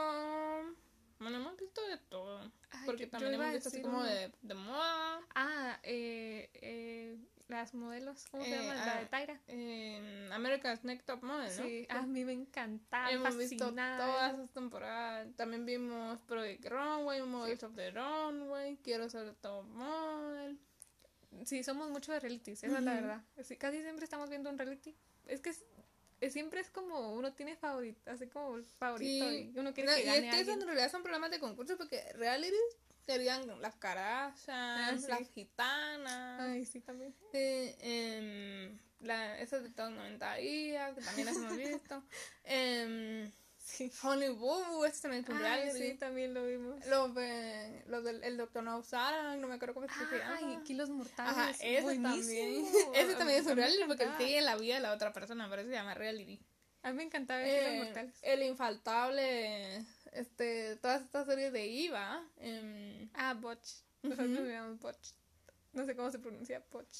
Bueno, 1.19 1.37
hemos 1.37 1.57
visto 1.57 1.81
de 1.87 1.97
todo. 1.97 2.39
Ay, 2.69 2.85
porque 2.85 3.05
yo- 3.05 3.09
también 3.09 3.33
hemos 3.33 3.51
visto 3.53 3.69
así 3.69 3.81
como 3.81 4.03
de, 4.03 4.31
de 4.41 4.53
moda. 4.53 5.21
Ah, 5.35 5.79
eh, 5.83 6.49
eh, 6.53 7.17
las 7.47 7.73
modelos. 7.73 8.25
¿Cómo 8.31 8.43
se 8.43 8.51
Eh, 8.53 8.57
llama? 8.61 8.75
La 8.75 8.93
ah, 8.95 8.99
de 8.99 9.05
Tyra. 9.05 9.41
En 9.47 10.31
America's 10.31 10.83
Next 10.83 11.05
Top 11.07 11.23
Model, 11.23 11.55
¿no? 11.57 11.63
Sí, 11.63 11.85
a 11.89 12.01
mí 12.03 12.25
me 12.25 12.33
encantaba. 12.33 13.11
Hemos 13.11 13.37
visto 13.37 13.73
todas 13.73 14.33
esas 14.33 14.49
temporadas. 14.51 15.27
También 15.35 15.65
vimos 15.65 16.19
Project 16.21 16.65
Runway, 16.67 17.21
Models 17.23 17.63
of 17.63 17.75
the 17.75 17.91
Runway, 17.91 18.77
Quiero 18.83 19.09
ser 19.09 19.33
top 19.35 19.65
model. 19.65 20.59
Sí, 21.45 21.63
somos 21.63 21.89
mucho 21.89 22.11
de 22.11 22.19
realities, 22.19 22.63
esa 22.63 22.77
es 22.77 22.83
la 22.83 22.93
verdad. 22.93 23.21
Sí, 23.43 23.57
casi 23.57 23.81
siempre 23.81 24.05
estamos 24.05 24.29
viendo 24.29 24.49
un 24.49 24.57
reality. 24.57 24.95
Es 25.25 25.41
que 25.41 25.49
es- 25.51 25.65
es- 26.21 26.33
siempre 26.33 26.61
es 26.61 26.69
como 26.69 27.13
uno 27.13 27.33
tiene 27.33 27.55
favorito, 27.55 28.09
así 28.09 28.27
como 28.27 28.61
favorito 28.79 29.29
Sí. 29.29 29.51
y 29.53 29.59
uno 29.59 29.73
quiere 29.73 29.89
No, 29.89 29.95
que 29.97 30.03
y 30.03 30.05
gane 30.05 30.39
es 30.39 30.45
que 30.47 30.51
en 30.53 30.61
realidad 30.61 30.89
son 30.89 31.03
programas 31.03 31.29
de 31.31 31.39
concurso 31.39 31.77
porque 31.77 32.01
reality 32.13 32.55
serían 33.07 33.59
las 33.61 33.75
Kardashian, 33.77 34.55
Ah, 34.95 34.95
sí. 34.99 35.07
las 35.07 35.27
gitanas. 35.29 36.41
Ay, 36.41 36.65
sí, 36.65 36.81
también. 36.81 37.15
Sí, 37.31 37.75
em, 37.79 38.77
la, 38.99 39.33
de 39.37 39.69
todos 39.71 39.91
90 39.91 40.35
días, 40.35 40.93
que 40.93 41.01
también 41.01 41.25
las 41.27 41.37
hemos 41.37 41.57
visto. 41.57 42.03
Em, 42.43 43.31
Sí. 43.59 43.91
Honey 44.01 44.29
Boo 44.29 44.85
este 44.85 45.01
también 45.09 45.25
es 45.25 45.29
Ay, 45.29 45.37
reality. 45.39 45.77
sí, 45.91 45.93
también 45.97 46.33
lo 46.33 46.45
vimos. 46.45 46.85
Los, 46.85 47.13
de, 47.15 47.83
los 47.87 48.01
del 48.01 48.23
el 48.23 48.37
Doctor 48.37 48.63
No 48.63 48.81
Sarah, 48.81 49.35
no 49.35 49.47
me 49.49 49.55
acuerdo 49.55 49.73
cómo 49.73 49.87
se 49.89 50.17
llama. 50.17 50.37
Ay, 50.39 50.59
Kilos 50.63 50.89
Mortales. 50.89 51.33
Ajá, 51.37 51.49
ese 51.51 51.81
buenísimo. 51.81 52.13
también. 52.13 52.65
ese 52.95 53.15
también 53.15 53.39
es 53.41 53.45
un 53.45 53.57
reality 53.57 53.83
porque 53.85 54.07
sigue 54.17 54.39
la 54.39 54.55
vida 54.55 54.75
de 54.75 54.79
la 54.79 54.93
otra 54.93 55.11
persona, 55.11 55.49
por 55.49 55.59
eso 55.59 55.67
se 55.67 55.75
llama 55.75 55.95
reality. 55.95 56.39
A 56.81 56.91
mí 56.91 56.95
me 56.97 57.03
encantaba 57.03 57.41
ver 57.41 57.59
Kilos 57.59 57.73
Eh, 57.73 57.83
Mortales. 57.83 58.15
el 58.21 58.43
infaltable, 58.43 59.85
este, 60.19 60.75
todas 60.77 61.01
estas 61.01 61.25
series 61.25 61.51
de 61.53 61.67
Iva. 61.67 62.23
em, 62.37 63.09
Ah, 63.13 63.33
Botch. 63.33 63.81
Nosotros 64.03 64.47
llamamos 64.47 64.79
Botch. 64.79 65.09
No 65.73 65.85
sé 65.85 65.95
cómo 65.95 66.11
se 66.11 66.19
pronuncia 66.19 66.63
Botch. 66.71 66.99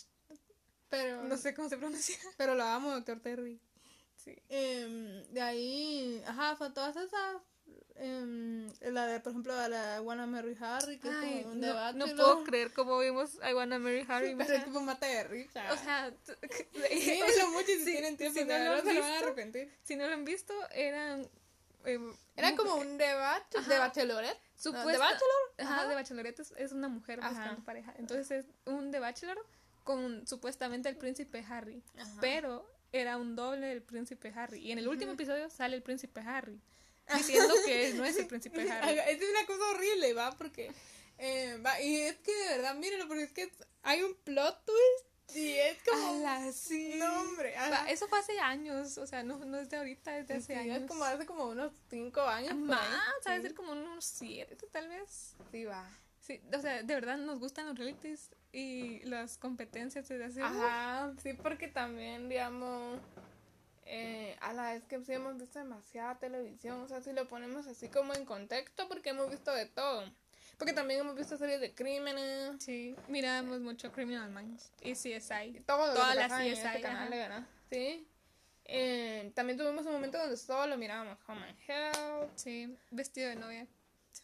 pero, 0.90 1.24
No 1.24 1.38
sé 1.38 1.54
cómo 1.54 1.70
se 1.70 1.78
pronuncia. 1.78 2.18
pero 2.38 2.56
lo 2.56 2.64
amo, 2.64 2.92
Doctor 2.92 3.20
Terry. 3.20 3.60
Sí. 4.16 4.36
Em, 4.50 5.24
de 5.32 5.42
ahí, 5.42 6.22
ajá, 6.28 6.56
fue 6.56 6.70
todas 6.72 6.96
esas. 6.96 7.42
em, 7.96 8.68
la 8.82 9.08
de, 9.08 9.20
por 9.20 9.32
ejemplo, 9.32 9.54
la 9.70 9.94
de 9.96 10.00
Wanna 10.02 10.26
Marry 10.28 10.56
Harry, 10.60 11.00
que 11.00 11.10
Ay, 11.10 11.38
es 11.40 11.42
como 11.44 11.54
un 11.54 11.60
no, 11.62 11.68
debate. 11.68 11.98
no 11.98 12.06
puedo 12.08 12.44
creer 12.44 12.74
cómo 12.74 13.00
vimos 13.00 13.36
I 13.50 13.54
Wanna 13.54 13.80
Marry 13.80 14.06
Harry. 14.08 14.36
Pero 14.36 14.44
o 14.44 14.48
sea, 14.48 14.58
es 14.58 14.66
tipo 14.66 14.82
mate 14.82 15.06
de 15.06 15.24
risa. 15.26 15.72
o 15.74 15.78
sea, 15.78 16.12
t- 16.12 16.36
sí, 17.00 17.22
o 17.22 17.28
sea, 17.30 17.44
lo 17.46 17.52
mucho 17.52 17.68
si 17.68 17.80
sí, 17.80 17.86
tienen 17.86 18.18
tiempo, 18.18 18.38
si 18.40 18.46
de 18.46 18.60
no 18.60 18.76
lo 18.76 18.84
van 18.84 18.98
a 18.98 19.18
arrepentir. 19.20 19.74
si 19.84 19.96
no 19.96 20.08
lo 20.08 20.14
han 20.14 20.26
visto, 20.26 20.54
eran... 20.72 21.28
eh, 21.88 22.00
Era 22.36 22.56
como 22.56 22.76
un 22.76 22.98
debate 22.98 23.62
de 23.62 23.78
bachelorette. 23.80 24.40
supuesta- 24.56 24.92
¿De 24.92 24.98
Bachelor? 24.98 25.42
Ajá, 25.60 25.74
Ajá. 25.76 25.88
de 25.88 25.96
Bachelorette 25.96 26.40
es, 26.42 26.54
es 26.58 26.72
una 26.72 26.88
mujer 26.88 27.20
Ajá. 27.20 27.30
buscando 27.30 27.64
pareja. 27.66 27.94
Entonces 27.98 28.32
es 28.32 28.46
un 28.66 28.92
de 28.92 29.00
Bachelor 29.00 29.38
con 29.84 30.28
supuestamente 30.28 30.90
el 30.90 30.98
príncipe 30.98 31.44
Harry. 31.50 31.82
Ajá. 31.98 32.18
Pero 32.22 32.70
era 32.92 33.18
un 33.18 33.36
doble 33.36 33.68
del 33.68 33.82
príncipe 33.82 34.32
Harry. 34.36 34.60
Y 34.60 34.72
en 34.72 34.80
el 34.80 34.88
último 34.88 35.14
episodio 35.14 35.50
sale 35.50 35.76
el 35.76 35.82
príncipe 35.84 36.22
Harry. 36.22 36.60
Diciendo 37.16 37.54
que 37.66 37.94
no 37.94 38.04
es 38.06 38.18
el 38.18 38.28
príncipe 38.28 38.70
Harry. 38.70 39.00
Es 39.00 39.22
una 39.30 39.46
cosa 39.46 39.64
horrible, 39.72 40.14
va, 40.14 40.32
porque. 40.38 40.72
eh, 41.18 41.58
va, 41.66 41.80
y 41.82 42.02
es 42.02 42.18
que 42.18 42.34
de 42.34 42.58
verdad, 42.58 42.76
mírenlo, 42.76 43.08
porque 43.08 43.24
es 43.24 43.32
que 43.32 43.52
hay 43.84 44.04
un 44.04 44.14
plot 44.24 44.66
twist 44.66 45.06
y 45.36 45.54
es 45.54 45.78
como. 45.84 46.08
Ala, 46.18 46.52
sí. 46.52 46.94
No, 46.98 47.22
hombre. 47.22 47.54
Eso 47.90 48.08
fue 48.08 48.20
hace 48.20 48.40
años, 48.40 48.98
o 48.98 49.06
sea, 49.08 49.24
no, 49.24 49.38
no 49.46 49.58
es 49.60 49.70
de 49.70 49.78
ahorita, 49.78 50.18
es 50.18 50.28
de 50.28 50.36
hace 50.36 50.54
Sí, 50.54 50.60
años. 50.60 50.82
es 50.84 50.88
como 50.88 51.04
hace 51.04 51.26
como 51.26 51.46
unos 51.46 51.72
cinco 51.90 52.22
años. 52.22 52.52
por 52.52 52.60
Más, 52.60 52.80
ahí. 52.82 53.24
sabe 53.24 53.38
Sí. 53.38 53.42
ser 53.44 53.54
como 53.56 53.72
unos 53.74 54.06
siete, 54.06 54.56
tal 54.72 54.88
vez. 54.88 55.36
Sí, 55.52 55.66
va. 55.66 55.90
Sí, 56.22 56.42
o 56.54 56.60
sea, 56.62 56.84
de 56.84 56.94
verdad 56.94 57.18
nos 57.18 57.40
gustan 57.40 57.68
los 57.68 57.78
realities 57.78 58.32
y 58.52 59.00
las 59.06 59.38
competencias 59.38 60.08
desde 60.10 60.26
hace... 60.26 60.42
Ajá, 60.42 61.14
sí, 61.24 61.34
porque 61.34 61.68
también, 61.70 62.28
digamos, 62.28 63.00
eh, 63.86 64.36
a 64.42 64.52
la 64.52 64.74
vez 64.74 64.84
que 64.86 65.02
sí 65.06 65.14
hemos 65.14 65.38
visto 65.38 65.60
demasiada 65.60 66.18
televisión, 66.20 66.82
o 66.82 66.88
sea, 66.90 67.00
si 67.02 67.14
lo 67.14 67.28
ponemos 67.30 67.66
así 67.68 67.88
como 67.88 68.14
en 68.14 68.26
contexto, 68.26 68.90
porque 68.90 69.12
hemos 69.12 69.30
visto 69.30 69.54
de 69.54 69.68
todo. 69.68 70.04
Porque 70.58 70.74
también 70.74 71.02
hemos 71.02 71.16
visto 71.16 71.38
series 71.38 71.62
de 71.62 71.74
crímenes, 71.74 72.64
Sí, 72.64 72.96
miramos 73.08 73.60
mucho 73.60 73.92
Criminal 73.92 74.32
Minds 74.32 74.72
y 74.82 74.94
CSI. 74.94 75.62
todo 75.66 75.94
Todas 75.94 76.16
las 76.16 76.30
pasa 76.30 76.46
en 76.46 76.54
CSI, 76.54 76.68
este 76.68 76.82
canal, 76.82 77.10
de 77.10 77.18
verdad. 77.18 77.48
Sí. 77.72 78.08
Eh, 78.66 79.32
también 79.34 79.58
tuvimos 79.58 79.86
un 79.86 79.94
momento 79.94 80.18
donde 80.18 80.36
solo 80.36 80.78
mirábamos 80.78 81.18
Home 81.28 81.42
and 81.48 81.60
Health. 81.68 82.32
Sí, 82.36 82.76
vestido 82.92 83.30
de 83.30 83.36
novia. 83.36 83.68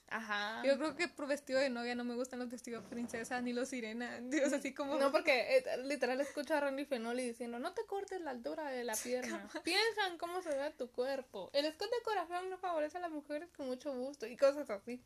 Ajá. 0.09 0.61
Yo 0.65 0.77
creo 0.77 0.95
que 0.95 1.07
por 1.07 1.27
vestido 1.27 1.59
de 1.59 1.69
novia 1.69 1.95
no 1.95 2.03
me 2.03 2.15
gustan 2.15 2.39
los 2.39 2.49
vestidos 2.49 2.83
princesa 2.85 3.41
ni 3.41 3.53
los 3.53 3.69
sirena. 3.69 4.19
Dios, 4.21 4.51
así 4.53 4.73
como... 4.73 4.95
No, 4.95 5.11
porque 5.11 5.57
eh, 5.57 5.77
literal 5.83 6.19
escucho 6.19 6.55
a 6.55 6.59
Randy 6.59 6.85
Fenoli 6.85 7.25
diciendo, 7.25 7.59
no 7.59 7.73
te 7.73 7.85
cortes 7.85 8.21
la 8.21 8.31
altura 8.31 8.69
de 8.69 8.83
la 8.83 8.95
pierna. 8.95 9.47
Piensa 9.63 10.07
en 10.07 10.17
cómo 10.17 10.41
se 10.41 10.49
ve 10.49 10.71
tu 10.71 10.91
cuerpo. 10.91 11.49
El 11.53 11.65
escote 11.65 11.95
de 11.95 12.01
corazón 12.03 12.49
no 12.49 12.57
favorece 12.57 12.97
a 12.97 13.01
las 13.01 13.11
mujeres 13.11 13.49
con 13.55 13.67
mucho 13.67 13.93
gusto 13.93 14.25
y 14.25 14.35
cosas 14.35 14.69
así. 14.69 15.01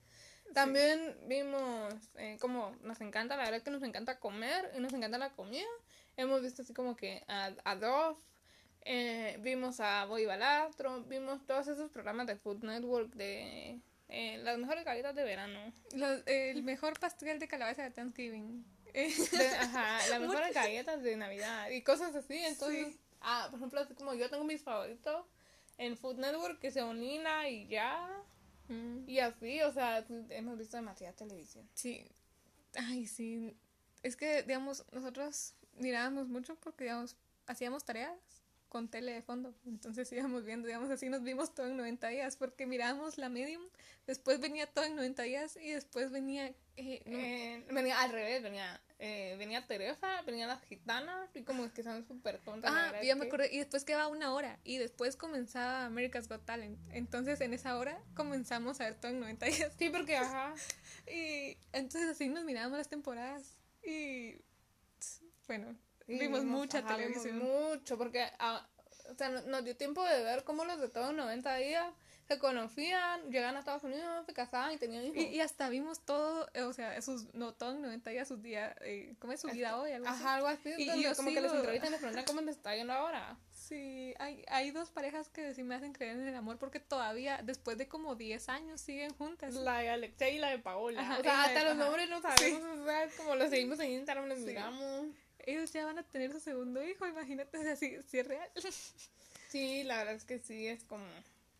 También 0.54 1.16
vimos 1.28 1.94
eh, 2.16 2.38
como 2.40 2.76
nos 2.82 3.00
encanta, 3.02 3.36
la 3.36 3.44
verdad 3.44 3.58
es 3.58 3.64
que 3.64 3.72
nos 3.72 3.84
encanta 3.84 4.20
comer 4.20 4.72
y 4.76 4.80
nos 4.80 4.94
encanta 4.94 5.18
la 5.18 5.32
comida. 5.32 5.66
Hemos 6.16 6.42
visto 6.42 6.62
así 6.64 6.74
como 6.74 6.96
que 6.96 7.24
a, 7.28 7.52
a 7.64 7.76
Dove, 7.76 8.18
eh, 8.82 9.38
vimos 9.42 9.80
a 9.80 10.06
Boy 10.06 10.26
Balastro, 10.26 11.04
vimos 11.04 11.46
todos 11.46 11.68
esos 11.68 11.92
programas 11.92 12.26
de 12.28 12.36
Food 12.38 12.64
Network 12.64 13.14
de 13.14 13.80
eh, 14.10 14.38
las 14.40 14.58
mejores 14.58 14.86
galletas 14.86 15.14
de 15.16 15.24
verano. 15.24 15.74
Los- 15.94 16.24
el 16.26 16.64
mejor 16.64 17.00
pastel 17.00 17.40
de 17.40 17.48
calabaza 17.48 17.84
de 17.84 17.92
Thanksgiving. 17.92 18.66
De- 18.94 19.48
ajá, 19.60 20.00
las 20.10 20.20
mejores 20.22 20.54
galletas 20.56 21.04
de 21.04 21.18
Navidad 21.18 21.70
y 21.70 21.82
cosas 21.84 22.16
así. 22.16 22.38
Entonces, 22.38 22.88
Sí. 22.94 23.00
ah, 23.22 23.48
por 23.52 23.60
ejemplo, 23.60 23.82
así 23.82 23.94
como 23.94 24.14
yo 24.16 24.30
tengo 24.30 24.44
mis 24.46 24.64
favoritos 24.64 25.26
en 25.78 25.98
Food 25.98 26.18
Network 26.18 26.60
que 26.60 26.72
son 26.72 27.00
Nina 27.00 27.48
y 27.50 27.68
ya. 27.68 28.10
Mm, 28.68 29.10
Y 29.10 29.20
así, 29.20 29.62
o 29.62 29.72
sea, 29.72 30.06
hemos 30.30 30.58
visto 30.58 30.78
demasiada 30.78 31.14
televisión. 31.14 31.68
Sí. 31.74 32.06
Ay, 32.76 33.08
sí. 33.08 33.56
Es 34.04 34.16
que, 34.16 34.44
digamos, 34.44 34.86
nosotros 34.92 35.54
mirábamos 35.78 36.28
mucho 36.28 36.56
porque, 36.56 36.86
digamos, 36.86 37.16
hacíamos 37.46 37.84
tareas 37.84 38.18
con 38.70 38.90
tele 38.90 39.14
de 39.14 39.22
fondo. 39.22 39.56
Entonces 39.66 40.12
íbamos 40.12 40.44
viendo, 40.44 40.68
digamos, 40.68 40.90
así 40.90 41.10
nos 41.10 41.24
vimos 41.24 41.54
todo 41.54 41.68
en 41.68 41.78
90 41.78 42.08
días 42.10 42.36
porque 42.36 42.66
mirábamos 42.66 43.18
la 43.18 43.30
medium, 43.30 43.64
después 44.06 44.40
venía 44.40 44.68
todo 44.68 44.86
en 44.86 44.96
90 44.96 45.24
días 45.24 45.58
y 45.58 45.72
después 45.72 46.12
venía... 46.12 46.54
eh, 46.76 47.02
no, 47.06 47.18
Eh, 47.18 47.66
venía 47.72 48.02
al 48.02 48.12
revés, 48.12 48.44
venía, 48.44 48.80
eh, 49.00 49.36
venía 49.38 49.66
Teresa, 49.68 50.22
venían 50.24 50.48
las 50.50 50.62
gitanas 50.64 51.30
y 51.36 51.44
como 51.44 51.72
que 51.72 51.84
son 51.84 52.06
súper 52.08 52.40
tontas. 52.40 52.72
Ah, 52.74 52.94
ya 53.04 53.16
me 53.16 53.22
que- 53.22 53.28
acordé. 53.28 53.50
Y 53.54 53.60
después 53.60 53.84
quedaba 53.84 54.08
una 54.08 54.34
hora. 54.34 54.60
Y 54.64 54.78
después 54.80 55.16
comenzaba 55.16 55.86
America's 55.86 56.28
Got 56.28 56.46
Talent. 56.46 56.80
Entonces 56.92 57.40
en 57.42 57.54
esa 57.54 57.78
hora 57.78 58.02
comenzamos 58.16 58.82
a 58.82 58.86
ver 58.86 58.96
todo 58.96 59.12
en 59.12 59.20
90 59.20 59.46
días. 59.46 59.72
Sí, 59.78 59.90
porque, 59.90 60.18
ajá, 60.18 60.54
Y 61.06 61.58
entonces 61.74 62.10
así 62.10 62.28
nos 62.30 62.44
mirábamos 62.44 62.78
las 62.80 62.90
temporadas. 62.90 63.58
Y 63.84 64.36
bueno, 65.48 65.76
Sí, 66.06 66.18
vimos 66.20 66.44
mucha 66.46 66.80
ajá, 66.80 66.96
vimos 66.98 67.22
televisión. 67.24 67.38
mucho, 67.70 67.98
porque 67.98 68.26
ah, 68.40 68.68
o 69.12 69.16
sea, 69.16 69.30
no- 69.30 69.42
nos 69.44 69.64
dio 69.64 69.76
tiempo 69.78 70.04
de 70.06 70.24
ver 70.24 70.44
cómo 70.44 70.66
los 70.66 70.80
de 70.80 70.90
todos 70.90 71.14
90 71.14 71.56
días 71.58 71.94
se 72.28 72.40
conocían, 72.40 73.32
llegan 73.32 73.56
a 73.56 73.60
Estados 73.60 73.84
Unidos, 73.84 74.26
se 74.26 74.34
casaban 74.34 74.74
y 74.74 74.78
tenían 74.78 75.06
hijos. 75.06 75.18
Y, 75.18 75.28
y 75.28 75.40
hasta 75.42 75.70
vimos 75.70 76.02
todo, 76.02 76.50
eh, 76.54 76.64
o 76.64 76.74
sea, 76.74 77.02
sus, 77.02 77.34
no, 77.34 77.54
todo 77.54 77.72
en 77.76 77.82
90 77.82 78.10
días, 78.10 78.28
sus 78.28 78.42
días, 78.42 78.76
eh, 78.82 79.16
¿cómo 79.20 79.34
es 79.34 79.40
su 79.42 79.48
vida 79.48 79.78
hoy? 79.80 79.92
Algo 79.92 80.08
así. 80.08 80.20
Ajá, 80.24 80.36
algo 80.36 80.48
así, 80.48 80.70
Y- 80.78 80.90
y 80.92 81.04
yo 81.04 81.16
como 81.16 81.30
que 81.30 81.42
les 81.42 81.52
sigo- 81.52 81.60
entrevistan 81.60 81.88
y 81.90 81.92
les 81.92 82.00
preguntan 82.02 82.26
cómo 82.26 82.42
les 82.42 82.56
está 82.58 82.76
yendo 82.76 82.92
ahora. 82.94 83.38
Sí, 83.54 84.14
hay, 84.20 84.44
hay 84.50 84.72
dos 84.72 84.90
parejas 84.92 85.30
que 85.30 85.54
sí 85.54 85.64
me 85.64 85.76
hacen 85.76 85.94
creer 85.94 86.18
en 86.18 86.28
el 86.28 86.36
amor 86.36 86.58
porque 86.58 86.80
todavía, 86.80 87.42
después 87.44 87.78
de 87.78 87.88
como 87.88 88.16
10 88.16 88.50
años, 88.50 88.82
siguen 88.82 89.14
juntas. 89.14 89.54
La 89.54 89.80
de 89.80 89.90
Alexei 89.90 90.36
y 90.36 90.40
la 90.40 90.50
de 90.50 90.60
Paola. 90.60 91.02
Ajá, 91.02 91.18
o 91.20 91.22
sea, 91.24 91.44
hasta 91.46 91.60
de- 91.60 91.66
los 91.66 91.74
ajá. 91.76 91.84
nombres 91.86 92.10
no 92.10 92.22
sabemos, 92.22 92.80
o 92.80 92.86
sea, 92.86 93.10
como 93.18 93.36
los 93.36 93.50
seguimos 93.50 93.80
en 93.80 93.92
Instagram, 93.92 94.28
los 94.28 94.40
Sí. 94.40 94.46
miramos. 94.46 95.08
Ellos 95.40 95.72
ya 95.72 95.86
van 95.86 95.98
a 95.98 96.04
tener 96.04 96.32
su 96.34 96.42
segundo 96.42 96.84
hijo, 96.84 97.08
imagínate, 97.08 97.58
o 97.58 97.62
sea, 97.62 97.76
si, 97.78 98.02
si 98.04 98.20
es 98.20 98.28
real. 98.28 98.50
Sí, 99.50 99.84
la 99.84 99.98
verdad 100.00 100.16
es 100.16 100.26
que 100.26 100.40
sí, 100.40 100.68
es 100.68 100.84
como... 100.84 101.06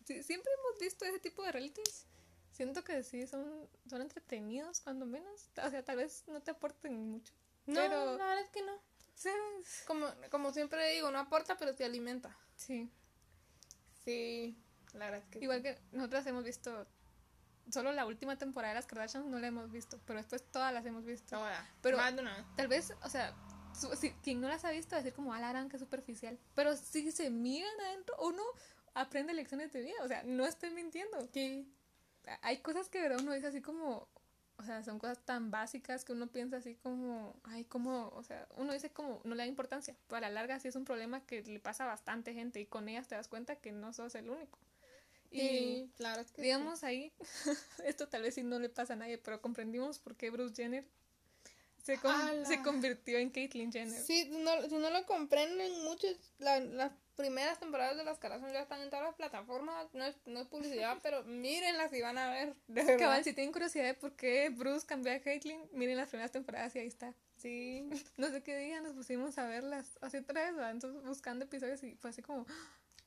Sí, 0.08 0.22
siempre 0.22 0.50
hemos 0.58 0.80
visto 0.80 1.04
ese 1.04 1.18
tipo 1.18 1.42
de 1.42 1.52
realities. 1.52 2.06
Siento 2.52 2.82
que 2.82 3.02
sí, 3.02 3.26
son, 3.26 3.68
son 3.90 4.00
entretenidos, 4.00 4.80
cuando 4.80 5.04
menos. 5.04 5.50
O 5.62 5.68
sea, 5.70 5.84
tal 5.84 5.98
vez 5.98 6.24
no 6.28 6.40
te 6.40 6.50
aporten 6.50 7.10
mucho. 7.10 7.34
No, 7.66 7.74
Pero- 7.74 8.16
la 8.16 8.24
verdad 8.26 8.40
es 8.40 8.48
que 8.48 8.62
no. 8.62 8.72
Sí. 9.14 9.28
Como, 9.86 10.06
como 10.30 10.50
siempre 10.52 10.92
digo, 10.94 11.10
no 11.10 11.18
aporta, 11.18 11.58
pero 11.58 11.74
sí 11.76 11.82
alimenta. 11.84 12.34
Sí. 12.56 12.90
Sí, 14.04 14.56
la 14.94 15.06
verdad 15.10 15.20
es 15.20 15.26
que 15.26 15.38
Igual 15.44 15.62
que 15.62 15.78
nosotras 15.92 16.26
hemos 16.26 16.42
visto 16.44 16.86
solo 17.70 17.92
la 17.92 18.06
última 18.06 18.38
temporada 18.38 18.72
de 18.72 18.78
las 18.80 18.86
Kardashians 18.86 19.26
no 19.26 19.38
la 19.38 19.48
hemos 19.48 19.70
visto, 19.70 20.00
pero 20.06 20.18
después 20.20 20.42
todas 20.50 20.72
las 20.72 20.86
hemos 20.86 21.04
visto. 21.04 21.36
Ahora, 21.36 21.68
Pero- 21.82 21.98
más 21.98 22.14
de 22.16 22.22
una 22.22 22.34
vez. 22.34 22.46
Tal 22.56 22.68
vez, 22.68 22.94
o 23.02 23.08
sea, 23.10 23.34
su- 23.78 23.94
si, 23.94 24.12
quien 24.22 24.40
no 24.40 24.48
las 24.48 24.64
ha 24.64 24.70
visto 24.70 24.92
va 24.92 25.00
a 25.00 25.02
decir 25.02 25.14
como, 25.14 25.34
ah, 25.34 25.40
la 25.40 25.50
gran 25.50 25.68
que 25.68 25.78
superficial. 25.78 26.38
Pero 26.54 26.74
si 26.76 27.12
se 27.12 27.28
miran 27.28 27.78
adentro, 27.80 28.16
uno 28.22 28.42
aprende 29.00 29.32
lecciones 29.34 29.72
de 29.72 29.82
vida. 29.82 29.94
O 30.02 30.08
sea, 30.08 30.22
no 30.24 30.46
estoy 30.46 30.70
mintiendo. 30.70 31.28
Sí. 31.32 31.66
Hay 32.42 32.58
cosas 32.58 32.88
que 32.88 32.98
de 32.98 33.08
verdad 33.08 33.22
uno 33.22 33.32
dice 33.32 33.46
así 33.46 33.62
como, 33.62 34.08
o 34.58 34.64
sea, 34.64 34.82
son 34.82 34.98
cosas 34.98 35.18
tan 35.24 35.50
básicas 35.50 36.04
que 36.04 36.12
uno 36.12 36.26
piensa 36.26 36.56
así 36.58 36.74
como, 36.74 37.34
ay, 37.44 37.64
como, 37.64 38.08
o 38.08 38.22
sea, 38.22 38.46
uno 38.56 38.72
dice 38.72 38.90
como, 38.90 39.20
no 39.24 39.34
le 39.34 39.42
da 39.44 39.46
importancia. 39.46 39.96
Pero 40.08 40.18
a 40.18 40.20
la 40.20 40.30
larga 40.30 40.58
sí 40.60 40.68
es 40.68 40.76
un 40.76 40.84
problema 40.84 41.24
que 41.24 41.42
le 41.42 41.60
pasa 41.60 41.84
a 41.84 41.86
bastante 41.86 42.34
gente 42.34 42.60
y 42.60 42.66
con 42.66 42.88
ellas 42.88 43.08
te 43.08 43.14
das 43.14 43.28
cuenta 43.28 43.56
que 43.56 43.72
no 43.72 43.92
sos 43.92 44.14
el 44.14 44.28
único. 44.28 44.58
Y 45.30 45.40
Sí, 45.40 45.92
claro 45.96 46.22
es 46.22 46.32
que 46.32 46.42
digamos 46.42 46.84
ahí, 46.84 47.12
esto 47.84 48.08
tal 48.08 48.22
vez 48.22 48.34
sí 48.34 48.42
no 48.42 48.58
le 48.58 48.68
pasa 48.68 48.94
a 48.94 48.96
nadie, 48.96 49.18
pero 49.18 49.40
comprendimos 49.40 49.98
por 49.98 50.16
qué 50.16 50.30
Bruce 50.30 50.54
Jenner 50.56 50.84
se, 51.82 51.98
con- 51.98 52.44
se 52.46 52.62
convirtió 52.62 53.18
en 53.18 53.30
Caitlyn 53.30 53.70
Jenner. 53.72 54.02
Sí, 54.02 54.28
no, 54.30 54.62
si 54.68 54.74
no 54.76 54.90
lo 54.90 55.06
comprenden 55.06 55.84
muchos, 55.84 56.16
la- 56.38 56.60
las 56.60 56.92
primeras 57.18 57.58
temporadas 57.58 57.96
de 57.96 58.04
las 58.04 58.18
Kardashian 58.18 58.52
ya 58.52 58.60
están 58.60 58.80
en 58.80 58.90
todas 58.90 59.04
las 59.04 59.16
plataformas, 59.16 59.92
no 59.92 60.04
es, 60.04 60.16
no 60.24 60.40
es 60.40 60.46
publicidad, 60.46 60.96
pero 61.02 61.24
mírenlas 61.24 61.92
y 61.92 62.00
van 62.00 62.16
a 62.16 62.30
ver, 62.30 62.54
de 62.68 62.84
verdad. 62.84 62.98
Cabal, 62.98 63.24
si 63.24 63.32
tienen 63.32 63.52
curiosidad 63.52 63.84
de 63.84 63.94
por 63.94 64.12
qué 64.12 64.48
Bruce 64.50 64.86
cambió 64.86 65.12
a 65.12 65.18
Caitlyn, 65.18 65.60
miren 65.72 65.96
las 65.96 66.08
primeras 66.08 66.30
temporadas 66.30 66.74
y 66.76 66.78
ahí 66.78 66.86
está. 66.86 67.12
Sí, 67.36 67.90
No 68.16 68.28
sé 68.28 68.42
qué 68.42 68.56
día 68.56 68.80
nos 68.80 68.92
pusimos 68.92 69.36
a 69.36 69.46
verlas 69.46 69.98
así 70.00 70.18
otra 70.18 70.42
vez, 70.42 70.54
entonces 70.70 71.02
buscando 71.04 71.44
episodios 71.44 71.82
y 71.82 71.96
fue 71.96 72.10
así 72.10 72.22
como, 72.22 72.46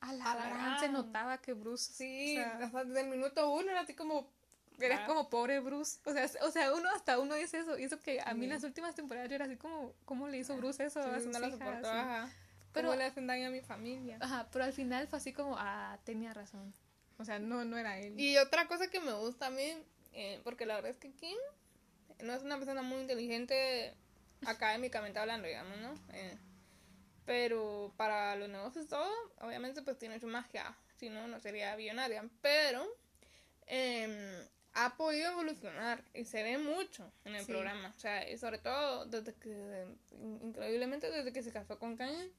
a 0.02 0.14
la 0.14 0.32
A 0.32 0.36
la 0.36 0.50
gran, 0.50 0.80
se 0.82 0.90
notaba 0.90 1.38
que 1.40 1.54
Bruce, 1.54 1.94
sí, 1.94 2.38
o 2.38 2.42
sea, 2.42 2.60
hasta 2.66 2.84
desde 2.84 3.02
el 3.02 3.08
minuto 3.08 3.50
uno 3.50 3.72
era 3.72 3.80
así 3.80 3.94
como... 3.94 4.30
era 4.78 5.06
ah, 5.06 5.08
como 5.08 5.30
pobre 5.30 5.62
Bruce, 5.62 6.00
o 6.04 6.12
sea, 6.12 6.30
o 6.42 6.52
sea, 6.52 6.74
uno 6.74 6.90
hasta 6.94 7.18
uno 7.18 7.36
dice 7.36 7.60
eso, 7.60 7.80
y 7.80 7.86
eso 7.86 7.98
que 7.98 8.20
a 8.20 8.34
mí 8.34 8.42
Sí. 8.42 8.48
las 8.48 8.64
últimas 8.66 8.94
temporadas 8.94 9.30
yo 9.30 9.36
era 9.36 9.46
así 9.46 9.56
como, 9.56 9.94
¿cómo 10.04 10.28
le 10.28 10.38
hizo 10.40 10.58
Bruce 10.58 10.84
eso 10.84 11.00
a 11.00 11.18
sí, 11.18 11.24
sus 11.24 11.32
no 11.32 11.40
lo 11.40 11.56
ajá. 11.56 12.30
Pero- 12.74 12.88
¿Cómo 12.90 12.98
le 13.00 13.06
hacen 13.06 13.28
daño 13.28 13.48
a 13.48 13.52
mi 13.52 13.62
familia? 13.62 14.18
Ajá, 14.22 14.48
pero 14.52 14.66
al 14.66 14.74
final 14.74 15.08
fue 15.08 15.18
así 15.18 15.34
como, 15.34 15.56
ah, 15.58 15.98
tenía 16.04 16.34
razón. 16.34 16.74
O 17.18 17.26
sea, 17.26 17.38
no, 17.40 17.66
no 17.66 17.78
era 17.78 18.00
él. 18.00 18.20
Y 18.20 18.38
otra 18.38 18.68
cosa 18.68 18.88
que 18.90 19.00
me 19.00 19.14
gusta 19.14 19.48
a 19.48 19.50
mí, 19.50 19.74
eh, 20.14 20.40
porque 20.44 20.66
la 20.66 20.76
verdad 20.76 20.92
es 20.92 20.98
que 20.98 21.12
Kim 21.12 21.38
no 22.22 22.34
es 22.34 22.42
una 22.44 22.58
persona 22.58 22.82
muy 22.82 23.02
inteligente 23.02 23.94
académicamente 24.46 25.20
hablando, 25.20 25.48
digamos, 25.48 25.78
¿no? 25.80 25.94
Eh, 26.14 26.38
pero 27.26 27.94
para 27.98 28.36
los 28.36 28.50
negocios 28.50 28.88
todo, 28.88 29.10
obviamente 29.42 29.82
pues 29.82 29.98
tiene 30.00 30.20
su 30.20 30.28
magia, 30.28 30.76
si 30.98 31.10
no, 31.10 31.28
no 31.28 31.40
sería 31.40 31.76
billonaria. 31.76 32.24
Pero 32.42 32.86
em, 33.68 34.12
ha 34.74 34.96
podido 34.98 35.32
evolucionar 35.32 36.04
y 36.14 36.26
se 36.26 36.44
ve 36.44 36.58
mucho 36.58 37.12
en 37.26 37.36
el 37.36 37.46
Sí. 37.46 37.52
programa. 37.52 37.94
O 37.96 38.00
sea, 38.00 38.28
y 38.30 38.38
sobre 38.38 38.58
todo 38.58 39.06
desde 39.06 39.34
que, 39.36 39.86
increíblemente 40.42 41.10
desde 41.12 41.32
que 41.32 41.44
se 41.44 41.52
casó 41.52 41.78
con 41.80 41.96
Kanye, 41.96 42.32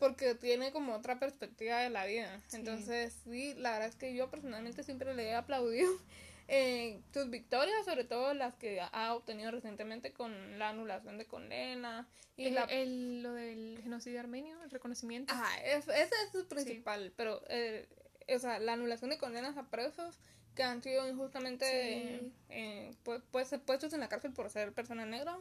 porque 0.00 0.34
tiene 0.34 0.72
como 0.72 0.94
otra 0.94 1.20
perspectiva 1.20 1.78
de 1.78 1.90
la 1.90 2.04
vida. 2.06 2.40
Sí. 2.48 2.56
Entonces, 2.56 3.14
sí, 3.24 3.54
la 3.54 3.70
verdad 3.72 3.88
es 3.88 3.94
que 3.94 4.14
yo 4.14 4.28
personalmente 4.30 4.82
siempre 4.82 5.14
le 5.14 5.26
he 5.28 5.34
aplaudido 5.34 5.88
eh, 6.48 6.98
sus 7.14 7.30
victorias, 7.30 7.84
sobre 7.84 8.02
todo 8.04 8.34
las 8.34 8.54
que 8.56 8.80
ha 8.80 9.14
obtenido 9.14 9.52
recientemente 9.52 10.12
con 10.12 10.58
la 10.58 10.70
anulación 10.70 11.18
de 11.18 11.26
condena 11.26 12.08
y 12.36 12.46
el, 12.46 12.54
la 12.54 12.64
el- 12.64 13.22
lo 13.22 13.34
del 13.34 13.78
genocidio 13.82 14.18
armenio, 14.18 14.60
el 14.64 14.70
reconocimiento. 14.70 15.32
Ajá, 15.32 15.60
es- 15.64 15.86
ese 15.86 16.14
es 16.24 16.32
su 16.32 16.48
principal, 16.48 17.12
pero 17.16 17.42
eh, 17.48 17.86
o 18.34 18.38
sea, 18.40 18.58
la 18.58 18.72
anulación 18.72 19.10
de 19.10 19.18
condenas 19.18 19.56
a 19.56 19.64
presos 19.70 20.16
que 20.56 20.62
han 20.64 20.82
sido 20.82 21.08
injustamente 21.08 22.20
Sí. 22.20 22.32
eh, 22.48 22.94
pu- 23.04 23.22
pues, 23.30 23.54
puestos 23.64 23.92
en 23.92 24.00
la 24.00 24.08
cárcel 24.08 24.32
por 24.32 24.50
ser 24.50 24.72
personas 24.72 25.06
negras. 25.06 25.36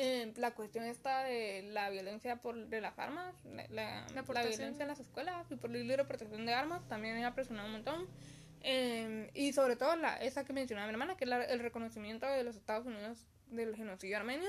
Eh, 0.00 0.32
la 0.36 0.52
cuestión 0.54 0.84
está 0.84 1.24
de 1.24 1.62
la 1.72 1.90
violencia 1.90 2.36
por 2.36 2.54
de 2.68 2.80
las 2.80 2.96
armas, 3.00 3.34
la, 3.44 3.66
la, 3.68 4.06
la 4.14 4.22
violencia 4.44 4.82
en 4.82 4.86
las 4.88 5.00
escuelas 5.00 5.50
y 5.50 5.56
por 5.56 5.70
la 5.70 5.78
libre 5.78 6.04
protección 6.04 6.46
de 6.46 6.54
armas 6.54 6.86
también 6.86 7.16
me 7.16 7.24
ha 7.24 7.34
presionado 7.34 7.66
un 7.66 7.72
montón. 7.72 8.06
Eh, 8.62 9.28
y 9.34 9.52
sobre 9.52 9.74
todo 9.74 9.96
la, 9.96 10.14
esa 10.18 10.44
que 10.44 10.52
mencionaba 10.52 10.86
mi 10.86 10.92
hermana, 10.92 11.16
que 11.16 11.24
es 11.24 11.30
el 11.50 11.58
reconocimiento 11.58 12.26
de 12.26 12.44
los 12.44 12.54
Estados 12.54 12.86
Unidos 12.86 13.18
del 13.50 13.74
genocidio 13.74 14.18
armenio. 14.18 14.48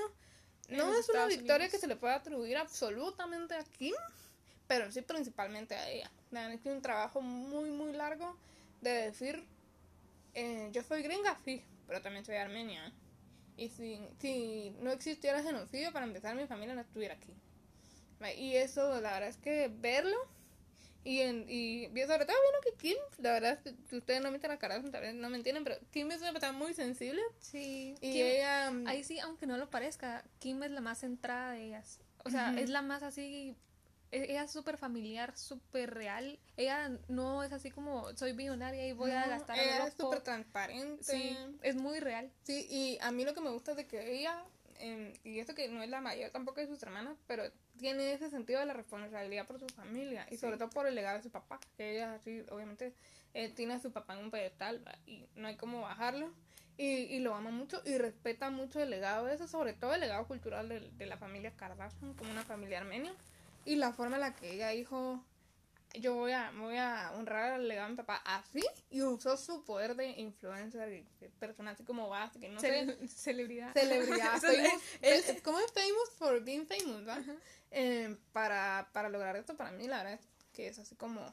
En 0.68 0.76
No 0.76 0.84
es 0.84 0.90
una 0.90 0.98
Estados 1.00 1.28
victoria 1.30 1.54
Unidos. 1.56 1.72
que 1.72 1.78
se 1.78 1.86
le 1.88 1.96
pueda 1.96 2.14
atribuir 2.14 2.56
absolutamente 2.56 3.56
a 3.56 3.64
Kim, 3.64 3.94
pero 4.68 4.92
sí 4.92 5.02
principalmente 5.02 5.74
a 5.74 5.88
ella. 5.90 6.08
Han 6.32 6.52
hecho 6.52 6.70
un 6.70 6.80
trabajo 6.80 7.20
muy, 7.22 7.70
muy 7.70 7.92
largo 7.92 8.36
de 8.82 8.90
decir, 8.92 9.42
eh, 10.34 10.68
yo 10.70 10.84
soy 10.84 11.02
gringa, 11.02 11.36
sí, 11.44 11.64
pero 11.88 12.00
también 12.02 12.24
soy 12.24 12.36
armenia. 12.36 12.92
Y 13.60 13.68
si, 13.68 14.00
si 14.18 14.74
no 14.80 14.90
existiera 14.90 15.38
el 15.38 15.44
genocidio, 15.44 15.92
para 15.92 16.06
empezar, 16.06 16.34
mi 16.34 16.46
familia 16.46 16.74
no 16.74 16.80
estuviera 16.80 17.14
aquí. 17.14 17.34
Y 18.38 18.56
eso, 18.56 19.00
la 19.02 19.12
verdad 19.12 19.28
es 19.28 19.36
que 19.36 19.68
verlo, 19.68 20.16
y, 21.04 21.20
en, 21.20 21.44
y 21.48 21.84
sobre 22.06 22.24
todo 22.24 22.36
viendo 22.42 22.60
que 22.62 22.74
Kim, 22.78 22.96
la 23.18 23.32
verdad 23.32 23.58
es 23.62 23.74
que 23.88 23.96
ustedes 23.96 24.22
no 24.22 24.30
meten 24.30 24.50
la 24.50 24.58
cara, 24.58 24.82
tal 24.82 25.02
vez 25.02 25.14
no 25.14 25.28
me 25.28 25.36
entienden, 25.36 25.64
pero 25.64 25.76
Kim 25.90 26.10
es 26.10 26.22
una 26.22 26.32
persona 26.32 26.52
muy 26.52 26.72
sensible. 26.72 27.20
Sí. 27.38 27.94
Y 28.00 28.12
Kim- 28.12 28.26
ella... 28.26 28.72
ahí 28.86 29.04
sí, 29.04 29.18
aunque 29.18 29.46
no 29.46 29.58
lo 29.58 29.68
parezca, 29.68 30.24
Kim 30.38 30.62
es 30.62 30.70
la 30.70 30.80
más 30.80 31.00
centrada 31.00 31.52
de 31.52 31.66
ellas. 31.66 32.00
O 32.24 32.30
sea, 32.30 32.58
es 32.58 32.70
la 32.70 32.80
más 32.80 33.02
así. 33.02 33.56
Ella 34.12 34.42
es 34.42 34.50
súper 34.50 34.76
familiar, 34.76 35.36
súper 35.36 35.94
real. 35.94 36.38
Ella 36.56 36.90
no 37.08 37.44
es 37.44 37.52
así 37.52 37.70
como 37.70 38.16
soy 38.16 38.32
billonaria 38.32 38.86
y 38.88 38.92
voy 38.92 39.12
a 39.12 39.26
gastar 39.26 39.58
a 39.58 39.62
ella 39.62 39.78
lo 39.78 39.86
es 39.86 39.94
súper 39.94 40.20
transparente. 40.20 41.04
Sí, 41.04 41.36
es 41.62 41.76
muy 41.76 42.00
real. 42.00 42.30
Sí, 42.42 42.66
y 42.68 42.98
a 43.02 43.12
mí 43.12 43.24
lo 43.24 43.34
que 43.34 43.40
me 43.40 43.50
gusta 43.50 43.72
es 43.72 43.76
de 43.76 43.86
que 43.86 44.18
ella, 44.18 44.42
em, 44.78 45.12
y 45.22 45.38
esto 45.38 45.54
que 45.54 45.68
no 45.68 45.82
es 45.82 45.88
la 45.88 46.00
mayor 46.00 46.30
tampoco 46.30 46.60
de 46.60 46.66
sus 46.66 46.82
hermanas, 46.82 47.16
pero 47.28 47.44
tiene 47.78 48.12
ese 48.12 48.30
sentido 48.30 48.58
de 48.58 48.66
la 48.66 48.74
responsabilidad 48.74 49.46
por 49.46 49.60
su 49.60 49.68
familia 49.68 50.26
y 50.30 50.36
sobre 50.36 50.56
todo 50.56 50.70
por 50.70 50.86
el 50.86 50.94
legado 50.96 51.18
de 51.18 51.22
su 51.22 51.30
papá. 51.30 51.60
Que 51.76 51.92
ella, 51.94 52.20
obviamente, 52.50 52.92
eh, 53.32 53.48
tiene 53.48 53.74
a 53.74 53.80
su 53.80 53.92
papá 53.92 54.14
en 54.14 54.24
un 54.24 54.30
pedestal 54.32 54.82
y 55.06 55.24
no 55.36 55.46
hay 55.46 55.56
como 55.56 55.82
bajarlo. 55.82 56.32
Y, 56.76 56.84
y 56.84 57.18
lo 57.18 57.34
ama 57.34 57.50
mucho 57.50 57.82
y 57.84 57.98
respeta 57.98 58.48
mucho 58.48 58.80
el 58.80 58.88
legado 58.88 59.26
de 59.26 59.34
eso, 59.34 59.46
sobre 59.46 59.74
todo 59.74 59.92
el 59.92 60.00
legado 60.00 60.26
cultural 60.26 60.66
de, 60.70 60.80
de 60.80 61.06
la 61.06 61.18
familia 61.18 61.54
Kardashian, 61.54 62.14
como 62.14 62.30
una 62.30 62.42
familia 62.42 62.78
armenia. 62.78 63.14
Y 63.64 63.76
la 63.76 63.92
forma 63.92 64.16
en 64.16 64.20
la 64.22 64.34
que 64.34 64.54
ella 64.54 64.68
dijo, 64.70 65.24
yo 65.94 66.14
voy 66.14 66.32
a, 66.32 66.50
voy 66.52 66.76
a 66.76 67.12
honrar 67.16 67.52
al 67.52 67.68
legado 67.68 67.88
de 67.88 67.92
mi 67.92 67.96
papá 67.96 68.22
así, 68.24 68.64
y 68.90 69.02
usó 69.02 69.36
su 69.36 69.64
poder 69.64 69.96
de 69.96 70.06
influencer 70.08 70.92
y 70.92 71.06
de 71.20 71.28
persona 71.30 71.72
así 71.72 71.84
como 71.84 72.08
vas, 72.08 72.32
que 72.38 72.48
no 72.48 72.60
sé, 72.60 72.68
Cele- 72.86 73.08
celebridad. 73.08 73.72
celebridad. 73.74 74.40
Famous- 74.40 74.82
es- 75.02 75.42
¿Cómo 75.42 75.58
es 75.60 75.70
famous 75.72 76.10
for 76.16 76.42
being 76.42 76.66
famous, 76.66 77.06
va? 77.06 77.18
Eh, 77.72 78.16
para, 78.32 78.88
para 78.92 79.08
lograr 79.08 79.36
esto, 79.36 79.56
para 79.56 79.70
mí, 79.72 79.86
la 79.86 79.98
verdad 79.98 80.14
es 80.14 80.26
que 80.52 80.68
es 80.68 80.78
así 80.78 80.94
como, 80.96 81.24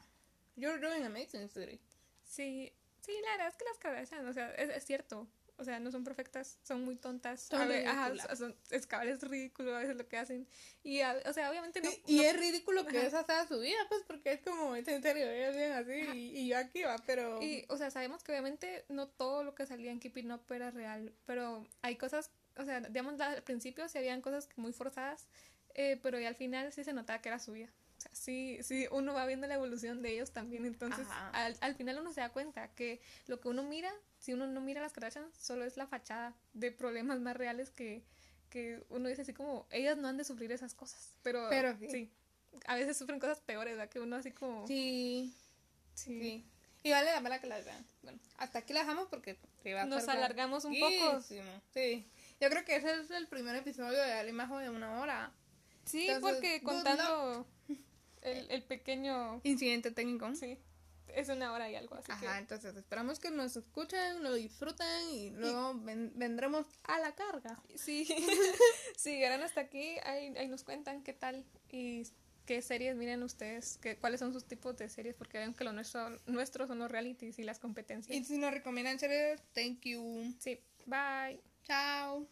you're 0.56 0.80
doing 0.80 1.04
amazing, 1.06 1.50
Suri. 1.50 1.80
Sí, 2.24 2.72
sí, 3.02 3.14
la 3.24 3.32
verdad 3.32 3.48
es 3.48 3.56
que 3.56 3.66
las 3.66 3.78
Kardashian, 3.78 4.28
o 4.28 4.34
sea, 4.34 4.54
es, 4.56 4.70
es 4.70 4.84
cierto. 4.86 5.28
O 5.60 5.64
sea, 5.64 5.80
no 5.80 5.92
son 5.92 6.04
perfectas, 6.04 6.60
son 6.64 6.84
muy 6.86 6.96
tontas. 6.96 7.42
Son 7.42 7.60
A 7.60 7.66
ver, 7.66 7.88
ajá, 7.88 8.36
son, 8.36 8.56
es, 8.70 8.88
es 8.88 9.22
ridículo 9.24 9.76
a 9.76 9.80
veces 9.80 9.96
lo 9.96 10.08
que 10.08 10.18
hacen. 10.18 10.48
Y, 10.84 11.02
a- 11.02 11.18
o 11.26 11.34
sea, 11.34 11.50
obviamente 11.50 11.82
no. 11.82 11.90
y 12.06 12.18
no- 12.18 12.24
es 12.24 12.38
ridículo 12.38 12.86
que 12.86 13.06
esa 13.06 13.24
sea 13.24 13.48
su 13.48 13.60
vida, 13.60 13.80
pues, 13.90 14.04
porque 14.06 14.34
es 14.34 14.42
como, 14.42 14.76
es 14.76 14.88
en 14.88 15.02
serio, 15.02 15.28
ellos 15.28 15.56
viven 15.56 15.72
así, 15.72 15.92
y, 16.16 16.38
y 16.42 16.48
yo 16.50 16.58
aquí 16.60 16.84
va, 16.84 16.96
pero... 17.08 17.42
Y, 17.42 17.66
o 17.70 17.78
sea, 17.78 17.90
sabemos 17.90 18.24
que 18.24 18.32
obviamente 18.34 18.86
no 18.90 19.08
todo 19.08 19.44
lo 19.44 19.56
que 19.56 19.66
salía 19.66 19.92
en 19.92 20.00
Keeping 20.00 20.32
Up 20.32 20.44
era 20.52 20.70
real, 20.70 21.12
pero 21.26 21.66
hay 21.82 21.96
cosas, 21.96 22.30
o 22.56 22.64
sea, 22.64 22.80
digamos, 22.82 23.20
al 23.20 23.42
principio 23.42 23.90
sí 23.90 23.98
habían 23.98 24.22
cosas 24.22 24.50
muy 24.58 24.74
forzadas, 24.74 25.28
eh, 25.74 26.00
pero 26.04 26.20
ya 26.20 26.28
al 26.28 26.36
final 26.36 26.72
sí 26.72 26.84
se 26.84 26.94
notaba 26.94 27.20
que 27.22 27.30
era 27.30 27.40
su 27.40 27.52
vida. 27.54 27.70
Sea, 28.08 28.16
sí, 28.16 28.58
sí, 28.62 28.88
uno 28.92 29.14
va 29.14 29.26
viendo 29.26 29.48
la 29.48 29.56
evolución 29.56 30.02
de 30.02 30.14
ellos 30.14 30.32
también. 30.32 30.66
Entonces, 30.66 31.08
al, 31.34 31.56
al 31.62 31.76
final 31.76 32.00
uno 32.00 32.14
se 32.14 32.22
da 32.22 32.30
cuenta 32.30 32.70
que 32.76 33.02
lo 33.28 33.40
que 33.40 33.48
uno 33.50 33.64
mira, 33.64 33.94
si 34.20 34.34
uno 34.34 34.48
no 34.48 34.62
mira 34.62 34.82
las 34.82 34.94
Kardashians, 34.94 35.36
solo 35.38 35.66
es 35.66 35.78
la 35.78 35.88
fachada 35.88 36.36
de 36.54 36.72
problemas 36.72 37.20
más 37.20 37.36
reales 37.36 37.70
que, 37.70 38.04
que 38.50 38.84
uno 38.90 39.10
dice 39.10 39.24
así 39.24 39.34
como, 39.34 39.68
ellas 39.72 39.98
no 39.98 40.08
han 40.08 40.18
de 40.18 40.24
sufrir 40.24 40.52
esas 40.52 40.74
cosas. 40.74 41.16
Pero, 41.24 41.48
Pero 41.50 41.78
sí. 41.78 41.90
sí. 41.90 42.12
A 42.66 42.76
veces 42.76 42.98
sufren 42.98 43.20
cosas 43.20 43.40
peores, 43.42 43.76
¿verdad? 43.76 43.90
Que 43.90 44.00
uno 44.00 44.16
así 44.16 44.32
como... 44.32 44.66
Sí, 44.68 45.36
sí. 45.94 46.20
sí. 46.22 46.46
Y 46.84 46.92
vale 46.92 47.12
la 47.12 47.22
pena 47.22 47.40
que 47.40 47.48
las 47.48 47.66
vean. 47.66 47.86
Bueno, 48.02 48.20
hasta 48.38 48.60
aquí 48.60 48.74
la 48.74 48.82
dejamos 48.82 49.08
porque 49.10 49.38
se 49.62 49.74
va 49.74 49.82
a 49.82 49.86
Nos 49.86 50.08
alargamos 50.08 50.64
un 50.66 50.80
poco. 50.80 51.22
Sí. 51.74 52.10
Yo 52.40 52.50
creo 52.50 52.64
que 52.64 52.76
ese 52.76 53.02
es 53.02 53.12
el 53.12 53.28
primer 53.28 53.56
episodio 53.56 54.02
de 54.02 54.14
Ale 54.14 54.32
más 54.32 54.50
de 54.50 54.70
una 54.70 55.02
hora. 55.02 55.34
Sí, 55.86 56.08
Entonces, 56.08 56.36
porque 56.36 56.62
contando 56.64 57.48
el, 58.22 58.50
el 58.52 58.64
pequeño... 58.64 59.42
Incidente 59.44 59.92
técnico. 59.92 60.34
Sí, 60.36 60.58
es 61.08 61.30
una 61.30 61.54
hora 61.54 61.70
y 61.70 61.76
algo, 61.76 61.96
así 61.96 62.12
Ajá, 62.12 62.34
que... 62.34 62.40
entonces 62.40 62.76
esperamos 62.76 63.20
que 63.20 63.32
nos 63.32 63.56
escuchen, 63.56 64.22
lo 64.24 64.34
disfruten 64.34 65.10
y 65.12 65.30
luego 65.32 65.74
ven- 65.76 66.12
vendremos 66.16 66.66
a 66.84 67.00
la 67.00 67.16
carga. 67.16 67.62
Sí, 67.76 68.06
si 68.98 69.12
llegaron 69.12 69.42
hasta 69.44 69.62
aquí, 69.62 69.96
ahí, 70.04 70.34
ahí 70.38 70.48
nos 70.48 70.64
cuentan 70.64 71.04
qué 71.04 71.14
tal 71.14 71.46
y 71.72 72.04
qué 72.46 72.62
series 72.62 72.96
miren 72.96 73.24
ustedes, 73.24 73.78
qué, 73.82 73.98
cuáles 73.98 74.20
son 74.20 74.32
sus 74.34 74.46
tipos 74.46 74.78
de 74.78 74.90
series, 74.90 75.16
porque 75.16 75.38
ven 75.40 75.54
que 75.54 75.64
lo 75.64 75.74
nuestro, 75.74 76.10
nuestros 76.28 76.68
son 76.68 76.80
los 76.80 76.90
realities 76.92 77.40
y 77.40 77.44
las 77.44 77.60
competencias. 77.60 78.16
Y 78.16 78.24
si 78.24 78.38
nos 78.38 78.52
recomiendan 78.54 79.00
series, 79.00 79.42
thank 79.54 79.82
you. 79.82 80.34
Sí, 80.40 80.60
bye. 80.86 81.40
Chao. 81.64 82.28